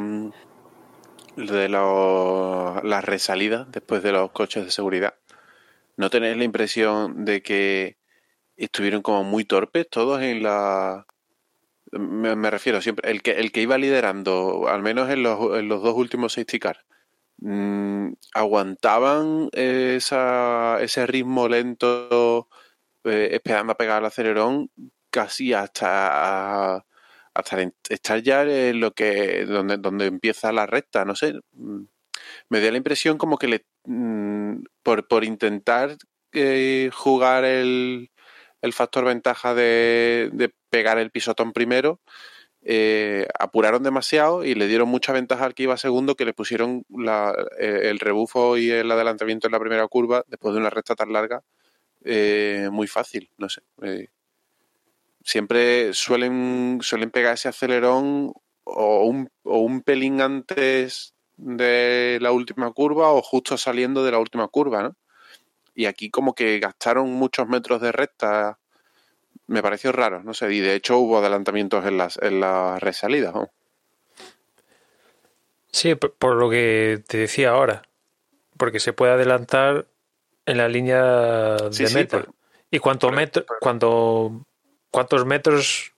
de 1.37 1.69
los 1.69 2.83
las 2.85 3.05
resalidas 3.05 3.71
después 3.71 4.03
de 4.03 4.13
los 4.13 4.31
coches 4.33 4.65
de 4.65 4.71
seguridad, 4.71 5.15
¿no 5.97 6.11
tenéis 6.11 6.37
la 6.37 6.45
impresión 6.45 7.25
de 7.25 7.43
que 7.43 7.97
estuvieron 8.57 9.03
como 9.03 9.25
muy 9.25 9.45
torpes 9.45 9.89
todos 9.91 10.23
en 10.23 10.43
la 10.43 11.07
me, 11.93 12.37
me 12.37 12.51
refiero 12.51 12.81
siempre 12.81 13.11
el 13.11 13.23
que 13.23 13.33
el 13.33 13.53
que 13.53 13.63
iba 13.63 13.79
liderando, 13.79 14.69
al 14.69 14.83
menos 14.83 15.11
en 15.11 15.23
los, 15.23 15.59
en 15.59 15.69
los 15.69 15.83
dos 15.83 15.95
últimos 15.95 16.33
safety 16.35 16.59
car, 16.59 16.85
mm, 17.39 18.13
aguantaban 18.35 19.49
esa, 19.53 20.79
ese 20.81 21.07
ritmo 21.07 21.49
lento 21.49 22.49
eh, 23.05 23.31
esperando 23.33 23.73
a 23.73 23.77
pegar 23.77 24.01
el 24.01 24.07
acelerón 24.07 24.71
casi 25.11 25.53
hasta 25.55 26.85
hasta 27.37 27.59
estar 27.91 28.23
ya 28.23 28.43
en 28.43 28.81
lo 28.81 28.93
que 28.93 29.45
donde, 29.47 29.77
donde 29.79 30.07
empieza 30.07 30.53
la 30.53 30.67
recta, 30.67 31.05
no 31.05 31.15
sé. 31.17 31.35
mm, 31.53 31.83
Me 32.51 32.61
dio 32.61 32.71
la 32.71 32.79
impresión 32.79 33.19
como 33.19 33.39
que 33.39 33.49
le 33.49 33.67
mm, 33.85 34.57
por, 34.83 35.09
por 35.09 35.25
intentar 35.25 35.97
eh, 36.33 36.91
jugar 36.95 37.45
el, 37.45 38.11
el 38.63 38.73
factor 38.73 39.05
ventaja 39.05 39.55
de, 39.55 40.53
pegar 40.71 40.99
el 40.99 41.11
pisotón 41.11 41.53
primero, 41.53 42.01
eh, 42.63 43.27
apuraron 43.39 43.83
demasiado 43.83 44.45
y 44.45 44.55
le 44.55 44.67
dieron 44.69 44.89
mucha 44.89 45.13
ventaja 45.13 45.45
al 45.45 45.55
que 45.55 45.65
iba 45.65 45.77
segundo, 45.77 46.17
que 46.17 46.25
le 46.25 46.35
pusieron 46.35 46.85
la- 46.91 47.35
eh, 47.59 47.83
el 47.91 47.99
rebufo 48.01 48.57
y 48.59 48.71
el 48.71 48.91
adelantamiento 48.91 49.47
en 49.49 49.53
la 49.53 49.61
primera 49.61 49.87
curva 49.89 50.25
después 50.29 50.55
de 50.55 50.61
una 50.61 50.71
recta 50.71 50.95
tan 50.97 51.13
larga 51.13 51.43
eh, 52.05 52.69
muy 52.73 52.87
fácil, 52.89 53.31
no 53.39 53.49
sé. 53.49 53.63
Siempre 55.27 55.93
suelen, 55.93 56.79
suelen 56.83 57.11
pegar 57.11 57.35
ese 57.35 57.49
acelerón 57.49 58.33
o 58.63 59.05
un, 59.05 59.29
o 59.43 59.59
un 59.59 59.83
pelín 59.83 60.21
antes 60.21 61.15
de 61.37 62.19
la 62.23 62.31
última 62.31 62.71
curva 62.73 63.11
o 63.11 63.21
justo 63.23 63.59
saliendo 63.59 64.05
de 64.05 64.13
la 64.13 64.19
última 64.19 64.47
curva, 64.47 64.85
¿no? 64.85 64.97
Y 65.75 65.87
aquí 65.87 66.11
como 66.11 66.35
que 66.35 66.59
gastaron 66.61 67.11
muchos 67.11 67.49
metros 67.49 67.83
de 67.83 67.93
recta. 67.93 68.59
Me 69.47 69.63
pareció 69.63 69.93
raro, 69.93 70.23
no 70.23 70.33
sé. 70.33 70.55
Y 70.55 70.61
de 70.61 70.75
hecho 70.75 70.97
hubo 70.99 71.19
adelantamientos 71.19 71.85
en 71.85 71.99
las, 71.99 72.19
en 72.23 72.41
las 72.41 72.81
resalidas. 72.81 73.35
¿no? 73.35 73.51
Sí, 75.71 75.95
por 75.97 76.37
lo 76.37 76.49
que 76.49 77.03
te 77.07 77.19
decía 77.19 77.51
ahora. 77.51 77.83
Porque 78.57 78.81
se 78.81 78.95
puede 78.95 79.13
adelantar 79.13 79.87
en 80.47 80.57
la 80.57 80.69
línea 80.69 81.57
de 81.57 81.91
meta. 81.93 82.25
y 82.71 82.79
cuánto 82.79 83.11
metro, 83.11 83.45
cuánto, 83.61 84.47
cuántos 84.97 85.27
metros 85.27 85.93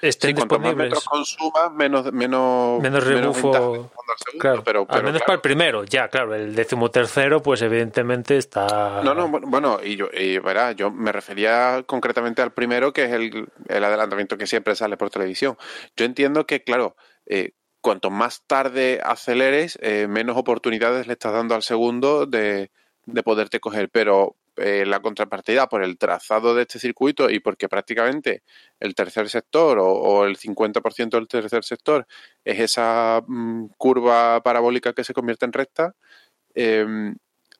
estén 0.00 0.34
cuanto 0.34 0.54
disponibles. 0.54 0.76
más 0.76 0.84
metros 0.86 1.04
consumas, 1.04 1.72
menos, 1.72 2.10
menos, 2.10 2.80
menos 2.80 3.04
rebufo. 3.04 3.52
segundo, 3.52 3.92
claro, 4.38 4.64
pero, 4.64 4.86
al 4.88 5.02
menos 5.02 5.20
claro. 5.20 5.26
para 5.26 5.34
el 5.34 5.40
primero, 5.42 5.84
ya, 5.84 6.08
claro. 6.08 6.34
El 6.34 6.54
decimotercero, 6.54 7.42
pues 7.42 7.60
evidentemente 7.60 8.38
está. 8.38 9.02
No, 9.04 9.14
no, 9.14 9.28
bueno, 9.28 9.78
y 9.84 9.96
yo, 9.96 10.08
y 10.10 10.38
verá, 10.38 10.72
yo 10.72 10.90
me 10.90 11.12
refería 11.12 11.82
concretamente 11.84 12.40
al 12.40 12.54
primero, 12.54 12.94
que 12.94 13.04
es 13.04 13.12
el, 13.12 13.46
el 13.68 13.84
adelantamiento 13.84 14.38
que 14.38 14.46
siempre 14.46 14.74
sale 14.74 14.96
por 14.96 15.10
televisión. 15.10 15.58
Yo 15.98 16.06
entiendo 16.06 16.46
que, 16.46 16.64
claro, 16.64 16.96
eh, 17.26 17.52
cuanto 17.82 18.08
más 18.08 18.40
tarde 18.46 19.02
aceleres, 19.04 19.78
eh, 19.82 20.06
menos 20.08 20.38
oportunidades 20.38 21.06
le 21.06 21.12
estás 21.12 21.34
dando 21.34 21.54
al 21.54 21.62
segundo 21.62 22.24
de, 22.24 22.70
de 23.04 23.22
poderte 23.22 23.60
coger, 23.60 23.90
pero 23.90 24.34
eh, 24.56 24.84
la 24.86 25.00
contrapartida 25.00 25.68
por 25.68 25.82
el 25.82 25.98
trazado 25.98 26.54
de 26.54 26.62
este 26.62 26.78
circuito 26.78 27.28
y 27.28 27.40
porque 27.40 27.68
prácticamente 27.68 28.42
el 28.78 28.94
tercer 28.94 29.28
sector 29.28 29.78
o, 29.78 29.86
o 29.88 30.24
el 30.26 30.36
50% 30.36 31.10
del 31.10 31.26
tercer 31.26 31.64
sector 31.64 32.06
es 32.44 32.60
esa 32.60 33.22
mm, 33.26 33.66
curva 33.76 34.40
parabólica 34.42 34.92
que 34.92 35.02
se 35.02 35.12
convierte 35.12 35.44
en 35.44 35.52
recta, 35.52 35.94
eh, 36.54 36.86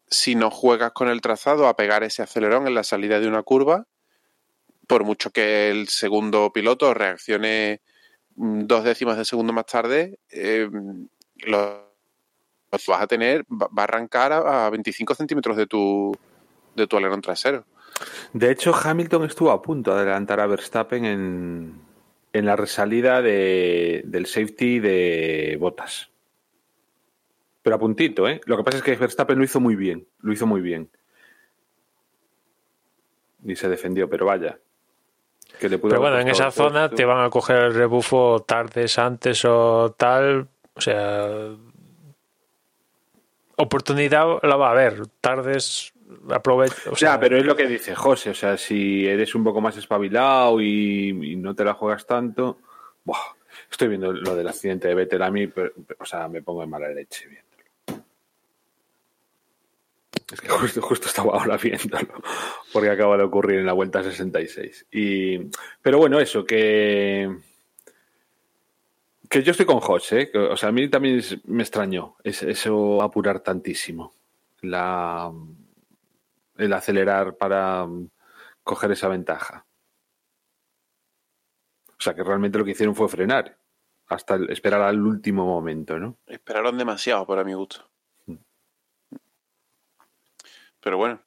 si 0.09 0.35
no 0.37 0.51
juegas 0.51 0.93
con 0.93 1.09
el 1.09 1.21
trazado 1.21 1.66
a 1.66 1.77
pegar 1.77 2.05
ese 2.05 2.23
acelerón 2.23 2.69
en 2.69 2.75
la 2.75 2.85
salida 2.85 3.19
de 3.19 3.27
una 3.27 3.43
curva, 3.43 3.87
por 4.87 5.05
mucho 5.05 5.31
que 5.31 5.71
el 5.71 5.89
segundo 5.89 6.53
piloto 6.53 6.95
reaccione 6.95 7.81
mm, 8.37 8.66
dos 8.66 8.85
décimas 8.85 9.16
de 9.16 9.25
segundo 9.25 9.53
más 9.53 9.66
tarde, 9.66 10.19
eh, 10.31 10.69
lo, 11.39 11.91
lo 12.71 12.79
vas 12.89 13.03
a 13.03 13.07
tener, 13.09 13.45
va 13.51 13.69
a 13.77 13.83
arrancar 13.85 14.33
a, 14.33 14.66
a 14.66 14.71
25 14.71 15.15
centímetros 15.15 15.57
de 15.57 15.66
tu, 15.66 16.16
de 16.74 16.86
tu 16.86 16.96
alerón 16.96 17.20
trasero. 17.22 17.64
De 18.32 18.51
hecho, 18.51 18.74
Hamilton 18.74 19.24
estuvo 19.24 19.51
a 19.51 19.62
punto 19.62 19.94
de 19.94 20.01
adelantar 20.02 20.40
a 20.40 20.46
Verstappen 20.46 21.05
en, 21.05 21.80
en 22.32 22.46
la 22.46 22.56
resalida 22.56 23.22
de, 23.22 24.02
del 24.05 24.26
safety 24.26 24.80
de 24.80 25.56
Botas. 25.60 26.10
Pero 27.62 27.76
a 27.76 27.78
puntito, 27.78 28.28
¿eh? 28.28 28.40
Lo 28.44 28.59
que 28.59 28.62
pasa 28.64 28.78
es 28.78 28.84
que 28.84 28.96
Verstappen 28.96 29.38
lo 29.38 29.44
hizo 29.44 29.59
muy 29.59 29.74
bien. 29.74 30.06
Lo 30.20 30.32
hizo 30.32 30.46
muy 30.46 30.60
bien. 30.60 30.90
Y 33.42 33.56
se 33.56 33.68
defendió, 33.70 34.10
pero 34.10 34.26
vaya. 34.26 34.59
Que 35.59 35.70
le 35.70 35.78
pudo 35.78 35.90
Pero 35.90 36.02
bueno, 36.02 36.18
en 36.18 36.28
esa 36.28 36.51
zona 36.51 36.88
puesto. 36.88 36.96
te 36.96 37.05
van 37.06 37.24
a 37.24 37.30
coger 37.30 37.56
el 37.56 37.74
rebufo 37.74 38.44
tardes 38.46 38.98
antes 38.98 39.44
o 39.46 39.94
tal. 39.96 40.48
O 40.74 40.80
sea, 40.80 41.55
oportunidad 43.56 44.42
la 44.42 44.56
va 44.56 44.68
a 44.68 44.72
haber. 44.72 45.06
Tardes, 45.22 45.94
aprovecha. 46.31 46.90
O 46.90 46.97
sea, 46.97 47.18
pero 47.18 47.36
es 47.36 47.44
lo 47.44 47.56
que 47.56 47.66
dice 47.66 47.94
José. 47.94 48.31
O 48.31 48.35
sea, 48.35 48.56
si 48.56 49.06
eres 49.06 49.35
un 49.35 49.44
poco 49.44 49.60
más 49.60 49.76
espabilado 49.76 50.60
y, 50.60 51.36
no 51.36 51.55
te 51.55 51.64
la 51.64 51.74
juegas 51.74 52.06
tanto. 52.06 52.59
Buah, 53.05 53.18
estoy 53.70 53.89
viendo 53.89 54.12
lo 54.12 54.35
del 54.35 54.48
accidente 54.48 54.89
de 54.89 54.94
Vettel 54.94 55.22
a 55.22 55.31
mí, 55.31 55.47
pero- 55.47 55.72
o 55.98 56.05
sea, 56.05 56.28
me 56.28 56.43
pongo 56.43 56.62
en 56.62 56.70
mala 56.70 56.89
leche 56.89 57.26
viéndolo. 57.28 58.05
Es 60.32 60.40
que 60.40 60.48
justo, 60.48 60.81
justo 60.82 61.06
estaba 61.06 61.39
ahora 61.39 61.56
viéndolo, 61.56 62.22
porque 62.72 62.90
acaba 62.90 63.16
de 63.16 63.24
ocurrir 63.24 63.59
en 63.60 63.66
la 63.66 63.72
vuelta 63.74 64.02
66. 64.02 64.86
Y, 64.90 65.39
pero 65.82 65.98
bueno, 65.98 66.18
eso, 66.18 66.44
que. 66.44 67.36
Que 69.28 69.43
yo 69.43 69.51
estoy 69.51 69.66
con 69.66 69.81
José, 69.81 70.31
¿eh? 70.32 70.39
O 70.39 70.56
sea, 70.56 70.68
a 70.68 70.72
mí 70.72 70.89
también 70.89 71.20
me 71.47 71.62
extrañó 71.62 72.16
es- 72.22 72.43
eso 72.43 73.02
apurar 73.02 73.40
tantísimo. 73.40 74.12
La, 74.62 75.31
el 76.56 76.72
acelerar 76.72 77.36
para 77.36 77.85
mm, 77.86 78.10
coger 78.62 78.93
esa 78.93 79.09
ventaja. 79.09 79.66
O 81.89 82.02
sea, 82.05 82.14
que 82.14 82.24
realmente 82.24 82.59
lo 82.59 82.64
que 82.64 82.72
hicieron 82.72 82.94
fue 82.94 83.09
frenar, 83.09 83.59
hasta 84.09 84.35
el- 84.35 84.51
esperar 84.51 84.82
al 84.82 85.01
último 85.01 85.44
momento, 85.47 85.98
¿no? 85.98 86.18
Esperaron 86.26 86.76
demasiado 86.76 87.26
para 87.26 87.44
mi 87.44 87.55
gusto. 87.55 87.89
Pero 90.81 90.98
bueno, 90.98 91.22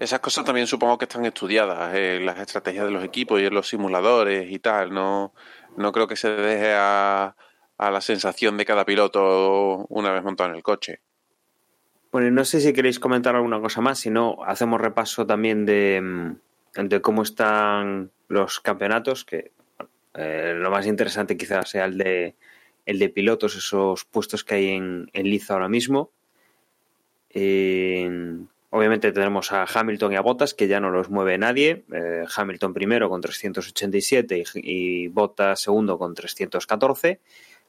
esas 0.00 0.20
cosas 0.20 0.44
también 0.44 0.66
supongo 0.66 0.98
que 0.98 1.04
están 1.04 1.24
estudiadas 1.24 1.94
en 1.94 2.26
las 2.26 2.38
estrategias 2.38 2.86
de 2.86 2.90
los 2.90 3.04
equipos 3.04 3.40
y 3.40 3.44
en 3.46 3.54
los 3.54 3.68
simuladores 3.68 4.50
y 4.50 4.58
tal. 4.58 4.92
No, 4.92 5.32
no 5.76 5.92
creo 5.92 6.08
que 6.08 6.16
se 6.16 6.30
deje 6.30 6.72
a, 6.74 7.36
a 7.78 7.90
la 7.90 8.00
sensación 8.00 8.56
de 8.56 8.64
cada 8.64 8.84
piloto 8.84 9.86
una 9.88 10.12
vez 10.12 10.24
montado 10.24 10.50
en 10.50 10.56
el 10.56 10.62
coche. 10.62 11.02
Bueno, 12.14 12.30
no 12.30 12.44
sé 12.44 12.60
si 12.60 12.72
queréis 12.72 13.00
comentar 13.00 13.34
alguna 13.34 13.58
cosa 13.58 13.80
más, 13.80 13.98
si 13.98 14.08
no, 14.08 14.38
hacemos 14.46 14.80
repaso 14.80 15.26
también 15.26 15.66
de, 15.66 16.00
mm, 16.00 17.00
cómo 17.02 17.24
están 17.24 18.12
los 18.28 18.60
campeonatos, 18.60 19.24
que 19.24 19.50
eh, 20.14 20.54
lo 20.56 20.70
más 20.70 20.86
interesante 20.86 21.36
quizás 21.36 21.70
sea 21.70 21.86
el 21.86 21.98
de, 21.98 22.36
el 22.86 23.00
de 23.00 23.08
pilotos, 23.08 23.56
esos 23.56 24.04
puestos 24.04 24.44
que 24.44 24.54
hay 24.54 24.68
en, 24.68 25.10
en 25.12 25.24
Liza 25.24 25.54
ahora 25.54 25.68
mismo. 25.68 26.12
Obviamente 28.76 29.10
tenemos 29.10 29.50
a 29.50 29.66
Hamilton 29.72 30.12
y 30.12 30.16
a 30.16 30.20
Bottas, 30.20 30.54
que 30.54 30.68
ya 30.68 30.78
no 30.78 30.90
los 30.90 31.10
mueve 31.10 31.36
nadie. 31.36 31.84
Eh, 31.92 32.24
Hamilton 32.36 32.74
primero 32.74 33.08
con 33.08 33.20
387 33.20 34.44
y, 34.54 35.04
y 35.04 35.08
Bottas 35.08 35.60
segundo 35.60 35.98
con 35.98 36.14
314. 36.14 37.20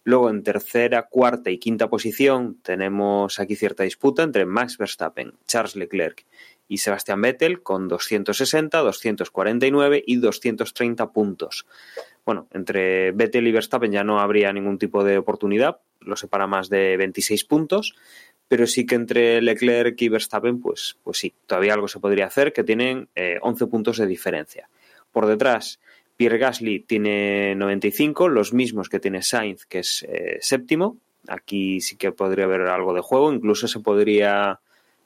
Luego 0.06 0.30
en 0.30 0.44
tercera, 0.44 1.08
cuarta 1.10 1.50
y 1.50 1.58
quinta 1.58 1.90
posición 1.90 2.60
tenemos 2.62 3.40
aquí 3.40 3.56
cierta 3.56 3.84
disputa 3.84 4.22
entre 4.22 4.46
Max 4.46 4.78
Verstappen, 4.78 5.34
Charles 5.48 5.76
Leclerc 5.76 6.28
y 6.68 6.78
Sebastian 6.78 7.22
Vettel 7.22 7.64
con 7.64 7.88
260, 7.88 8.78
249 8.78 10.04
y 10.06 10.18
230 10.18 11.12
puntos. 11.12 11.66
Bueno, 12.24 12.48
entre 12.52 13.14
Vettel 13.14 13.48
y 13.48 13.52
Verstappen 13.52 13.92
ya 13.92 14.04
no 14.04 14.20
habría 14.20 14.54
ningún 14.54 14.78
tipo 14.78 15.04
de 15.04 15.18
oportunidad, 15.18 15.80
lo 16.02 16.16
separa 16.16 16.46
más 16.46 16.70
de 16.70 16.98
26 16.98 17.44
puntos, 17.46 17.96
pero 18.48 18.68
sí 18.68 18.86
que 18.86 18.94
entre 18.94 19.42
Leclerc 19.42 20.00
y 20.00 20.10
Verstappen, 20.10 20.62
pues, 20.62 21.00
pues 21.04 21.18
sí, 21.18 21.34
todavía 21.48 21.74
algo 21.74 21.88
se 21.88 22.00
podría 22.00 22.28
hacer, 22.28 22.54
que 22.54 22.64
tienen 22.64 23.10
eh, 23.16 23.40
11 23.42 23.66
puntos 23.66 23.98
de 23.98 24.06
diferencia. 24.06 24.70
Por 25.12 25.26
detrás, 25.26 25.80
Pierre 26.18 26.38
Gasly 26.38 26.80
tiene 26.80 27.56
95, 27.56 28.30
los 28.30 28.54
mismos 28.54 28.90
que 28.90 29.00
tiene 29.00 29.22
Sainz, 29.22 29.66
que 29.66 29.80
es 29.80 30.06
eh, 30.08 30.38
séptimo. 30.42 30.98
Aquí 31.28 31.82
sí 31.82 31.98
que 31.98 32.12
podría 32.12 32.46
haber 32.46 32.62
algo 32.62 32.94
de 32.94 33.02
juego, 33.02 33.34
incluso 33.34 33.68
se 33.68 33.80
podría 33.80 34.60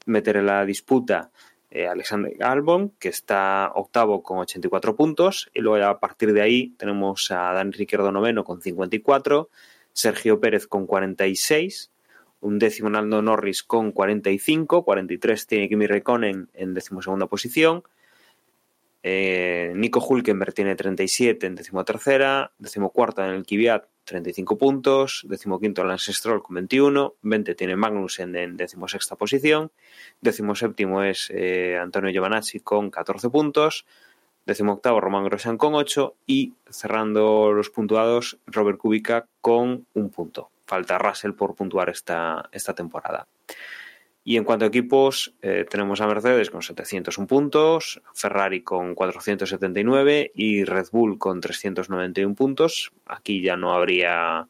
meter 0.05 0.37
en 0.37 0.45
la 0.45 0.65
disputa 0.65 1.31
eh, 1.71 1.87
Alexander 1.87 2.35
Albon, 2.43 2.89
que 2.99 3.09
está 3.09 3.71
octavo 3.75 4.23
con 4.23 4.39
84 4.39 4.95
puntos, 4.95 5.49
y 5.53 5.61
luego 5.61 5.85
a 5.85 5.99
partir 5.99 6.33
de 6.33 6.41
ahí 6.41 6.73
tenemos 6.77 7.29
a 7.31 7.53
Dan 7.53 7.71
Ricciardo 7.71 8.11
noveno 8.11 8.43
con 8.43 8.61
54, 8.61 9.49
Sergio 9.93 10.39
Pérez 10.39 10.67
con 10.67 10.87
46, 10.87 11.91
un 12.41 12.57
décimo 12.57 12.89
Naldo 12.89 13.21
Norris 13.21 13.63
con 13.63 13.91
45, 13.91 14.83
43 14.83 15.47
tiene 15.47 15.69
Kimi 15.69 15.85
Raikkonen 15.85 16.49
en 16.53 16.73
decimosegunda 16.73 17.27
posición, 17.27 17.83
eh, 19.01 19.71
Nico 19.75 20.05
Hulkenberg 20.05 20.53
tiene 20.53 20.75
37 20.75 21.47
en 21.47 21.55
decimotercera, 21.55 22.51
decimocuarta 22.57 23.27
en 23.27 23.35
el 23.35 23.45
Kvyat 23.45 23.85
35 24.03 24.57
puntos, 24.57 25.25
decimoquinto 25.27 25.83
Lance 25.83 26.11
Stroll 26.13 26.41
con 26.41 26.55
21, 26.55 27.15
20 27.21 27.55
tiene 27.55 27.75
Magnussen 27.75 28.35
en 28.35 28.57
decimosexta 28.57 29.15
posición, 29.15 29.71
decimoséptimo 30.19 31.03
es 31.03 31.31
eh, 31.33 31.77
Antonio 31.77 32.09
Giovanazzi 32.09 32.59
con 32.59 32.89
14 32.89 33.29
puntos, 33.29 33.85
decimoctavo 34.45 34.99
Román 34.99 35.25
Grosjean 35.25 35.57
con 35.57 35.75
8 35.75 36.15
y 36.25 36.53
cerrando 36.69 37.53
los 37.53 37.69
puntuados 37.69 38.39
Robert 38.47 38.79
Kubica 38.79 39.27
con 39.41 39.85
un 39.93 40.09
punto. 40.09 40.49
Falta 40.65 40.97
Russell 40.97 41.33
por 41.33 41.55
puntuar 41.55 41.89
esta, 41.89 42.49
esta 42.51 42.73
temporada. 42.73 43.27
Y 44.23 44.37
en 44.37 44.43
cuanto 44.43 44.65
a 44.65 44.67
equipos, 44.67 45.33
eh, 45.41 45.65
tenemos 45.69 46.01
a 46.01 46.07
Mercedes 46.07 46.49
con 46.49 46.61
701 46.61 47.27
puntos, 47.27 48.01
Ferrari 48.13 48.61
con 48.61 48.93
479 48.93 50.31
y 50.35 50.65
Red 50.65 50.87
Bull 50.91 51.17
con 51.17 51.41
391 51.41 52.35
puntos. 52.35 52.91
Aquí 53.05 53.41
ya 53.41 53.55
no 53.55 53.73
habría 53.73 54.47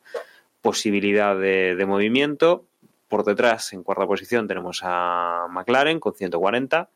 posibilidad 0.61 1.37
de, 1.37 1.75
de 1.75 1.85
movimiento. 1.85 2.65
Por 3.07 3.23
detrás, 3.23 3.73
en 3.73 3.83
cuarta 3.83 4.05
posición, 4.05 4.47
tenemos 4.47 4.81
a 4.83 5.47
McLaren 5.49 5.99
con 5.99 6.13
140, 6.13 6.89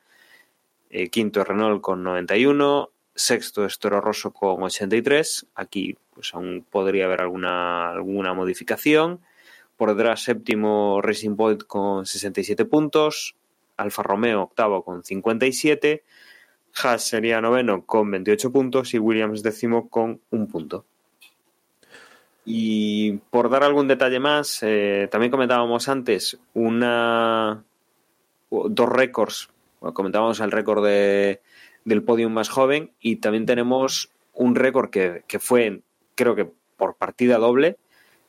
eh, 0.89 1.09
quinto 1.09 1.43
Renault 1.43 1.81
con 1.81 2.03
91, 2.03 2.91
sexto 3.15 3.65
es 3.65 3.79
Toro 3.79 3.99
Rosso 3.99 4.31
con 4.31 4.61
83. 4.61 5.47
Aquí 5.55 5.97
pues 6.13 6.33
aún 6.35 6.65
podría 6.69 7.05
haber 7.05 7.21
alguna, 7.21 7.89
alguna 7.89 8.33
modificación. 8.33 9.21
Por 9.77 10.17
séptimo 10.17 11.01
Racing 11.01 11.35
Point 11.35 11.63
con 11.63 12.05
67 12.05 12.65
puntos. 12.65 13.35
Alfa 13.77 14.03
Romeo, 14.03 14.43
octavo 14.43 14.83
con 14.83 15.03
57. 15.03 16.03
Haas 16.81 17.03
sería 17.03 17.41
noveno 17.41 17.85
con 17.85 18.09
28 18.09 18.51
puntos 18.51 18.93
y 18.93 18.99
Williams 18.99 19.43
décimo 19.43 19.89
con 19.89 20.21
un 20.31 20.47
punto. 20.47 20.85
Y 22.45 23.13
por 23.29 23.49
dar 23.49 23.63
algún 23.63 23.87
detalle 23.87 24.19
más, 24.19 24.59
eh, 24.63 25.07
también 25.09 25.31
comentábamos 25.31 25.87
antes 25.87 26.39
una 26.53 27.63
dos 28.49 28.89
récords. 28.89 29.49
Comentábamos 29.79 30.39
el 30.39 30.51
récord 30.51 30.83
de, 30.83 31.41
del 31.85 32.03
podium 32.03 32.33
más 32.33 32.49
joven 32.49 32.91
y 32.99 33.17
también 33.17 33.45
tenemos 33.45 34.11
un 34.33 34.55
récord 34.55 34.89
que, 34.89 35.23
que 35.27 35.39
fue, 35.39 35.81
creo 36.15 36.35
que 36.35 36.51
por 36.77 36.95
partida 36.95 37.37
doble, 37.37 37.77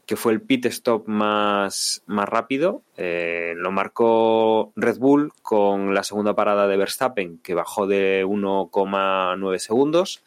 que 0.07 0.17
fue 0.17 0.33
el 0.33 0.43
pit 0.43 0.67
stop 0.67 1.07
más, 1.07 2.03
más 2.07 2.29
rápido. 2.29 2.83
Eh, 2.97 3.55
lo 3.57 3.73
marcó 3.73 4.73
Red 4.77 4.99
Bull 4.99 5.33
con 5.43 5.95
la 5.95 6.03
segunda 6.03 6.35
parada 6.35 6.67
de 6.67 6.77
Verstappen, 6.77 7.39
que 7.39 7.55
bajó 7.55 7.87
de 7.87 8.25
1,9 8.27 9.59
segundos. 9.59 10.23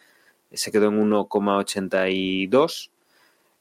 Se 0.51 0.71
quedó 0.71 0.87
en 0.87 0.99
1,82. 0.99 2.89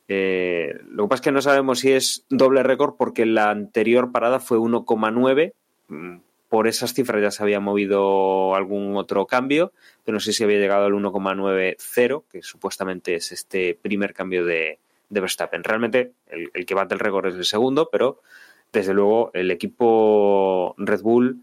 Eh, 0.09 0.78
lo 0.88 1.05
que 1.05 1.09
pasa 1.09 1.20
es 1.20 1.24
que 1.24 1.32
no 1.32 1.43
sabemos 1.43 1.80
si 1.80 1.93
es 1.93 2.24
doble 2.30 2.62
récord 2.62 2.94
porque 2.97 3.26
la 3.26 3.51
anterior 3.51 4.12
parada 4.12 4.40
fue 4.40 4.59
1,9. 4.59 5.52
Mm, 5.88 6.18
por 6.48 6.68
esas 6.68 6.94
cifras 6.94 7.20
ya 7.20 7.30
se 7.30 7.43
había 7.43 7.60
movido 7.60 8.55
algún 8.55 8.97
otro 8.97 9.26
cambio, 9.26 9.72
pero 10.05 10.14
no 10.14 10.20
sé 10.20 10.32
si 10.32 10.44
había 10.44 10.59
llegado 10.59 10.86
al 10.86 10.94
1,90, 10.94 12.22
que 12.30 12.43
supuestamente 12.43 13.16
es 13.16 13.32
este 13.32 13.74
primer 13.74 14.14
cambio 14.14 14.44
de, 14.44 14.78
de 15.08 15.20
Verstappen. 15.20 15.64
Realmente 15.64 16.12
el, 16.26 16.50
el 16.54 16.66
que 16.66 16.74
bate 16.74 16.94
el 16.94 17.00
récord 17.00 17.26
es 17.26 17.34
el 17.34 17.44
segundo, 17.44 17.88
pero 17.90 18.20
desde 18.72 18.94
luego 18.94 19.30
el 19.34 19.50
equipo 19.50 20.74
Red 20.78 21.00
Bull 21.02 21.42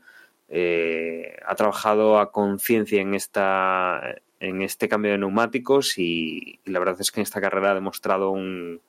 eh, 0.50 1.38
ha 1.46 1.56
trabajado 1.56 2.20
a 2.20 2.32
conciencia 2.32 3.02
en 3.02 3.16
esta 3.16 4.16
en 4.40 4.62
este 4.62 4.90
cambio 4.90 5.14
de 5.14 5.18
neumáticos 5.18 5.98
y, 5.98 6.60
la 6.66 6.80
verdad 6.80 6.98
es 7.00 7.12
que 7.12 7.22
en 7.22 7.24
esta 7.24 7.40
carrera 7.40 7.72
ha 7.72 7.76
demostrado 7.76 8.30
un, 8.30 8.82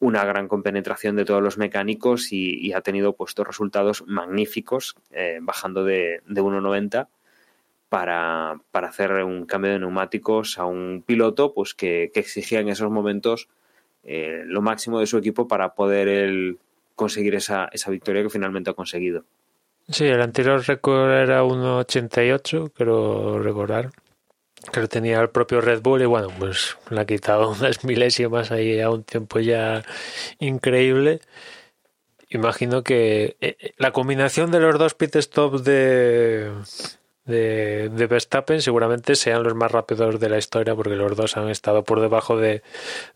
una 0.00 0.24
gran 0.24 0.48
compenetración 0.48 1.14
de 1.14 1.24
todos 1.24 1.42
los 1.42 1.58
mecánicos 1.58 2.32
y, 2.32 2.58
y 2.58 2.72
ha 2.72 2.80
tenido 2.80 3.14
pues 3.14 3.34
dos 3.36 3.46
resultados 3.46 4.02
magníficos 4.08 4.96
eh, 5.12 5.38
bajando 5.40 5.84
de, 5.84 6.22
de 6.26 6.42
1.90 6.42 7.06
para, 7.88 8.60
para, 8.72 8.88
hacer 8.88 9.12
un 9.24 9.46
cambio 9.46 9.70
de 9.70 9.78
neumáticos 9.78 10.58
a 10.58 10.66
un 10.66 11.04
piloto 11.06 11.54
pues 11.54 11.72
que, 11.74 12.10
que 12.12 12.20
exigía 12.20 12.58
en 12.58 12.68
esos 12.68 12.90
momentos 12.90 13.48
eh, 14.04 14.42
lo 14.46 14.62
máximo 14.62 15.00
de 15.00 15.06
su 15.06 15.18
equipo 15.18 15.48
para 15.48 15.74
poder 15.74 16.08
él 16.08 16.58
conseguir 16.94 17.34
esa, 17.34 17.68
esa 17.72 17.90
victoria 17.90 18.22
que 18.22 18.30
finalmente 18.30 18.70
ha 18.70 18.74
conseguido. 18.74 19.24
Sí, 19.88 20.04
el 20.04 20.20
anterior 20.20 20.62
récord 20.66 21.10
era 21.10 21.42
1.88, 21.42 22.72
quiero 22.72 23.42
recordar. 23.42 23.90
Que 24.72 24.86
tenía 24.88 25.20
el 25.20 25.30
propio 25.30 25.60
Red 25.62 25.80
Bull 25.80 26.02
y 26.02 26.06
bueno, 26.06 26.28
pues 26.38 26.76
le 26.90 27.00
ha 27.00 27.06
quitado 27.06 27.50
unas 27.58 27.84
milésimas 27.84 28.52
ahí 28.52 28.80
a 28.80 28.90
un 28.90 29.02
tiempo 29.02 29.40
ya 29.40 29.82
increíble. 30.38 31.20
Imagino 32.28 32.84
que 32.84 33.36
eh, 33.40 33.72
la 33.76 33.92
combinación 33.92 34.52
de 34.52 34.60
los 34.60 34.78
dos 34.78 34.94
pit 34.94 35.16
stops 35.16 35.64
de, 35.64 36.52
de, 37.24 37.88
de, 37.90 38.06
Verstappen 38.06 38.62
seguramente 38.62 39.14
sean 39.14 39.42
los 39.42 39.54
más 39.54 39.70
rápidos 39.70 40.18
de 40.20 40.28
la 40.28 40.38
historia 40.38 40.74
porque 40.74 40.96
los 40.96 41.16
dos 41.16 41.36
han 41.36 41.48
estado 41.50 41.84
por 41.84 42.00
debajo 42.00 42.36
de, 42.36 42.62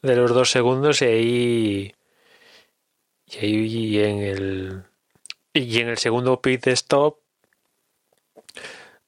de 0.03 0.17
los 0.17 0.33
dos 0.33 0.51
segundos 0.51 1.03
y 1.03 1.05
ahí 1.07 1.95
y 3.27 3.39
ahí 3.39 3.99
en 4.01 4.19
el 4.19 4.83
y 5.53 5.81
en 5.81 5.89
el 5.89 5.99
segundo 5.99 6.41
pit 6.41 6.67
stop 6.69 7.19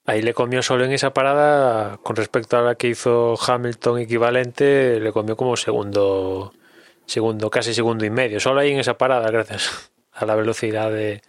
ahí 0.06 0.22
le 0.22 0.34
comió 0.34 0.62
solo 0.62 0.84
en 0.84 0.92
esa 0.92 1.12
parada 1.12 1.98
con 1.98 2.16
respecto 2.16 2.56
a 2.56 2.62
la 2.62 2.74
que 2.76 2.88
hizo 2.88 3.34
Hamilton 3.40 4.00
equivalente 4.00 5.00
le 5.00 5.12
comió 5.12 5.36
como 5.36 5.56
segundo 5.56 6.52
segundo 7.06 7.50
casi 7.50 7.74
segundo 7.74 8.04
y 8.04 8.10
medio 8.10 8.40
solo 8.40 8.60
ahí 8.60 8.72
en 8.72 8.80
esa 8.80 8.96
parada 8.98 9.30
gracias 9.30 9.92
a 10.12 10.24
la 10.26 10.34
velocidad 10.34 10.90
de 10.90 11.22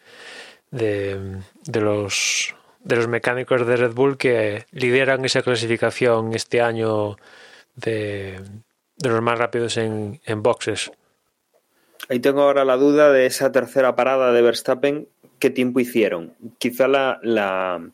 de, 0.72 1.42
de 1.66 1.82
los 1.82 2.57
de 2.88 2.96
los 2.96 3.08
mecánicos 3.08 3.68
de 3.68 3.76
Red 3.76 3.94
Bull 3.94 4.18
que 4.18 4.66
lideran 4.72 5.26
esa 5.26 5.42
clasificación 5.42 6.34
este 6.34 6.62
año 6.62 7.18
de, 7.76 8.40
de 8.96 9.10
los 9.10 9.22
más 9.22 9.38
rápidos 9.38 9.78
en, 9.78 10.22
en, 10.26 10.42
boxes. 10.42 10.92
Ahí 12.10 12.20
tengo 12.20 12.44
ahora 12.44 12.64
la 12.64 12.78
duda 12.78 13.12
de 13.12 13.26
esa 13.26 13.52
tercera 13.52 13.96
parada 13.96 14.32
de 14.32 14.42
Verstappen, 14.42 15.08
¿qué 15.40 15.50
tiempo 15.50 15.82
hicieron? 15.82 16.34
Quizá 16.60 16.88
la, 16.88 17.20
la, 17.22 17.86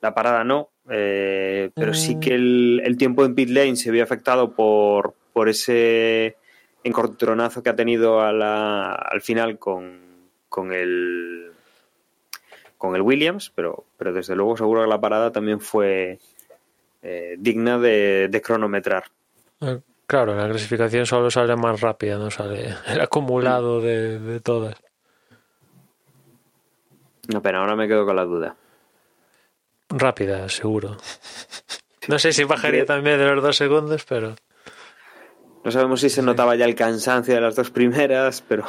la 0.00 0.14
parada 0.14 0.42
no, 0.42 0.70
eh, 0.90 1.70
pero 1.74 1.92
mm. 1.92 1.94
sí 1.94 2.18
que 2.18 2.34
el, 2.34 2.82
el, 2.84 2.96
tiempo 2.96 3.24
en 3.24 3.36
pit 3.36 3.50
lane 3.50 3.76
se 3.76 3.92
vio 3.92 4.02
afectado 4.02 4.52
por, 4.52 5.14
por 5.32 5.48
ese 5.48 6.36
encontronazo 6.82 7.62
que 7.62 7.70
ha 7.70 7.76
tenido 7.76 8.20
a 8.20 8.32
la, 8.32 8.92
al 8.94 9.20
final 9.20 9.58
con, 9.60 10.00
con 10.48 10.72
el 10.72 11.53
con 12.84 12.96
el 12.96 13.02
Williams, 13.02 13.50
pero, 13.54 13.84
pero 13.96 14.12
desde 14.12 14.36
luego 14.36 14.56
seguro 14.56 14.82
que 14.82 14.88
la 14.88 15.00
parada 15.00 15.32
también 15.32 15.58
fue 15.58 16.18
eh, 17.02 17.36
digna 17.38 17.78
de, 17.78 18.28
de, 18.28 18.42
cronometrar. 18.42 19.04
Claro, 20.06 20.34
la 20.34 20.48
clasificación 20.48 21.06
solo 21.06 21.30
sale 21.30 21.56
más 21.56 21.80
rápida, 21.80 22.18
no 22.18 22.30
sale 22.30 22.74
el 22.86 23.00
acumulado 23.00 23.80
de, 23.80 24.18
de 24.18 24.40
todas. 24.40 24.76
No, 27.32 27.40
pero 27.40 27.60
ahora 27.60 27.74
me 27.74 27.88
quedo 27.88 28.04
con 28.04 28.16
la 28.16 28.24
duda. 28.24 28.56
Rápida, 29.88 30.48
seguro. 30.50 30.98
No 32.06 32.18
sé 32.18 32.34
si 32.34 32.44
bajaría 32.44 32.84
también 32.84 33.18
de 33.18 33.24
los 33.24 33.42
dos 33.42 33.56
segundos, 33.56 34.04
pero. 34.04 34.34
No 35.64 35.70
sabemos 35.70 36.02
si 36.02 36.10
se 36.10 36.20
notaba 36.20 36.54
ya 36.54 36.66
el 36.66 36.74
cansancio 36.74 37.34
de 37.34 37.40
las 37.40 37.56
dos 37.56 37.70
primeras, 37.70 38.42
pero 38.46 38.66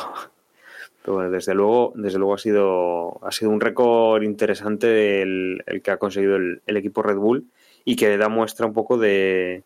pero 1.05 1.17
bueno, 1.17 1.29
desde 1.29 1.53
luego, 1.53 1.93
desde 1.95 2.17
luego 2.17 2.33
ha 2.33 2.39
sido, 2.39 3.23
ha 3.23 3.31
sido 3.31 3.51
un 3.51 3.61
récord 3.61 4.23
interesante 4.23 5.21
el, 5.21 5.63
que 5.83 5.91
ha 5.91 5.97
conseguido 5.97 6.35
el, 6.35 6.61
equipo 6.65 7.03
Red 7.03 7.17
Bull 7.17 7.45
y 7.83 7.95
que 7.95 8.17
da 8.17 8.27
muestra 8.27 8.65
un 8.65 8.73
poco 8.73 8.97
de, 8.97 9.61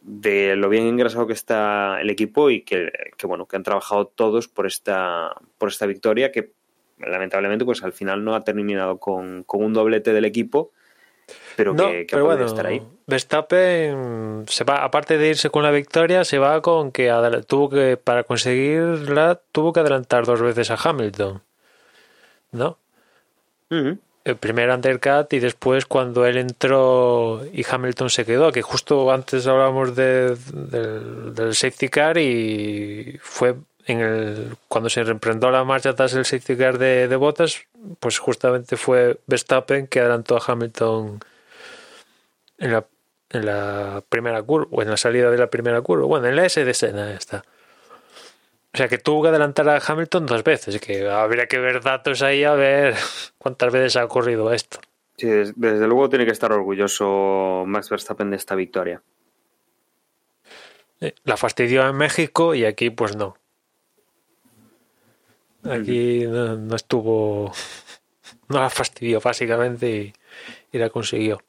de 0.00 0.56
lo 0.56 0.70
bien 0.70 0.86
ingresado 0.86 1.26
que 1.26 1.34
está 1.34 2.00
el 2.00 2.08
equipo 2.08 2.48
y 2.48 2.62
que, 2.62 2.90
que, 3.18 3.26
bueno, 3.26 3.44
que 3.44 3.56
han 3.56 3.64
trabajado 3.64 4.06
todos 4.06 4.48
por 4.48 4.66
esta, 4.66 5.34
por 5.58 5.68
esta 5.68 5.84
victoria 5.84 6.32
que 6.32 6.52
lamentablemente 7.00 7.66
pues 7.66 7.82
al 7.82 7.92
final 7.92 8.24
no 8.24 8.34
ha 8.34 8.42
terminado 8.42 8.96
con, 8.96 9.42
con 9.42 9.62
un 9.62 9.74
doblete 9.74 10.14
del 10.14 10.24
equipo 10.24 10.70
pero 11.56 11.74
no, 11.74 11.88
que, 11.88 12.06
que 12.06 12.14
pero 12.14 12.26
bueno, 12.26 12.44
estar 12.44 12.66
ahí. 12.66 12.82
Verstappen 13.06 14.44
se 14.48 14.64
va, 14.64 14.84
aparte 14.84 15.18
de 15.18 15.28
irse 15.28 15.50
con 15.50 15.62
la 15.62 15.70
victoria, 15.70 16.24
se 16.24 16.38
va 16.38 16.60
con 16.60 16.92
que 16.92 17.12
tuvo 17.46 17.70
que, 17.70 17.96
para 17.96 18.24
conseguirla, 18.24 19.40
tuvo 19.52 19.72
que 19.72 19.80
adelantar 19.80 20.24
dos 20.24 20.40
veces 20.40 20.70
a 20.70 20.76
Hamilton. 20.76 21.42
¿No? 22.52 22.78
Uh 23.70 23.74
-huh. 23.74 23.98
El 24.24 24.36
primer 24.36 24.70
undercut 24.70 25.32
y 25.32 25.38
después 25.38 25.86
cuando 25.86 26.26
él 26.26 26.36
entró 26.36 27.42
y 27.52 27.64
Hamilton 27.68 28.10
se 28.10 28.24
quedó, 28.24 28.50
que 28.50 28.62
justo 28.62 29.10
antes 29.12 29.46
hablábamos 29.46 29.94
de, 29.94 30.36
de, 30.52 31.00
del 31.32 31.54
safety 31.54 31.88
car 31.88 32.18
y 32.18 33.18
fue 33.22 33.54
en 33.86 34.00
el, 34.00 34.56
cuando 34.68 34.90
se 34.90 35.04
reemprendó 35.04 35.50
la 35.50 35.64
marcha 35.64 35.94
tras 35.94 36.12
el 36.14 36.24
safety 36.24 36.56
car 36.56 36.78
de, 36.78 37.06
de 37.08 37.16
Bottas, 37.16 37.62
pues 38.00 38.18
justamente 38.18 38.76
fue 38.76 39.20
Verstappen 39.26 39.86
que 39.86 40.00
adelantó 40.00 40.36
a 40.36 40.42
Hamilton 40.44 41.20
en 42.58 42.72
la, 42.72 42.84
en 43.30 43.46
la 43.46 44.02
primera 44.08 44.42
curva, 44.42 44.68
o 44.72 44.82
en 44.82 44.90
la 44.90 44.96
salida 44.96 45.30
de 45.30 45.38
la 45.38 45.48
primera 45.48 45.80
curva, 45.82 46.06
bueno, 46.06 46.26
en 46.26 46.36
la 46.36 46.44
S 46.46 46.64
de 46.64 46.70
escena 46.70 47.12
está. 47.12 47.44
O 48.74 48.76
sea 48.76 48.88
que 48.88 48.98
tuvo 48.98 49.22
que 49.22 49.28
adelantar 49.28 49.68
a 49.68 49.80
Hamilton 49.84 50.26
dos 50.26 50.42
veces, 50.42 50.80
que 50.80 51.08
habría 51.08 51.46
que 51.46 51.58
ver 51.58 51.80
datos 51.80 52.22
ahí 52.22 52.44
a 52.44 52.54
ver 52.54 52.94
cuántas 53.38 53.72
veces 53.72 53.96
ha 53.96 54.04
ocurrido 54.04 54.52
esto. 54.52 54.80
Sí, 55.16 55.28
desde, 55.28 55.54
desde 55.56 55.86
luego 55.86 56.10
tiene 56.10 56.26
que 56.26 56.32
estar 56.32 56.52
orgulloso 56.52 57.64
Max 57.66 57.88
Verstappen 57.88 58.30
de 58.30 58.36
esta 58.36 58.54
victoria. 58.54 59.00
La 61.24 61.36
fastidió 61.36 61.88
en 61.88 61.96
México 61.96 62.54
y 62.54 62.64
aquí 62.64 62.90
pues 62.90 63.16
no. 63.16 63.36
Aquí 65.70 66.26
no, 66.26 66.56
no 66.56 66.76
estuvo. 66.76 67.52
No 68.48 68.60
la 68.60 68.70
fastidió, 68.70 69.20
básicamente, 69.20 69.90
y, 69.90 70.12
y, 70.72 70.78
la 70.78 70.90
consiguió. 70.90 71.40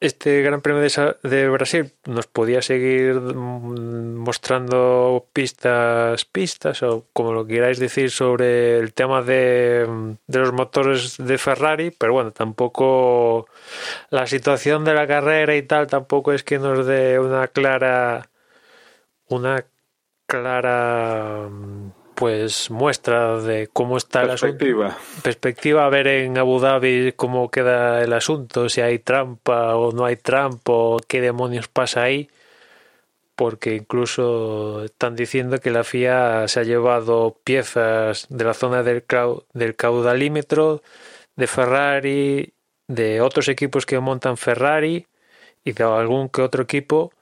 Este 0.00 0.42
Gran 0.42 0.60
Premio 0.60 0.80
de, 0.80 1.16
de, 1.22 1.48
Brasil 1.48 1.92
nos 2.04 2.26
podía 2.26 2.62
seguir 2.62 3.14
mostrando 3.14 5.26
pistas, 5.32 6.24
pistas, 6.24 6.82
o 6.82 7.06
como 7.12 7.32
lo 7.32 7.46
queráis 7.46 7.78
decir, 7.78 8.10
sobre 8.10 8.78
el 8.78 8.92
tema 8.92 9.22
de, 9.22 10.16
de 10.26 10.38
los 10.38 10.52
motores 10.52 11.16
de 11.18 11.38
Ferrari, 11.38 11.90
pero 11.90 12.12
bueno, 12.12 12.32
tampoco 12.32 13.46
la 14.10 14.26
situación 14.26 14.84
de 14.84 14.94
la 14.94 15.06
carrera 15.06 15.56
y 15.56 15.62
tal 15.62 15.88
tampoco 15.88 16.32
es 16.32 16.44
que 16.44 16.58
nos 16.58 16.86
dé 16.86 17.18
una 17.18 17.48
clara. 17.48 18.30
Una 19.30 19.62
clara 20.26 21.50
pues 22.18 22.68
muestra 22.68 23.40
de 23.40 23.68
cómo 23.72 23.96
está 23.96 24.22
el 24.22 24.30
asunto. 24.30 24.58
Perspectiva. 24.58 24.98
Perspectiva 25.22 25.86
a 25.86 25.88
ver 25.88 26.08
en 26.08 26.36
Abu 26.36 26.58
Dhabi 26.58 27.12
cómo 27.14 27.48
queda 27.48 28.02
el 28.02 28.12
asunto, 28.12 28.68
si 28.68 28.80
hay 28.80 28.98
trampa 28.98 29.76
o 29.76 29.92
no 29.92 30.04
hay 30.04 30.16
trampa, 30.16 30.72
o 30.72 30.96
qué 31.06 31.20
demonios 31.20 31.68
pasa 31.68 32.02
ahí. 32.02 32.28
Porque 33.36 33.76
incluso 33.76 34.84
están 34.84 35.14
diciendo 35.14 35.60
que 35.60 35.70
la 35.70 35.84
FIA 35.84 36.48
se 36.48 36.58
ha 36.58 36.64
llevado 36.64 37.36
piezas 37.44 38.26
de 38.28 38.44
la 38.44 38.54
zona 38.54 38.82
del 38.82 39.76
caudalímetro, 39.76 40.82
de 41.36 41.46
Ferrari, 41.46 42.52
de 42.88 43.20
otros 43.20 43.46
equipos 43.46 43.86
que 43.86 44.00
montan 44.00 44.36
Ferrari 44.36 45.06
y 45.62 45.70
de 45.70 45.84
algún 45.84 46.28
que 46.30 46.42
otro 46.42 46.64
equipo 46.64 47.12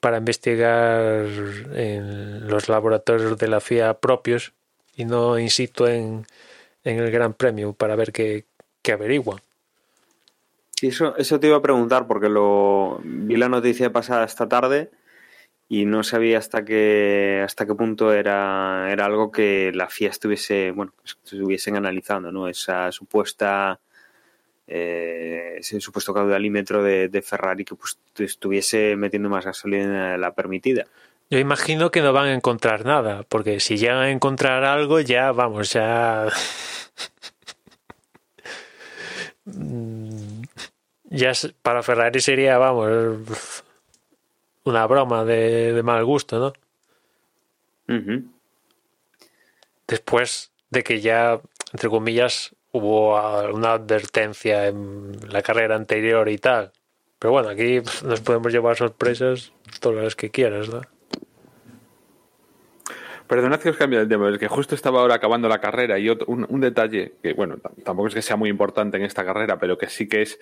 para 0.00 0.18
investigar 0.18 1.26
en 1.74 2.48
los 2.48 2.68
laboratorios 2.68 3.36
de 3.38 3.48
la 3.48 3.60
FIA 3.60 3.94
propios 3.94 4.52
y 4.96 5.04
no 5.04 5.38
in 5.38 5.50
situ 5.50 5.86
en, 5.86 6.26
en 6.84 6.98
el 6.98 7.10
Gran 7.10 7.34
Premio 7.34 7.72
para 7.72 7.96
ver 7.96 8.12
qué, 8.12 8.44
qué 8.82 8.92
averiguan. 8.92 9.40
Eso, 10.82 11.16
eso 11.16 11.40
te 11.40 11.48
iba 11.48 11.56
a 11.56 11.62
preguntar 11.62 12.06
porque 12.06 12.28
lo 12.28 13.00
vi 13.02 13.36
la 13.36 13.48
noticia 13.48 13.92
pasada 13.92 14.24
esta 14.24 14.48
tarde 14.48 14.90
y 15.68 15.84
no 15.84 16.02
sabía 16.02 16.38
hasta 16.38 16.64
qué 16.64 17.42
hasta 17.44 17.66
qué 17.66 17.74
punto 17.74 18.12
era, 18.12 18.90
era 18.90 19.04
algo 19.04 19.32
que 19.32 19.72
la 19.74 19.88
FIA 19.88 20.10
estuviese, 20.10 20.70
bueno, 20.70 20.94
estuviesen 21.04 21.76
analizando, 21.76 22.30
¿no? 22.32 22.48
Esa 22.48 22.92
supuesta 22.92 23.80
eh, 24.68 25.56
ese 25.58 25.80
supuesto 25.80 26.12
caudalímetro 26.12 26.82
de, 26.82 27.08
de 27.08 27.22
Ferrari 27.22 27.64
que 27.64 27.74
pues, 27.74 27.98
estuviese 28.18 28.96
metiendo 28.96 29.28
más 29.28 29.44
gasolina 29.44 30.12
de 30.12 30.18
la 30.18 30.34
permitida. 30.34 30.84
Yo 31.30 31.38
imagino 31.38 31.90
que 31.90 32.00
no 32.00 32.12
van 32.12 32.28
a 32.28 32.34
encontrar 32.34 32.84
nada, 32.86 33.22
porque 33.28 33.60
si 33.60 33.76
llegan 33.76 33.98
a 33.98 34.10
encontrar 34.10 34.64
algo, 34.64 35.00
ya 35.00 35.32
vamos, 35.32 35.72
ya. 35.72 36.28
Ya 41.10 41.32
para 41.62 41.82
Ferrari 41.82 42.20
sería, 42.20 42.58
vamos, 42.58 43.64
una 44.64 44.86
broma 44.86 45.24
de, 45.24 45.72
de 45.72 45.82
mal 45.82 46.04
gusto, 46.04 46.38
¿no? 46.38 46.52
Después 49.86 50.52
de 50.68 50.84
que 50.84 51.00
ya, 51.00 51.40
entre 51.72 51.88
comillas, 51.88 52.54
hubo 52.72 53.16
una 53.52 53.72
advertencia 53.72 54.66
en 54.66 55.12
la 55.30 55.42
carrera 55.42 55.76
anterior 55.76 56.28
y 56.28 56.38
tal. 56.38 56.72
Pero 57.18 57.32
bueno, 57.32 57.48
aquí 57.48 57.80
nos 58.04 58.20
podemos 58.20 58.52
llevar 58.52 58.76
sorpresas 58.76 59.52
todas 59.80 60.04
las 60.04 60.16
que 60.16 60.30
quieras, 60.30 60.68
¿no? 60.68 60.82
Perdonad 63.26 63.60
que 63.60 63.68
os 63.68 63.76
cambie 63.76 64.00
el 64.00 64.08
tema, 64.08 64.30
es 64.30 64.38
que 64.38 64.48
justo 64.48 64.74
estaba 64.74 65.00
ahora 65.00 65.16
acabando 65.16 65.48
la 65.48 65.60
carrera 65.60 65.98
y 65.98 66.08
otro- 66.08 66.26
un, 66.28 66.60
detalle 66.60 67.12
que, 67.22 67.34
bueno, 67.34 67.56
tampoco 67.84 68.08
es 68.08 68.14
que 68.14 68.22
sea 68.22 68.36
muy 68.36 68.48
importante 68.48 68.96
en 68.96 69.02
esta 69.04 69.24
carrera, 69.24 69.58
pero 69.58 69.76
que 69.76 69.88
sí 69.88 70.08
que 70.08 70.22
es. 70.22 70.38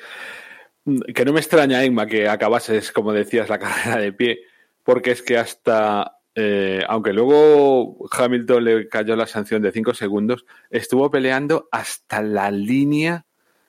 que 1.14 1.24
no 1.24 1.32
me 1.32 1.40
extraña, 1.40 1.82
Emma, 1.82 2.06
que 2.06 2.28
acabases, 2.28 2.92
como 2.92 3.12
decías, 3.12 3.48
la 3.48 3.58
carrera 3.58 3.96
de 3.98 4.12
pie, 4.12 4.40
porque 4.84 5.10
es 5.10 5.22
que 5.22 5.36
hasta. 5.36 6.15
Eh, 6.38 6.84
aunque 6.86 7.14
luego 7.14 7.96
Hamilton 8.10 8.64
le 8.64 8.88
cayó 8.88 9.16
la 9.16 9.26
sanción 9.26 9.62
de 9.62 9.72
5 9.72 9.94
segundos, 9.94 10.44
estuvo 10.68 11.10
peleando 11.10 11.66
hasta 11.72 12.20
la 12.20 12.50
línea 12.50 13.24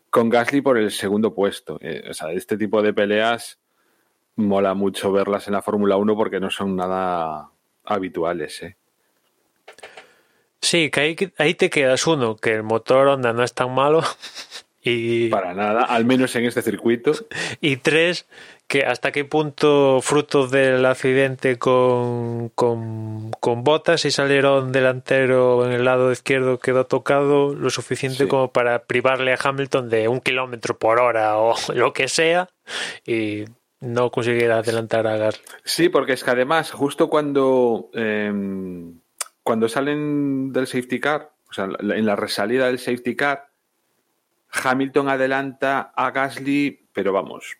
con 0.09 0.27
Gasly 0.29 0.59
por 0.59 0.77
el 0.77 0.91
segundo 0.91 1.33
puesto. 1.33 1.77
Eh, 1.81 2.03
o 2.09 2.13
sea, 2.13 2.33
este 2.33 2.57
tipo 2.57 2.81
de 2.81 2.93
peleas 2.93 3.57
mola 4.35 4.73
mucho 4.73 5.13
verlas 5.13 5.47
en 5.47 5.53
la 5.53 5.61
Fórmula 5.61 5.95
1 5.95 6.15
porque 6.17 6.41
no 6.41 6.51
son 6.51 6.75
nada 6.75 7.51
habituales, 7.85 8.61
¿eh? 8.61 8.75
Sí, 10.61 10.91
que 10.91 10.99
ahí, 10.99 11.15
ahí 11.37 11.53
te 11.53 11.69
quedas 11.69 12.05
uno, 12.05 12.35
que 12.35 12.53
el 12.53 12.63
motor 12.63 13.07
Honda 13.07 13.31
no 13.31 13.43
es 13.43 13.53
tan 13.53 13.73
malo. 13.73 14.03
Y, 14.89 15.29
Para 15.29 15.53
nada, 15.53 15.83
al 15.83 16.05
menos 16.05 16.35
en 16.35 16.45
este 16.45 16.61
circuito. 16.61 17.11
y 17.61 17.77
tres, 17.77 18.25
que 18.67 18.83
hasta 18.83 19.11
qué 19.11 19.25
punto, 19.25 19.99
fruto 20.01 20.47
del 20.47 20.85
accidente 20.85 21.57
con, 21.57 22.49
con, 22.49 23.31
con 23.39 23.63
botas 23.63 24.05
y 24.05 24.11
salieron 24.11 24.71
delantero 24.71 25.65
en 25.65 25.71
el 25.71 25.85
lado 25.85 26.11
izquierdo 26.11 26.59
quedó 26.59 26.85
tocado 26.85 27.53
lo 27.55 27.69
suficiente 27.69 28.23
Sí. 28.25 28.27
como 28.29 28.51
para 28.51 28.83
privarle 28.83 29.33
a 29.33 29.37
Hamilton 29.41 29.89
de 29.89 30.07
un 30.07 30.19
kilómetro 30.21 30.77
por 30.77 30.99
hora 30.99 31.37
o 31.37 31.55
lo 31.73 31.93
que 31.93 32.07
sea 32.07 32.49
y 33.05 33.45
no 33.79 34.09
consiguiera 34.11 34.57
adelantar 34.57 35.05
a 35.07 35.17
Gasly. 35.17 35.43
Sí, 35.63 35.89
porque 35.89 36.13
es 36.13 36.23
que 36.23 36.31
además, 36.31 36.71
justo 36.71 37.09
cuando, 37.09 37.89
eh, 37.93 38.31
cuando 39.43 39.69
salen 39.69 40.51
del 40.51 40.67
safety 40.67 40.99
car, 40.99 41.31
o 41.49 41.53
sea, 41.53 41.65
en 41.79 42.05
la 42.05 42.15
resalida 42.15 42.65
del 42.67 42.79
safety 42.79 43.15
car, 43.15 43.47
Hamilton 44.63 45.09
adelanta 45.09 45.91
a 45.95 46.11
Gasly, 46.11 46.87
pero 46.93 47.13
vamos, 47.13 47.57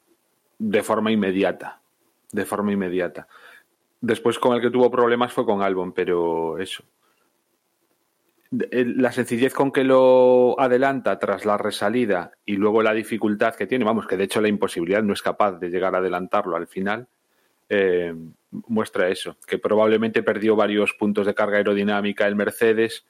de 0.60 0.84
forma 0.84 1.12
inmediata. 1.12 1.82
De 2.32 2.46
forma 2.46 2.74
inmediata. 2.74 3.28
Después 4.02 4.38
con 4.40 4.56
el 4.56 4.62
que 4.62 4.70
tuvo 4.70 4.92
problemas 4.92 5.34
fue 5.34 5.46
con 5.46 5.62
Albon, 5.62 5.94
pero 5.94 6.58
eso. 6.60 6.84
El- 8.72 9.02
La 9.02 9.12
sencillez 9.12 9.54
con 9.54 9.72
que 9.72 9.84
lo 9.84 10.60
adelanta 10.60 11.20
tras 11.20 11.46
la 11.46 11.58
resalida 11.58 12.32
y 12.46 12.56
luego 12.56 12.82
la 12.82 12.94
dificultad 12.94 13.56
que 13.56 13.68
tiene, 13.68 13.84
vamos, 13.86 14.08
que 14.08 14.16
de 14.18 14.24
hecho 14.24 14.40
la 14.42 14.48
imposibilidad 14.48 15.04
no 15.04 15.14
es 15.14 15.22
capaz 15.22 15.54
de 15.60 15.70
llegar 15.70 15.96
a 15.96 15.98
adelantarlo 15.98 16.56
al 16.56 16.68
final, 16.68 17.08
eh, 17.70 18.16
muestra 18.68 19.10
eso, 19.10 19.36
que 19.46 19.58
probablemente 19.58 20.24
perdió 20.24 20.56
varios 20.56 20.94
puntos 20.94 21.26
de 21.26 21.36
carga 21.36 21.58
aerodinámica 21.58 22.26
el 22.28 22.36
Mercedes 22.38 23.06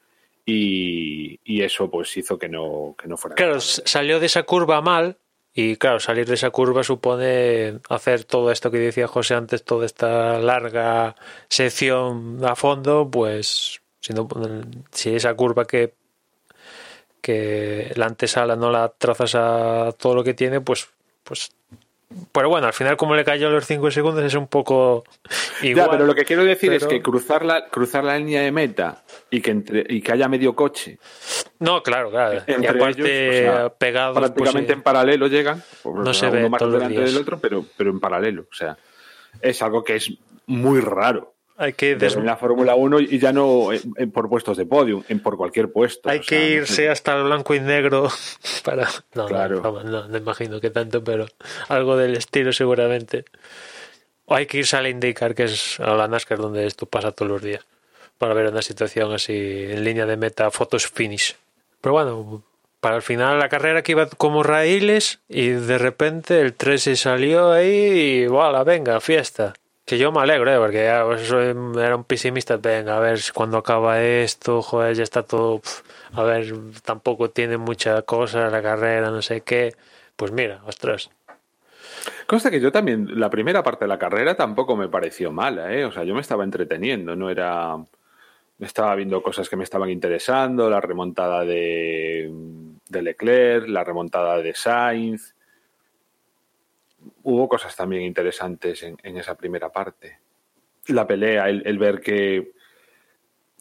y, 0.49 1.41
y 1.43 1.61
eso 1.61 1.91
pues 1.91 2.15
hizo 2.15 2.39
que 2.39 2.47
no, 2.47 2.95
que 2.97 3.07
no 3.09 3.17
fuera. 3.17 3.35
Claro, 3.35 3.59
salió 3.59 4.19
de 4.19 4.27
esa 4.27 4.43
curva 4.43 4.81
mal 4.81 5.17
y 5.53 5.75
claro, 5.75 5.99
salir 5.99 6.25
de 6.25 6.35
esa 6.35 6.51
curva 6.51 6.83
supone 6.83 7.79
hacer 7.89 8.23
todo 8.23 8.49
esto 8.49 8.71
que 8.71 8.77
decía 8.77 9.07
José 9.07 9.35
antes, 9.35 9.65
toda 9.65 9.85
esta 9.85 10.39
larga 10.39 11.15
sección 11.49 12.39
a 12.45 12.55
fondo, 12.55 13.09
pues 13.11 13.81
si, 13.99 14.13
no, 14.13 14.29
si 14.91 15.15
esa 15.15 15.33
curva 15.33 15.65
que, 15.65 15.95
que 17.21 17.91
la 17.95 18.05
antesala 18.05 18.55
no 18.55 18.71
la 18.71 18.87
trazas 18.87 19.35
a 19.35 19.91
todo 19.97 20.15
lo 20.15 20.23
que 20.23 20.33
tiene, 20.33 20.61
pues, 20.61 20.87
pues 21.25 21.51
pero 22.31 22.49
bueno, 22.49 22.67
al 22.67 22.73
final 22.73 22.95
como 22.95 23.15
le 23.15 23.25
cayó 23.25 23.49
los 23.49 23.65
5 23.65 23.91
segundos 23.91 24.23
es 24.23 24.33
un 24.35 24.47
poco 24.47 25.03
igual. 25.61 25.87
Ya, 25.87 25.91
pero 25.91 26.05
lo 26.05 26.15
que 26.15 26.23
quiero 26.23 26.45
decir 26.45 26.71
es 26.71 26.85
que 26.85 27.01
cruzar 27.01 27.43
la, 27.43 27.67
cruzar 27.67 28.03
la 28.03 28.17
línea 28.17 28.41
de 28.41 28.51
meta 28.51 29.03
y 29.29 29.41
que, 29.41 29.51
entre, 29.51 29.85
y 29.89 30.01
que 30.01 30.13
haya 30.13 30.29
medio 30.29 30.55
coche 30.55 30.99
No, 31.59 31.83
claro, 31.83 32.09
claro. 32.09 32.41
y 32.47 32.51
entre 32.51 32.69
aparte 32.69 33.39
ellos, 33.39 33.53
o 33.53 33.57
sea, 33.57 33.69
pegados 33.69 34.17
pues, 34.17 34.31
prácticamente 34.31 34.73
en 34.73 34.81
paralelo 34.83 35.27
llegan, 35.27 35.63
No 35.83 36.11
o 36.11 36.13
se 36.13 36.29
ve 36.29 36.39
uno 36.39 36.49
más 36.49 36.61
delante 36.61 37.01
del 37.01 37.17
otro, 37.17 37.39
pero, 37.39 37.65
pero 37.75 37.89
en 37.89 37.99
paralelo. 37.99 38.45
O 38.49 38.55
sea, 38.55 38.77
es 39.41 39.61
algo 39.61 39.83
que 39.83 39.97
es 39.97 40.11
muy 40.45 40.79
raro. 40.79 41.33
Hay 41.57 41.73
que 41.73 41.95
la 42.23 42.37
Fórmula 42.37 42.75
1 42.75 42.99
y 42.99 43.19
ya 43.19 43.31
no 43.33 43.73
en- 43.73 43.81
en- 43.97 44.11
por 44.11 44.29
puestos 44.29 44.55
de 44.57 44.65
podium, 44.65 45.03
en 45.09 45.19
por 45.19 45.35
cualquier 45.37 45.71
puesto. 45.71 46.09
Hay 46.09 46.19
o 46.19 46.23
sea, 46.23 46.29
que 46.37 46.43
no 46.43 46.45
sé. 46.47 46.53
irse 46.71 46.89
hasta 46.89 47.15
el 47.17 47.23
blanco 47.23 47.53
y 47.55 47.59
negro 47.59 48.09
para... 48.63 48.87
No, 49.13 49.25
Claro. 49.25 49.61
no, 49.61 49.83
no, 49.83 50.07
no 50.07 50.17
imagino 50.17 50.61
que 50.61 50.69
tanto, 50.69 51.03
pero 51.03 51.25
algo 51.67 51.97
del 51.97 52.15
estilo 52.15 52.53
seguramente. 52.53 53.25
O 54.25 54.35
hay 54.35 54.45
que 54.45 54.57
irse 54.59 54.75
a 54.77 54.81
la 54.81 54.89
IndyCar, 54.89 55.33
que 55.35 55.45
es 55.45 55.79
a 55.79 55.93
la 55.95 56.07
NASCAR 56.07 56.37
donde 56.37 56.65
esto 56.67 56.85
pasa 56.85 57.11
todos 57.11 57.31
los 57.31 57.41
días, 57.41 57.65
para 58.17 58.33
ver 58.33 58.47
una 58.51 58.61
situación 58.61 59.13
así 59.13 59.33
en 59.69 59.83
línea 59.83 60.05
de 60.05 60.17
meta, 60.17 60.51
fotos 60.51 60.85
finish. 60.87 61.35
Pero 61.81 61.93
bueno, 61.93 62.43
para 62.81 62.97
el 62.97 63.01
final 63.01 63.39
la 63.39 63.47
carrera 63.49 63.81
que 63.83 63.93
iba 63.93 64.07
como 64.07 64.43
raíles 64.43 65.19
y 65.29 65.47
de 65.49 65.77
repente 65.77 66.41
el 66.41 66.53
3 66.53 66.81
se 66.83 66.95
salió 66.97 67.51
ahí 67.51 68.23
y 68.23 68.27
voilà, 68.27 68.63
venga, 68.63 68.99
fiesta. 68.99 69.53
Que 69.87 69.97
yo 69.97 70.11
me 70.11 70.19
alegro, 70.19 70.53
¿eh? 70.53 70.57
porque 70.57 70.83
ya 70.83 71.05
pues, 71.05 71.31
era 71.31 71.95
un 71.95 72.03
pesimista. 72.03 72.57
Venga, 72.57 72.97
a 72.97 72.99
ver 72.99 73.21
cuando 73.33 73.57
acaba 73.57 74.03
esto, 74.03 74.61
joder, 74.61 74.97
ya 74.97 75.03
está 75.03 75.23
todo. 75.23 75.61
a 76.11 76.23
ver, 76.23 76.53
tampoco 76.83 77.29
tiene 77.29 77.55
mucha 77.57 78.01
cosa 78.01 78.49
la 78.49 78.61
carrera, 78.61 79.11
no 79.11 79.21
sé 79.21 79.41
qué. 79.41 79.73
Pues 80.17 80.33
mira, 80.33 80.61
ostras. 80.65 81.09
Consta 82.25 82.51
que 82.51 82.59
yo 82.59 82.69
también, 82.69 83.17
la 83.17 83.29
primera 83.29 83.63
parte 83.63 83.85
de 83.85 83.89
la 83.89 83.97
carrera 83.97 84.35
tampoco 84.35 84.75
me 84.75 84.89
pareció 84.89 85.31
mala, 85.31 85.73
¿eh? 85.73 85.85
O 85.85 85.91
sea, 85.93 86.03
yo 86.03 86.13
me 86.13 86.19
estaba 86.19 86.43
entreteniendo, 86.43 87.15
no 87.15 87.29
era. 87.29 87.77
Estaba 88.59 88.93
viendo 88.95 89.23
cosas 89.23 89.47
que 89.47 89.55
me 89.55 89.63
estaban 89.63 89.89
interesando, 89.89 90.69
la 90.69 90.81
remontada 90.81 91.45
de, 91.45 92.29
de 92.89 93.01
Leclerc, 93.01 93.69
la 93.69 93.85
remontada 93.85 94.39
de 94.39 94.53
Sainz. 94.53 95.36
Hubo 97.29 97.49
cosas 97.49 97.75
también 97.75 98.03
interesantes 98.03 98.83
en, 98.83 98.97
en 99.03 99.17
esa 99.17 99.35
primera 99.35 99.71
parte. 99.71 100.19
La 100.87 101.05
pelea, 101.05 101.49
el, 101.49 101.61
el 101.65 101.77
ver 101.77 101.99
que, 101.99 102.53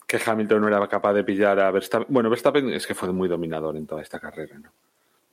que 0.06 0.20
Hamilton 0.24 0.60
no 0.60 0.68
era 0.68 0.86
capaz 0.88 1.14
de 1.14 1.24
pillar 1.24 1.58
a 1.58 1.70
Verstappen. 1.70 2.06
Bueno, 2.08 2.30
Verstappen 2.30 2.72
es 2.72 2.86
que 2.86 2.94
fue 2.94 3.12
muy 3.12 3.28
dominador 3.28 3.76
en 3.76 3.86
toda 3.86 4.02
esta 4.02 4.20
carrera, 4.20 4.58
¿no? 4.58 4.70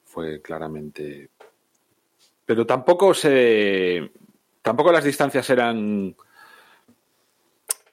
Fue 0.05 0.41
claramente 0.41 1.30
pero 2.45 2.65
tampoco 2.65 3.14
se 3.14 4.11
tampoco 4.61 4.91
las 4.91 5.03
distancias 5.03 5.49
eran 5.49 6.15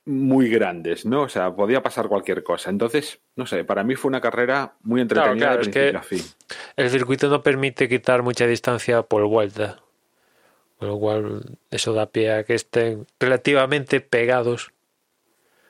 muy 0.07 0.49
grandes, 0.49 1.07
¿no? 1.07 1.23
O 1.23 1.29
sea, 1.29 1.55
podía 1.55 1.83
pasar 1.83 2.09
cualquier 2.09 2.43
cosa. 2.43 2.71
Entonces, 2.71 3.21
no 3.37 3.47
sé, 3.47 3.65
para 3.65 3.85
mí 3.85 3.95
fue 3.95 4.09
una 4.09 4.21
carrera 4.21 4.75
muy 4.83 5.01
entretenida 5.01 5.37
claro, 5.37 5.63
de 5.63 5.63
es 5.63 5.69
que 5.69 5.97
a 5.97 6.03
fin. 6.03 6.23
el 6.77 6.91
circuito 6.91 7.29
no 7.29 7.43
permite 7.43 7.89
quitar 7.89 8.23
mucha 8.23 8.47
distancia 8.47 9.03
por 9.03 9.25
vuelta. 9.27 9.79
Con 10.81 10.89
lo 10.89 10.99
cual, 10.99 11.59
eso 11.71 11.93
da 11.93 12.07
pie 12.07 12.33
a 12.33 12.45
que 12.45 12.55
estén 12.55 13.07
relativamente 13.21 14.01
pegados. 14.01 14.73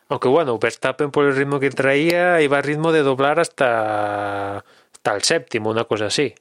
Aunque 0.08 0.28
bueno, 0.28 0.56
Verstappen 0.56 1.10
por 1.10 1.24
el 1.24 1.34
ritmo 1.34 1.58
que 1.58 1.70
traía 1.70 2.40
iba 2.40 2.58
a 2.58 2.62
ritmo 2.62 2.92
de 2.92 3.02
doblar 3.02 3.40
hasta, 3.40 4.58
hasta 4.58 5.14
el 5.14 5.22
séptimo, 5.22 5.68
una 5.68 5.82
cosa 5.82 6.06
así. 6.06 6.32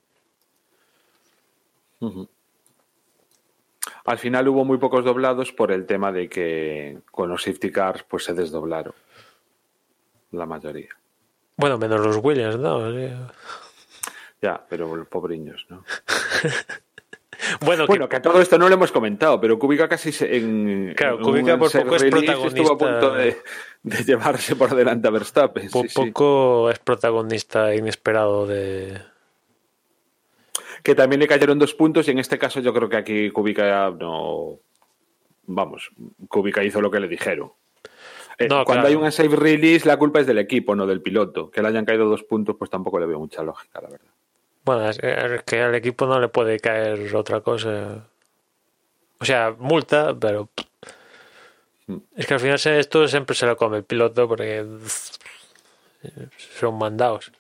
Al 4.06 4.20
final 4.20 4.48
hubo 4.50 4.64
muy 4.64 4.78
pocos 4.78 5.04
doblados 5.04 5.52
por 5.52 5.72
el 5.72 5.88
tema 5.88 6.12
de 6.12 6.30
que 6.30 7.00
con 7.12 7.30
los 7.30 7.42
safety 7.42 7.72
cars 7.72 8.04
pues 8.08 8.24
se 8.24 8.36
desdoblaron. 8.36 8.94
La 10.32 10.46
mayoría. 10.46 10.96
Bueno, 11.58 11.80
menos 11.80 12.06
los 12.06 12.20
Williams, 12.22 12.60
¿no? 12.60 12.88
Ya, 14.44 14.64
pero 14.70 14.96
los 14.96 15.08
pobriños, 15.08 15.66
¿no? 15.70 15.84
Bueno, 17.62 17.84
que- 17.84 17.88
Bueno, 17.88 18.10
que 18.10 18.16
a 18.18 18.22
todo 18.22 18.42
esto 18.42 18.58
no 18.58 18.68
lo 18.68 18.76
hemos 18.76 18.92
comentado, 18.92 19.40
pero 19.40 19.58
Kubica 19.58 19.88
casi 19.88 20.12
se- 20.12 20.38
en. 20.38 20.94
Claro, 20.96 21.20
Kubica 21.20 21.58
por 21.58 21.72
poco 21.72 21.96
es 21.96 22.02
self-release 22.02 22.10
protagonista. 22.12 22.62
Estuvo 22.62 22.74
a 22.74 22.78
punto 22.78 23.14
de, 23.14 23.38
de 23.84 24.04
llevarse 24.04 24.56
por 24.56 24.76
delante 24.76 25.08
a 25.08 25.12
Verstappen. 25.12 25.70
po- 25.70 25.84
sí, 25.84 25.90
sí. 25.90 25.96
poco 25.96 26.70
es 26.70 26.80
protagonista 26.80 27.74
inesperado 27.76 28.46
de... 28.46 28.98
Que 30.84 30.96
también 30.96 31.20
le 31.20 31.28
cayeron 31.28 31.60
dos 31.60 31.74
puntos 31.74 32.08
y 32.08 32.12
en 32.12 32.20
este 32.20 32.38
caso 32.40 32.62
yo 32.62 32.74
creo 32.74 32.88
que 32.90 32.98
aquí 32.98 33.30
Kubica 33.32 33.90
no. 33.92 34.60
Vamos, 35.48 35.92
Kubica 36.28 36.64
hizo 36.64 36.80
lo 36.82 36.90
que 36.92 37.00
le 37.00 37.08
dijeron. 37.08 37.52
Eh, 38.38 38.48
No, 38.48 38.64
cuando 38.64 38.84
claro. 38.84 38.88
hay 38.88 38.96
un 38.96 39.12
save 39.12 39.36
release, 39.36 39.86
la 39.88 39.98
culpa 39.98 40.22
es 40.22 40.28
del 40.28 40.38
equipo, 40.38 40.76
no 40.76 40.86
del 40.88 41.02
piloto. 41.02 41.50
Que 41.52 41.62
le 41.62 41.68
hayan 41.70 41.84
caído 41.86 42.06
dos 42.08 42.24
puntos, 42.24 42.56
pues 42.58 42.70
tampoco 42.70 43.00
le 43.00 43.06
veo 43.08 43.20
mucha 43.20 43.44
lógica, 43.44 43.82
la 43.82 43.90
verdad. 43.90 44.08
Bueno, 44.66 44.90
es, 44.90 45.00
que 45.44 45.62
al 45.62 45.76
equipo 45.76 46.06
no 46.06 46.20
le 46.20 46.28
puede 46.28 46.60
caer 46.60 47.16
otra 47.16 47.42
cosa. 47.42 48.08
O 49.20 49.26
sea, 49.26 49.56
multa, 49.58 50.16
pero... 50.20 50.50
Es 52.16 52.28
que 52.28 52.36
al 52.36 52.40
final 52.40 52.60
esto 52.64 53.08
siempre 53.08 53.36
se 53.36 53.48
lo 53.48 53.58
come 53.58 53.78
el 53.78 53.84
piloto 53.84 54.28
porque 54.28 54.66
son 56.60 56.78
mandados. 56.78 57.32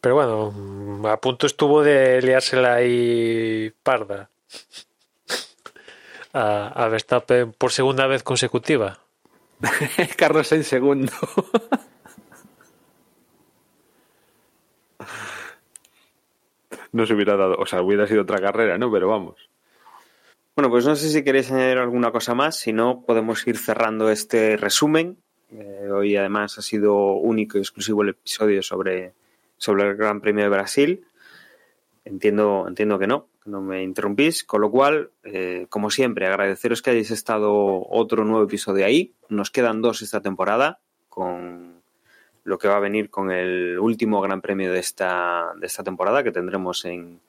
Pero 0.00 0.14
bueno, 0.14 1.08
a 1.08 1.20
punto 1.20 1.46
estuvo 1.46 1.82
de 1.82 2.20
liársela 2.22 2.74
ahí 2.74 3.72
parda 3.82 4.28
a, 6.32 6.68
a 6.68 6.88
Verstappen 6.88 7.52
por 7.52 7.72
segunda 7.72 8.06
vez 8.06 8.22
consecutiva. 8.22 9.00
Carlos 10.16 10.50
en 10.52 10.64
segundo. 10.64 11.12
No 16.92 17.06
se 17.06 17.14
hubiera 17.14 17.36
dado, 17.36 17.56
o 17.58 17.66
sea, 17.66 17.82
hubiera 17.82 18.06
sido 18.06 18.22
otra 18.22 18.40
carrera, 18.40 18.78
¿no? 18.78 18.90
Pero 18.90 19.08
vamos. 19.08 19.48
Bueno, 20.58 20.70
pues 20.70 20.84
no 20.86 20.96
sé 20.96 21.08
si 21.08 21.22
queréis 21.22 21.52
añadir 21.52 21.78
alguna 21.78 22.10
cosa 22.10 22.34
más, 22.34 22.56
si 22.58 22.72
no 22.72 23.04
podemos 23.06 23.46
ir 23.46 23.56
cerrando 23.56 24.10
este 24.10 24.56
resumen. 24.56 25.18
Eh, 25.50 25.88
hoy 25.92 26.16
además 26.16 26.58
ha 26.58 26.62
sido 26.62 27.14
único 27.14 27.58
y 27.58 27.60
exclusivo 27.60 28.02
el 28.02 28.08
episodio 28.10 28.62
sobre, 28.62 29.14
sobre 29.56 29.88
el 29.88 29.96
Gran 29.96 30.20
Premio 30.20 30.42
de 30.42 30.50
Brasil. 30.50 31.04
Entiendo, 32.04 32.64
entiendo 32.66 32.98
que 32.98 33.06
no, 33.06 33.28
que 33.42 33.50
no 33.50 33.60
me 33.60 33.82
interrumpís, 33.84 34.42
con 34.42 34.60
lo 34.60 34.70
cual, 34.70 35.10
eh, 35.22 35.66
como 35.68 35.90
siempre, 35.90 36.26
agradeceros 36.26 36.82
que 36.82 36.90
hayáis 36.90 37.12
estado 37.12 37.86
otro 37.88 38.24
nuevo 38.24 38.44
episodio 38.44 38.84
ahí. 38.84 39.14
Nos 39.28 39.50
quedan 39.50 39.80
dos 39.80 40.02
esta 40.02 40.22
temporada, 40.22 40.80
con 41.08 41.77
lo 42.48 42.58
que 42.58 42.66
va 42.66 42.76
a 42.76 42.80
venir 42.80 43.10
con 43.10 43.30
el 43.30 43.78
último 43.78 44.22
Gran 44.22 44.40
Premio 44.40 44.72
de 44.72 44.78
esta, 44.78 45.52
de 45.60 45.66
esta 45.66 45.84
temporada 45.84 46.24
que 46.24 46.32
tendremos 46.32 46.86
en, 46.86 47.20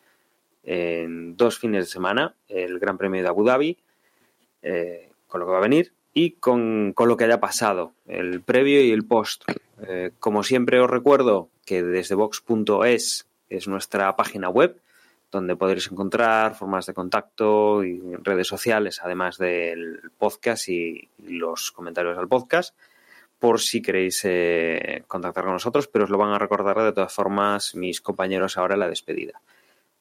en 0.64 1.36
dos 1.36 1.60
fines 1.60 1.86
de 1.86 1.92
semana, 1.92 2.36
el 2.48 2.80
Gran 2.80 2.98
Premio 2.98 3.22
de 3.22 3.28
Abu 3.28 3.44
Dhabi, 3.44 3.78
eh, 4.62 5.12
con 5.28 5.42
lo 5.42 5.46
que 5.46 5.52
va 5.52 5.58
a 5.58 5.62
venir, 5.62 5.92
y 6.14 6.32
con, 6.32 6.94
con 6.94 7.10
lo 7.10 7.18
que 7.18 7.26
haya 7.26 7.42
pasado, 7.42 7.92
el 8.08 8.42
previo 8.42 8.82
y 8.82 8.92
el 8.92 9.06
post. 9.06 9.44
Eh, 9.86 10.12
como 10.20 10.44
siempre 10.44 10.80
os 10.80 10.90
recuerdo 10.90 11.50
que 11.66 11.84
desde 11.84 12.16
box.es 12.16 13.28
es 13.50 13.68
nuestra 13.68 14.16
página 14.16 14.48
web, 14.48 14.80
donde 15.32 15.58
podréis 15.58 15.92
encontrar 15.92 16.56
formas 16.56 16.86
de 16.86 16.94
contacto 16.94 17.84
y 17.84 18.02
redes 18.24 18.48
sociales, 18.48 19.02
además 19.04 19.38
del 19.38 20.12
podcast 20.18 20.70
y 20.70 21.10
los 21.28 21.72
comentarios 21.74 22.18
al 22.18 22.30
podcast, 22.30 22.74
por 23.40 23.62
si 23.62 23.82
queréis 23.82 24.22
eh, 24.26 25.04
contactar 25.08 25.46
con 25.46 25.54
nosotros, 25.54 25.88
pero 25.88 26.04
os 26.06 26.12
lo 26.12 26.18
van 26.18 26.34
a 26.34 26.40
recordar 26.40 26.82
de 26.82 26.92
todas 26.92 27.14
formas 27.14 27.76
mis 27.76 28.02
compañeros 28.02 28.58
ahora 28.58 28.74
en 28.76 28.82
la 28.82 28.90
despedida. 28.90 29.42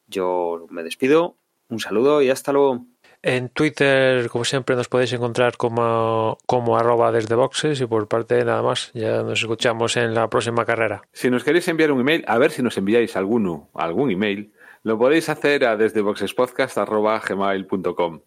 Yo 0.07 0.67
me 0.69 0.83
despido, 0.83 1.37
un 1.69 1.79
saludo 1.79 2.21
y 2.21 2.29
hasta 2.29 2.51
luego. 2.51 2.85
En 3.21 3.49
Twitter, 3.49 4.29
como 4.29 4.45
siempre, 4.45 4.77
nos 4.77 4.87
podéis 4.87 5.11
encontrar 5.11 5.57
como, 5.57 6.37
como 6.45 6.77
arroba 6.77 7.11
desde 7.11 7.35
boxes 7.35 7.81
y 7.81 7.85
por 7.85 8.07
parte 8.07 8.35
de 8.35 8.45
nada 8.45 8.61
más. 8.61 8.91
Ya 8.93 9.23
nos 9.23 9.41
escuchamos 9.41 9.97
en 9.97 10.13
la 10.13 10.29
próxima 10.29 10.63
carrera. 10.65 11.01
Si 11.11 11.29
nos 11.29 11.43
queréis 11.43 11.67
enviar 11.67 11.91
un 11.91 11.99
email, 11.99 12.23
a 12.27 12.37
ver 12.37 12.51
si 12.51 12.63
nos 12.63 12.77
enviáis 12.77 13.17
alguno, 13.17 13.67
algún 13.73 14.11
email, 14.11 14.53
lo 14.83 14.97
podéis 14.97 15.27
hacer 15.27 15.65
a 15.65 15.75
desde 15.75 15.99
boxespodcast.gmail.com. 16.01 18.21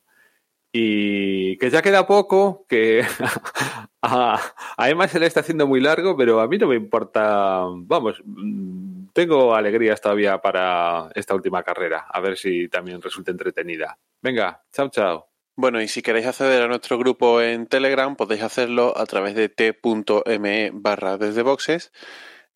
Y 0.73 1.59
que 1.59 1.69
ya 1.69 1.83
queda 1.83 2.07
poco, 2.07 2.65
que 2.67 3.05
a, 4.03 4.41
a 4.77 4.91
Emma 4.91 5.07
se 5.07 5.21
le 5.21 5.27
está 5.27 5.41
haciendo 5.41 5.67
muy 5.67 5.81
largo, 5.81 6.17
pero 6.17 6.41
a 6.41 6.49
mí 6.49 6.57
no 6.57 6.67
me 6.69 6.77
importa. 6.77 7.65
Vamos, 7.69 8.23
mm, 8.25 9.09
tengo 9.13 9.55
alegrías 9.55 10.01
todavía 10.01 10.41
para 10.41 11.11
esta 11.15 11.35
última 11.35 11.63
carrera, 11.63 12.07
a 12.09 12.21
ver 12.21 12.39
si 12.39 12.69
también 12.69 13.03
resulta 13.03 13.31
entretenida. 13.31 13.99
Venga, 14.23 14.63
chao, 14.73 14.89
chao. 14.89 15.29
Bueno, 15.55 15.83
y 15.83 15.89
si 15.89 16.01
queréis 16.01 16.27
acceder 16.27 16.63
a 16.63 16.69
nuestro 16.69 16.97
grupo 16.99 17.43
en 17.43 17.67
Telegram, 17.67 18.17
podéis 18.17 18.43
hacerlo 18.43 18.97
a 18.97 19.05
través 19.05 19.35
de 19.35 19.51
t.me 19.51 20.71
barra 20.73 21.19
desde 21.19 21.43
boxes. 21.43 21.93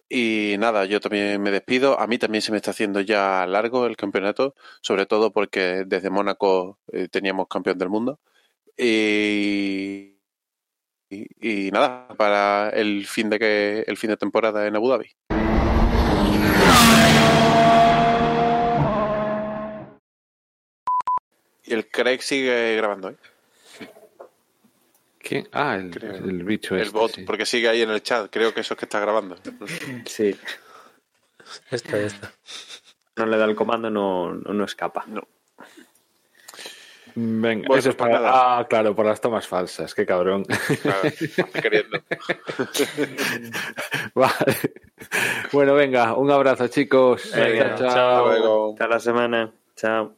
Y 0.09 0.57
nada, 0.59 0.85
yo 0.85 1.01
también 1.01 1.43
me 1.43 1.51
despido. 1.51 1.99
A 1.99 2.07
mí 2.07 2.19
también 2.19 2.43
se 2.43 2.53
me 2.53 2.59
está 2.59 2.70
haciendo 2.70 3.01
ya 3.01 3.47
largo 3.47 3.87
el 3.87 3.97
campeonato, 3.97 4.55
sobre 4.81 5.07
todo 5.07 5.33
porque 5.33 5.85
desde 5.87 6.11
Mónaco 6.11 6.78
eh, 6.93 7.09
teníamos 7.09 7.49
campeón 7.49 7.78
del 7.78 7.89
mundo. 7.89 8.20
Y, 8.77 10.16
y, 11.11 11.70
nada, 11.73 12.09
para 12.16 12.70
el 12.70 13.07
fin 13.07 13.31
de 13.31 13.39
que 13.39 13.85
el 13.87 13.97
fin 13.97 14.11
de 14.11 14.16
temporada 14.16 14.66
en 14.66 14.77
Abu 14.77 14.91
Dhabi. 14.91 15.11
Y 21.65 21.74
el 21.74 21.89
Craig 21.89 22.20
sigue 22.23 22.77
grabando, 22.77 23.11
¿eh? 23.11 23.16
¿Quién? 25.27 25.48
Ah, 25.53 25.74
el, 25.74 25.90
el 26.03 26.44
bicho 26.44 26.77
el 26.77 26.82
este, 26.82 26.97
bot, 26.97 27.11
sí. 27.12 27.23
porque 27.24 27.47
sigue 27.47 27.69
ahí 27.69 27.82
en 27.82 27.90
el 27.90 28.03
chat. 28.03 28.28
Creo 28.31 28.55
que 28.55 28.61
eso 28.61 28.74
es 28.74 28.78
que 28.78 28.85
está 28.85 29.01
grabando. 29.01 29.36
Sí, 30.05 30.39
Esta, 31.70 31.98
esta. 31.98 32.32
no 33.16 33.27
le 33.27 33.36
da 33.36 33.47
el 33.47 33.57
comando, 33.57 33.90
no, 33.90 34.32
no, 34.35 34.53
no 34.53 34.65
escapa. 34.65 35.05
No. 35.09 35.27
Venga, 37.19 37.66
Bueno, 37.66 37.81
eso 37.81 37.89
es 37.90 37.97
pues 37.97 38.09
para. 38.11 38.20
nada. 38.20 38.59
Ah, 38.59 38.66
claro, 38.69 38.94
por 38.94 39.07
las 39.07 39.20
tomas 39.20 39.48
falsas, 39.48 39.94
qué 39.94 40.05
cabrón. 40.05 40.44
Queriendo. 41.62 42.03
Vale. 44.15 44.57
Bueno, 45.51 45.74
venga, 45.74 46.15
un 46.15 46.31
abrazo, 46.31 46.69
chicos. 46.69 47.32
Venga, 47.35 47.74
Chao, 47.74 47.78
chao. 47.78 48.27
Hasta 48.28 48.39
luego. 48.39 48.73
Hasta 48.73 48.89
la 48.89 49.01
semana. 49.01 49.53
Chao. 49.74 50.15